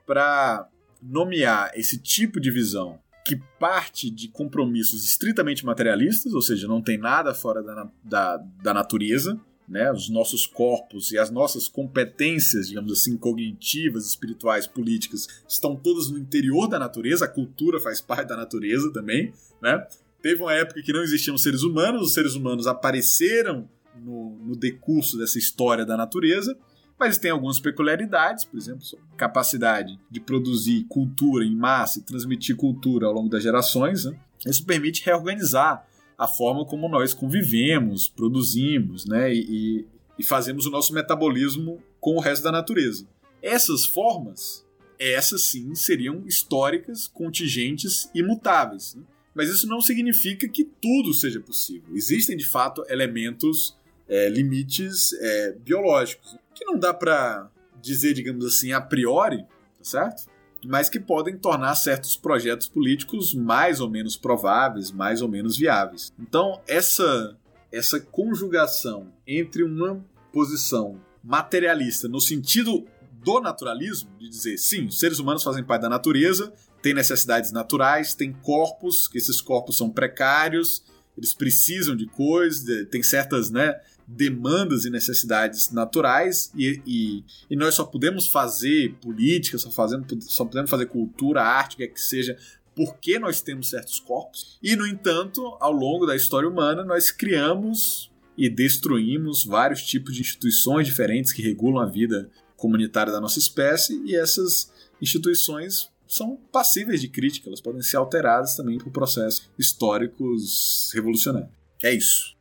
para 0.06 0.68
nomear 1.02 1.72
esse 1.76 1.98
tipo 1.98 2.40
de 2.40 2.52
visão 2.52 3.00
que 3.26 3.38
parte 3.60 4.12
de 4.12 4.28
compromissos 4.28 5.04
estritamente 5.04 5.66
materialistas, 5.66 6.34
ou 6.34 6.42
seja, 6.42 6.68
não 6.68 6.80
tem 6.80 6.96
nada 6.96 7.34
fora 7.34 7.64
da, 7.64 7.90
da, 8.04 8.38
da 8.62 8.74
natureza, 8.74 9.40
né, 9.68 9.92
os 9.92 10.10
nossos 10.10 10.46
corpos 10.46 11.12
e 11.12 11.18
as 11.18 11.30
nossas 11.32 11.68
competências, 11.68 12.68
digamos 12.68 12.92
assim, 12.92 13.18
cognitivas, 13.18 14.06
espirituais, 14.06 14.68
políticas, 14.68 15.28
estão 15.48 15.76
todas 15.76 16.10
no 16.10 16.18
interior 16.18 16.68
da 16.68 16.78
natureza, 16.78 17.26
a 17.26 17.28
cultura 17.28 17.80
faz 17.80 18.00
parte 18.00 18.30
da 18.30 18.38
natureza 18.38 18.92
também, 18.94 19.34
né? 19.62 19.86
Teve 20.22 20.42
uma 20.42 20.54
época 20.54 20.82
que 20.82 20.92
não 20.92 21.04
existiam 21.04 21.38
seres 21.38 21.62
humanos, 21.62 22.02
os 22.02 22.14
seres 22.14 22.34
humanos 22.34 22.66
apareceram 22.66 23.70
no, 24.04 24.38
no 24.44 24.56
decurso 24.56 25.18
dessa 25.18 25.38
história 25.38 25.86
da 25.86 25.96
natureza, 25.96 26.58
mas 27.00 27.18
tem 27.18 27.30
algumas 27.30 27.60
peculiaridades, 27.60 28.46
por 28.46 28.58
exemplo, 28.58 28.82
capacidade 29.18 30.00
de 30.10 30.20
produzir 30.20 30.86
cultura 30.86 31.44
em 31.44 31.56
massa 31.56 32.00
e 32.00 32.02
transmitir 32.02 32.56
cultura 32.56 33.06
ao 33.08 33.14
longo 33.14 33.30
das 33.30 33.44
gerações. 33.44 34.06
Né? 34.06 34.18
Isso 34.46 34.66
permite 34.66 35.04
reorganizar 35.06 35.86
a 36.18 36.28
forma 36.28 36.66
como 36.66 36.88
nós 36.88 37.14
convivemos, 37.14 38.08
produzimos 38.08 39.06
né? 39.06 39.34
e, 39.34 39.86
e 40.18 40.24
fazemos 40.24 40.66
o 40.66 40.72
nosso 40.72 40.94
metabolismo 40.94 41.82
com 42.00 42.16
o 42.16 42.20
resto 42.20 42.44
da 42.44 42.52
natureza. 42.52 43.08
Essas 43.42 43.86
formas, 43.86 44.66
essas 44.98 45.44
sim, 45.44 45.76
seriam 45.76 46.24
históricas, 46.26 47.08
contingentes 47.08 48.10
e 48.14 48.24
mutáveis. 48.24 48.96
Né? 48.96 49.04
Mas 49.34 49.50
isso 49.50 49.68
não 49.68 49.82
significa 49.82 50.48
que 50.48 50.64
tudo 50.64 51.14
seja 51.14 51.40
possível. 51.40 51.96
Existem, 51.96 52.38
de 52.38 52.46
fato, 52.46 52.86
elementos, 52.88 53.78
é, 54.08 54.30
limites 54.30 55.12
é, 55.14 55.52
biológicos 55.54 56.38
que 56.54 56.64
não 56.64 56.80
dá 56.80 56.94
para 56.94 57.52
dizer, 57.82 58.14
digamos 58.14 58.46
assim, 58.46 58.72
a 58.72 58.80
priori, 58.80 59.44
tá 59.78 59.84
certo? 59.84 60.26
Mas 60.68 60.90
que 60.90 61.00
podem 61.00 61.38
tornar 61.38 61.76
certos 61.76 62.16
projetos 62.16 62.68
políticos 62.68 63.34
mais 63.34 63.80
ou 63.80 63.90
menos 63.90 64.18
prováveis, 64.18 64.92
mais 64.92 65.22
ou 65.22 65.28
menos 65.28 65.58
viáveis. 65.58 66.14
Então, 66.20 66.62
essa 66.68 67.38
essa 67.72 68.00
conjugação 68.00 69.12
entre 69.28 69.62
uma 69.62 70.04
posição 70.32 71.02
materialista 71.22 72.08
no 72.08 72.22
sentido 72.22 72.86
do 73.24 73.42
naturalismo, 73.42 74.10
de 74.20 74.30
dizer, 74.30 74.58
sim, 74.58 74.86
os 74.86 75.00
seres 75.00 75.20
humanos 75.20 75.44
fazem 75.44 75.64
parte 75.64 75.82
da 75.82 75.90
natureza, 75.90 76.54
têm 76.82 76.94
necessidades 76.94 77.52
naturais, 77.52 78.14
têm 78.14 78.32
corpos, 78.32 79.08
que 79.08 79.18
esses 79.18 79.42
corpos 79.42 79.76
são 79.76 79.90
precários, 79.90 80.84
eles 81.18 81.34
precisam 81.34 81.96
de 81.96 82.06
coisas, 82.06 82.88
tem 82.90 83.02
certas 83.02 83.50
né, 83.50 83.74
demandas 84.08 84.86
e 84.86 84.90
necessidades 84.90 85.72
naturais 85.72 86.52
e, 86.56 86.82
e, 86.86 87.24
e, 87.50 87.56
nós 87.56 87.76
só 87.76 87.84
podemos 87.84 88.28
fazer 88.28 88.94
política, 89.02 89.58
só, 89.58 89.72
fazendo, 89.72 90.22
só 90.22 90.46
podemos 90.46 90.70
fazer 90.70 90.86
cultura, 90.86 91.42
arte, 91.42 91.78
quer 91.78 91.88
que 91.88 92.00
seja, 92.00 92.38
porque 92.76 93.18
nós 93.18 93.42
temos 93.42 93.70
certos 93.70 94.00
corpos. 94.00 94.60
E, 94.62 94.76
no 94.76 94.86
entanto, 94.86 95.58
ao 95.60 95.72
longo 95.72 96.06
da 96.06 96.16
história 96.16 96.48
humana, 96.48 96.84
nós 96.84 97.10
criamos 97.10 98.12
e 98.38 98.50
destruímos 98.50 99.46
vários 99.46 99.82
tipos 99.84 100.14
de 100.14 100.22
instituições 100.22 100.86
diferentes 100.86 101.32
que 101.32 101.42
regulam 101.42 101.80
a 101.80 101.86
vida 101.86 102.30
comunitária 102.58 103.12
da 103.12 103.22
nossa 103.22 103.40
espécie 103.40 104.02
e 104.06 104.16
essas 104.16 104.72
instituições 105.02 105.90
são 106.08 106.38
passíveis 106.52 107.02
de 107.02 107.08
crítica, 107.08 107.50
elas 107.50 107.62
podem 107.62 107.82
ser 107.82 107.98
alteradas 107.98 108.56
também 108.56 108.78
por 108.78 108.92
processos 108.92 109.50
históricos 109.58 110.92
revolucionários. 110.94 111.50
É 111.82 111.94
isso. 111.94 112.35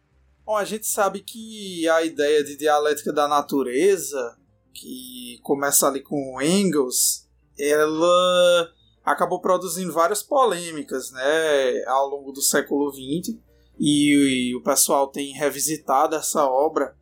Bom, 0.46 0.56
a 0.56 0.64
gente 0.64 0.86
sabe 0.86 1.20
que 1.20 1.88
a 1.88 2.04
ideia 2.04 2.44
de 2.44 2.54
dialética 2.54 3.10
da 3.10 3.26
natureza, 3.26 4.36
que 4.74 5.38
começa 5.42 5.88
ali 5.88 6.02
com 6.02 6.40
Engels, 6.42 7.26
ela 7.58 8.70
acabou 9.02 9.40
produzindo 9.40 9.90
várias 9.90 10.22
polêmicas 10.22 11.10
né, 11.12 11.84
ao 11.86 12.10
longo 12.10 12.30
do 12.30 12.42
século 12.42 12.92
XX 12.92 13.38
e, 13.80 14.50
e 14.50 14.54
o 14.54 14.62
pessoal 14.62 15.08
tem 15.08 15.32
revisitado 15.32 16.14
essa 16.14 16.46
obra, 16.46 16.94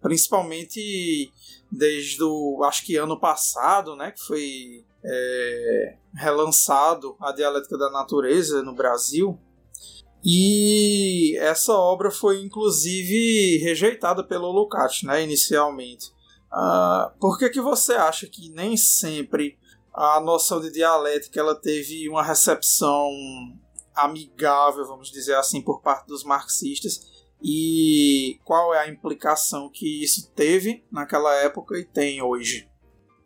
principalmente 0.00 1.32
desde 1.70 2.22
o 2.22 2.62
acho 2.62 2.84
que 2.84 2.96
ano 2.96 3.18
passado, 3.18 3.96
né, 3.96 4.12
que 4.12 4.22
foi 4.24 4.84
é, 5.04 5.96
relançado 6.14 7.16
a 7.20 7.32
dialética 7.32 7.76
da 7.76 7.90
natureza 7.90 8.62
no 8.62 8.72
Brasil 8.72 9.36
e 10.24 11.36
essa 11.38 11.72
obra 11.72 12.10
foi 12.10 12.40
inclusive 12.42 13.58
rejeitada 13.58 14.22
pelo 14.22 14.52
Lukács, 14.52 15.02
né, 15.02 15.22
inicialmente. 15.22 16.10
Uh, 16.52 17.10
por 17.18 17.38
que, 17.38 17.48
que 17.48 17.60
você 17.60 17.94
acha 17.94 18.26
que 18.26 18.50
nem 18.50 18.76
sempre 18.76 19.58
a 19.92 20.20
noção 20.20 20.60
de 20.60 20.70
dialética 20.70 21.40
ela 21.40 21.54
teve 21.54 22.08
uma 22.08 22.22
recepção 22.22 23.08
amigável, 23.94 24.86
vamos 24.86 25.10
dizer 25.10 25.34
assim, 25.34 25.60
por 25.60 25.80
parte 25.80 26.06
dos 26.06 26.24
marxistas? 26.24 27.10
E 27.42 28.38
qual 28.44 28.72
é 28.72 28.78
a 28.78 28.88
implicação 28.88 29.68
que 29.68 30.04
isso 30.04 30.30
teve 30.30 30.84
naquela 30.92 31.34
época 31.42 31.76
e 31.76 31.84
tem 31.84 32.22
hoje? 32.22 32.68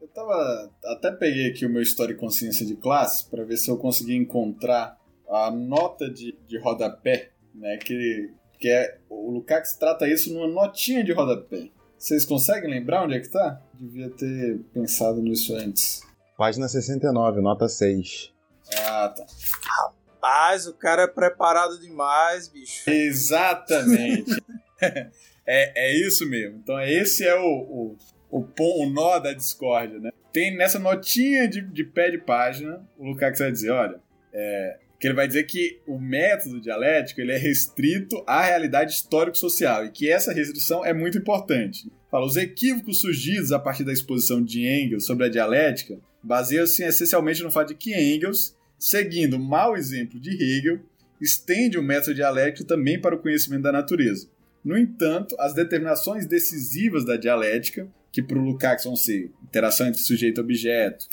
Eu 0.01 0.09
tava. 0.09 0.73
Até 0.85 1.11
peguei 1.11 1.51
aqui 1.51 1.67
o 1.67 1.71
meu 1.71 1.83
História 1.83 2.15
e 2.15 2.17
Consciência 2.17 2.65
de 2.65 2.77
Classe 2.77 3.29
para 3.29 3.45
ver 3.45 3.59
se 3.59 3.71
eu 3.71 3.77
conseguia 3.77 4.17
encontrar 4.17 4.99
a 5.29 5.51
nota 5.51 6.09
de, 6.11 6.37
de 6.47 6.59
rodapé, 6.59 7.31
né? 7.55 7.77
Que, 7.79 8.31
que 8.59 8.69
é. 8.69 8.99
O 9.09 9.31
Lukács 9.31 9.77
trata 9.77 10.09
isso 10.09 10.33
numa 10.33 10.49
notinha 10.49 11.03
de 11.03 11.13
rodapé. 11.13 11.69
Vocês 11.99 12.25
conseguem 12.25 12.71
lembrar 12.71 13.05
onde 13.05 13.15
é 13.15 13.21
que 13.21 13.31
tá? 13.31 13.61
Devia 13.75 14.11
ter 14.11 14.59
pensado 14.73 15.21
nisso 15.21 15.55
antes. 15.55 16.03
Página 16.37 16.69
69, 16.69 17.41
nota 17.41 17.69
6. 17.69 18.33
Ah, 18.79 19.15
tá. 19.17 19.25
Rapaz, 19.63 20.67
o 20.67 20.75
cara 20.75 21.03
é 21.03 21.07
preparado 21.07 21.81
demais, 21.81 22.49
bicho. 22.49 22.89
Exatamente. 22.91 24.31
é, 25.47 25.73
é 25.87 25.97
isso 25.97 26.29
mesmo. 26.29 26.59
Então, 26.59 26.81
esse 26.81 27.27
é 27.27 27.35
o, 27.35 27.47
o, 27.47 27.97
o, 28.31 28.47
o 28.83 28.91
nó 28.91 29.19
da 29.19 29.33
discórdia, 29.33 29.99
né? 29.99 30.11
Tem 30.33 30.55
nessa 30.57 30.79
notinha 30.79 31.49
de, 31.49 31.63
de 31.63 31.85
pé 31.85 32.11
de 32.11 32.19
página, 32.19 32.87
o 32.99 33.07
Lukács 33.07 33.41
vai 33.41 33.51
dizer, 33.51 33.71
olha, 33.71 34.01
é, 34.33 34.79
que 34.99 35.07
ele 35.07 35.15
vai 35.15 35.27
dizer 35.27 35.45
que 35.45 35.81
o 35.87 35.99
método 35.99 36.61
dialético 36.61 37.21
ele 37.21 37.33
é 37.33 37.37
restrito 37.37 38.23
à 38.27 38.43
realidade 38.43 38.93
histórico-social 38.93 39.85
e 39.85 39.91
que 39.91 40.11
essa 40.11 40.33
restrição 40.33 40.85
é 40.85 40.93
muito 40.93 41.19
importante. 41.19 41.91
Fala, 42.11 42.27
os 42.27 42.37
equívocos 42.37 43.01
surgidos 43.01 43.53
a 43.53 43.59
partir 43.59 43.85
da 43.85 43.93
exposição 43.93 44.43
de 44.43 44.67
Engels 44.67 45.05
sobre 45.05 45.27
a 45.27 45.29
dialética 45.29 45.99
baseiam-se 46.23 46.83
essencialmente 46.83 47.43
no 47.43 47.51
fato 47.51 47.69
de 47.69 47.75
que 47.75 47.95
Engels, 47.95 48.57
seguindo 48.79 49.35
o 49.35 49.41
mau 49.41 49.77
exemplo 49.77 50.19
de 50.19 50.31
Hegel, 50.31 50.81
estende 51.21 51.79
o 51.79 51.83
método 51.83 52.15
dialético 52.15 52.67
também 52.67 53.01
para 53.01 53.15
o 53.15 53.19
conhecimento 53.19 53.63
da 53.63 53.73
natureza. 53.73 54.29
No 54.65 54.77
entanto, 54.77 55.37
as 55.39 55.55
determinações 55.55 56.27
decisivas 56.27 57.05
da 57.05 57.17
dialética, 57.17 57.87
que 58.11 58.23
para 58.23 58.39
o 58.39 58.43
Lukács 58.43 58.85
vão 58.85 58.97
ser 58.97 59.31
interação 59.45 59.87
entre 59.87 60.01
sujeito 60.01 60.41
e 60.41 60.43
objeto, 60.43 61.07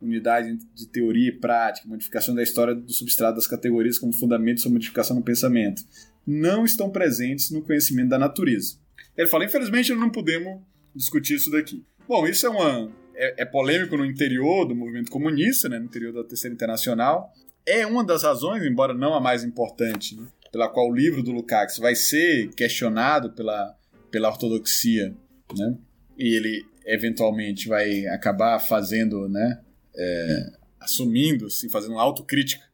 unidade 0.00 0.56
de 0.74 0.86
teoria 0.88 1.28
e 1.28 1.38
prática, 1.38 1.88
modificação 1.88 2.34
da 2.34 2.42
história 2.42 2.74
do 2.74 2.92
substrato 2.92 3.36
das 3.36 3.46
categorias 3.46 3.98
como 3.98 4.12
fundamento 4.12 4.60
sua 4.60 4.70
modificação 4.70 5.16
no 5.16 5.22
pensamento, 5.22 5.82
não 6.26 6.64
estão 6.64 6.90
presentes 6.90 7.50
no 7.50 7.62
conhecimento 7.62 8.08
da 8.08 8.18
natureza. 8.18 8.76
Ele 9.16 9.28
fala, 9.28 9.44
infelizmente 9.44 9.94
não 9.94 10.10
podemos 10.10 10.62
discutir 10.94 11.34
isso 11.34 11.50
daqui. 11.50 11.84
Bom, 12.08 12.26
isso 12.26 12.46
é 12.46 12.48
uma 12.48 12.90
é, 13.14 13.42
é 13.42 13.44
polêmico 13.44 13.96
no 13.96 14.04
interior 14.04 14.66
do 14.66 14.74
movimento 14.74 15.10
comunista, 15.10 15.68
né, 15.68 15.78
no 15.78 15.84
interior 15.84 16.12
da 16.12 16.24
Terceira 16.24 16.54
Internacional. 16.54 17.30
É 17.66 17.86
uma 17.86 18.02
das 18.02 18.22
razões, 18.22 18.64
embora 18.64 18.94
não 18.94 19.14
a 19.14 19.20
mais 19.20 19.44
importante, 19.44 20.16
né, 20.16 20.26
pela 20.50 20.68
qual 20.68 20.88
o 20.88 20.94
livro 20.94 21.22
do 21.22 21.30
Lukács 21.30 21.78
vai 21.78 21.94
ser 21.94 22.48
questionado 22.54 23.32
pela, 23.32 23.76
pela 24.10 24.28
ortodoxia, 24.28 25.14
né? 25.56 25.76
E 26.18 26.34
ele 26.34 26.66
eventualmente 26.84 27.68
vai 27.68 28.06
acabar 28.06 28.58
fazendo, 28.58 29.28
né, 29.28 29.60
é, 30.00 30.52
assumindo, 30.80 31.46
assim, 31.46 31.68
fazendo 31.68 31.98
autocrítica, 31.98 32.64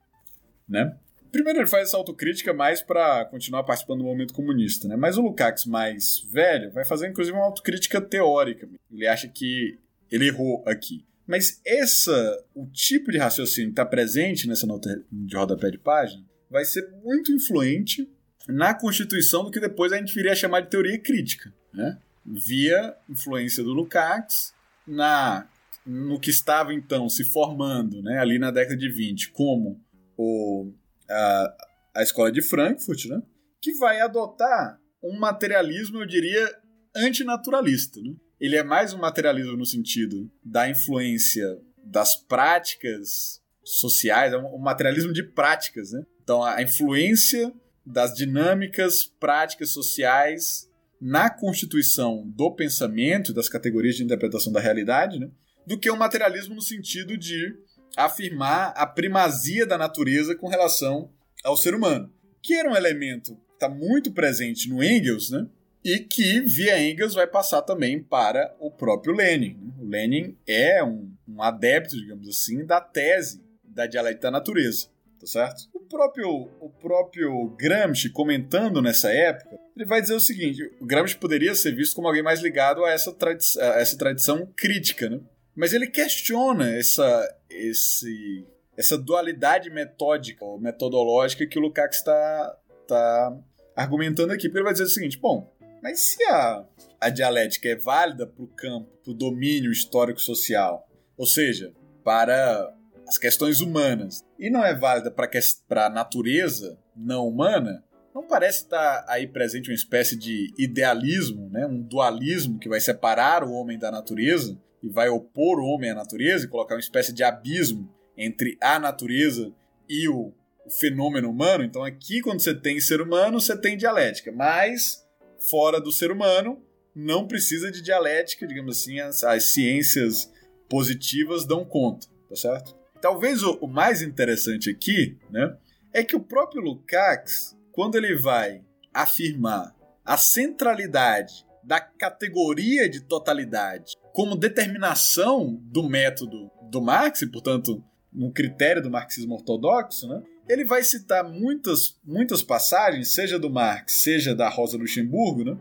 né? 0.69 0.97
Primeiro 1.33 1.59
ele 1.59 1.67
faz 1.67 1.89
essa 1.89 1.97
autocrítica 1.97 2.55
mais 2.55 2.81
para 2.81 3.25
continuar 3.27 3.65
participando 3.65 3.99
do 3.99 4.05
movimento 4.05 4.33
comunista, 4.33 4.87
né? 4.89 4.97
Mas 4.97 5.19
o 5.19 5.23
Lukács 5.23 5.67
mais 5.67 6.21
velho 6.33 6.71
vai 6.71 6.85
fazer 6.85 7.09
inclusive 7.09 7.37
uma 7.37 7.45
autocrítica 7.45 8.01
teórica. 8.01 8.69
Ele 8.91 9.07
acha 9.07 9.29
que 9.29 9.79
ele 10.11 10.29
errou 10.29 10.63
aqui. 10.67 11.05
Mas 11.27 11.61
essa, 11.67 12.45
o 12.55 12.67
tipo 12.67 13.11
de 13.11 13.19
raciocínio 13.19 13.71
que 13.71 13.73
está 13.73 13.85
presente 13.85 14.49
nessa 14.49 14.67
nota 14.67 15.03
de 15.11 15.37
rodapé 15.37 15.71
de 15.71 15.79
página 15.79 16.25
vai 16.49 16.65
ser 16.65 16.89
muito 17.03 17.33
influente 17.33 18.09
na 18.49 18.73
constituição 18.73 19.45
do 19.45 19.51
que 19.51 19.59
depois 19.59 19.93
a 19.93 19.99
gente 19.99 20.15
viria 20.15 20.33
a 20.33 20.37
chamar 20.37 20.61
de 20.61 20.71
teoria 20.71 20.99
crítica, 20.99 21.53
né? 21.75 21.99
Via 22.25 22.97
influência 23.09 23.63
do 23.63 23.73
Lukács 23.73 24.55
na 24.87 25.49
no 25.87 26.19
que 26.19 26.31
estava 26.31 26.75
então 26.75 27.09
se 27.09 27.25
formando 27.25 28.03
né, 28.03 28.19
ali 28.19 28.39
na 28.39 28.51
década 28.51 28.77
de 28.77 28.91
20 28.91 29.31
como 29.31 29.81
o, 30.17 30.73
a, 31.09 31.57
a 31.97 32.03
escola 32.03 32.33
de 32.33 32.43
Frankfurt, 32.43 33.07
né, 33.07 33.23
que 33.61 33.73
vai 33.75 34.01
adotar 34.01 34.81
um 35.03 35.19
materialismo, 35.19 35.99
eu 35.99 36.07
diria, 36.07 36.53
antinaturalista. 36.95 38.01
Né? 38.01 38.15
Ele 38.41 38.57
é 38.57 38.65
mais 38.65 38.93
um 38.93 38.99
materialismo 38.99 39.57
no 39.57 39.67
sentido 39.67 40.31
da 40.45 40.69
influência 40.69 41.59
das 41.85 42.17
práticas 42.17 43.41
sociais, 43.63 44.33
é 44.33 44.39
um, 44.39 44.59
materialismo 44.59 45.13
de 45.13 45.23
práticas. 45.23 45.93
Né? 45.93 46.03
Então, 46.23 46.43
a 46.43 46.61
influência 46.63 47.53
das 47.85 48.15
dinâmicas 48.15 49.05
práticas 49.05 49.71
sociais 49.71 50.69
na 51.01 51.31
constituição 51.31 52.27
do 52.27 52.51
pensamento, 52.51 53.33
das 53.33 53.49
categorias 53.49 53.97
de 53.97 54.03
interpretação 54.03 54.53
da 54.53 54.61
realidade, 54.61 55.19
né, 55.21 55.31
do 55.67 55.79
que 55.79 55.91
o 55.91 55.97
materialismo 55.97 56.55
no 56.55 56.63
sentido 56.63 57.17
de 57.17 57.55
afirmar 57.97 58.73
a 58.77 58.87
primazia 58.87 59.67
da 59.67 59.79
natureza 59.79 60.35
com 60.35 60.49
relação 60.49 61.11
ao 61.45 61.57
ser 61.57 61.75
humano, 61.75 62.13
que 62.43 62.55
era 62.55 62.71
um 62.71 62.77
elemento 62.77 63.35
que 63.35 63.55
está 63.55 63.69
muito 63.69 64.13
presente 64.13 64.69
no 64.69 64.83
Engels, 64.83 65.31
né, 65.31 65.47
e 65.85 66.01
que, 66.01 66.41
via 66.41 66.83
Engels, 66.83 67.15
vai 67.15 67.27
passar 67.27 67.63
também 67.63 68.03
para 68.03 68.55
o 68.59 68.71
próprio 68.71 69.15
Lenin. 69.15 69.57
Né. 69.61 69.73
O 69.81 69.85
Lenin 69.85 70.37
é 70.47 70.83
um, 70.83 71.13
um 71.29 71.41
adepto, 71.41 71.97
digamos 71.97 72.29
assim, 72.29 72.65
da 72.67 72.81
tese 72.81 73.45
da 73.65 73.87
dialética 73.87 74.23
da 74.23 74.31
natureza 74.33 74.89
tá 75.19 75.27
certo? 75.27 75.69
O 75.75 75.81
próprio, 75.81 76.29
o 76.61 76.71
próprio 76.71 77.49
Gramsci, 77.59 78.11
comentando 78.11 78.81
nessa 78.81 79.11
época, 79.11 79.59
ele 79.75 79.85
vai 79.85 80.01
dizer 80.01 80.15
o 80.15 80.21
seguinte: 80.21 80.63
o 80.81 80.87
Gramsci 80.87 81.17
poderia 81.17 81.55
ser 81.55 81.75
visto 81.75 81.95
como 81.95 82.07
alguém 82.07 82.23
mais 82.23 82.41
ligado 82.41 82.85
a 82.85 82.91
essa, 82.91 83.13
tradi 83.13 83.45
a 83.61 83.81
essa 83.81 83.97
tradição 83.99 84.51
crítica, 84.57 85.09
né? 85.09 85.21
Mas 85.57 85.73
ele 85.73 85.87
questiona 85.87 86.71
essa, 86.77 87.37
esse, 87.49 88.47
essa 88.77 88.99
dualidade 88.99 89.71
metódica 89.71 90.45
ou 90.45 90.61
metodológica 90.61 91.47
que 91.47 91.59
o 91.59 91.63
Lukács 91.63 91.99
está 91.99 92.59
tá 92.87 93.39
argumentando 93.75 94.33
aqui. 94.33 94.49
Porque 94.49 94.59
ele 94.59 94.65
vai 94.65 94.75
dizer 94.75 94.85
o 94.85 94.89
seguinte: 94.89 95.19
bom, 95.19 95.51
mas 95.83 96.01
se 96.01 96.23
a, 96.25 96.65
a 97.01 97.09
dialética 97.09 97.71
é 97.71 97.75
válida 97.75 98.27
para 98.27 98.45
o 98.45 98.49
campo, 98.49 98.91
para 99.03 99.11
o 99.11 99.15
domínio 99.15 99.73
histórico-social, 99.73 100.87
ou 101.17 101.27
seja, 101.27 101.73
para 102.05 102.75
as 103.09 103.17
questões 103.17 103.61
humanas, 103.61 104.23
e 104.39 104.51
não 104.51 104.63
é 104.63 104.75
válida 104.75 105.11
para 105.11 105.87
a 105.87 105.91
natureza 105.91 106.79
não 106.95 107.27
humana, 107.27 107.83
não 108.15 108.27
parece 108.27 108.65
estar 108.65 109.05
aí 109.09 109.27
presente 109.27 109.71
uma 109.71 109.75
espécie 109.75 110.19
de 110.19 110.53
idealismo, 110.59 111.49
né? 111.51 111.67
um 111.67 111.81
dualismo 111.81 112.59
que 112.59 112.69
vai 112.69 112.81
separar 112.81 113.45
o 113.45 113.53
homem 113.53 113.79
da 113.79 113.91
natureza 113.91 114.59
e 114.87 114.89
vai 114.89 115.09
opor 115.09 115.59
o 115.59 115.67
homem 115.67 115.91
à 115.91 115.95
natureza 115.95 116.45
e 116.45 116.49
colocar 116.49 116.77
uma 116.77 116.81
espécie 116.81 117.13
de 117.13 117.25
abismo 117.25 117.93
entre 118.17 118.57
a 118.61 118.79
natureza 118.79 119.53
e 119.89 120.09
o, 120.09 120.33
o 120.65 120.71
fenômeno 120.71 121.29
humano. 121.29 121.65
Então, 121.65 121.83
aqui, 121.83 122.21
quando 122.21 122.41
você 122.41 122.55
tem 122.55 122.79
ser 122.79 123.01
humano, 123.01 123.41
você 123.41 123.57
tem 123.57 123.77
dialética, 123.77 124.31
mas 124.31 125.05
fora 125.51 125.81
do 125.81 125.91
ser 125.91 126.13
humano, 126.13 126.63
não 126.95 127.27
precisa 127.27 127.71
de 127.71 127.83
dialética, 127.83 128.47
digamos 128.47 128.79
assim, 128.79 129.01
as, 129.01 129.25
as 129.25 129.53
ciências 129.53 130.33
positivas 130.69 131.45
dão 131.45 131.65
conta, 131.65 132.07
tá 132.29 132.37
certo? 132.37 132.77
Talvez 133.01 133.43
o, 133.43 133.59
o 133.61 133.67
mais 133.67 134.01
interessante 134.03 134.71
aqui, 134.71 135.19
né, 135.31 135.57
é 135.93 136.05
que 136.05 136.15
o 136.15 136.21
próprio 136.21 136.63
Lukács, 136.63 137.57
quando 137.73 137.97
ele 137.97 138.15
vai 138.15 138.63
afirmar 138.95 139.75
a 140.05 140.17
centralidade 140.17 141.45
da 141.63 141.81
categoria 141.81 142.89
de 142.89 143.01
totalidade 143.01 143.97
como 144.17 144.35
determinação 144.35 145.61
do 145.65 145.87
método 145.87 146.51
do 146.71 146.81
Marx, 146.81 147.21
e 147.21 147.27
portanto, 147.31 147.85
no 148.11 148.33
critério 148.33 148.83
do 148.83 148.91
marxismo 148.91 149.35
ortodoxo, 149.35 150.09
né, 150.09 150.23
ele 150.49 150.65
vai 150.65 150.83
citar 150.83 151.23
muitas, 151.23 152.01
muitas 152.03 152.43
passagens, 152.43 153.13
seja 153.13 153.39
do 153.39 153.51
Marx, 153.51 153.93
seja 153.93 154.35
da 154.35 154.49
Rosa 154.49 154.79
Luxemburgo, 154.79 155.45
né, 155.45 155.59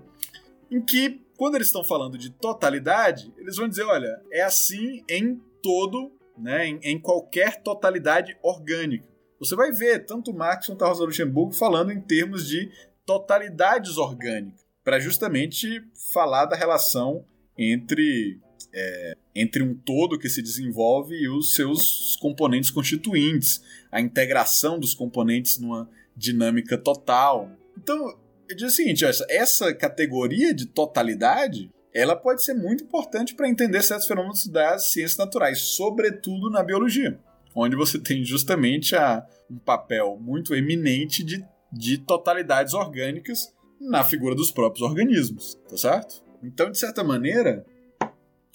em 0.71 0.81
que, 0.81 1.21
quando 1.35 1.55
eles 1.55 1.67
estão 1.67 1.83
falando 1.83 2.17
de 2.17 2.29
totalidade, 2.29 3.29
eles 3.37 3.57
vão 3.57 3.67
dizer: 3.67 3.83
olha, 3.83 4.21
é 4.31 4.41
assim 4.41 5.03
em 5.09 5.37
todo 5.61 6.13
né, 6.37 6.65
em, 6.65 6.79
em 6.81 6.97
qualquer 6.97 7.61
totalidade 7.61 8.37
orgânica. 8.41 9.05
Você 9.37 9.53
vai 9.53 9.73
ver 9.73 10.05
tanto 10.05 10.33
Marx 10.33 10.67
quanto 10.67 10.85
a 10.85 10.87
Rosa 10.87 11.03
Luxemburgo 11.03 11.51
falando 11.51 11.91
em 11.91 11.99
termos 11.99 12.47
de 12.47 12.71
totalidades 13.05 13.97
orgânicas, 13.97 14.65
para 14.81 14.97
justamente 14.97 15.83
falar 16.13 16.45
da 16.45 16.55
relação 16.55 17.25
entre, 17.57 18.39
é, 18.73 19.17
entre 19.33 19.63
um 19.63 19.73
todo 19.73 20.19
que 20.19 20.29
se 20.29 20.41
desenvolve 20.41 21.15
e 21.15 21.29
os 21.29 21.51
seus 21.51 22.15
componentes 22.21 22.69
constituintes, 22.69 23.61
a 23.91 24.01
integração 24.01 24.79
dos 24.79 24.93
componentes 24.93 25.57
numa 25.57 25.89
dinâmica 26.15 26.77
total. 26.77 27.51
Então, 27.77 28.17
eu 28.49 28.55
digo 28.55 28.69
o 28.69 28.73
seguinte: 28.73 29.05
essa, 29.05 29.25
essa 29.29 29.73
categoria 29.73 30.53
de 30.53 30.65
totalidade 30.65 31.69
ela 31.95 32.13
pode 32.13 32.43
ser 32.43 32.53
muito 32.53 32.83
importante 32.83 33.33
para 33.33 33.47
entender 33.47 33.81
certos 33.81 34.05
fenômenos 34.05 34.45
das 34.47 34.91
ciências 34.91 35.17
naturais, 35.17 35.59
sobretudo 35.59 36.49
na 36.49 36.61
biologia, 36.61 37.17
onde 37.55 37.73
você 37.73 37.97
tem 37.97 38.21
justamente 38.25 38.97
a, 38.97 39.25
um 39.49 39.57
papel 39.57 40.17
muito 40.19 40.53
eminente 40.53 41.23
de, 41.23 41.41
de 41.71 41.97
totalidades 41.97 42.73
orgânicas 42.73 43.53
na 43.79 44.03
figura 44.03 44.35
dos 44.35 44.51
próprios 44.51 44.81
organismos, 44.81 45.57
tá 45.69 45.77
certo? 45.77 46.24
Então, 46.45 46.71
de 46.71 46.77
certa 46.77 47.03
maneira, 47.03 47.65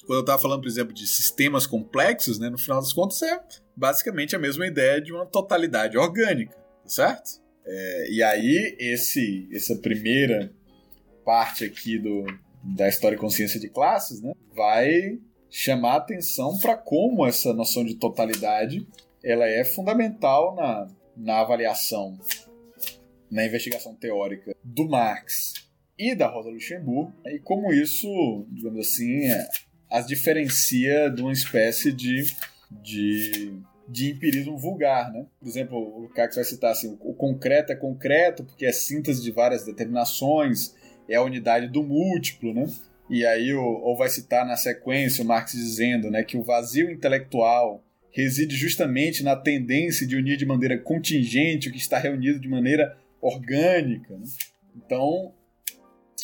quando 0.07 0.19
eu 0.19 0.21
estava 0.21 0.41
falando, 0.41 0.63
por 0.63 0.69
exemplo, 0.69 0.95
de 0.95 1.07
sistemas 1.07 1.67
complexos, 1.67 2.39
né, 2.39 2.49
no 2.49 2.59
final 2.59 2.81
das 2.81 2.93
contas 2.93 3.21
é 3.23 3.41
basicamente 3.77 4.37
a 4.37 4.39
mesma 4.39 4.67
ideia 4.67 5.01
de 5.01 5.13
uma 5.13 5.27
totalidade 5.27 5.99
orgânica, 5.99 6.55
tá 6.55 6.89
certo? 6.89 7.41
É, 7.65 8.11
e 8.11 8.23
aí, 8.23 8.77
esse, 8.79 9.49
essa 9.53 9.77
primeira 9.77 10.53
parte 11.25 11.65
aqui 11.65 11.99
do, 11.99 12.25
da 12.63 12.89
história 12.89 13.17
e 13.17 13.19
consciência 13.19 13.61
de 13.61 13.69
classes, 13.69 14.21
né, 14.21 14.33
vai 14.55 15.19
chamar 15.51 15.97
atenção 15.97 16.59
para 16.59 16.77
como 16.77 17.27
essa 17.27 17.53
noção 17.53 17.85
de 17.85 17.97
totalidade 17.97 18.87
ela 19.23 19.47
é 19.47 19.65
fundamental 19.65 20.55
na, 20.55 20.89
na 21.17 21.41
avaliação, 21.41 22.19
na 23.31 23.45
investigação 23.45 23.95
teórica 23.95 24.57
do 24.65 24.89
Marx 24.89 25.70
e 26.01 26.15
da 26.15 26.27
Rosa 26.27 26.49
Luxemburgo, 26.49 27.13
e 27.27 27.39
como 27.39 27.71
isso, 27.71 28.47
digamos 28.51 28.81
assim, 28.81 29.27
é, 29.27 29.47
as 29.91 30.07
diferencia 30.07 31.11
de 31.11 31.21
uma 31.21 31.33
espécie 31.33 31.93
de, 31.93 32.25
de, 32.71 33.53
de 33.87 34.13
empirismo 34.13 34.57
vulgar. 34.57 35.13
Né? 35.13 35.27
Por 35.39 35.47
exemplo, 35.47 35.77
o 35.77 36.01
Lukács 36.01 36.37
vai 36.37 36.45
citar 36.45 36.73
assim, 36.73 36.97
o 37.03 37.13
concreto 37.13 37.73
é 37.73 37.77
concreto 37.77 38.45
porque 38.45 38.65
é 38.65 38.73
síntese 38.73 39.23
de 39.23 39.31
várias 39.31 39.67
determinações, 39.67 40.75
é 41.07 41.17
a 41.17 41.23
unidade 41.23 41.69
do 41.69 41.83
múltiplo, 41.83 42.55
né? 42.55 42.67
E 43.11 43.27
aí, 43.27 43.53
ou 43.53 43.97
vai 43.97 44.09
citar 44.09 44.47
na 44.47 44.57
sequência 44.57 45.25
o 45.25 45.27
Marx 45.27 45.51
dizendo 45.51 46.09
né, 46.13 46.23
que 46.23 46.37
o 46.37 46.45
vazio 46.45 46.89
intelectual 46.89 47.85
reside 48.13 48.55
justamente 48.55 49.25
na 49.25 49.35
tendência 49.35 50.07
de 50.07 50.15
unir 50.15 50.37
de 50.37 50.47
maneira 50.47 50.79
contingente 50.79 51.69
o 51.69 51.73
que 51.73 51.79
está 51.79 51.99
reunido 51.99 52.39
de 52.39 52.49
maneira 52.49 52.97
orgânica. 53.21 54.17
Né? 54.17 54.25
Então, 54.77 55.35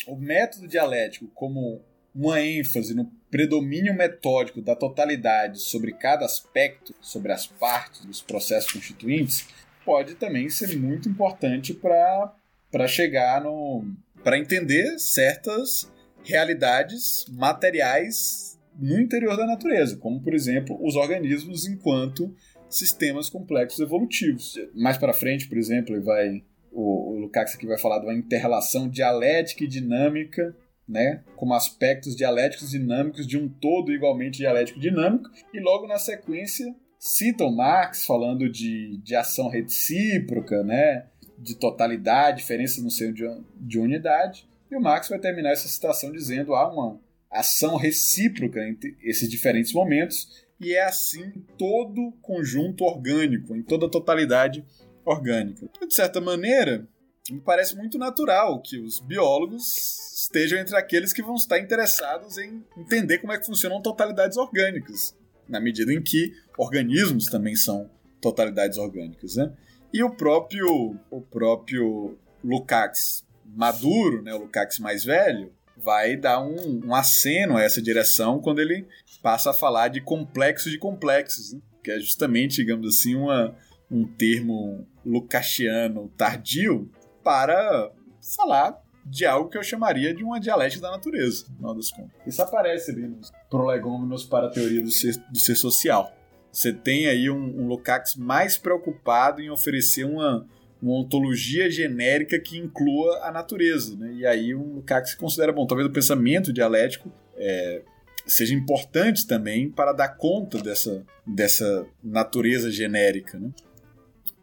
o 0.05 0.15
método 0.15 0.67
dialético, 0.67 1.27
como 1.33 1.81
uma 2.13 2.41
ênfase 2.41 2.93
no 2.93 3.05
predomínio 3.29 3.93
metódico 3.93 4.61
da 4.61 4.75
totalidade 4.75 5.59
sobre 5.59 5.93
cada 5.93 6.25
aspecto, 6.25 6.95
sobre 7.01 7.31
as 7.31 7.45
partes 7.45 8.05
dos 8.05 8.21
processos 8.21 8.71
constituintes, 8.71 9.47
pode 9.85 10.15
também 10.15 10.49
ser 10.49 10.77
muito 10.77 11.07
importante 11.07 11.73
para 11.73 12.87
chegar 12.87 13.41
no, 13.41 13.85
para 14.23 14.37
entender 14.37 14.97
certas 14.99 15.91
realidades 16.23 17.25
materiais 17.29 18.59
no 18.77 18.99
interior 18.99 19.37
da 19.37 19.45
natureza, 19.45 19.97
como 19.97 20.21
por 20.21 20.33
exemplo 20.33 20.77
os 20.85 20.95
organismos 20.95 21.67
enquanto 21.67 22.35
sistemas 22.69 23.29
complexos 23.29 23.79
evolutivos. 23.79 24.55
Mais 24.75 24.97
para 24.97 25.13
frente, 25.13 25.47
por 25.47 25.57
exemplo, 25.57 25.95
ele 25.95 26.03
vai 26.03 26.43
o, 26.71 27.11
o 27.11 27.19
Lukács 27.19 27.55
aqui 27.55 27.65
vai 27.65 27.77
falar 27.77 27.99
de 27.99 28.05
uma 28.05 28.13
interrelação 28.13 28.89
dialética 28.89 29.63
e 29.63 29.67
dinâmica, 29.67 30.55
né, 30.87 31.23
como 31.35 31.53
aspectos 31.53 32.15
dialéticos 32.15 32.73
e 32.73 32.79
dinâmicos 32.79 33.27
de 33.27 33.37
um 33.37 33.49
todo 33.49 33.91
igualmente 33.91 34.37
dialético 34.37 34.79
e 34.79 34.81
dinâmico, 34.81 35.29
e 35.53 35.59
logo 35.59 35.85
na 35.85 35.99
sequência 35.99 36.73
citam 36.97 37.53
Marx 37.53 38.05
falando 38.05 38.49
de, 38.49 38.97
de 39.03 39.15
ação 39.15 39.49
recíproca, 39.49 40.63
né, 40.63 41.07
de 41.37 41.55
totalidade, 41.55 42.39
diferença 42.39 42.81
no 42.81 42.89
seio 42.89 43.13
de, 43.13 43.23
de 43.55 43.79
unidade. 43.79 44.47
E 44.71 44.75
o 44.75 44.81
Marx 44.81 45.09
vai 45.09 45.19
terminar 45.19 45.51
essa 45.51 45.67
citação 45.67 46.11
dizendo 46.11 46.55
há 46.55 46.71
uma 46.71 46.99
ação 47.29 47.75
recíproca 47.75 48.67
entre 48.67 48.97
esses 49.03 49.29
diferentes 49.29 49.73
momentos 49.73 50.45
e 50.59 50.73
é 50.73 50.83
assim 50.83 51.31
todo 51.57 52.13
conjunto 52.21 52.83
orgânico, 52.83 53.55
em 53.55 53.61
toda 53.61 53.85
a 53.85 53.89
totalidade 53.89 54.65
orgânica. 55.07 55.65
Então, 55.65 55.87
de 55.87 55.93
certa 55.93 56.19
maneira, 56.19 56.87
me 57.31 57.39
parece 57.39 57.75
muito 57.75 57.97
natural 57.97 58.61
que 58.61 58.79
os 58.79 58.99
biólogos 58.99 60.15
estejam 60.15 60.59
entre 60.59 60.75
aqueles 60.75 61.13
que 61.13 61.21
vão 61.21 61.35
estar 61.35 61.59
interessados 61.59 62.37
em 62.37 62.63
entender 62.77 63.19
como 63.19 63.33
é 63.33 63.37
que 63.37 63.45
funcionam 63.45 63.81
totalidades 63.81 64.37
orgânicas, 64.37 65.15
na 65.47 65.59
medida 65.59 65.93
em 65.93 66.01
que 66.01 66.33
organismos 66.57 67.25
também 67.25 67.55
são 67.55 67.89
totalidades 68.21 68.77
orgânicas, 68.77 69.35
né? 69.35 69.53
E 69.93 70.03
o 70.03 70.09
próprio, 70.09 70.97
o 71.09 71.21
próprio 71.21 72.17
Lukács 72.43 73.25
maduro, 73.45 74.21
né, 74.21 74.33
o 74.33 74.39
Lukács 74.39 74.79
mais 74.79 75.03
velho, 75.03 75.51
vai 75.77 76.17
dar 76.17 76.41
um, 76.41 76.87
um 76.87 76.95
aceno 76.95 77.55
a 77.55 77.61
essa 77.61 77.81
direção 77.81 78.41
quando 78.41 78.59
ele 78.59 78.85
passa 79.21 79.51
a 79.51 79.53
falar 79.53 79.87
de 79.87 80.01
complexos 80.01 80.71
de 80.71 80.77
complexos, 80.77 81.53
né? 81.53 81.61
que 81.83 81.91
é 81.91 81.99
justamente, 81.99 82.57
digamos 82.57 82.87
assim, 82.87 83.15
uma, 83.15 83.55
um 83.89 84.05
termo 84.05 84.85
lucachiano 85.05 86.11
tardio 86.17 86.89
para 87.23 87.91
falar 88.35 88.81
de 89.05 89.25
algo 89.25 89.49
que 89.49 89.57
eu 89.57 89.63
chamaria 89.63 90.13
de 90.13 90.23
uma 90.23 90.39
dialética 90.39 90.81
da 90.81 90.91
natureza, 90.91 91.45
no 91.49 91.55
final 91.55 91.75
das 91.75 91.89
contas. 91.91 92.11
Isso 92.25 92.41
aparece 92.41 92.91
ali 92.91 93.07
nos 93.07 93.31
prolegômenos 93.49 94.25
para 94.25 94.47
a 94.47 94.49
teoria 94.49 94.81
do 94.81 94.91
ser, 94.91 95.15
do 95.29 95.39
ser 95.39 95.55
social. 95.55 96.11
Você 96.51 96.73
tem 96.73 97.07
aí 97.07 97.29
um, 97.29 97.61
um 97.61 97.67
Lukács 97.67 98.15
mais 98.15 98.57
preocupado 98.57 99.41
em 99.41 99.49
oferecer 99.49 100.03
uma, 100.03 100.45
uma 100.81 100.99
ontologia 100.99 101.69
genérica 101.69 102.39
que 102.39 102.57
inclua 102.57 103.19
a 103.23 103.31
natureza. 103.31 103.95
Né? 103.95 104.13
E 104.13 104.25
aí 104.25 104.55
um 104.55 104.75
Lukács 104.75 105.11
se 105.11 105.17
considera 105.17 105.53
bom. 105.53 105.65
Talvez 105.65 105.87
o 105.87 105.91
pensamento 105.91 106.51
dialético 106.51 107.11
é, 107.35 107.81
seja 108.25 108.53
importante 108.53 109.25
também 109.25 109.69
para 109.69 109.93
dar 109.93 110.09
conta 110.09 110.57
dessa, 110.57 111.05
dessa 111.25 111.85
natureza 112.03 112.69
genérica. 112.71 113.39
Né? 113.39 113.51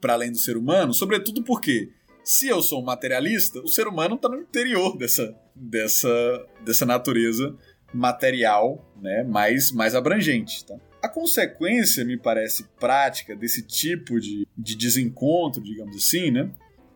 Para 0.04 0.12
além 0.12 0.30
do 0.30 0.36
ser 0.36 0.58
humano, 0.58 0.92
sobretudo 0.92 1.42
porque 1.42 1.88
se 2.22 2.46
eu 2.46 2.60
sou 2.60 2.82
um 2.82 2.84
materialista, 2.84 3.58
o 3.60 3.68
ser 3.68 3.88
humano 3.88 4.16
está 4.16 4.28
no 4.28 4.36
interior 4.36 4.98
dessa, 4.98 5.34
dessa, 5.54 6.46
dessa 6.62 6.84
natureza 6.84 7.56
material 7.90 8.86
né, 9.00 9.24
mais, 9.24 9.72
mais 9.72 9.94
abrangente. 9.94 10.62
Tá? 10.66 10.76
A 11.02 11.08
consequência, 11.08 12.04
me 12.04 12.18
parece, 12.18 12.64
prática 12.78 13.34
desse 13.34 13.62
tipo 13.62 14.20
de, 14.20 14.46
de 14.54 14.76
desencontro, 14.76 15.62
digamos 15.62 15.96
assim, 15.96 16.30
né, 16.30 16.50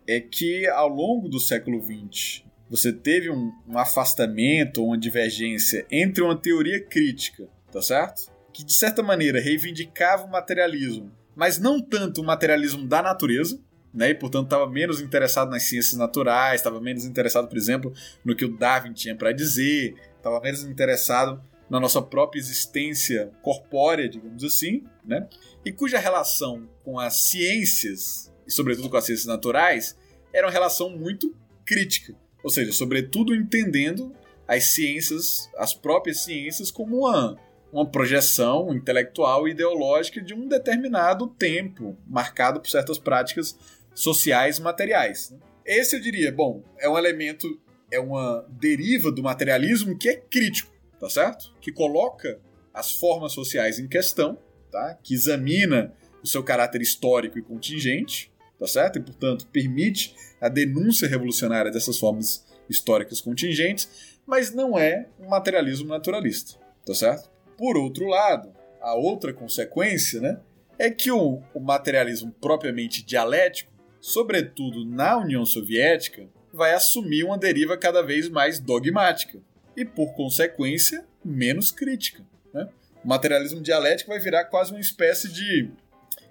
é 0.07 0.21
que 0.21 0.67
ao 0.67 0.91
longo 0.91 1.31
do 1.31 1.41
século 1.41 1.83
XX 1.83 2.45
você 2.69 2.93
teve 2.93 3.31
um, 3.31 3.51
um 3.67 3.79
afastamento, 3.79 4.85
uma 4.85 4.99
divergência 4.99 5.87
entre 5.91 6.23
uma 6.23 6.37
teoria 6.37 6.79
crítica, 6.79 7.49
tá 7.73 7.81
certo? 7.81 8.31
Que 8.53 8.63
de 8.63 8.75
certa 8.75 9.03
maneira 9.03 9.41
reivindicava 9.41 10.27
o 10.27 10.31
materialismo, 10.31 11.11
mas 11.39 11.56
não 11.56 11.81
tanto 11.81 12.20
o 12.20 12.24
materialismo 12.24 12.85
da 12.85 13.01
natureza, 13.01 13.60
né? 13.94 14.10
E 14.10 14.15
portanto 14.15 14.47
estava 14.47 14.69
menos 14.69 15.01
interessado 15.01 15.48
nas 15.48 15.62
ciências 15.62 15.94
naturais, 15.94 16.60
estava 16.60 16.81
menos 16.81 17.05
interessado, 17.05 17.47
por 17.47 17.56
exemplo, 17.56 17.94
no 18.24 18.35
que 18.35 18.44
o 18.44 18.59
Darwin 18.59 18.93
tinha 18.93 19.15
para 19.15 19.31
dizer, 19.31 19.94
estava 20.16 20.40
menos 20.40 20.65
interessado 20.65 21.40
na 21.70 21.78
nossa 21.78 22.02
própria 22.02 22.40
existência 22.40 23.31
corpórea, 23.40 24.09
digamos 24.09 24.43
assim, 24.43 24.82
né? 25.05 25.28
E 25.65 25.70
cuja 25.70 26.01
relação 26.01 26.69
com 26.82 26.98
as 26.98 27.20
ciências, 27.20 28.32
e 28.44 28.51
sobretudo 28.51 28.90
com 28.90 28.97
as 28.97 29.05
ciências 29.05 29.27
naturais, 29.27 29.97
era 30.32 30.44
uma 30.44 30.52
relação 30.52 30.90
muito 30.90 31.32
crítica. 31.65 32.16
Ou 32.43 32.51
seja, 32.51 32.73
sobretudo 32.73 33.32
entendendo 33.32 34.12
as 34.48 34.74
ciências, 34.74 35.48
as 35.56 35.73
próprias 35.73 36.24
ciências, 36.24 36.69
como 36.73 37.06
uma, 37.06 37.39
uma 37.73 37.86
projeção 37.86 38.74
intelectual 38.74 39.47
e 39.47 39.51
ideológica 39.51 40.20
de 40.20 40.35
um 40.35 40.49
determinado 40.49 41.27
tempo, 41.27 41.97
marcado 42.07 42.61
por 42.61 42.69
certas 42.69 42.99
práticas 42.99 43.59
sociais 43.95 44.59
materiais. 44.59 45.31
Né? 45.31 45.39
Esse 45.66 45.97
eu 45.97 46.01
diria, 46.01 46.32
bom, 46.32 46.62
é 46.78 46.89
um 46.89 46.97
elemento, 46.97 47.61
é 47.90 48.01
uma 48.01 48.47
deriva 48.49 49.12
do 49.12 49.23
materialismo 49.23 49.99
que 49.99 50.09
é 50.09 50.16
crítico, 50.16 50.73
tá 50.99 51.11
certo? 51.11 51.53
Que 51.61 51.70
coloca 51.70 52.40
as 52.73 52.93
formas 52.93 53.32
sociais 53.32 53.78
em 53.78 53.86
questão, 53.86 54.39
tá? 54.70 54.99
Que 55.03 55.15
examina 55.15 55.93
o 56.23 56.27
seu 56.27 56.43
caráter 56.43 56.81
histórico 56.81 57.39
e 57.39 57.43
contingente, 57.43 58.32
tá 58.59 58.66
certo? 58.66 58.99
E, 58.99 59.03
portanto, 59.03 59.47
permite 59.49 60.15
a 60.40 60.49
denúncia 60.49 61.07
revolucionária 61.07 61.70
dessas 61.70 61.99
formas 61.99 62.47
históricas 62.69 63.20
contingentes, 63.20 64.19
mas 64.27 64.55
não 64.55 64.78
é 64.78 65.09
um 65.19 65.28
materialismo 65.28 65.89
naturalista, 65.89 66.59
tá 66.85 66.95
certo? 66.95 67.31
Por 67.59 67.77
outro 67.77 68.07
lado, 68.07 68.55
a 68.81 68.95
outra 68.95 69.35
consequência, 69.35 70.21
né, 70.21 70.41
é 70.79 70.91
que 70.91 71.11
o, 71.11 71.43
o 71.53 71.61
materialismo 71.61 72.33
propriamente 72.41 73.05
dialético 73.05 73.77
sobretudo 74.01 74.85
na 74.85 75.19
União 75.19 75.45
Soviética, 75.45 76.29
vai 76.53 76.73
assumir 76.73 77.25
uma 77.25 77.39
deriva 77.39 77.77
cada 77.77 78.03
vez 78.03 78.29
mais 78.29 78.59
dogmática 78.59 79.39
e, 79.77 79.85
por 79.85 80.15
consequência, 80.15 81.05
menos 81.25 81.71
crítica. 81.71 82.25
Né? 82.53 82.69
O 83.05 83.09
materialismo 83.09 83.61
dialético 83.61 84.11
vai 84.11 84.19
virar 84.19 84.45
quase 84.47 84.73
uma 84.73 84.81
espécie 84.81 85.29
de, 85.29 85.71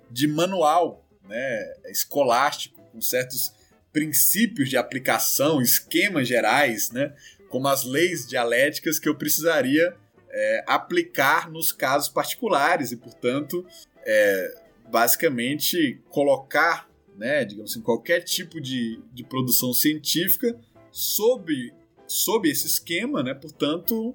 de 0.09 0.27
manual 0.27 1.05
né, 1.27 1.73
escolástico, 1.85 2.81
com 2.91 3.01
certos 3.01 3.53
princípios 3.93 4.69
de 4.69 4.77
aplicação, 4.77 5.61
esquemas 5.61 6.27
gerais, 6.27 6.91
né, 6.91 7.13
como 7.49 7.67
as 7.67 7.83
leis 7.83 8.27
dialéticas 8.27 8.99
que 8.99 9.07
eu 9.07 9.15
precisaria 9.15 9.95
é, 10.37 10.63
aplicar 10.67 11.49
nos 11.49 11.71
casos 11.71 12.09
particulares 12.09 12.91
e, 12.91 12.97
portanto, 12.97 13.65
é, 14.05 14.61
basicamente 14.89 15.99
colocar 16.09 16.87
né, 17.17 17.43
digamos 17.43 17.71
assim, 17.71 17.81
qualquer 17.81 18.21
tipo 18.21 18.61
de, 18.61 19.01
de 19.11 19.23
produção 19.23 19.73
científica 19.73 20.55
sob, 20.91 21.73
sob 22.07 22.49
esse 22.49 22.67
esquema, 22.67 23.23
né, 23.23 23.33
portanto, 23.33 24.13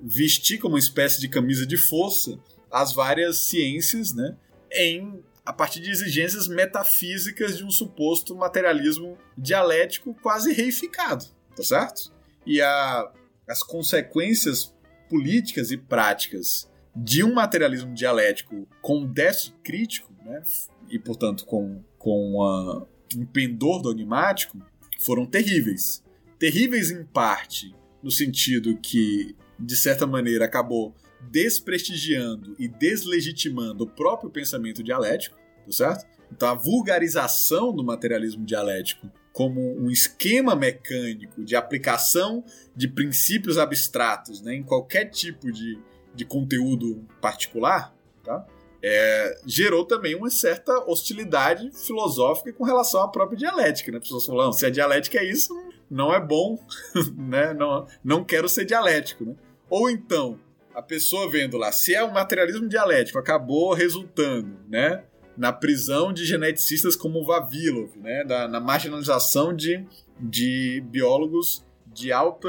vestir 0.00 0.58
como 0.58 0.74
uma 0.74 0.78
espécie 0.78 1.18
de 1.20 1.28
camisa 1.28 1.66
de 1.66 1.76
força 1.76 2.38
as 2.70 2.92
várias 2.92 3.38
ciências, 3.38 4.12
né, 4.12 4.36
em 4.70 5.24
a 5.44 5.52
partir 5.52 5.80
de 5.80 5.90
exigências 5.90 6.46
metafísicas 6.46 7.56
de 7.56 7.64
um 7.64 7.70
suposto 7.70 8.36
materialismo 8.36 9.16
dialético 9.36 10.14
quase 10.20 10.52
reificado, 10.52 11.24
tá 11.56 11.62
certo? 11.62 12.12
E 12.44 12.60
a, 12.60 13.10
as 13.48 13.62
consequências 13.62 14.74
políticas 15.08 15.70
e 15.70 15.76
práticas 15.76 16.70
de 16.94 17.22
um 17.22 17.34
materialismo 17.34 17.94
dialético 17.94 18.66
com 18.82 19.06
déficit 19.06 19.54
crítico, 19.62 20.12
né, 20.24 20.42
e 20.90 20.98
portanto 20.98 21.44
com 21.44 21.82
com 21.98 22.34
uma, 22.34 22.86
um 23.16 23.26
pendor 23.26 23.82
dogmático 23.82 24.58
foram 25.00 25.26
terríveis. 25.26 26.02
Terríveis 26.38 26.90
em 26.90 27.04
parte 27.04 27.74
no 28.02 28.10
sentido 28.10 28.78
que, 28.78 29.34
de 29.58 29.76
certa 29.76 30.06
maneira, 30.06 30.44
acabou 30.44 30.94
desprestigiando 31.30 32.54
e 32.58 32.68
deslegitimando 32.68 33.84
o 33.84 33.86
próprio 33.88 34.30
pensamento 34.30 34.82
dialético, 34.82 35.36
tá 35.66 35.72
certo? 35.72 36.06
Então 36.30 36.48
a 36.48 36.54
vulgarização 36.54 37.74
do 37.74 37.82
materialismo 37.82 38.44
dialético 38.44 39.10
como 39.38 39.80
um 39.80 39.88
esquema 39.88 40.56
mecânico 40.56 41.44
de 41.44 41.54
aplicação 41.54 42.42
de 42.74 42.88
princípios 42.88 43.56
abstratos 43.56 44.42
né, 44.42 44.52
em 44.52 44.64
qualquer 44.64 45.04
tipo 45.04 45.52
de, 45.52 45.78
de 46.12 46.24
conteúdo 46.24 47.06
particular, 47.20 47.94
tá? 48.24 48.44
é, 48.82 49.40
gerou 49.46 49.84
também 49.84 50.16
uma 50.16 50.28
certa 50.28 50.76
hostilidade 50.90 51.70
filosófica 51.70 52.52
com 52.52 52.64
relação 52.64 53.00
à 53.00 53.06
própria 53.06 53.38
dialética. 53.38 53.92
Né? 53.92 54.00
Pessoas 54.00 54.26
falando, 54.26 54.54
se 54.54 54.66
a 54.66 54.70
dialética 54.70 55.18
é 55.18 55.24
isso, 55.30 55.54
não 55.88 56.12
é 56.12 56.18
bom, 56.18 56.58
né? 57.16 57.54
não, 57.54 57.86
não 58.02 58.24
quero 58.24 58.48
ser 58.48 58.64
dialético. 58.64 59.24
Né? 59.24 59.36
Ou 59.70 59.88
então, 59.88 60.36
a 60.74 60.82
pessoa 60.82 61.30
vendo 61.30 61.56
lá, 61.56 61.70
se 61.70 61.94
é 61.94 62.02
o 62.02 62.12
materialismo 62.12 62.68
dialético, 62.68 63.20
acabou 63.20 63.72
resultando 63.72 64.58
né, 64.68 65.04
na 65.38 65.52
prisão 65.52 66.12
de 66.12 66.26
geneticistas 66.26 66.96
como 66.96 67.24
Vavilov, 67.24 67.96
né, 67.96 68.24
da, 68.24 68.48
na 68.48 68.60
marginalização 68.60 69.54
de, 69.54 69.84
de 70.20 70.82
biólogos 70.90 71.64
de 71.86 72.12
alta 72.12 72.48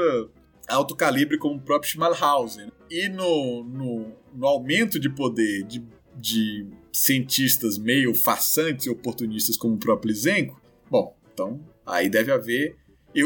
alto 0.68 0.94
calibre 0.94 1.36
como 1.36 1.56
o 1.56 1.60
próprio 1.60 1.90
Schmalhausen 1.90 2.70
e 2.88 3.08
no, 3.08 3.64
no, 3.64 4.12
no 4.32 4.46
aumento 4.46 5.00
de 5.00 5.08
poder 5.08 5.64
de 5.64 5.84
de 6.20 6.66
cientistas 6.92 7.78
meio 7.78 8.14
farsantes 8.14 8.86
e 8.86 8.90
oportunistas 8.90 9.56
como 9.56 9.74
o 9.74 9.78
próprio 9.78 10.08
Lisenko, 10.08 10.60
bom, 10.90 11.16
então 11.32 11.60
aí 11.86 12.08
deve 12.08 12.30
haver 12.30 12.76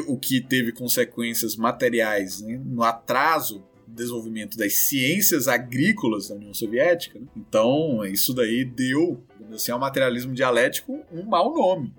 o 0.07 0.17
que 0.17 0.41
teve 0.41 0.73
consequências 0.73 1.57
materiais 1.57 2.41
né, 2.41 2.61
no 2.65 2.83
atraso 2.83 3.63
do 3.87 3.95
desenvolvimento 3.95 4.57
das 4.57 4.75
ciências 4.75 5.47
agrícolas 5.47 6.29
da 6.29 6.37
União 6.37 6.55
Soviética. 6.55 7.19
Né? 7.19 7.27
Então, 7.37 8.03
isso 8.07 8.33
daí 8.33 8.65
deu 8.65 9.23
assim, 9.53 9.73
ao 9.73 9.79
materialismo 9.79 10.33
dialético 10.33 11.05
um 11.13 11.25
mau 11.25 11.55
nome, 11.55 11.95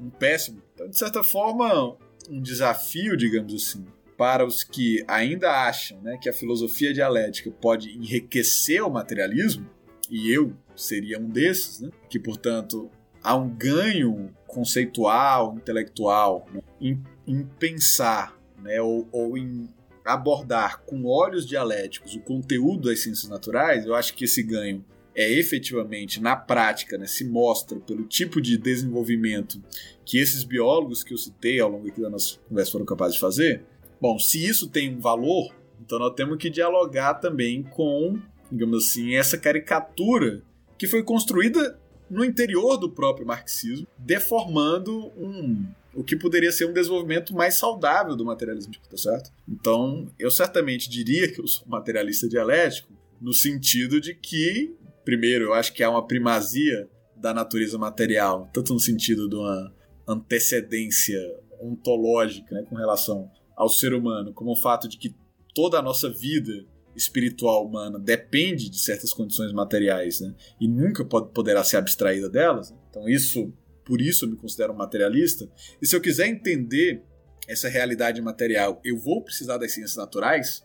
um 0.00 0.10
péssimo. 0.10 0.62
Então, 0.74 0.88
de 0.88 0.98
certa 0.98 1.22
forma, 1.22 1.96
um 2.28 2.40
desafio, 2.40 3.16
digamos 3.16 3.54
assim, 3.54 3.86
para 4.16 4.44
os 4.44 4.62
que 4.62 5.02
ainda 5.08 5.50
acham 5.66 6.00
né, 6.02 6.18
que 6.20 6.28
a 6.28 6.32
filosofia 6.32 6.92
dialética 6.92 7.50
pode 7.50 7.96
enriquecer 7.96 8.84
o 8.84 8.90
materialismo, 8.90 9.66
e 10.10 10.30
eu 10.30 10.52
seria 10.74 11.18
um 11.18 11.28
desses, 11.28 11.80
né? 11.80 11.90
que, 12.08 12.18
portanto, 12.18 12.90
há 13.22 13.36
um 13.36 13.48
ganho 13.48 14.34
conceitual, 14.46 15.54
intelectual, 15.56 16.46
né? 16.52 16.60
em, 16.80 17.02
em, 17.26 17.44
pensar 17.44 18.36
né? 18.60 18.80
ou, 18.80 19.08
ou 19.12 19.38
em 19.38 19.68
abordar 20.04 20.82
com 20.82 21.04
olhos 21.04 21.46
dialéticos 21.46 22.14
o 22.14 22.20
conteúdo 22.20 22.88
das 22.88 23.00
ciências 23.00 23.30
naturais, 23.30 23.86
eu 23.86 23.94
acho 23.94 24.14
que 24.14 24.24
esse 24.24 24.42
ganho 24.42 24.84
é 25.14 25.30
efetivamente, 25.30 26.20
na 26.20 26.36
prática, 26.36 26.96
né, 26.96 27.06
se 27.06 27.24
mostra 27.24 27.78
pelo 27.80 28.04
tipo 28.04 28.40
de 28.40 28.56
desenvolvimento 28.56 29.62
que 30.04 30.18
esses 30.18 30.44
biólogos 30.44 31.02
que 31.02 31.12
eu 31.12 31.18
citei 31.18 31.60
ao 31.60 31.70
longo 31.70 31.90
da 32.00 32.10
nossa 32.10 32.38
conversa 32.48 32.72
foram 32.72 32.84
capazes 32.84 33.14
de 33.14 33.20
fazer. 33.20 33.62
Bom, 34.00 34.18
se 34.18 34.44
isso 34.44 34.68
tem 34.68 34.94
um 34.94 35.00
valor, 35.00 35.54
então 35.80 35.98
nós 35.98 36.14
temos 36.14 36.38
que 36.38 36.48
dialogar 36.48 37.14
também 37.14 37.62
com 37.62 38.18
digamos 38.50 38.84
assim, 38.84 39.14
essa 39.14 39.38
caricatura 39.38 40.42
que 40.76 40.86
foi 40.86 41.02
construída 41.02 41.78
no 42.08 42.24
interior 42.24 42.76
do 42.76 42.90
próprio 42.90 43.26
marxismo, 43.26 43.86
deformando 43.96 45.12
um, 45.16 45.64
o 45.94 46.02
que 46.02 46.16
poderia 46.16 46.50
ser 46.50 46.64
um 46.64 46.72
desenvolvimento 46.72 47.32
mais 47.34 47.54
saudável 47.54 48.16
do 48.16 48.24
materialismo, 48.24 48.72
tá 48.90 48.96
certo? 48.96 49.30
Então, 49.48 50.10
eu 50.18 50.30
certamente 50.30 50.90
diria 50.90 51.30
que 51.32 51.40
eu 51.40 51.46
sou 51.46 51.68
materialista 51.68 52.28
dialético, 52.28 52.92
no 53.20 53.32
sentido 53.32 54.00
de 54.00 54.14
que, 54.14 54.74
primeiro, 55.04 55.46
eu 55.46 55.54
acho 55.54 55.72
que 55.72 55.82
há 55.82 55.90
uma 55.90 56.06
primazia 56.06 56.88
da 57.16 57.34
natureza 57.34 57.76
material, 57.76 58.48
tanto 58.52 58.72
no 58.72 58.80
sentido 58.80 59.28
de 59.28 59.36
uma 59.36 59.74
antecedência 60.08 61.18
ontológica 61.60 62.54
né, 62.54 62.64
com 62.68 62.74
relação 62.74 63.30
ao 63.54 63.68
ser 63.68 63.92
humano, 63.92 64.32
como 64.32 64.52
o 64.52 64.56
fato 64.56 64.88
de 64.88 64.96
que 64.96 65.14
toda 65.54 65.78
a 65.78 65.82
nossa 65.82 66.08
vida 66.08 66.64
espiritual 66.96 67.66
humana 67.66 67.98
depende 67.98 68.68
de 68.68 68.78
certas 68.78 69.12
condições 69.12 69.52
materiais 69.52 70.20
né, 70.20 70.34
e 70.60 70.66
nunca 70.66 71.04
pode, 71.04 71.30
poderá 71.32 71.62
ser 71.62 71.76
abstraída 71.76 72.28
delas. 72.28 72.70
Né? 72.70 72.78
Então, 72.88 73.08
isso, 73.08 73.52
por 73.84 74.00
isso 74.00 74.24
eu 74.24 74.30
me 74.30 74.36
considero 74.36 74.74
materialista. 74.74 75.48
E 75.80 75.86
se 75.86 75.94
eu 75.94 76.00
quiser 76.00 76.26
entender 76.26 77.02
essa 77.48 77.68
realidade 77.68 78.20
material, 78.20 78.80
eu 78.84 78.96
vou 78.98 79.22
precisar 79.22 79.58
das 79.58 79.72
ciências 79.72 79.96
naturais. 79.96 80.64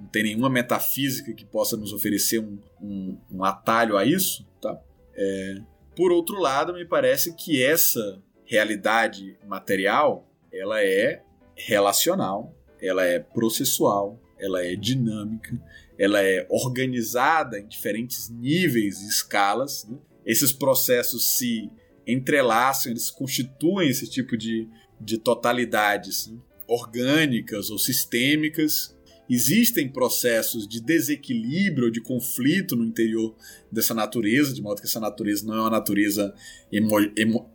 Não 0.00 0.06
tem 0.06 0.22
nenhuma 0.22 0.48
metafísica 0.48 1.34
que 1.34 1.44
possa 1.44 1.76
nos 1.76 1.92
oferecer 1.92 2.40
um, 2.40 2.58
um, 2.80 3.18
um 3.30 3.44
atalho 3.44 3.98
a 3.98 4.04
isso. 4.04 4.46
Tá? 4.60 4.80
É, 5.14 5.56
por 5.94 6.10
outro 6.10 6.40
lado, 6.40 6.72
me 6.72 6.86
parece 6.86 7.34
que 7.34 7.62
essa 7.62 8.22
realidade 8.46 9.36
material 9.46 10.26
ela 10.50 10.82
é 10.82 11.22
relacional, 11.54 12.56
ela 12.80 13.04
é 13.04 13.18
processual, 13.18 14.18
ela 14.38 14.64
é 14.64 14.74
dinâmica, 14.74 15.60
ela 15.98 16.22
é 16.22 16.46
organizada 16.48 17.58
em 17.58 17.68
diferentes 17.68 18.30
níveis 18.30 19.02
e 19.02 19.08
escalas. 19.08 19.84
Né? 19.84 19.98
Esses 20.24 20.50
processos 20.50 21.36
se 21.36 21.70
entrelaçam, 22.06 22.90
eles 22.90 23.10
constituem 23.10 23.90
esse 23.90 24.08
tipo 24.08 24.36
de, 24.36 24.66
de 24.98 25.18
totalidades 25.18 26.28
né? 26.28 26.38
orgânicas 26.66 27.70
ou 27.70 27.78
sistêmicas 27.78 28.96
existem 29.30 29.88
processos 29.88 30.66
de 30.66 30.80
desequilíbrio, 30.80 31.90
de 31.90 32.00
conflito 32.00 32.74
no 32.74 32.84
interior 32.84 33.36
dessa 33.70 33.94
natureza, 33.94 34.52
de 34.52 34.60
modo 34.60 34.80
que 34.80 34.88
essa 34.88 34.98
natureza 34.98 35.46
não 35.46 35.54
é 35.54 35.60
uma 35.60 35.70
natureza 35.70 36.34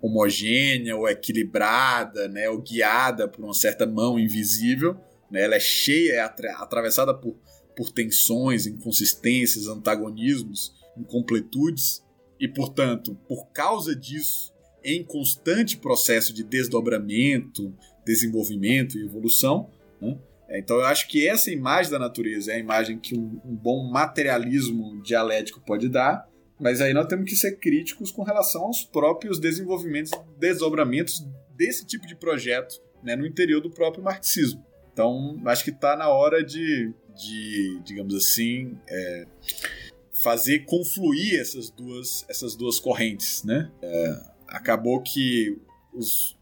homogênea 0.01 0.95
ou 0.95 1.07
equilibrada, 1.09 2.29
né, 2.29 2.49
ou 2.49 2.61
guiada 2.61 3.27
por 3.27 3.43
uma 3.43 3.53
certa 3.53 3.85
mão 3.85 4.17
invisível. 4.17 4.95
Né, 5.29 5.41
ela 5.41 5.55
é 5.55 5.59
cheia, 5.59 6.13
é 6.13 6.19
atravessada 6.21 7.13
por, 7.13 7.35
por 7.75 7.91
tensões, 7.91 8.65
inconsistências, 8.65 9.67
antagonismos, 9.67 10.73
incompletudes, 10.97 12.03
e, 12.39 12.47
portanto, 12.47 13.17
por 13.27 13.47
causa 13.47 13.95
disso, 13.95 14.53
em 14.83 15.03
constante 15.03 15.77
processo 15.77 16.33
de 16.33 16.43
desdobramento, 16.43 17.73
desenvolvimento 18.05 18.97
e 18.97 19.03
evolução, 19.03 19.69
né, 19.99 20.17
então 20.59 20.77
eu 20.77 20.85
acho 20.85 21.07
que 21.07 21.27
essa 21.27 21.51
imagem 21.51 21.91
da 21.91 21.99
natureza 21.99 22.51
é 22.51 22.55
a 22.55 22.59
imagem 22.59 22.99
que 22.99 23.17
um, 23.17 23.41
um, 23.43 23.55
bom 23.55 23.89
materialismo 23.89 25.01
dialético 25.01 25.59
pode 25.61 25.89
dar, 25.89 26.27
mas 26.59 26.81
aí 26.81 26.93
nós 26.93 27.07
temos 27.07 27.29
que 27.29 27.35
ser 27.35 27.57
críticos 27.57 28.11
com 28.11 28.23
relação 28.23 28.63
aos 28.63 28.83
próprios 28.83 29.39
desenvolvimentos, 29.39 30.11
desdobramentos 30.37 31.25
desse 31.55 31.85
tipo 31.85 32.05
de 32.05 32.15
projeto 32.15 32.81
né, 33.03 33.15
no 33.15 33.25
interior 33.25 33.61
do 33.61 33.69
próprio 33.69 34.03
marxismo. 34.03 34.63
Então 34.93 35.41
acho 35.45 35.63
que 35.63 35.71
está 35.71 35.95
na 35.95 36.09
hora 36.09 36.43
de, 36.43 36.93
de 37.15 37.81
digamos 37.83 38.15
assim, 38.15 38.77
é, 38.87 39.27
fazer 40.23 40.65
confluir 40.65 41.39
essas 41.39 41.69
duas, 41.69 42.25
essas 42.29 42.55
duas 42.55 42.79
correntes. 42.79 43.43
Né? 43.43 43.69
É, 43.81 44.19
acabou 44.47 45.01
que 45.01 45.57
os, 45.93 46.37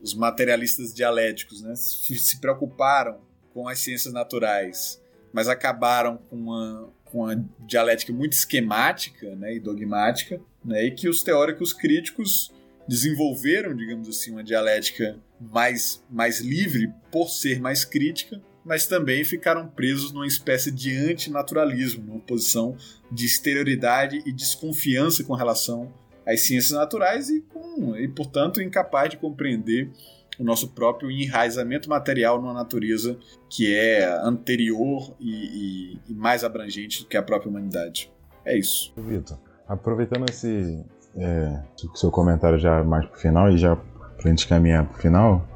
os 0.00 0.14
materialistas 0.14 0.94
dialéticos 0.94 1.62
né, 1.62 1.74
se 1.74 2.40
preocuparam 2.40 3.25
com 3.56 3.66
as 3.66 3.78
ciências 3.78 4.12
naturais, 4.12 5.00
mas 5.32 5.48
acabaram 5.48 6.18
com 6.18 6.36
uma, 6.36 6.92
com 7.06 7.22
uma 7.22 7.48
dialética 7.60 8.12
muito 8.12 8.34
esquemática 8.34 9.34
né, 9.34 9.54
e 9.54 9.58
dogmática, 9.58 10.38
né, 10.62 10.84
e 10.84 10.90
que 10.90 11.08
os 11.08 11.22
teóricos 11.22 11.72
críticos 11.72 12.52
desenvolveram, 12.86 13.74
digamos 13.74 14.10
assim, 14.10 14.30
uma 14.30 14.44
dialética 14.44 15.18
mais, 15.40 16.04
mais 16.10 16.40
livre 16.40 16.92
por 17.10 17.30
ser 17.30 17.58
mais 17.58 17.82
crítica, 17.82 18.42
mas 18.62 18.86
também 18.86 19.24
ficaram 19.24 19.66
presos 19.66 20.12
numa 20.12 20.26
espécie 20.26 20.70
de 20.70 20.94
antinaturalismo, 20.94 22.04
numa 22.04 22.20
posição 22.20 22.76
de 23.10 23.24
exterioridade 23.24 24.22
e 24.26 24.32
desconfiança 24.32 25.24
com 25.24 25.32
relação 25.32 25.90
às 26.26 26.42
ciências 26.42 26.72
naturais 26.72 27.30
e, 27.30 27.40
com, 27.40 27.96
e 27.96 28.06
portanto, 28.06 28.60
incapaz 28.60 29.08
de 29.08 29.16
compreender 29.16 29.90
o 30.38 30.44
nosso 30.44 30.68
próprio 30.68 31.10
enraizamento 31.10 31.88
material 31.88 32.40
numa 32.40 32.52
natureza 32.52 33.18
que 33.48 33.74
é 33.74 34.04
anterior 34.22 35.14
e, 35.18 35.30
e, 35.30 36.12
e 36.12 36.14
mais 36.14 36.44
abrangente 36.44 37.02
do 37.02 37.08
que 37.08 37.16
a 37.16 37.22
própria 37.22 37.50
humanidade. 37.50 38.12
É 38.44 38.56
isso. 38.56 38.92
Vitor, 38.96 39.38
aproveitando 39.68 40.28
esse 40.28 40.84
é, 41.16 41.60
seu 41.94 42.10
comentário 42.10 42.58
já 42.58 42.84
mais 42.84 43.06
pro 43.06 43.18
final 43.18 43.50
e 43.50 43.56
já 43.56 43.76
pra 43.76 44.30
gente 44.30 44.46
caminhar 44.46 44.86
pro 44.86 45.00
final, 45.00 45.46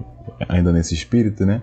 ainda 0.48 0.72
nesse 0.72 0.94
espírito, 0.94 1.44
né? 1.44 1.62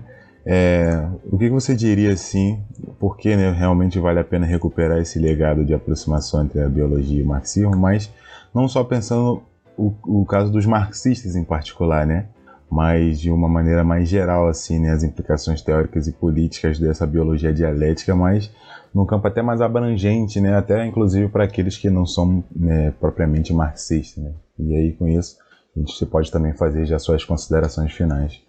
É, 0.49 1.05
o 1.29 1.37
que 1.37 1.49
você 1.49 1.75
diria 1.75 2.13
assim, 2.13 2.63
por 2.97 3.17
que 3.17 3.35
né, 3.35 3.51
realmente 3.51 3.99
vale 3.99 4.19
a 4.19 4.23
pena 4.23 4.45
recuperar 4.45 4.97
esse 4.99 5.19
legado 5.19 5.65
de 5.65 5.73
aproximação 5.73 6.45
entre 6.45 6.61
a 6.61 6.69
biologia 6.69 7.19
e 7.19 7.23
o 7.23 7.27
marxismo, 7.27 7.75
mas 7.75 8.09
não 8.53 8.67
só 8.69 8.81
pensando 8.83 9.43
o, 9.77 9.93
o 10.05 10.25
caso 10.25 10.49
dos 10.49 10.65
marxistas 10.65 11.35
em 11.35 11.43
particular, 11.43 12.07
né? 12.07 12.27
Mas 12.69 13.19
de 13.19 13.31
uma 13.31 13.47
maneira 13.47 13.83
mais 13.83 14.09
geral, 14.09 14.47
assim, 14.47 14.79
né, 14.79 14.91
as 14.91 15.03
implicações 15.03 15.61
teóricas 15.61 16.07
e 16.07 16.11
políticas 16.11 16.79
dessa 16.79 17.07
biologia 17.07 17.53
dialética, 17.53 18.15
mas 18.15 18.51
num 18.93 19.05
campo 19.05 19.27
até 19.27 19.41
mais 19.41 19.61
abrangente, 19.61 20.41
né, 20.41 20.55
até 20.55 20.85
inclusive 20.85 21.29
para 21.29 21.45
aqueles 21.45 21.77
que 21.77 21.89
não 21.89 22.05
são 22.05 22.43
né, 22.55 22.91
propriamente 22.99 23.53
marxistas. 23.53 24.23
Né. 24.23 24.33
E 24.59 24.75
aí, 24.75 24.93
com 24.93 25.07
isso, 25.07 25.37
a 25.75 25.79
gente 25.79 26.05
pode 26.05 26.31
também 26.31 26.53
fazer 26.53 26.85
já 26.85 26.99
suas 26.99 27.23
considerações 27.23 27.93
finais. 27.93 28.41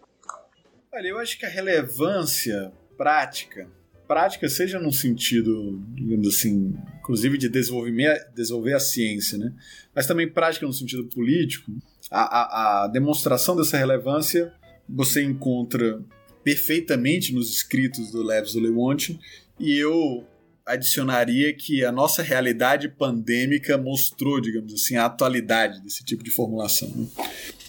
Olha, 0.92 1.08
eu 1.08 1.18
acho 1.18 1.38
que 1.38 1.46
a 1.46 1.48
relevância 1.48 2.72
prática, 2.96 3.68
prática 4.08 4.48
seja 4.48 4.80
no 4.80 4.90
sentido, 4.90 5.80
digamos 5.94 6.26
assim, 6.26 6.74
inclusive 6.98 7.36
de 7.36 7.48
desenvolver, 7.48 8.26
desenvolver 8.34 8.72
a 8.72 8.80
ciência, 8.80 9.36
né, 9.36 9.52
mas 9.94 10.06
também 10.06 10.26
prática 10.26 10.66
no 10.66 10.72
sentido 10.72 11.04
político, 11.04 11.70
a, 12.10 12.20
a, 12.20 12.84
a 12.84 12.88
demonstração 12.88 13.54
dessa 13.54 13.76
relevância 13.76 14.52
você 14.88 15.22
encontra 15.22 16.02
perfeitamente 16.42 17.34
nos 17.34 17.50
escritos 17.50 18.10
do 18.10 18.22
Leves 18.22 18.54
do 18.54 18.60
Lewontin 18.60 19.20
e 19.60 19.76
eu 19.76 20.26
adicionaria 20.64 21.52
que 21.54 21.84
a 21.84 21.90
nossa 21.90 22.22
realidade 22.22 22.88
pandêmica 22.88 23.76
mostrou, 23.78 24.40
digamos 24.40 24.72
assim, 24.72 24.96
a 24.96 25.06
atualidade 25.06 25.80
desse 25.82 26.04
tipo 26.04 26.22
de 26.22 26.30
formulação. 26.30 26.88
Né? 26.94 27.06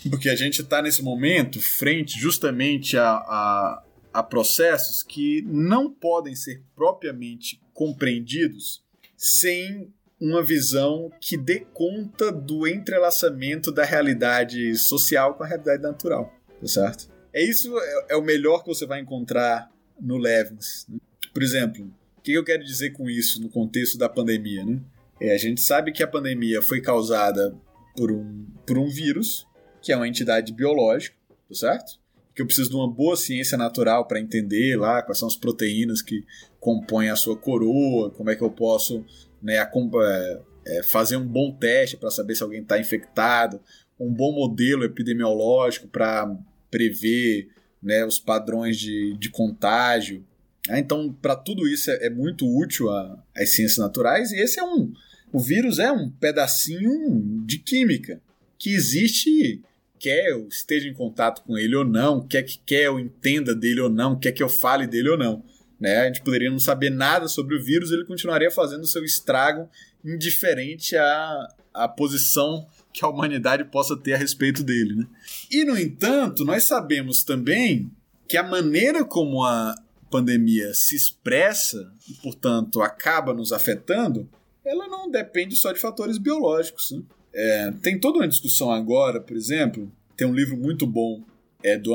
Porque 0.10 0.30
a 0.30 0.36
gente 0.36 0.62
está 0.62 0.82
nesse 0.82 1.02
momento 1.02 1.62
frente 1.62 2.20
justamente 2.20 2.98
a, 2.98 3.10
a, 3.10 3.84
a 4.14 4.24
processos 4.24 5.04
que 5.04 5.42
não 5.44 5.92
podem 5.92 6.36
ser 6.36 6.64
propriamente 6.76 7.62
compreendidos 7.74 8.84
sem 9.16 9.94
uma 10.20 10.44
visão 10.44 11.12
que 11.22 11.38
dê 11.38 11.66
conta 11.74 12.32
do 12.32 12.68
entrelaçamento 12.68 13.72
da 13.72 13.86
realidade 13.86 14.76
social 14.76 15.36
com 15.36 15.44
a 15.44 15.48
realidade 15.48 15.82
natural, 15.82 16.34
tá 16.60 16.68
certo? 16.68 17.10
É 17.34 17.44
isso 17.44 17.78
é, 17.78 18.06
é 18.10 18.16
o 18.16 18.22
melhor 18.22 18.64
que 18.64 18.68
você 18.68 18.86
vai 18.86 19.00
encontrar 19.00 19.72
no 20.00 20.18
Levins. 20.18 20.86
Né? 20.90 20.98
Por 21.34 21.44
exemplo, 21.44 21.86
o 22.18 22.22
que 22.22 22.34
eu 22.34 22.44
quero 22.44 22.64
dizer 22.64 22.92
com 22.92 23.10
isso 23.10 23.42
no 23.42 23.50
contexto 23.50 23.98
da 23.98 24.10
pandemia? 24.10 24.66
Né? 24.66 24.82
É, 25.22 25.34
a 25.34 25.38
gente 25.38 25.62
sabe 25.62 25.92
que 25.92 26.04
a 26.04 26.08
pandemia 26.08 26.62
foi 26.62 26.82
causada 26.82 27.56
por 27.96 28.12
um, 28.12 28.46
por 28.66 28.78
um 28.78 28.88
vírus, 28.88 29.48
que 29.82 29.92
é 29.92 29.96
uma 29.96 30.08
entidade 30.08 30.52
biológica, 30.54 31.16
tá 31.48 31.56
certo? 31.56 31.99
Que 32.40 32.44
eu 32.44 32.48
preciso 32.48 32.70
de 32.70 32.76
uma 32.78 32.90
boa 32.90 33.18
ciência 33.18 33.58
natural 33.58 34.08
para 34.08 34.18
entender 34.18 34.80
lá 34.80 35.02
quais 35.02 35.20
são 35.20 35.28
as 35.28 35.36
proteínas 35.36 36.02
que 36.02 36.24
compõem 36.58 37.10
a 37.10 37.16
sua 37.18 37.36
coroa, 37.36 38.12
como 38.12 38.30
é 38.30 38.36
que 38.38 38.42
eu 38.42 38.50
posso 38.50 39.04
né, 39.44 39.58
é, 39.58 40.42
é, 40.66 40.84
fazer 40.84 41.18
um 41.18 41.28
bom 41.28 41.52
teste 41.52 41.98
para 41.98 42.10
saber 42.10 42.36
se 42.36 42.42
alguém 42.42 42.62
está 42.62 42.80
infectado, 42.80 43.60
um 44.00 44.10
bom 44.10 44.32
modelo 44.32 44.86
epidemiológico 44.86 45.90
para 45.90 46.34
prever 46.72 47.50
né, 47.84 48.06
os 48.06 48.20
padrões 48.20 48.78
de, 48.78 49.18
de 49.18 49.30
contágio. 49.30 50.26
É, 50.70 50.80
então, 50.80 51.12
para 51.22 51.36
tudo 51.36 51.68
isso 51.68 51.92
é, 51.92 52.06
é 52.06 52.10
muito 52.10 52.48
útil 52.48 52.90
a, 52.90 53.22
as 53.36 53.54
ciências 53.54 53.80
naturais, 53.80 54.32
e 54.32 54.38
esse 54.38 54.62
é 54.62 54.64
um. 54.64 54.94
O 55.34 55.40
vírus 55.42 55.78
é 55.78 55.92
um 55.92 56.10
pedacinho 56.10 57.44
de 57.46 57.60
química 57.60 58.22
que 58.58 58.70
existe, 58.70 59.62
quer 60.00 60.30
eu 60.30 60.48
esteja 60.48 60.88
em 60.88 60.94
contato 60.94 61.44
com 61.44 61.58
ele 61.58 61.76
ou 61.76 61.86
não, 61.86 62.26
quer 62.26 62.44
que 62.44 62.60
quer 62.66 62.86
eu 62.86 63.00
entenda 63.00 63.54
dele 63.54 63.82
ou 63.82 63.90
não, 63.90 64.18
quer 64.18 64.32
que 64.32 64.42
eu 64.42 64.50
fale 64.50 64.88
dele 64.88 65.10
ou 65.10 65.18
não. 65.18 65.44
Né? 65.80 65.98
A 65.98 66.06
gente 66.06 66.22
poderia 66.22 66.50
não 66.50 66.60
saber 66.60 66.90
nada 66.90 67.28
sobre 67.28 67.56
o 67.56 67.64
vírus, 67.64 67.92
ele 67.92 68.06
continuaria 68.06 68.52
fazendo 68.52 68.88
seu 68.88 69.04
estrago 69.04 69.70
indiferente 70.04 70.96
à, 70.96 71.48
à 71.74 71.88
posição 71.88 72.68
que 72.92 73.06
a 73.06 73.08
humanidade 73.08 73.64
possa 73.66 73.96
ter 73.96 74.14
a 74.14 74.18
respeito 74.18 74.64
dele. 74.64 74.96
Né? 74.96 75.08
E, 75.52 75.64
no 75.64 75.78
entanto, 75.78 76.44
nós 76.44 76.64
sabemos 76.64 77.24
também 77.24 77.90
que 78.28 78.38
a 78.38 78.44
maneira 78.44 79.06
como 79.06 79.44
a 79.44 79.76
pandemia 80.10 80.74
se 80.74 80.96
expressa 80.96 81.92
e, 82.10 82.14
portanto, 82.16 82.82
acaba 82.82 83.34
nos 83.34 83.52
afetando, 83.52 84.30
ela 84.66 84.88
não 84.88 85.10
depende 85.10 85.56
só 85.56 85.72
de 85.72 85.80
fatores 85.80 86.18
biológicos. 86.18 86.92
Né? 86.92 87.02
É, 87.34 87.72
tem 87.84 88.00
toda 88.00 88.20
uma 88.20 88.28
discussão 88.28 88.72
agora, 88.72 89.22
por 89.22 89.36
exemplo, 89.36 89.92
tem 90.18 90.28
um 90.28 90.34
livro 90.34 90.58
muito 90.58 90.86
bom 90.86 91.24
é 91.64 91.78
do 91.78 91.94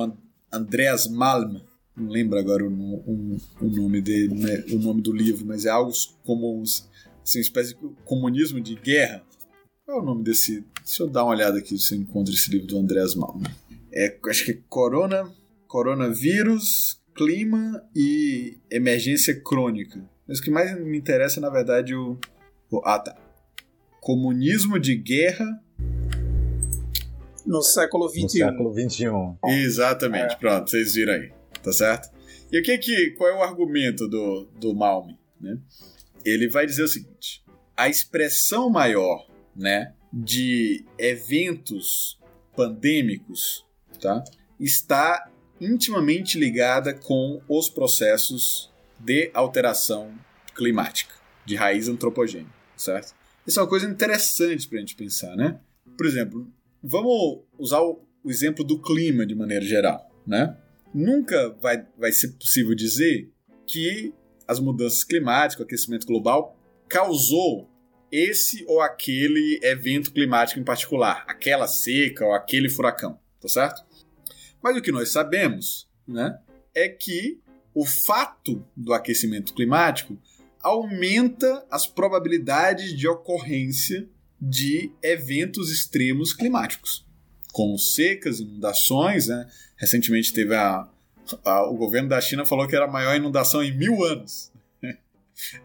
Andreas 0.52 1.06
Malm, 1.08 1.56
não 1.96 2.08
lembro 2.08 2.38
agora 2.38 2.64
o, 2.64 2.68
o, 2.68 3.36
o 3.60 3.68
nome 3.68 4.00
dele, 4.00 4.34
né, 4.34 4.64
o 4.70 4.78
nome 4.78 5.00
do 5.00 5.12
livro, 5.12 5.46
mas 5.46 5.64
é 5.64 5.70
algo 5.70 5.92
como 6.24 6.62
assim, 6.62 7.38
uma 7.38 7.42
espécie 7.42 7.74
de 7.74 7.80
comunismo 8.04 8.60
de 8.60 8.74
guerra. 8.74 9.22
Qual 9.84 9.98
é 9.98 10.02
o 10.02 10.04
nome 10.04 10.24
desse? 10.24 10.64
Deixa 10.84 11.02
eu 11.02 11.08
dar 11.08 11.24
uma 11.24 11.34
olhada 11.34 11.58
aqui 11.58 11.78
se 11.78 11.94
eu 11.94 12.00
encontro 12.00 12.32
esse 12.32 12.50
livro 12.50 12.66
do 12.66 12.78
Andreas 12.78 13.14
Malm. 13.14 13.42
É, 13.92 14.18
acho 14.28 14.44
que 14.44 14.50
é 14.52 14.58
Corona, 14.68 15.32
Coronavírus, 15.68 17.00
Clima 17.14 17.82
e 17.94 18.58
Emergência 18.70 19.40
Crônica. 19.40 20.02
Mas 20.26 20.38
o 20.38 20.42
que 20.42 20.50
mais 20.50 20.76
me 20.78 20.98
interessa, 20.98 21.40
na 21.40 21.50
verdade, 21.50 21.94
o. 21.94 22.18
o 22.70 22.80
ah, 22.84 22.98
tá. 22.98 23.16
Comunismo 24.04 24.78
de 24.78 24.94
guerra 24.96 25.46
no 27.46 27.62
século 27.62 28.06
XXI. 28.06 28.20
No 28.22 28.28
século 28.28 28.74
XXI. 28.74 29.06
Exatamente, 29.46 30.34
é. 30.34 30.36
pronto, 30.36 30.68
vocês 30.68 30.92
viram 30.92 31.14
aí, 31.14 31.32
tá 31.62 31.72
certo? 31.72 32.14
E 32.52 32.58
o 32.58 32.62
que 32.62 32.76
que, 32.76 33.12
qual 33.12 33.30
é 33.30 33.34
o 33.34 33.42
argumento 33.42 34.06
do, 34.06 34.46
do 34.60 34.74
Malme? 34.74 35.18
Né? 35.40 35.56
Ele 36.22 36.50
vai 36.50 36.66
dizer 36.66 36.82
o 36.82 36.88
seguinte: 36.88 37.42
a 37.74 37.88
expressão 37.88 38.68
maior 38.68 39.26
né, 39.56 39.94
de 40.12 40.84
eventos 40.98 42.20
pandêmicos 42.54 43.64
tá, 43.98 44.22
está 44.60 45.30
intimamente 45.58 46.38
ligada 46.38 46.92
com 46.92 47.40
os 47.48 47.70
processos 47.70 48.70
de 48.98 49.30
alteração 49.32 50.12
climática, 50.54 51.14
de 51.46 51.56
raiz 51.56 51.88
antropogênica, 51.88 52.52
certo? 52.76 53.23
Isso 53.46 53.58
é 53.58 53.62
uma 53.62 53.68
coisa 53.68 53.88
interessante 53.88 54.68
para 54.68 54.78
a 54.78 54.80
gente 54.80 54.96
pensar, 54.96 55.36
né? 55.36 55.60
Por 55.96 56.06
exemplo, 56.06 56.50
Vamos 56.86 57.40
usar 57.58 57.80
o, 57.80 58.04
o 58.22 58.30
exemplo 58.30 58.62
do 58.62 58.78
clima 58.78 59.24
de 59.24 59.34
maneira 59.34 59.64
geral, 59.64 60.06
né? 60.26 60.54
Nunca 60.92 61.48
vai, 61.58 61.86
vai 61.96 62.12
ser 62.12 62.28
possível 62.32 62.74
dizer 62.74 63.32
que 63.66 64.12
as 64.46 64.60
mudanças 64.60 65.02
climáticas, 65.02 65.60
o 65.60 65.62
aquecimento 65.62 66.06
global, 66.06 66.54
causou 66.86 67.70
esse 68.12 68.66
ou 68.68 68.82
aquele 68.82 69.58
evento 69.62 70.12
climático 70.12 70.60
em 70.60 70.62
particular, 70.64 71.24
aquela 71.26 71.66
seca 71.66 72.26
ou 72.26 72.34
aquele 72.34 72.68
furacão, 72.68 73.18
tá 73.40 73.48
certo? 73.48 73.82
Mas 74.62 74.76
o 74.76 74.82
que 74.82 74.92
nós 74.92 75.10
sabemos, 75.10 75.88
né, 76.06 76.38
é 76.74 76.86
que 76.86 77.40
o 77.74 77.86
fato 77.86 78.62
do 78.76 78.92
aquecimento 78.92 79.54
climático 79.54 80.18
aumenta 80.64 81.64
as 81.70 81.86
probabilidades 81.86 82.96
de 82.96 83.06
ocorrência 83.06 84.08
de 84.40 84.90
eventos 85.02 85.70
extremos 85.70 86.32
climáticos, 86.32 87.06
como 87.52 87.78
secas, 87.78 88.40
inundações. 88.40 89.28
Né? 89.28 89.46
Recentemente 89.76 90.32
teve 90.32 90.54
a, 90.54 90.88
a, 91.44 91.68
o 91.68 91.76
governo 91.76 92.08
da 92.08 92.20
China 92.20 92.46
falou 92.46 92.66
que 92.66 92.74
era 92.74 92.86
a 92.86 92.90
maior 92.90 93.14
inundação 93.14 93.62
em 93.62 93.76
mil 93.76 94.02
anos. 94.02 94.50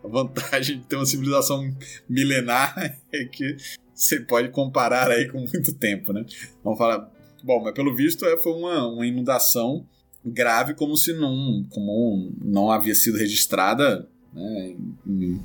A 0.04 0.08
vantagem 0.08 0.80
de 0.80 0.86
ter 0.86 0.96
uma 0.96 1.06
civilização 1.06 1.64
milenar 2.10 2.76
é 3.14 3.26
que 3.26 3.56
você 3.94 4.20
pode 4.20 4.50
comparar 4.50 5.12
aí 5.12 5.30
com 5.30 5.40
muito 5.40 5.74
tempo, 5.74 6.12
né? 6.12 6.26
Vamos 6.64 6.80
falar, 6.80 7.10
bom, 7.44 7.62
mas 7.64 7.74
pelo 7.74 7.96
visto 7.96 8.26
é, 8.26 8.38
foi 8.40 8.52
uma, 8.54 8.88
uma 8.88 9.06
inundação 9.06 9.88
grave 10.26 10.74
como 10.74 10.98
se 10.98 11.14
não, 11.14 11.66
como 11.70 12.34
não 12.44 12.72
havia 12.72 12.96
sido 12.96 13.18
registrada 13.18 14.10
né, 14.34 14.76
em, 15.06 15.44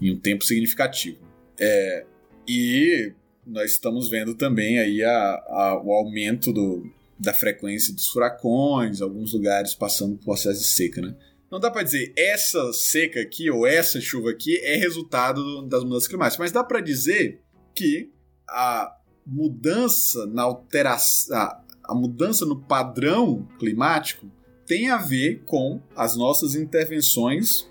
em, 0.00 0.12
um 0.12 0.18
tempo 0.18 0.44
significativo. 0.44 1.18
É, 1.58 2.06
e 2.46 3.12
nós 3.46 3.72
estamos 3.72 4.08
vendo 4.08 4.34
também 4.34 4.78
aí 4.78 5.02
a, 5.02 5.44
a, 5.48 5.82
o 5.82 5.92
aumento 5.92 6.52
do, 6.52 6.90
da 7.18 7.34
frequência 7.34 7.92
dos 7.94 8.08
furacões, 8.08 9.00
alguns 9.00 9.32
lugares 9.32 9.74
passando 9.74 10.16
por 10.16 10.24
processo 10.24 10.60
de 10.60 10.66
seca, 10.66 11.00
né? 11.00 11.14
Não 11.50 11.58
dá 11.58 11.68
para 11.68 11.82
dizer 11.82 12.12
essa 12.16 12.72
seca 12.72 13.20
aqui 13.20 13.50
ou 13.50 13.66
essa 13.66 14.00
chuva 14.00 14.30
aqui 14.30 14.56
é 14.58 14.76
resultado 14.76 15.66
das 15.66 15.82
mudanças 15.82 16.06
climáticas, 16.06 16.38
mas 16.38 16.52
dá 16.52 16.62
para 16.62 16.80
dizer 16.80 17.40
que 17.74 18.12
a 18.48 18.96
mudança 19.26 20.26
na 20.26 20.42
alteração, 20.42 21.36
a, 21.36 21.60
a 21.84 21.94
mudança 21.94 22.46
no 22.46 22.60
padrão 22.60 23.48
climático 23.58 24.30
tem 24.64 24.90
a 24.90 24.96
ver 24.96 25.42
com 25.44 25.80
as 25.96 26.16
nossas 26.16 26.54
intervenções 26.54 27.68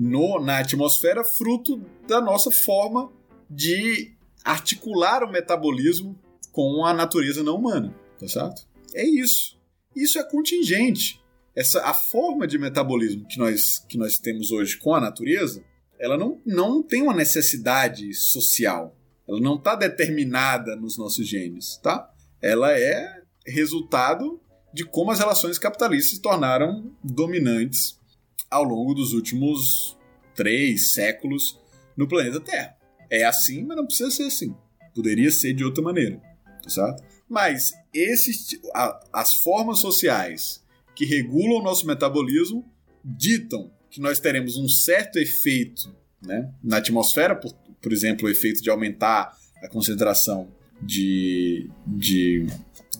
no, 0.00 0.40
na 0.40 0.60
atmosfera, 0.60 1.22
fruto 1.22 1.84
da 2.08 2.22
nossa 2.22 2.50
forma 2.50 3.12
de 3.50 4.14
articular 4.42 5.22
o 5.22 5.30
metabolismo 5.30 6.18
com 6.50 6.86
a 6.86 6.94
natureza 6.94 7.42
não 7.42 7.56
humana, 7.56 7.94
tá 8.18 8.26
certo? 8.26 8.66
É 8.94 9.06
isso. 9.06 9.60
Isso 9.94 10.18
é 10.18 10.24
contingente. 10.24 11.20
Essa 11.54 11.84
a 11.84 11.92
forma 11.92 12.46
de 12.46 12.58
metabolismo 12.58 13.26
que 13.28 13.38
nós 13.38 13.84
que 13.86 13.98
nós 13.98 14.16
temos 14.16 14.50
hoje 14.50 14.78
com 14.78 14.94
a 14.94 15.00
natureza, 15.00 15.62
ela 15.98 16.16
não, 16.16 16.40
não 16.46 16.82
tem 16.82 17.02
uma 17.02 17.14
necessidade 17.14 18.14
social. 18.14 18.96
Ela 19.28 19.38
não 19.38 19.56
está 19.56 19.74
determinada 19.74 20.76
nos 20.76 20.96
nossos 20.96 21.28
genes, 21.28 21.76
tá? 21.82 22.10
Ela 22.40 22.72
é 22.72 23.22
resultado 23.46 24.40
de 24.72 24.82
como 24.82 25.10
as 25.10 25.18
relações 25.18 25.58
capitalistas 25.58 26.16
se 26.16 26.22
tornaram 26.22 26.90
dominantes 27.04 27.99
ao 28.50 28.64
longo 28.64 28.94
dos 28.94 29.12
últimos 29.12 29.96
três 30.34 30.92
séculos 30.92 31.58
no 31.96 32.08
planeta 32.08 32.40
Terra 32.40 32.76
é 33.10 33.24
assim, 33.24 33.64
mas 33.64 33.76
não 33.76 33.86
precisa 33.86 34.10
ser 34.10 34.22
assim. 34.24 34.54
Poderia 34.94 35.30
ser 35.30 35.52
de 35.52 35.64
outra 35.64 35.82
maneira, 35.82 36.20
tá 36.62 36.70
certo? 36.70 37.02
Mas 37.28 37.72
esses, 37.92 38.60
a, 38.74 39.00
as 39.12 39.36
formas 39.36 39.80
sociais 39.80 40.62
que 40.94 41.04
regulam 41.04 41.60
o 41.60 41.62
nosso 41.62 41.86
metabolismo 41.86 42.64
ditam 43.04 43.70
que 43.90 44.00
nós 44.00 44.20
teremos 44.20 44.56
um 44.56 44.68
certo 44.68 45.18
efeito 45.18 45.94
né, 46.22 46.52
na 46.62 46.76
atmosfera, 46.76 47.34
por, 47.34 47.52
por 47.80 47.92
exemplo, 47.92 48.26
o 48.26 48.30
efeito 48.30 48.62
de 48.62 48.70
aumentar 48.70 49.36
a 49.62 49.68
concentração 49.68 50.48
de, 50.80 51.68
de 51.86 52.46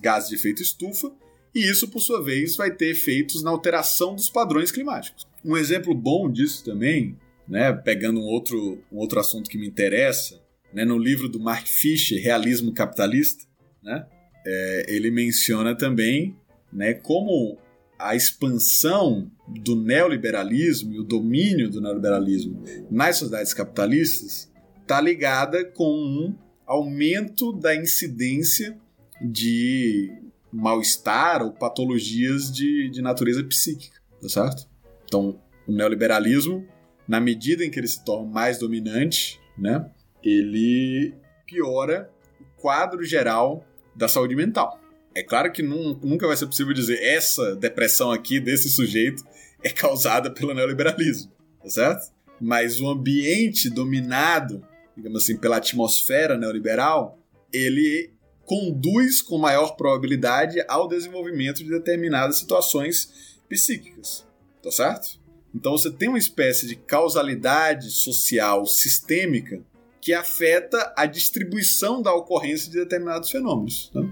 gases 0.00 0.28
de 0.28 0.34
efeito 0.34 0.62
estufa, 0.62 1.12
e 1.54 1.68
isso, 1.68 1.88
por 1.88 2.00
sua 2.00 2.22
vez, 2.22 2.56
vai 2.56 2.70
ter 2.70 2.90
efeitos 2.90 3.42
na 3.42 3.50
alteração 3.50 4.14
dos 4.14 4.30
padrões 4.30 4.70
climáticos. 4.70 5.26
Um 5.44 5.56
exemplo 5.56 5.94
bom 5.94 6.30
disso 6.30 6.64
também 6.64 7.16
né, 7.50 7.72
pegando 7.72 8.20
um 8.20 8.24
outro, 8.24 8.80
um 8.92 8.98
outro 8.98 9.18
assunto 9.18 9.50
que 9.50 9.58
me 9.58 9.66
interessa, 9.66 10.40
né, 10.72 10.84
no 10.84 10.96
livro 10.96 11.28
do 11.28 11.40
Mark 11.40 11.66
Fisher, 11.66 12.22
Realismo 12.22 12.72
Capitalista, 12.72 13.44
né, 13.82 14.06
é, 14.46 14.86
ele 14.88 15.10
menciona 15.10 15.74
também 15.76 16.36
né, 16.72 16.94
como 16.94 17.58
a 17.98 18.14
expansão 18.14 19.30
do 19.48 19.74
neoliberalismo 19.74 20.94
e 20.94 21.00
o 21.00 21.02
domínio 21.02 21.68
do 21.68 21.80
neoliberalismo 21.80 22.62
nas 22.88 23.16
sociedades 23.16 23.52
capitalistas 23.52 24.50
está 24.80 25.00
ligada 25.00 25.64
com 25.64 25.92
um 25.92 26.34
aumento 26.64 27.52
da 27.52 27.74
incidência 27.74 28.78
de 29.20 30.08
mal-estar 30.52 31.42
ou 31.42 31.52
patologias 31.52 32.50
de, 32.50 32.88
de 32.90 33.02
natureza 33.02 33.42
psíquica, 33.44 34.00
tá 34.22 34.28
certo? 34.28 34.69
Então, 35.10 35.42
o 35.66 35.72
neoliberalismo 35.72 36.64
na 37.08 37.20
medida 37.20 37.64
em 37.64 37.70
que 37.72 37.80
ele 37.80 37.88
se 37.88 38.04
torna 38.04 38.30
mais 38.30 38.56
dominante, 38.56 39.40
né, 39.58 39.84
ele 40.22 41.12
piora 41.44 42.08
o 42.40 42.62
quadro 42.62 43.02
geral 43.02 43.66
da 43.96 44.06
saúde 44.06 44.36
mental. 44.36 44.80
É 45.12 45.24
claro 45.24 45.50
que 45.50 45.60
nunca 45.60 46.28
vai 46.28 46.36
ser 46.36 46.46
possível 46.46 46.72
dizer 46.72 47.02
essa 47.02 47.56
depressão 47.56 48.12
aqui 48.12 48.38
desse 48.38 48.70
sujeito 48.70 49.24
é 49.60 49.70
causada 49.70 50.30
pelo 50.30 50.54
neoliberalismo, 50.54 51.32
tá 51.60 51.68
certo? 51.68 52.12
Mas 52.40 52.80
o 52.80 52.88
ambiente 52.88 53.68
dominado, 53.68 54.64
digamos 54.96 55.24
assim, 55.24 55.36
pela 55.36 55.56
atmosfera 55.56 56.38
neoliberal, 56.38 57.18
ele 57.52 58.12
conduz 58.44 59.20
com 59.20 59.36
maior 59.36 59.74
probabilidade 59.74 60.64
ao 60.68 60.86
desenvolvimento 60.86 61.64
de 61.64 61.70
determinadas 61.70 62.38
situações 62.38 63.34
psíquicas, 63.48 64.29
tá 64.62 64.70
certo? 64.70 65.20
Então 65.54 65.72
você 65.72 65.90
tem 65.90 66.08
uma 66.08 66.18
espécie 66.18 66.66
de 66.66 66.76
causalidade 66.76 67.90
social 67.90 68.66
sistêmica 68.66 69.62
que 70.00 70.14
afeta 70.14 70.92
a 70.96 71.04
distribuição 71.06 72.00
da 72.00 72.14
ocorrência 72.14 72.70
de 72.70 72.78
determinados 72.78 73.30
fenômenos. 73.30 73.90
Né? 73.94 74.10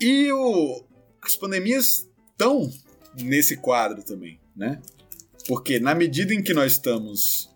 E 0.00 0.32
o, 0.32 0.84
as 1.22 1.36
pandemias 1.36 2.08
estão 2.32 2.70
nesse 3.16 3.56
quadro 3.56 4.02
também, 4.02 4.40
né? 4.56 4.80
Porque 5.46 5.78
na 5.78 5.94
medida 5.94 6.34
em 6.34 6.42
que 6.42 6.52
nós 6.52 6.72
estamos 6.72 7.50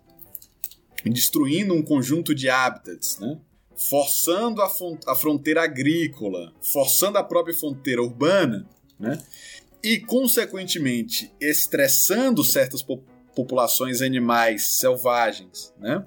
destruindo 1.05 1.73
um 1.73 1.81
conjunto 1.81 2.33
de 2.33 2.49
hábitats, 2.49 3.19
né? 3.19 3.39
forçando 3.75 4.61
a, 4.61 4.71
a 5.07 5.15
fronteira 5.15 5.63
agrícola, 5.63 6.53
forçando 6.61 7.17
a 7.17 7.23
própria 7.23 7.55
fronteira 7.55 8.01
urbana, 8.01 8.67
né? 8.99 9.21
E, 9.83 9.99
consequentemente, 9.99 11.33
estressando 11.39 12.43
certas 12.43 12.81
po 12.81 13.03
populações 13.35 14.03
animais 14.03 14.75
selvagens, 14.75 15.73
né? 15.79 16.05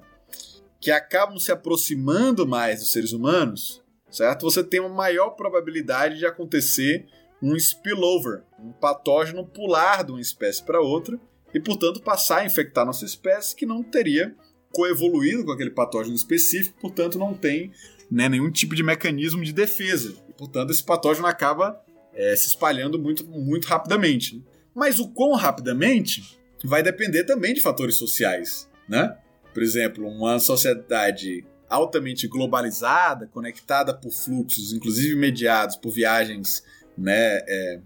que 0.79 0.89
acabam 0.89 1.37
se 1.37 1.51
aproximando 1.51 2.47
mais 2.47 2.79
dos 2.79 2.93
seres 2.93 3.11
humanos, 3.11 3.83
certo? 4.09 4.43
Você 4.43 4.63
tem 4.63 4.79
uma 4.79 4.87
maior 4.87 5.31
probabilidade 5.31 6.17
de 6.17 6.25
acontecer 6.25 7.05
um 7.41 7.53
spillover, 7.55 8.43
um 8.57 8.71
patógeno 8.71 9.45
pular 9.45 10.05
de 10.05 10.13
uma 10.13 10.21
espécie 10.21 10.63
para 10.63 10.79
outra 10.79 11.19
e, 11.53 11.59
portanto, 11.59 12.01
passar 12.01 12.39
a 12.39 12.45
infectar 12.45 12.85
nossa 12.85 13.03
espécie 13.03 13.55
que 13.55 13.65
não 13.65 13.83
teria 13.83 14.33
coevoluído 14.71 15.45
com 15.45 15.51
aquele 15.51 15.71
patógeno 15.71 16.15
específico, 16.15 16.79
portanto, 16.79 17.19
não 17.19 17.33
tem 17.33 17.71
né, 18.09 18.29
nenhum 18.29 18.51
tipo 18.51 18.75
de 18.75 18.83
mecanismo 18.83 19.43
de 19.43 19.51
defesa. 19.51 20.15
E, 20.29 20.33
portanto, 20.33 20.71
esse 20.71 20.83
patógeno 20.83 21.27
acaba 21.27 21.81
é, 22.17 22.35
se 22.35 22.47
espalhando 22.47 22.99
muito, 22.99 23.25
muito 23.25 23.67
rapidamente. 23.67 24.35
Né? 24.35 24.41
Mas 24.73 24.99
o 24.99 25.07
quão 25.07 25.35
rapidamente 25.35 26.37
vai 26.65 26.81
depender 26.81 27.23
também 27.23 27.53
de 27.53 27.61
fatores 27.61 27.95
sociais, 27.95 28.67
né? 28.89 29.15
Por 29.53 29.61
exemplo, 29.61 30.07
uma 30.07 30.39
sociedade 30.39 31.45
altamente 31.69 32.27
globalizada, 32.27 33.27
conectada 33.27 33.93
por 33.93 34.11
fluxos, 34.11 34.73
inclusive 34.73 35.15
mediados 35.15 35.75
por 35.75 35.91
viagens 35.91 36.63
né, 36.97 37.39
é, 37.47 37.79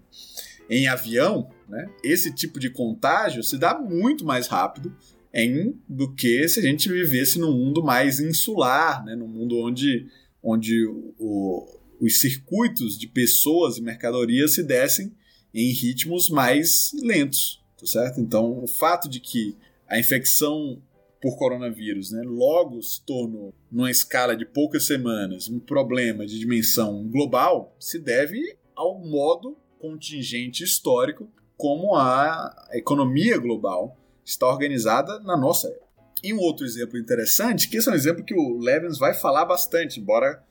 em 0.70 0.86
avião, 0.86 1.50
né, 1.68 1.90
esse 2.02 2.32
tipo 2.34 2.60
de 2.60 2.70
contágio 2.70 3.42
se 3.42 3.58
dá 3.58 3.78
muito 3.78 4.24
mais 4.24 4.46
rápido 4.46 4.94
em, 5.34 5.76
do 5.88 6.14
que 6.14 6.46
se 6.48 6.60
a 6.60 6.62
gente 6.62 6.88
vivesse 6.88 7.38
num 7.38 7.52
mundo 7.52 7.82
mais 7.82 8.20
insular, 8.20 9.04
né, 9.04 9.16
num 9.16 9.26
mundo 9.26 9.58
onde, 9.58 10.06
onde 10.42 10.86
o, 11.18 11.80
os 12.02 12.20
circuitos 12.20 12.98
de 12.98 13.06
pessoas 13.06 13.78
e 13.78 13.82
mercadorias 13.82 14.54
se 14.54 14.64
dessem 14.64 15.14
em 15.54 15.70
ritmos 15.70 16.28
mais 16.28 16.90
lentos, 17.00 17.62
tá 17.78 17.86
certo? 17.86 18.20
Então, 18.20 18.58
o 18.64 18.66
fato 18.66 19.08
de 19.08 19.20
que 19.20 19.56
a 19.88 20.00
infecção 20.00 20.82
por 21.20 21.36
coronavírus, 21.36 22.10
né, 22.10 22.22
logo 22.24 22.82
se 22.82 23.00
tornou, 23.02 23.54
numa 23.70 23.88
escala 23.88 24.36
de 24.36 24.44
poucas 24.44 24.84
semanas, 24.84 25.48
um 25.48 25.60
problema 25.60 26.26
de 26.26 26.40
dimensão 26.40 27.06
global, 27.06 27.76
se 27.78 28.00
deve 28.00 28.56
ao 28.74 28.98
modo 28.98 29.56
contingente 29.78 30.64
histórico 30.64 31.30
como 31.56 31.94
a 31.94 32.68
economia 32.72 33.38
global 33.38 33.96
está 34.24 34.48
organizada 34.48 35.20
na 35.20 35.36
nossa 35.36 35.68
época. 35.68 35.86
E 36.24 36.34
um 36.34 36.40
outro 36.40 36.66
exemplo 36.66 36.98
interessante, 36.98 37.68
que 37.68 37.76
esse 37.76 37.88
é 37.88 37.92
um 37.92 37.96
exemplo 37.96 38.24
que 38.24 38.34
o 38.34 38.58
Levins 38.58 38.98
vai 38.98 39.14
falar 39.14 39.44
bastante, 39.44 40.00
embora 40.00 40.42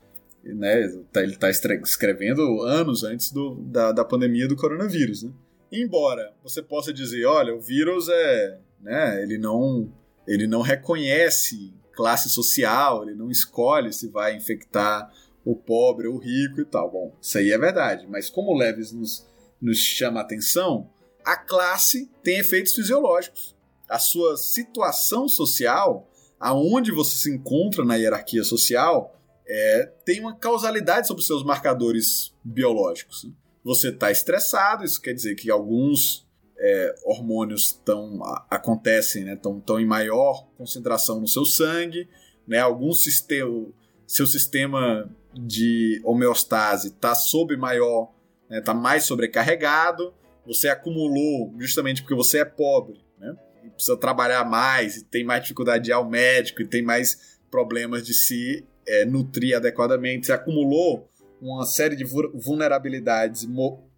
né, 0.43 0.87
tá, 1.11 1.21
ele 1.21 1.33
está 1.33 1.49
escrevendo 1.49 2.61
anos 2.63 3.03
antes 3.03 3.31
do, 3.31 3.55
da, 3.55 3.91
da 3.91 4.05
pandemia 4.05 4.47
do 4.47 4.55
coronavírus. 4.55 5.23
Né? 5.23 5.31
Embora 5.71 6.33
você 6.43 6.61
possa 6.61 6.93
dizer, 6.93 7.25
olha, 7.25 7.55
o 7.55 7.61
vírus 7.61 8.09
é, 8.09 8.59
né, 8.81 9.21
ele 9.21 9.37
não, 9.37 9.91
ele 10.27 10.47
não 10.47 10.61
reconhece 10.61 11.73
classe 11.93 12.29
social, 12.29 13.03
ele 13.03 13.15
não 13.15 13.29
escolhe 13.29 13.93
se 13.93 14.07
vai 14.07 14.35
infectar 14.35 15.11
o 15.45 15.55
pobre 15.55 16.07
ou 16.07 16.15
o 16.15 16.19
rico 16.19 16.61
e 16.61 16.65
tal. 16.65 16.91
Bom, 16.91 17.15
isso 17.21 17.37
aí 17.37 17.51
é 17.51 17.57
verdade, 17.57 18.07
mas 18.07 18.29
como 18.29 18.51
o 18.51 18.57
Leves 18.57 18.91
nos, 18.91 19.27
nos 19.61 19.77
chama 19.77 20.19
a 20.19 20.23
atenção, 20.23 20.89
a 21.23 21.37
classe 21.37 22.09
tem 22.23 22.39
efeitos 22.39 22.73
fisiológicos. 22.73 23.55
A 23.87 23.99
sua 23.99 24.37
situação 24.37 25.27
social, 25.27 26.09
aonde 26.39 26.91
você 26.91 27.15
se 27.17 27.31
encontra 27.31 27.83
na 27.83 27.95
hierarquia 27.95 28.43
social, 28.43 29.20
é, 29.53 29.85
tem 30.05 30.21
uma 30.21 30.33
causalidade 30.33 31.07
sobre 31.07 31.19
os 31.19 31.27
seus 31.27 31.43
marcadores 31.43 32.33
biológicos. 32.41 33.29
Você 33.65 33.89
está 33.89 34.09
estressado, 34.09 34.85
isso 34.85 35.01
quer 35.01 35.13
dizer 35.13 35.35
que 35.35 35.51
alguns 35.51 36.25
é, 36.57 36.95
hormônios 37.03 37.73
tão, 37.83 38.21
acontecem, 38.49 39.29
estão 39.29 39.55
né, 39.55 39.61
tão 39.65 39.77
em 39.77 39.85
maior 39.85 40.47
concentração 40.57 41.19
no 41.19 41.27
seu 41.27 41.43
sangue, 41.43 42.07
né, 42.47 42.59
algum 42.59 42.93
sistema, 42.93 43.67
seu 44.07 44.25
sistema 44.25 45.13
de 45.33 46.01
homeostase 46.05 46.87
está 46.87 47.13
sob 47.13 47.57
maior, 47.57 48.09
está 48.49 48.73
né, 48.73 48.79
mais 48.79 49.03
sobrecarregado, 49.03 50.13
você 50.45 50.69
acumulou 50.69 51.53
justamente 51.59 52.01
porque 52.01 52.15
você 52.15 52.39
é 52.39 52.45
pobre, 52.45 53.03
né, 53.19 53.35
e 53.65 53.69
precisa 53.69 53.97
trabalhar 53.97 54.45
mais, 54.45 54.95
e 54.95 55.03
tem 55.03 55.25
mais 55.25 55.41
dificuldade 55.41 55.83
de 55.83 55.91
ir 55.91 55.93
ao 55.93 56.09
médico, 56.09 56.61
e 56.61 56.67
tem 56.67 56.81
mais 56.81 57.37
problemas 57.51 58.05
de 58.05 58.13
se 58.13 58.65
é, 58.87 59.05
nutrir 59.05 59.55
adequadamente, 59.55 60.27
você 60.27 60.33
acumulou 60.33 61.09
uma 61.41 61.65
série 61.65 61.95
de 61.95 62.03
vulnerabilidades, 62.03 63.47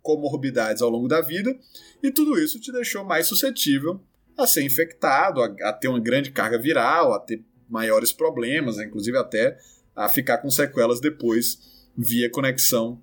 comorbidades 0.02 0.82
ao 0.82 0.90
longo 0.90 1.08
da 1.08 1.22
vida, 1.22 1.56
e 2.02 2.12
tudo 2.12 2.40
isso 2.40 2.60
te 2.60 2.72
deixou 2.72 3.04
mais 3.04 3.28
suscetível 3.28 4.00
a 4.38 4.48
ser 4.48 4.64
infectado, 4.64 5.42
a, 5.42 5.46
a 5.70 5.74
ter 5.74 5.88
uma 5.88 6.00
grande 6.00 6.32
carga 6.32 6.58
viral, 6.58 7.14
a 7.14 7.20
ter 7.20 7.44
maiores 7.70 8.12
problemas, 8.12 8.78
inclusive 8.78 9.18
até 9.18 9.58
a 9.96 10.10
ficar 10.10 10.40
com 10.40 10.50
sequelas 10.50 11.00
depois 11.00 11.60
via 11.98 12.30
conexão 12.30 13.00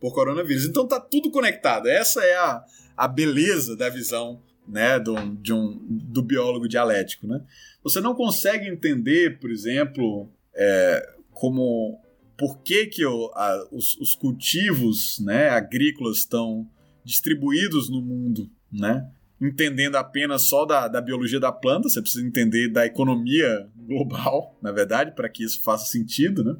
por 0.00 0.14
coronavírus. 0.14 0.64
Então 0.64 0.86
tá 0.86 0.98
tudo 0.98 1.30
conectado. 1.30 1.88
Essa 1.88 2.22
é 2.24 2.34
a, 2.36 2.64
a 2.96 3.08
beleza 3.08 3.76
da 3.76 3.88
visão 3.88 4.40
né, 4.66 4.98
do, 4.98 5.14
de 5.36 5.52
um, 5.52 5.78
do 5.88 6.22
biólogo 6.22 6.68
dialético. 6.68 7.26
Né? 7.26 7.42
Você 7.82 8.00
não 8.00 8.14
consegue 8.14 8.68
entender, 8.68 9.38
por 9.38 9.50
exemplo, 9.50 10.30
é, 10.54 11.14
como 11.32 12.00
por 12.38 12.58
que, 12.62 12.86
que 12.86 13.04
a, 13.04 13.68
os, 13.70 13.96
os, 13.96 14.14
cultivos 14.14 15.20
né, 15.20 15.50
agrícolas 15.50 16.18
estão 16.18 16.66
distribuídos 17.04 17.90
no 17.90 18.00
mundo, 18.00 18.50
né? 18.72 19.10
entendendo 19.40 19.96
apenas 19.96 20.48
só 20.48 20.66
da, 20.66 20.86
da 20.86 21.00
biologia 21.00 21.40
da 21.40 21.50
planta, 21.50 21.88
você 21.88 22.02
precisa 22.02 22.26
entender 22.26 22.68
da 22.68 22.84
economia 22.84 23.68
global, 23.74 24.56
na 24.60 24.70
verdade, 24.70 25.12
para 25.12 25.28
que 25.28 25.42
isso 25.42 25.62
faça 25.62 25.86
sentido. 25.86 26.44
Né? 26.44 26.56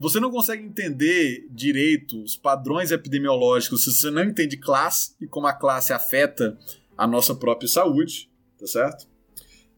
Você 0.00 0.18
não 0.18 0.30
consegue 0.30 0.62
entender 0.62 1.46
direito 1.50 2.22
os 2.22 2.36
padrões 2.36 2.90
epidemiológicos 2.90 3.84
se 3.84 3.92
você 3.92 4.10
não 4.10 4.24
entende 4.24 4.56
classe 4.56 5.14
e 5.20 5.26
como 5.26 5.46
a 5.46 5.52
classe 5.52 5.92
afeta 5.92 6.56
a 6.96 7.06
nossa 7.06 7.34
própria 7.34 7.68
saúde, 7.68 8.30
tá 8.58 8.66
certo? 8.66 9.06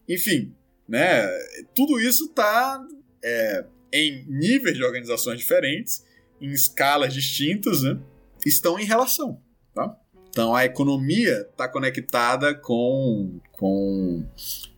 Enfim, 0.08 0.54
né? 0.88 1.26
Tudo 1.74 2.00
isso 2.00 2.26
está 2.26 2.82
é, 3.22 3.64
em 3.92 4.24
níveis 4.28 4.76
de 4.76 4.84
organizações 4.84 5.38
diferentes, 5.38 6.04
em 6.40 6.50
escalas 6.50 7.12
distintas, 7.12 7.82
né, 7.82 7.98
estão 8.44 8.78
em 8.78 8.84
relação. 8.84 9.40
Tá? 9.74 9.96
Então 10.30 10.54
a 10.54 10.64
economia 10.64 11.46
está 11.50 11.68
conectada 11.68 12.54
com, 12.54 13.40
com, 13.52 14.24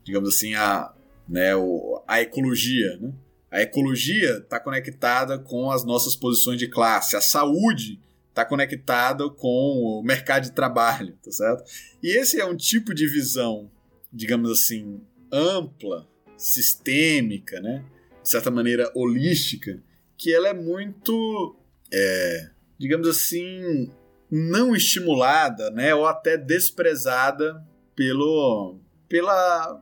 digamos 0.04 0.34
assim, 0.34 0.54
a, 0.54 0.92
né, 1.28 1.54
o, 1.54 2.02
a 2.06 2.20
ecologia. 2.20 2.96
Né? 2.98 3.12
A 3.50 3.60
ecologia 3.60 4.38
está 4.38 4.58
conectada 4.58 5.38
com 5.38 5.70
as 5.70 5.84
nossas 5.84 6.16
posições 6.16 6.58
de 6.58 6.68
classe. 6.68 7.16
A 7.16 7.20
saúde 7.20 8.00
está 8.32 8.44
conectada 8.44 9.28
com 9.28 9.48
o 9.48 10.02
mercado 10.02 10.44
de 10.44 10.52
trabalho, 10.52 11.16
tá 11.22 11.30
certo? 11.30 11.64
E 12.02 12.16
esse 12.18 12.40
é 12.40 12.46
um 12.46 12.56
tipo 12.56 12.94
de 12.94 13.06
visão, 13.06 13.70
digamos 14.10 14.50
assim, 14.50 15.02
ampla, 15.30 16.08
sistêmica, 16.34 17.60
né? 17.60 17.84
De 18.22 18.28
certa 18.28 18.50
maneira, 18.50 18.90
holística, 18.94 19.82
que 20.16 20.32
ela 20.32 20.48
é 20.48 20.54
muito, 20.54 21.56
é, 21.92 22.50
digamos 22.78 23.08
assim, 23.08 23.90
não 24.30 24.74
estimulada, 24.74 25.70
né, 25.70 25.94
ou 25.94 26.06
até 26.06 26.36
desprezada 26.36 27.62
pelo, 27.94 28.78
pela 29.08 29.80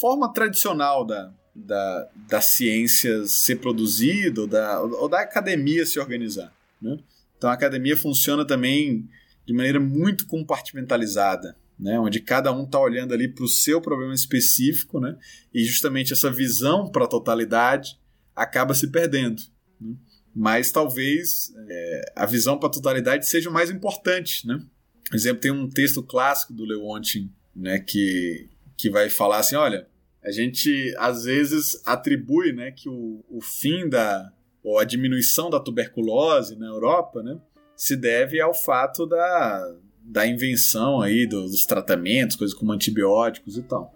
forma 0.00 0.32
tradicional 0.32 1.04
da, 1.04 1.32
da, 1.54 2.08
da 2.28 2.40
ciência 2.40 3.26
ser 3.26 3.56
produzida 3.56 4.42
ou 4.42 4.46
da, 4.46 4.80
ou 4.80 5.08
da 5.08 5.20
academia 5.20 5.84
se 5.84 5.98
organizar. 5.98 6.52
Né? 6.80 6.98
Então 7.36 7.50
a 7.50 7.54
academia 7.54 7.96
funciona 7.96 8.46
também 8.46 9.08
de 9.46 9.52
maneira 9.52 9.80
muito 9.80 10.26
compartimentalizada 10.26 11.56
né, 11.80 11.98
onde 11.98 12.20
cada 12.20 12.52
um 12.52 12.64
está 12.64 12.78
olhando 12.78 13.14
ali 13.14 13.26
para 13.26 13.44
o 13.44 13.48
seu 13.48 13.80
problema 13.80 14.12
específico, 14.12 15.00
né, 15.00 15.16
e 15.52 15.64
justamente 15.64 16.12
essa 16.12 16.30
visão 16.30 16.90
para 16.90 17.06
a 17.06 17.08
totalidade 17.08 17.98
acaba 18.36 18.74
se 18.74 18.88
perdendo. 18.88 19.42
Né? 19.80 19.94
Mas 20.34 20.70
talvez 20.70 21.52
é, 21.68 22.12
a 22.14 22.26
visão 22.26 22.58
para 22.58 22.68
a 22.68 22.72
totalidade 22.72 23.26
seja 23.26 23.48
o 23.48 23.52
mais 23.52 23.70
importante. 23.70 24.46
Né? 24.46 24.62
Por 25.08 25.16
exemplo, 25.16 25.40
tem 25.40 25.50
um 25.50 25.68
texto 25.68 26.02
clássico 26.02 26.52
do 26.52 26.64
Leontin 26.64 27.32
né, 27.56 27.80
que, 27.80 28.48
que 28.76 28.88
vai 28.88 29.10
falar 29.10 29.38
assim: 29.38 29.56
olha, 29.56 29.88
a 30.22 30.30
gente 30.30 30.94
às 30.98 31.24
vezes 31.24 31.82
atribui 31.84 32.52
né, 32.52 32.70
que 32.70 32.88
o, 32.88 33.24
o 33.28 33.40
fim 33.40 33.88
da 33.88 34.32
ou 34.62 34.78
a 34.78 34.84
diminuição 34.84 35.48
da 35.48 35.58
tuberculose 35.58 36.54
na 36.54 36.66
Europa 36.66 37.22
né, 37.22 37.40
se 37.74 37.96
deve 37.96 38.38
ao 38.40 38.52
fato 38.52 39.06
da, 39.06 39.74
da 40.10 40.26
invenção 40.26 41.00
aí 41.00 41.24
dos 41.24 41.64
tratamentos, 41.64 42.36
coisas 42.36 42.56
como 42.56 42.72
antibióticos 42.72 43.56
e 43.56 43.62
tal. 43.62 43.94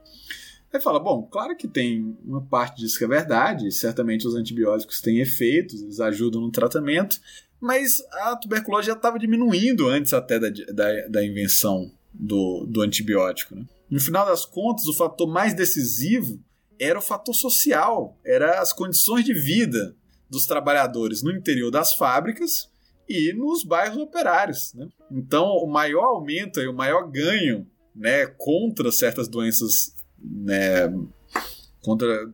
Aí 0.73 0.81
fala, 0.81 0.99
bom, 0.99 1.23
claro 1.23 1.57
que 1.57 1.69
tem 1.69 2.17
uma 2.25 2.41
parte 2.41 2.81
disso 2.81 2.99
que 2.99 3.05
é 3.05 3.09
verdade, 3.09 3.71
certamente 3.73 4.27
os 4.27 4.35
antibióticos 4.35 5.01
têm 5.01 5.21
efeitos, 5.21 5.83
eles 5.83 6.01
ajudam 6.01 6.41
no 6.41 6.51
tratamento, 6.51 7.21
mas 7.61 8.01
a 8.13 8.37
tuberculose 8.37 8.89
já 8.89 8.93
estava 8.93 9.19
diminuindo 9.19 9.89
antes 9.89 10.13
até 10.13 10.39
da, 10.39 10.49
da, 10.51 11.09
da 11.09 11.25
invenção 11.25 11.91
do, 12.13 12.65
do 12.67 12.81
antibiótico. 12.81 13.55
Né? 13.55 13.65
No 13.91 14.01
final 14.01 14.27
das 14.27 14.45
contas, 14.45 14.87
o 14.87 14.93
fator 14.93 15.29
mais 15.29 15.55
decisivo 15.55 16.41
era 16.79 16.99
o 16.99 17.03
fator 17.03 17.35
social, 17.35 18.17
era 18.25 18.61
as 18.61 18.73
condições 18.73 19.25
de 19.25 19.33
vida 19.33 19.97
dos 20.29 20.47
trabalhadores 20.47 21.23
no 21.23 21.31
interior 21.31 21.71
das 21.71 21.95
fábricas 21.95 22.69
e 23.09 23.33
nos 23.33 23.65
bairros 23.65 23.99
operários. 23.99 24.73
Né? 24.75 24.89
Então, 25.11 25.47
o 25.47 25.67
maior 25.67 26.05
aumento 26.05 26.61
e 26.61 26.69
o 26.69 26.75
maior 26.75 27.11
ganho 27.11 27.67
né, 27.95 28.27
contra 28.27 28.91
certas 28.91 29.29
doenças, 29.29 29.95
né, 30.19 30.93
contra 31.81 32.33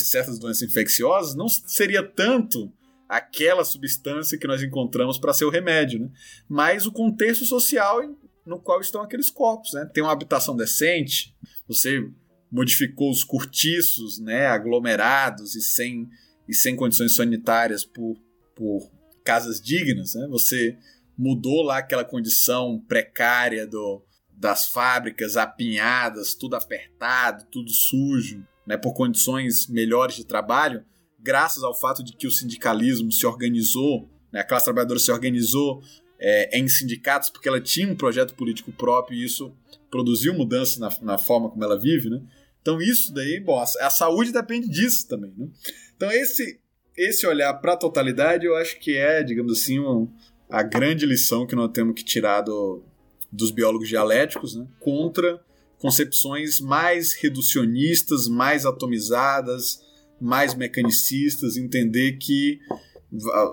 certas 0.00 0.38
doenças 0.38 0.62
infecciosas, 0.62 1.34
não 1.34 1.48
seria 1.48 2.02
tanto 2.02 2.72
aquela 3.08 3.64
substância 3.64 4.38
que 4.38 4.46
nós 4.46 4.62
encontramos 4.62 5.18
para 5.18 5.34
ser 5.34 5.44
o 5.44 5.50
remédio, 5.50 6.00
né? 6.00 6.10
mas 6.48 6.86
o 6.86 6.92
contexto 6.92 7.44
social 7.44 8.00
no 8.46 8.58
qual 8.58 8.80
estão 8.80 9.02
aqueles 9.02 9.28
corpos. 9.28 9.74
Né? 9.74 9.84
Tem 9.92 10.02
uma 10.02 10.12
habitação 10.12 10.56
decente, 10.56 11.36
você 11.68 12.08
modificou 12.50 13.10
os 13.10 13.24
cortiços 13.24 14.18
né, 14.18 14.46
aglomerados 14.46 15.54
e 15.54 15.60
sem, 15.60 16.08
e 16.48 16.54
sem 16.54 16.76
condições 16.76 17.14
sanitárias 17.14 17.84
por, 17.84 18.16
por 18.54 18.90
casas 19.24 19.60
dignas, 19.60 20.14
né? 20.14 20.26
você 20.28 20.76
mudou 21.16 21.62
lá 21.62 21.78
aquela 21.78 22.04
condição 22.04 22.82
precária 22.88 23.66
do, 23.66 24.02
das 24.42 24.68
fábricas 24.68 25.36
apinhadas, 25.36 26.34
tudo 26.34 26.56
apertado, 26.56 27.46
tudo 27.50 27.70
sujo, 27.70 28.46
né, 28.66 28.76
por 28.76 28.94
condições 28.94 29.66
melhores 29.68 30.16
de 30.16 30.24
trabalho, 30.24 30.84
graças 31.20 31.62
ao 31.62 31.78
fato 31.78 32.02
de 32.02 32.12
que 32.16 32.26
o 32.26 32.30
sindicalismo 32.30 33.12
se 33.12 33.26
organizou, 33.26 34.08
né, 34.32 34.40
a 34.40 34.44
classe 34.44 34.64
trabalhadora 34.64 34.98
se 34.98 35.12
organizou 35.12 35.82
é, 36.18 36.58
em 36.58 36.68
sindicatos 36.68 37.30
porque 37.30 37.48
ela 37.48 37.60
tinha 37.60 37.88
um 37.88 37.96
projeto 37.96 38.34
político 38.34 38.72
próprio 38.72 39.16
e 39.16 39.24
isso 39.24 39.54
produziu 39.90 40.32
mudanças 40.32 40.78
na, 40.78 40.90
na 41.02 41.18
forma 41.18 41.50
como 41.50 41.62
ela 41.64 41.78
vive, 41.78 42.08
né? 42.08 42.22
Então 42.60 42.80
isso 42.80 43.12
daí, 43.12 43.40
bom, 43.40 43.58
a, 43.58 43.64
a 43.64 43.90
saúde 43.90 44.32
depende 44.32 44.68
disso 44.68 45.08
também, 45.08 45.34
né? 45.36 45.48
Então 45.96 46.10
esse 46.12 46.60
esse 46.96 47.26
olhar 47.26 47.52
para 47.54 47.72
a 47.72 47.76
totalidade 47.76 48.46
eu 48.46 48.56
acho 48.56 48.78
que 48.78 48.96
é, 48.96 49.22
digamos 49.22 49.60
assim, 49.60 49.78
um, 49.78 50.08
a 50.50 50.62
grande 50.62 51.06
lição 51.06 51.46
que 51.46 51.54
nós 51.54 51.70
temos 51.72 51.94
que 51.94 52.04
tirar 52.04 52.42
do, 52.42 52.82
dos 53.30 53.50
biólogos 53.50 53.88
dialéticos, 53.88 54.54
né? 54.54 54.66
Contra 54.78 55.40
concepções 55.78 56.60
mais 56.60 57.14
reducionistas, 57.14 58.28
mais 58.28 58.64
atomizadas, 58.64 59.82
mais 60.20 60.54
mecanicistas, 60.54 61.56
entender 61.56 62.18
que 62.18 62.60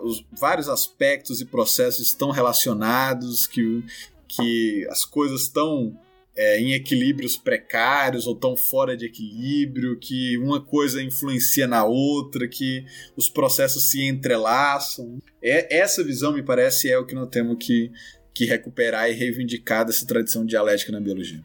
os 0.04 0.24
vários 0.32 0.70
aspectos 0.70 1.42
e 1.42 1.46
processos 1.46 2.08
estão 2.08 2.30
relacionados, 2.30 3.48
que, 3.48 3.84
que 4.28 4.88
as 4.90 5.04
coisas 5.04 5.42
estão 5.42 5.98
é, 6.40 6.58
em 6.58 6.72
equilíbrios 6.72 7.36
precários 7.36 8.26
ou 8.26 8.34
estão 8.34 8.56
fora 8.56 8.96
de 8.96 9.06
equilíbrio, 9.06 10.00
que 10.00 10.38
uma 10.38 10.64
coisa 10.64 11.04
influencia 11.04 11.68
na 11.68 11.84
outra, 11.84 12.48
que 12.48 12.86
os 13.18 13.28
processos 13.28 13.90
se 13.90 14.08
entrelaçam. 14.08 15.18
É, 15.44 15.80
essa 15.80 16.02
visão, 16.02 16.32
me 16.32 16.42
parece, 16.42 16.90
é 16.90 16.98
o 16.98 17.06
que 17.06 17.14
nós 17.14 17.28
temos 17.28 17.58
que, 17.60 17.92
que 18.34 18.46
recuperar 18.46 19.10
e 19.10 19.14
reivindicar 19.14 19.86
dessa 19.86 20.08
tradição 20.08 20.46
dialética 20.46 20.94
na 20.94 21.02
biologia. 21.02 21.44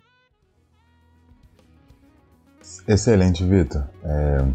Excelente, 2.86 3.44
Vitor. 3.44 3.82
É, 4.04 4.46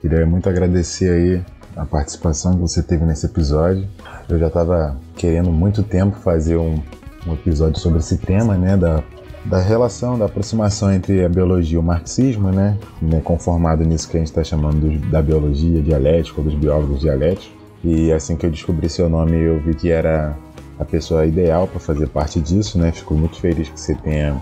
queria 0.00 0.24
muito 0.24 0.48
agradecer 0.48 1.10
aí 1.10 1.44
a 1.74 1.84
participação 1.84 2.54
que 2.54 2.60
você 2.60 2.84
teve 2.84 3.04
nesse 3.04 3.26
episódio. 3.26 3.88
Eu 4.28 4.38
já 4.38 4.46
estava 4.46 4.96
querendo 5.16 5.50
muito 5.50 5.82
tempo 5.82 6.16
fazer 6.20 6.56
um, 6.56 6.80
um, 7.26 7.34
episódio 7.34 7.80
sobre 7.80 7.98
esse 7.98 8.16
tema, 8.18 8.56
né, 8.56 8.76
da, 8.76 9.02
da 9.48 9.58
relação, 9.58 10.18
da 10.18 10.26
aproximação 10.26 10.92
entre 10.92 11.24
a 11.24 11.28
biologia 11.28 11.76
e 11.76 11.78
o 11.78 11.82
marxismo, 11.82 12.50
né, 12.50 12.76
né 13.00 13.20
conformado 13.24 13.82
nisso 13.84 14.08
que 14.08 14.16
a 14.16 14.20
gente 14.20 14.28
está 14.28 14.44
chamando 14.44 14.80
do, 14.80 15.10
da 15.10 15.22
biologia 15.22 15.80
dialética, 15.80 16.38
ou 16.38 16.44
dos 16.44 16.54
biólogos 16.54 17.00
dialéticos. 17.00 17.50
E 17.82 18.12
assim 18.12 18.36
que 18.36 18.44
eu 18.44 18.50
descobri 18.50 18.88
seu 18.88 19.08
nome, 19.08 19.36
eu 19.36 19.58
vi 19.60 19.74
que 19.74 19.90
era 19.90 20.36
a 20.78 20.84
pessoa 20.84 21.24
ideal 21.24 21.66
para 21.66 21.80
fazer 21.80 22.08
parte 22.08 22.40
disso, 22.40 22.78
né. 22.78 22.92
Fico 22.92 23.14
muito 23.14 23.40
feliz 23.40 23.68
que 23.68 23.80
você 23.80 23.94
tenha 23.94 24.36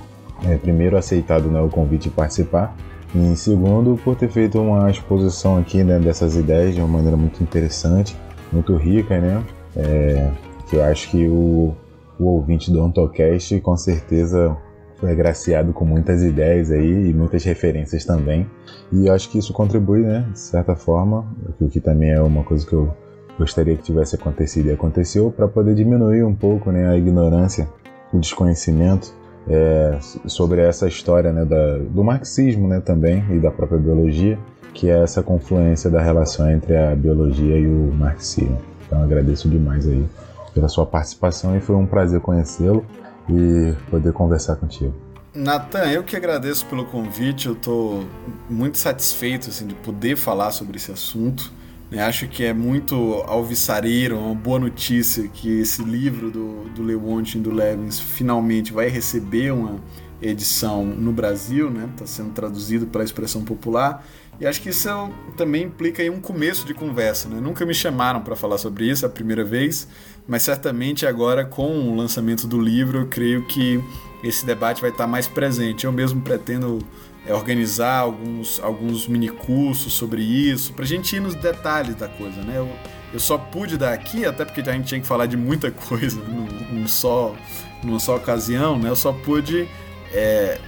é, 0.45 0.57
primeiro 0.57 0.97
aceitado 0.97 1.49
né, 1.49 1.61
o 1.61 1.69
convite 1.69 2.09
de 2.09 2.11
participar 2.11 2.77
e 3.15 3.19
em 3.19 3.37
segundo, 3.37 3.99
por 4.03 4.17
ter 4.17 4.29
feito 4.29 4.61
uma 4.61 4.91
exposição 4.91 5.57
aqui 5.57 5.85
né, 5.85 5.99
dessas 5.99 6.35
ideias 6.35 6.75
de 6.75 6.81
uma 6.81 6.89
maneira 6.89 7.17
muito 7.17 7.43
interessante, 7.43 8.17
muito 8.53 8.77
rica, 8.77 9.19
né? 9.21 9.43
É, 9.77 10.31
que 10.69 10.77
eu 10.77 10.85
acho 10.85 11.11
que 11.11 11.29
o, 11.29 11.75
o 12.19 12.25
ouvinte 12.25 12.71
do 12.71 12.83
Ontocast 12.83 13.61
com 13.61 13.77
certeza 13.77 14.57
foi 14.97 15.13
agraciado 15.13 15.73
com 15.73 15.85
muitas 15.85 16.23
ideias 16.23 16.71
aí 16.71 17.11
e 17.11 17.15
muitas 17.15 17.45
referências 17.45 18.05
também. 18.05 18.47
E 18.93 19.07
eu 19.07 19.15
acho 19.15 19.29
que 19.29 19.39
isso 19.39 19.53
contribui, 19.53 20.03
né, 20.03 20.27
de 20.33 20.39
certa 20.39 20.75
forma, 20.75 21.27
o 21.61 21.69
que 21.69 21.81
também 21.81 22.11
é 22.11 22.21
uma 22.21 22.43
coisa 22.43 22.67
que 22.67 22.73
eu 22.73 22.95
gostaria 23.39 23.77
que 23.77 23.83
tivesse 23.83 24.17
acontecido 24.17 24.69
e 24.69 24.73
aconteceu, 24.73 25.31
para 25.31 25.47
poder 25.47 25.75
diminuir 25.75 26.25
um 26.25 26.35
pouco 26.35 26.71
né, 26.71 26.89
a 26.89 26.97
ignorância, 26.97 27.69
o 28.13 28.19
desconhecimento 28.19 29.13
é, 29.49 29.99
sobre 30.27 30.63
essa 30.63 30.89
história 30.89 31.33
né, 31.33 31.45
da, 31.45 31.79
do 31.79 32.03
marxismo 32.03 32.67
né, 32.67 32.81
também 32.81 33.25
e 33.31 33.39
da 33.39 33.51
própria 33.51 33.79
biologia, 33.79 34.39
que 34.73 34.91
é 34.91 35.03
essa 35.03 35.23
confluência 35.23 35.91
da 35.91 36.01
relação 36.01 36.51
entre 36.51 36.77
a 36.77 36.95
biologia 36.95 37.59
e 37.59 37.67
o 37.67 37.93
marxismo. 37.93 38.59
Então 38.87 39.03
agradeço 39.03 39.49
demais 39.49 39.87
aí 39.87 40.07
pela 40.55 40.69
sua 40.69 40.87
participação 40.87 41.57
e 41.57 41.61
foi 41.61 41.77
um 41.77 41.87
prazer 41.87 42.21
conhecê-lo 42.21 42.85
e 43.29 43.75
poder 43.91 44.13
conversar 44.13 44.57
contigo. 44.57 44.95
Natan, 45.35 45.91
eu 45.91 46.03
que 46.03 46.17
agradeço 46.17 46.65
pelo 46.67 46.87
convite, 46.87 47.47
eu 47.47 47.53
estou 47.53 48.05
muito 48.49 48.79
satisfeito 48.79 49.51
assim, 49.51 49.67
de 49.67 49.75
poder 49.75 50.17
falar 50.17 50.51
sobre 50.51 50.79
esse 50.79 50.91
assunto. 50.91 51.53
Eu 51.91 52.03
acho 52.03 52.27
que 52.27 52.45
é 52.45 52.53
muito 52.53 53.23
alvissareiro, 53.27 54.19
uma 54.19 54.35
boa 54.35 54.59
notícia 54.59 55.29
que 55.29 55.61
esse 55.61 55.83
livro 55.85 56.31
do, 56.31 56.65
do 56.75 56.83
Lewontin 56.83 57.41
do 57.43 57.53
Levins 57.53 58.01
finalmente 58.01 58.73
vai 58.73 58.89
receber 58.89 59.53
uma 59.53 59.77
edição 60.21 60.85
no 60.85 61.13
Brasil, 61.13 61.71
né? 61.71 61.89
Está 61.93 62.07
sendo 62.07 62.31
traduzido 62.31 62.87
pela 62.87 63.05
expressão 63.05 63.45
popular. 63.45 64.05
E 64.41 64.47
acho 64.47 64.61
que 64.61 64.69
isso 64.69 64.89
também 65.37 65.65
implica 65.65 66.03
um 66.11 66.21
começo 66.21 66.67
de 66.67 66.75
conversa. 66.75 67.29
Né? 67.29 67.41
Nunca 67.41 67.65
me 67.65 67.73
chamaram 67.73 68.21
para 68.21 68.37
falar 68.37 68.59
sobre 68.59 68.89
isso, 68.89 69.05
é 69.05 69.09
a 69.09 69.11
primeira 69.11 69.45
vez, 69.45 69.89
mas 70.27 70.43
certamente 70.43 71.07
agora 71.07 71.45
com 71.45 71.89
o 71.89 71.97
lançamento 71.97 72.47
do 72.47 72.61
livro, 72.61 73.01
eu 73.01 73.07
creio 73.07 73.47
que 73.47 73.83
esse 74.23 74.45
debate 74.45 74.81
vai 74.81 74.91
estar 74.91 75.07
mais 75.07 75.29
presente. 75.29 75.85
Eu 75.85 75.93
mesmo 75.93 76.21
pretendo 76.21 76.81
é, 77.27 77.35
organizar 77.35 77.99
alguns, 77.99 78.61
alguns 78.61 79.07
mini 79.07 79.29
cursos 79.29 79.93
sobre 79.93 80.23
isso, 80.23 80.73
para 80.73 80.85
a 80.85 80.89
gente 80.89 81.15
ir 81.17 81.21
nos 81.21 81.35
detalhes 81.35 81.95
da 81.95 82.09
coisa, 82.09 82.41
né? 82.43 82.55
Eu, 82.57 82.71
eu 83.13 83.21
só 83.21 83.39
pude 83.39 83.77
dar 83.77 83.93
aqui, 83.93 84.25
até 84.25 84.45
porque 84.45 84.61
a 84.61 84.73
gente 84.73 84.87
tinha 84.87 85.01
que 85.01 85.07
falar 85.07 85.27
de 85.27 85.37
muita 85.37 85.71
coisa 85.89 86.21
num, 86.21 86.47
num 86.73 86.89
só, 86.89 87.35
numa 87.83 88.01
só 88.01 88.17
ocasião, 88.17 88.79
né? 88.79 88.91
Eu 88.91 88.97
só 88.97 89.13
pude 89.13 89.69
é, 90.13 90.59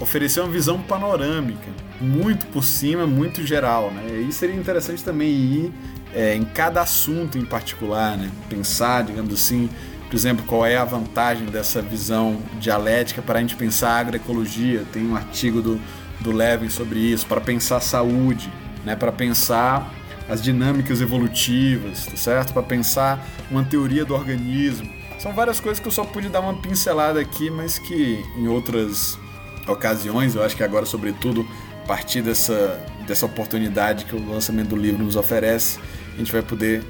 oferecer 0.00 0.40
uma 0.40 0.50
visão 0.50 0.80
panorâmica, 0.80 1.70
muito 2.00 2.46
por 2.46 2.64
cima, 2.64 3.06
muito 3.06 3.46
geral, 3.46 3.90
né? 3.90 4.26
E 4.28 4.32
seria 4.32 4.56
interessante 4.56 5.02
também 5.02 5.28
ir 5.30 5.72
é, 6.14 6.34
em 6.34 6.44
cada 6.44 6.82
assunto 6.82 7.38
em 7.38 7.44
particular, 7.44 8.16
né? 8.16 8.30
Pensar, 8.48 9.02
digamos 9.02 9.32
assim, 9.32 9.68
por 10.12 10.16
exemplo, 10.16 10.44
qual 10.46 10.66
é 10.66 10.76
a 10.76 10.84
vantagem 10.84 11.46
dessa 11.46 11.80
visão 11.80 12.38
dialética 12.60 13.22
para 13.22 13.38
a 13.38 13.40
gente 13.42 13.56
pensar 13.56 13.92
a 13.92 13.98
agroecologia? 13.98 14.84
Tem 14.92 15.06
um 15.06 15.16
artigo 15.16 15.62
do, 15.62 15.80
do 16.20 16.30
Levin 16.32 16.68
sobre 16.68 16.98
isso, 16.98 17.26
para 17.26 17.40
pensar 17.40 17.80
saúde, 17.80 18.52
né? 18.84 18.94
para 18.94 19.10
pensar 19.10 19.90
as 20.28 20.42
dinâmicas 20.42 21.00
evolutivas, 21.00 22.06
tá 22.06 22.16
certo? 22.16 22.52
Para 22.52 22.62
pensar 22.62 23.26
uma 23.50 23.64
teoria 23.64 24.04
do 24.04 24.14
organismo. 24.14 24.88
São 25.18 25.32
várias 25.32 25.60
coisas 25.60 25.80
que 25.80 25.88
eu 25.88 25.92
só 25.92 26.04
pude 26.04 26.28
dar 26.28 26.40
uma 26.40 26.54
pincelada 26.54 27.20
aqui, 27.20 27.48
mas 27.48 27.78
que 27.78 28.22
em 28.36 28.48
outras 28.48 29.18
ocasiões, 29.66 30.34
eu 30.34 30.42
acho 30.42 30.56
que 30.56 30.62
agora, 30.62 30.84
sobretudo, 30.84 31.46
a 31.84 31.86
partir 31.86 32.22
dessa, 32.22 32.84
dessa 33.06 33.26
oportunidade 33.26 34.04
que 34.04 34.14
o 34.14 34.30
lançamento 34.30 34.68
do 34.68 34.76
livro 34.76 35.02
nos 35.02 35.16
oferece, 35.16 35.78
a 36.14 36.18
gente 36.18 36.32
vai 36.32 36.42
poder 36.42 36.82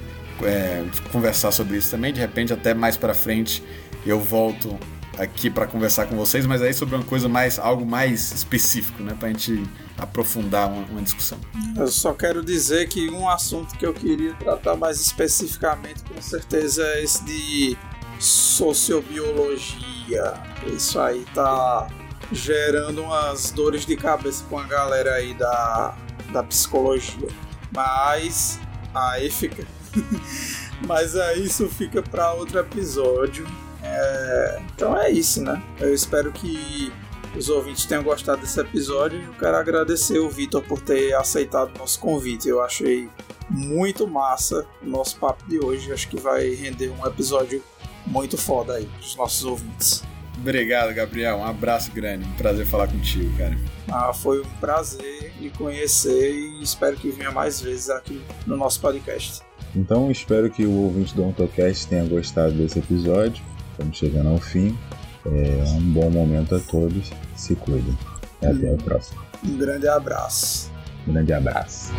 é, 0.42 0.84
conversar 1.10 1.52
sobre 1.52 1.76
isso 1.76 1.90
também. 1.90 2.12
De 2.12 2.20
repente, 2.20 2.52
até 2.52 2.74
mais 2.74 2.96
para 2.96 3.14
frente, 3.14 3.62
eu 4.04 4.20
volto 4.20 4.78
aqui 5.18 5.50
para 5.50 5.66
conversar 5.66 6.06
com 6.06 6.16
vocês, 6.16 6.46
mas 6.46 6.62
aí 6.62 6.72
sobre 6.72 6.94
uma 6.94 7.04
coisa 7.04 7.28
mais, 7.28 7.58
algo 7.58 7.84
mais 7.84 8.32
específico, 8.32 9.02
né, 9.02 9.14
para 9.18 9.28
a 9.28 9.32
gente 9.32 9.62
aprofundar 9.98 10.70
uma, 10.70 10.86
uma, 10.86 11.02
discussão. 11.02 11.36
Eu 11.76 11.88
só 11.88 12.14
quero 12.14 12.42
dizer 12.42 12.88
que 12.88 13.10
um 13.10 13.28
assunto 13.28 13.76
que 13.76 13.84
eu 13.84 13.92
queria 13.92 14.32
tratar 14.34 14.74
mais 14.74 14.98
especificamente, 15.00 16.02
com 16.02 16.18
certeza, 16.20 16.82
é 16.82 17.04
esse 17.04 17.22
de 17.24 17.76
sociobiologia. 18.18 20.32
Isso 20.66 20.98
aí 20.98 21.26
tá 21.34 21.88
gerando 22.32 23.02
umas 23.02 23.50
dores 23.50 23.84
de 23.84 23.96
cabeça 23.96 24.42
com 24.48 24.58
a 24.58 24.64
galera 24.64 25.12
aí 25.14 25.34
da, 25.34 25.94
da 26.32 26.42
psicologia. 26.42 27.28
Mas 27.70 28.58
aí 28.94 29.30
fica. 29.30 29.66
Mas 30.86 31.16
aí 31.16 31.44
isso 31.44 31.68
fica 31.68 32.02
para 32.02 32.32
outro 32.32 32.58
episódio. 32.58 33.46
É... 33.82 34.62
Então 34.74 34.96
é 34.98 35.10
isso, 35.10 35.42
né? 35.42 35.62
Eu 35.78 35.94
espero 35.94 36.32
que 36.32 36.92
os 37.36 37.48
ouvintes 37.48 37.86
tenham 37.86 38.02
gostado 38.02 38.40
desse 38.40 38.60
episódio 38.60 39.20
e 39.20 39.24
eu 39.24 39.32
quero 39.34 39.56
agradecer 39.56 40.18
o 40.18 40.28
Vitor 40.28 40.62
por 40.62 40.80
ter 40.80 41.14
aceitado 41.14 41.74
o 41.74 41.78
nosso 41.78 41.98
convite. 41.98 42.48
Eu 42.48 42.62
achei 42.62 43.08
muito 43.48 44.06
massa 44.06 44.66
o 44.82 44.86
nosso 44.86 45.16
papo 45.18 45.44
de 45.48 45.58
hoje. 45.58 45.92
Acho 45.92 46.08
que 46.08 46.18
vai 46.18 46.50
render 46.54 46.90
um 46.90 47.06
episódio 47.06 47.62
muito 48.06 48.36
foda 48.36 48.74
aí 48.74 48.84
dos 48.98 49.16
nossos 49.16 49.44
ouvintes. 49.44 50.02
Obrigado, 50.38 50.92
Gabriel. 50.92 51.36
Um 51.38 51.44
abraço 51.44 51.90
grande. 51.92 52.24
Um 52.24 52.32
prazer 52.32 52.66
falar 52.66 52.88
contigo, 52.88 53.36
cara. 53.38 53.56
Ah, 53.90 54.12
foi 54.12 54.40
um 54.40 54.48
prazer 54.60 55.21
me 55.42 55.50
conhecer 55.50 56.32
e 56.32 56.62
espero 56.62 56.96
que 56.96 57.10
venha 57.10 57.32
mais 57.32 57.60
vezes 57.60 57.90
aqui 57.90 58.22
no 58.46 58.56
nosso 58.56 58.80
podcast. 58.80 59.42
Então, 59.74 60.10
espero 60.10 60.50
que 60.50 60.64
o 60.64 60.72
ouvinte 60.72 61.14
do 61.14 61.24
AutoCast 61.24 61.88
tenha 61.88 62.04
gostado 62.04 62.52
desse 62.52 62.78
episódio. 62.78 63.42
Estamos 63.72 63.96
chegando 63.96 64.28
ao 64.28 64.38
fim. 64.38 64.78
É 65.26 65.64
um 65.76 65.92
bom 65.92 66.10
momento 66.10 66.54
a 66.54 66.60
todos. 66.60 67.10
Se 67.36 67.54
cuidem. 67.56 67.96
Até 68.42 68.70
o 68.70 68.76
próximo. 68.76 69.22
Um 69.44 69.56
grande 69.56 69.88
abraço. 69.88 70.70
Um 71.06 71.12
grande 71.12 71.32
abraço. 71.32 71.92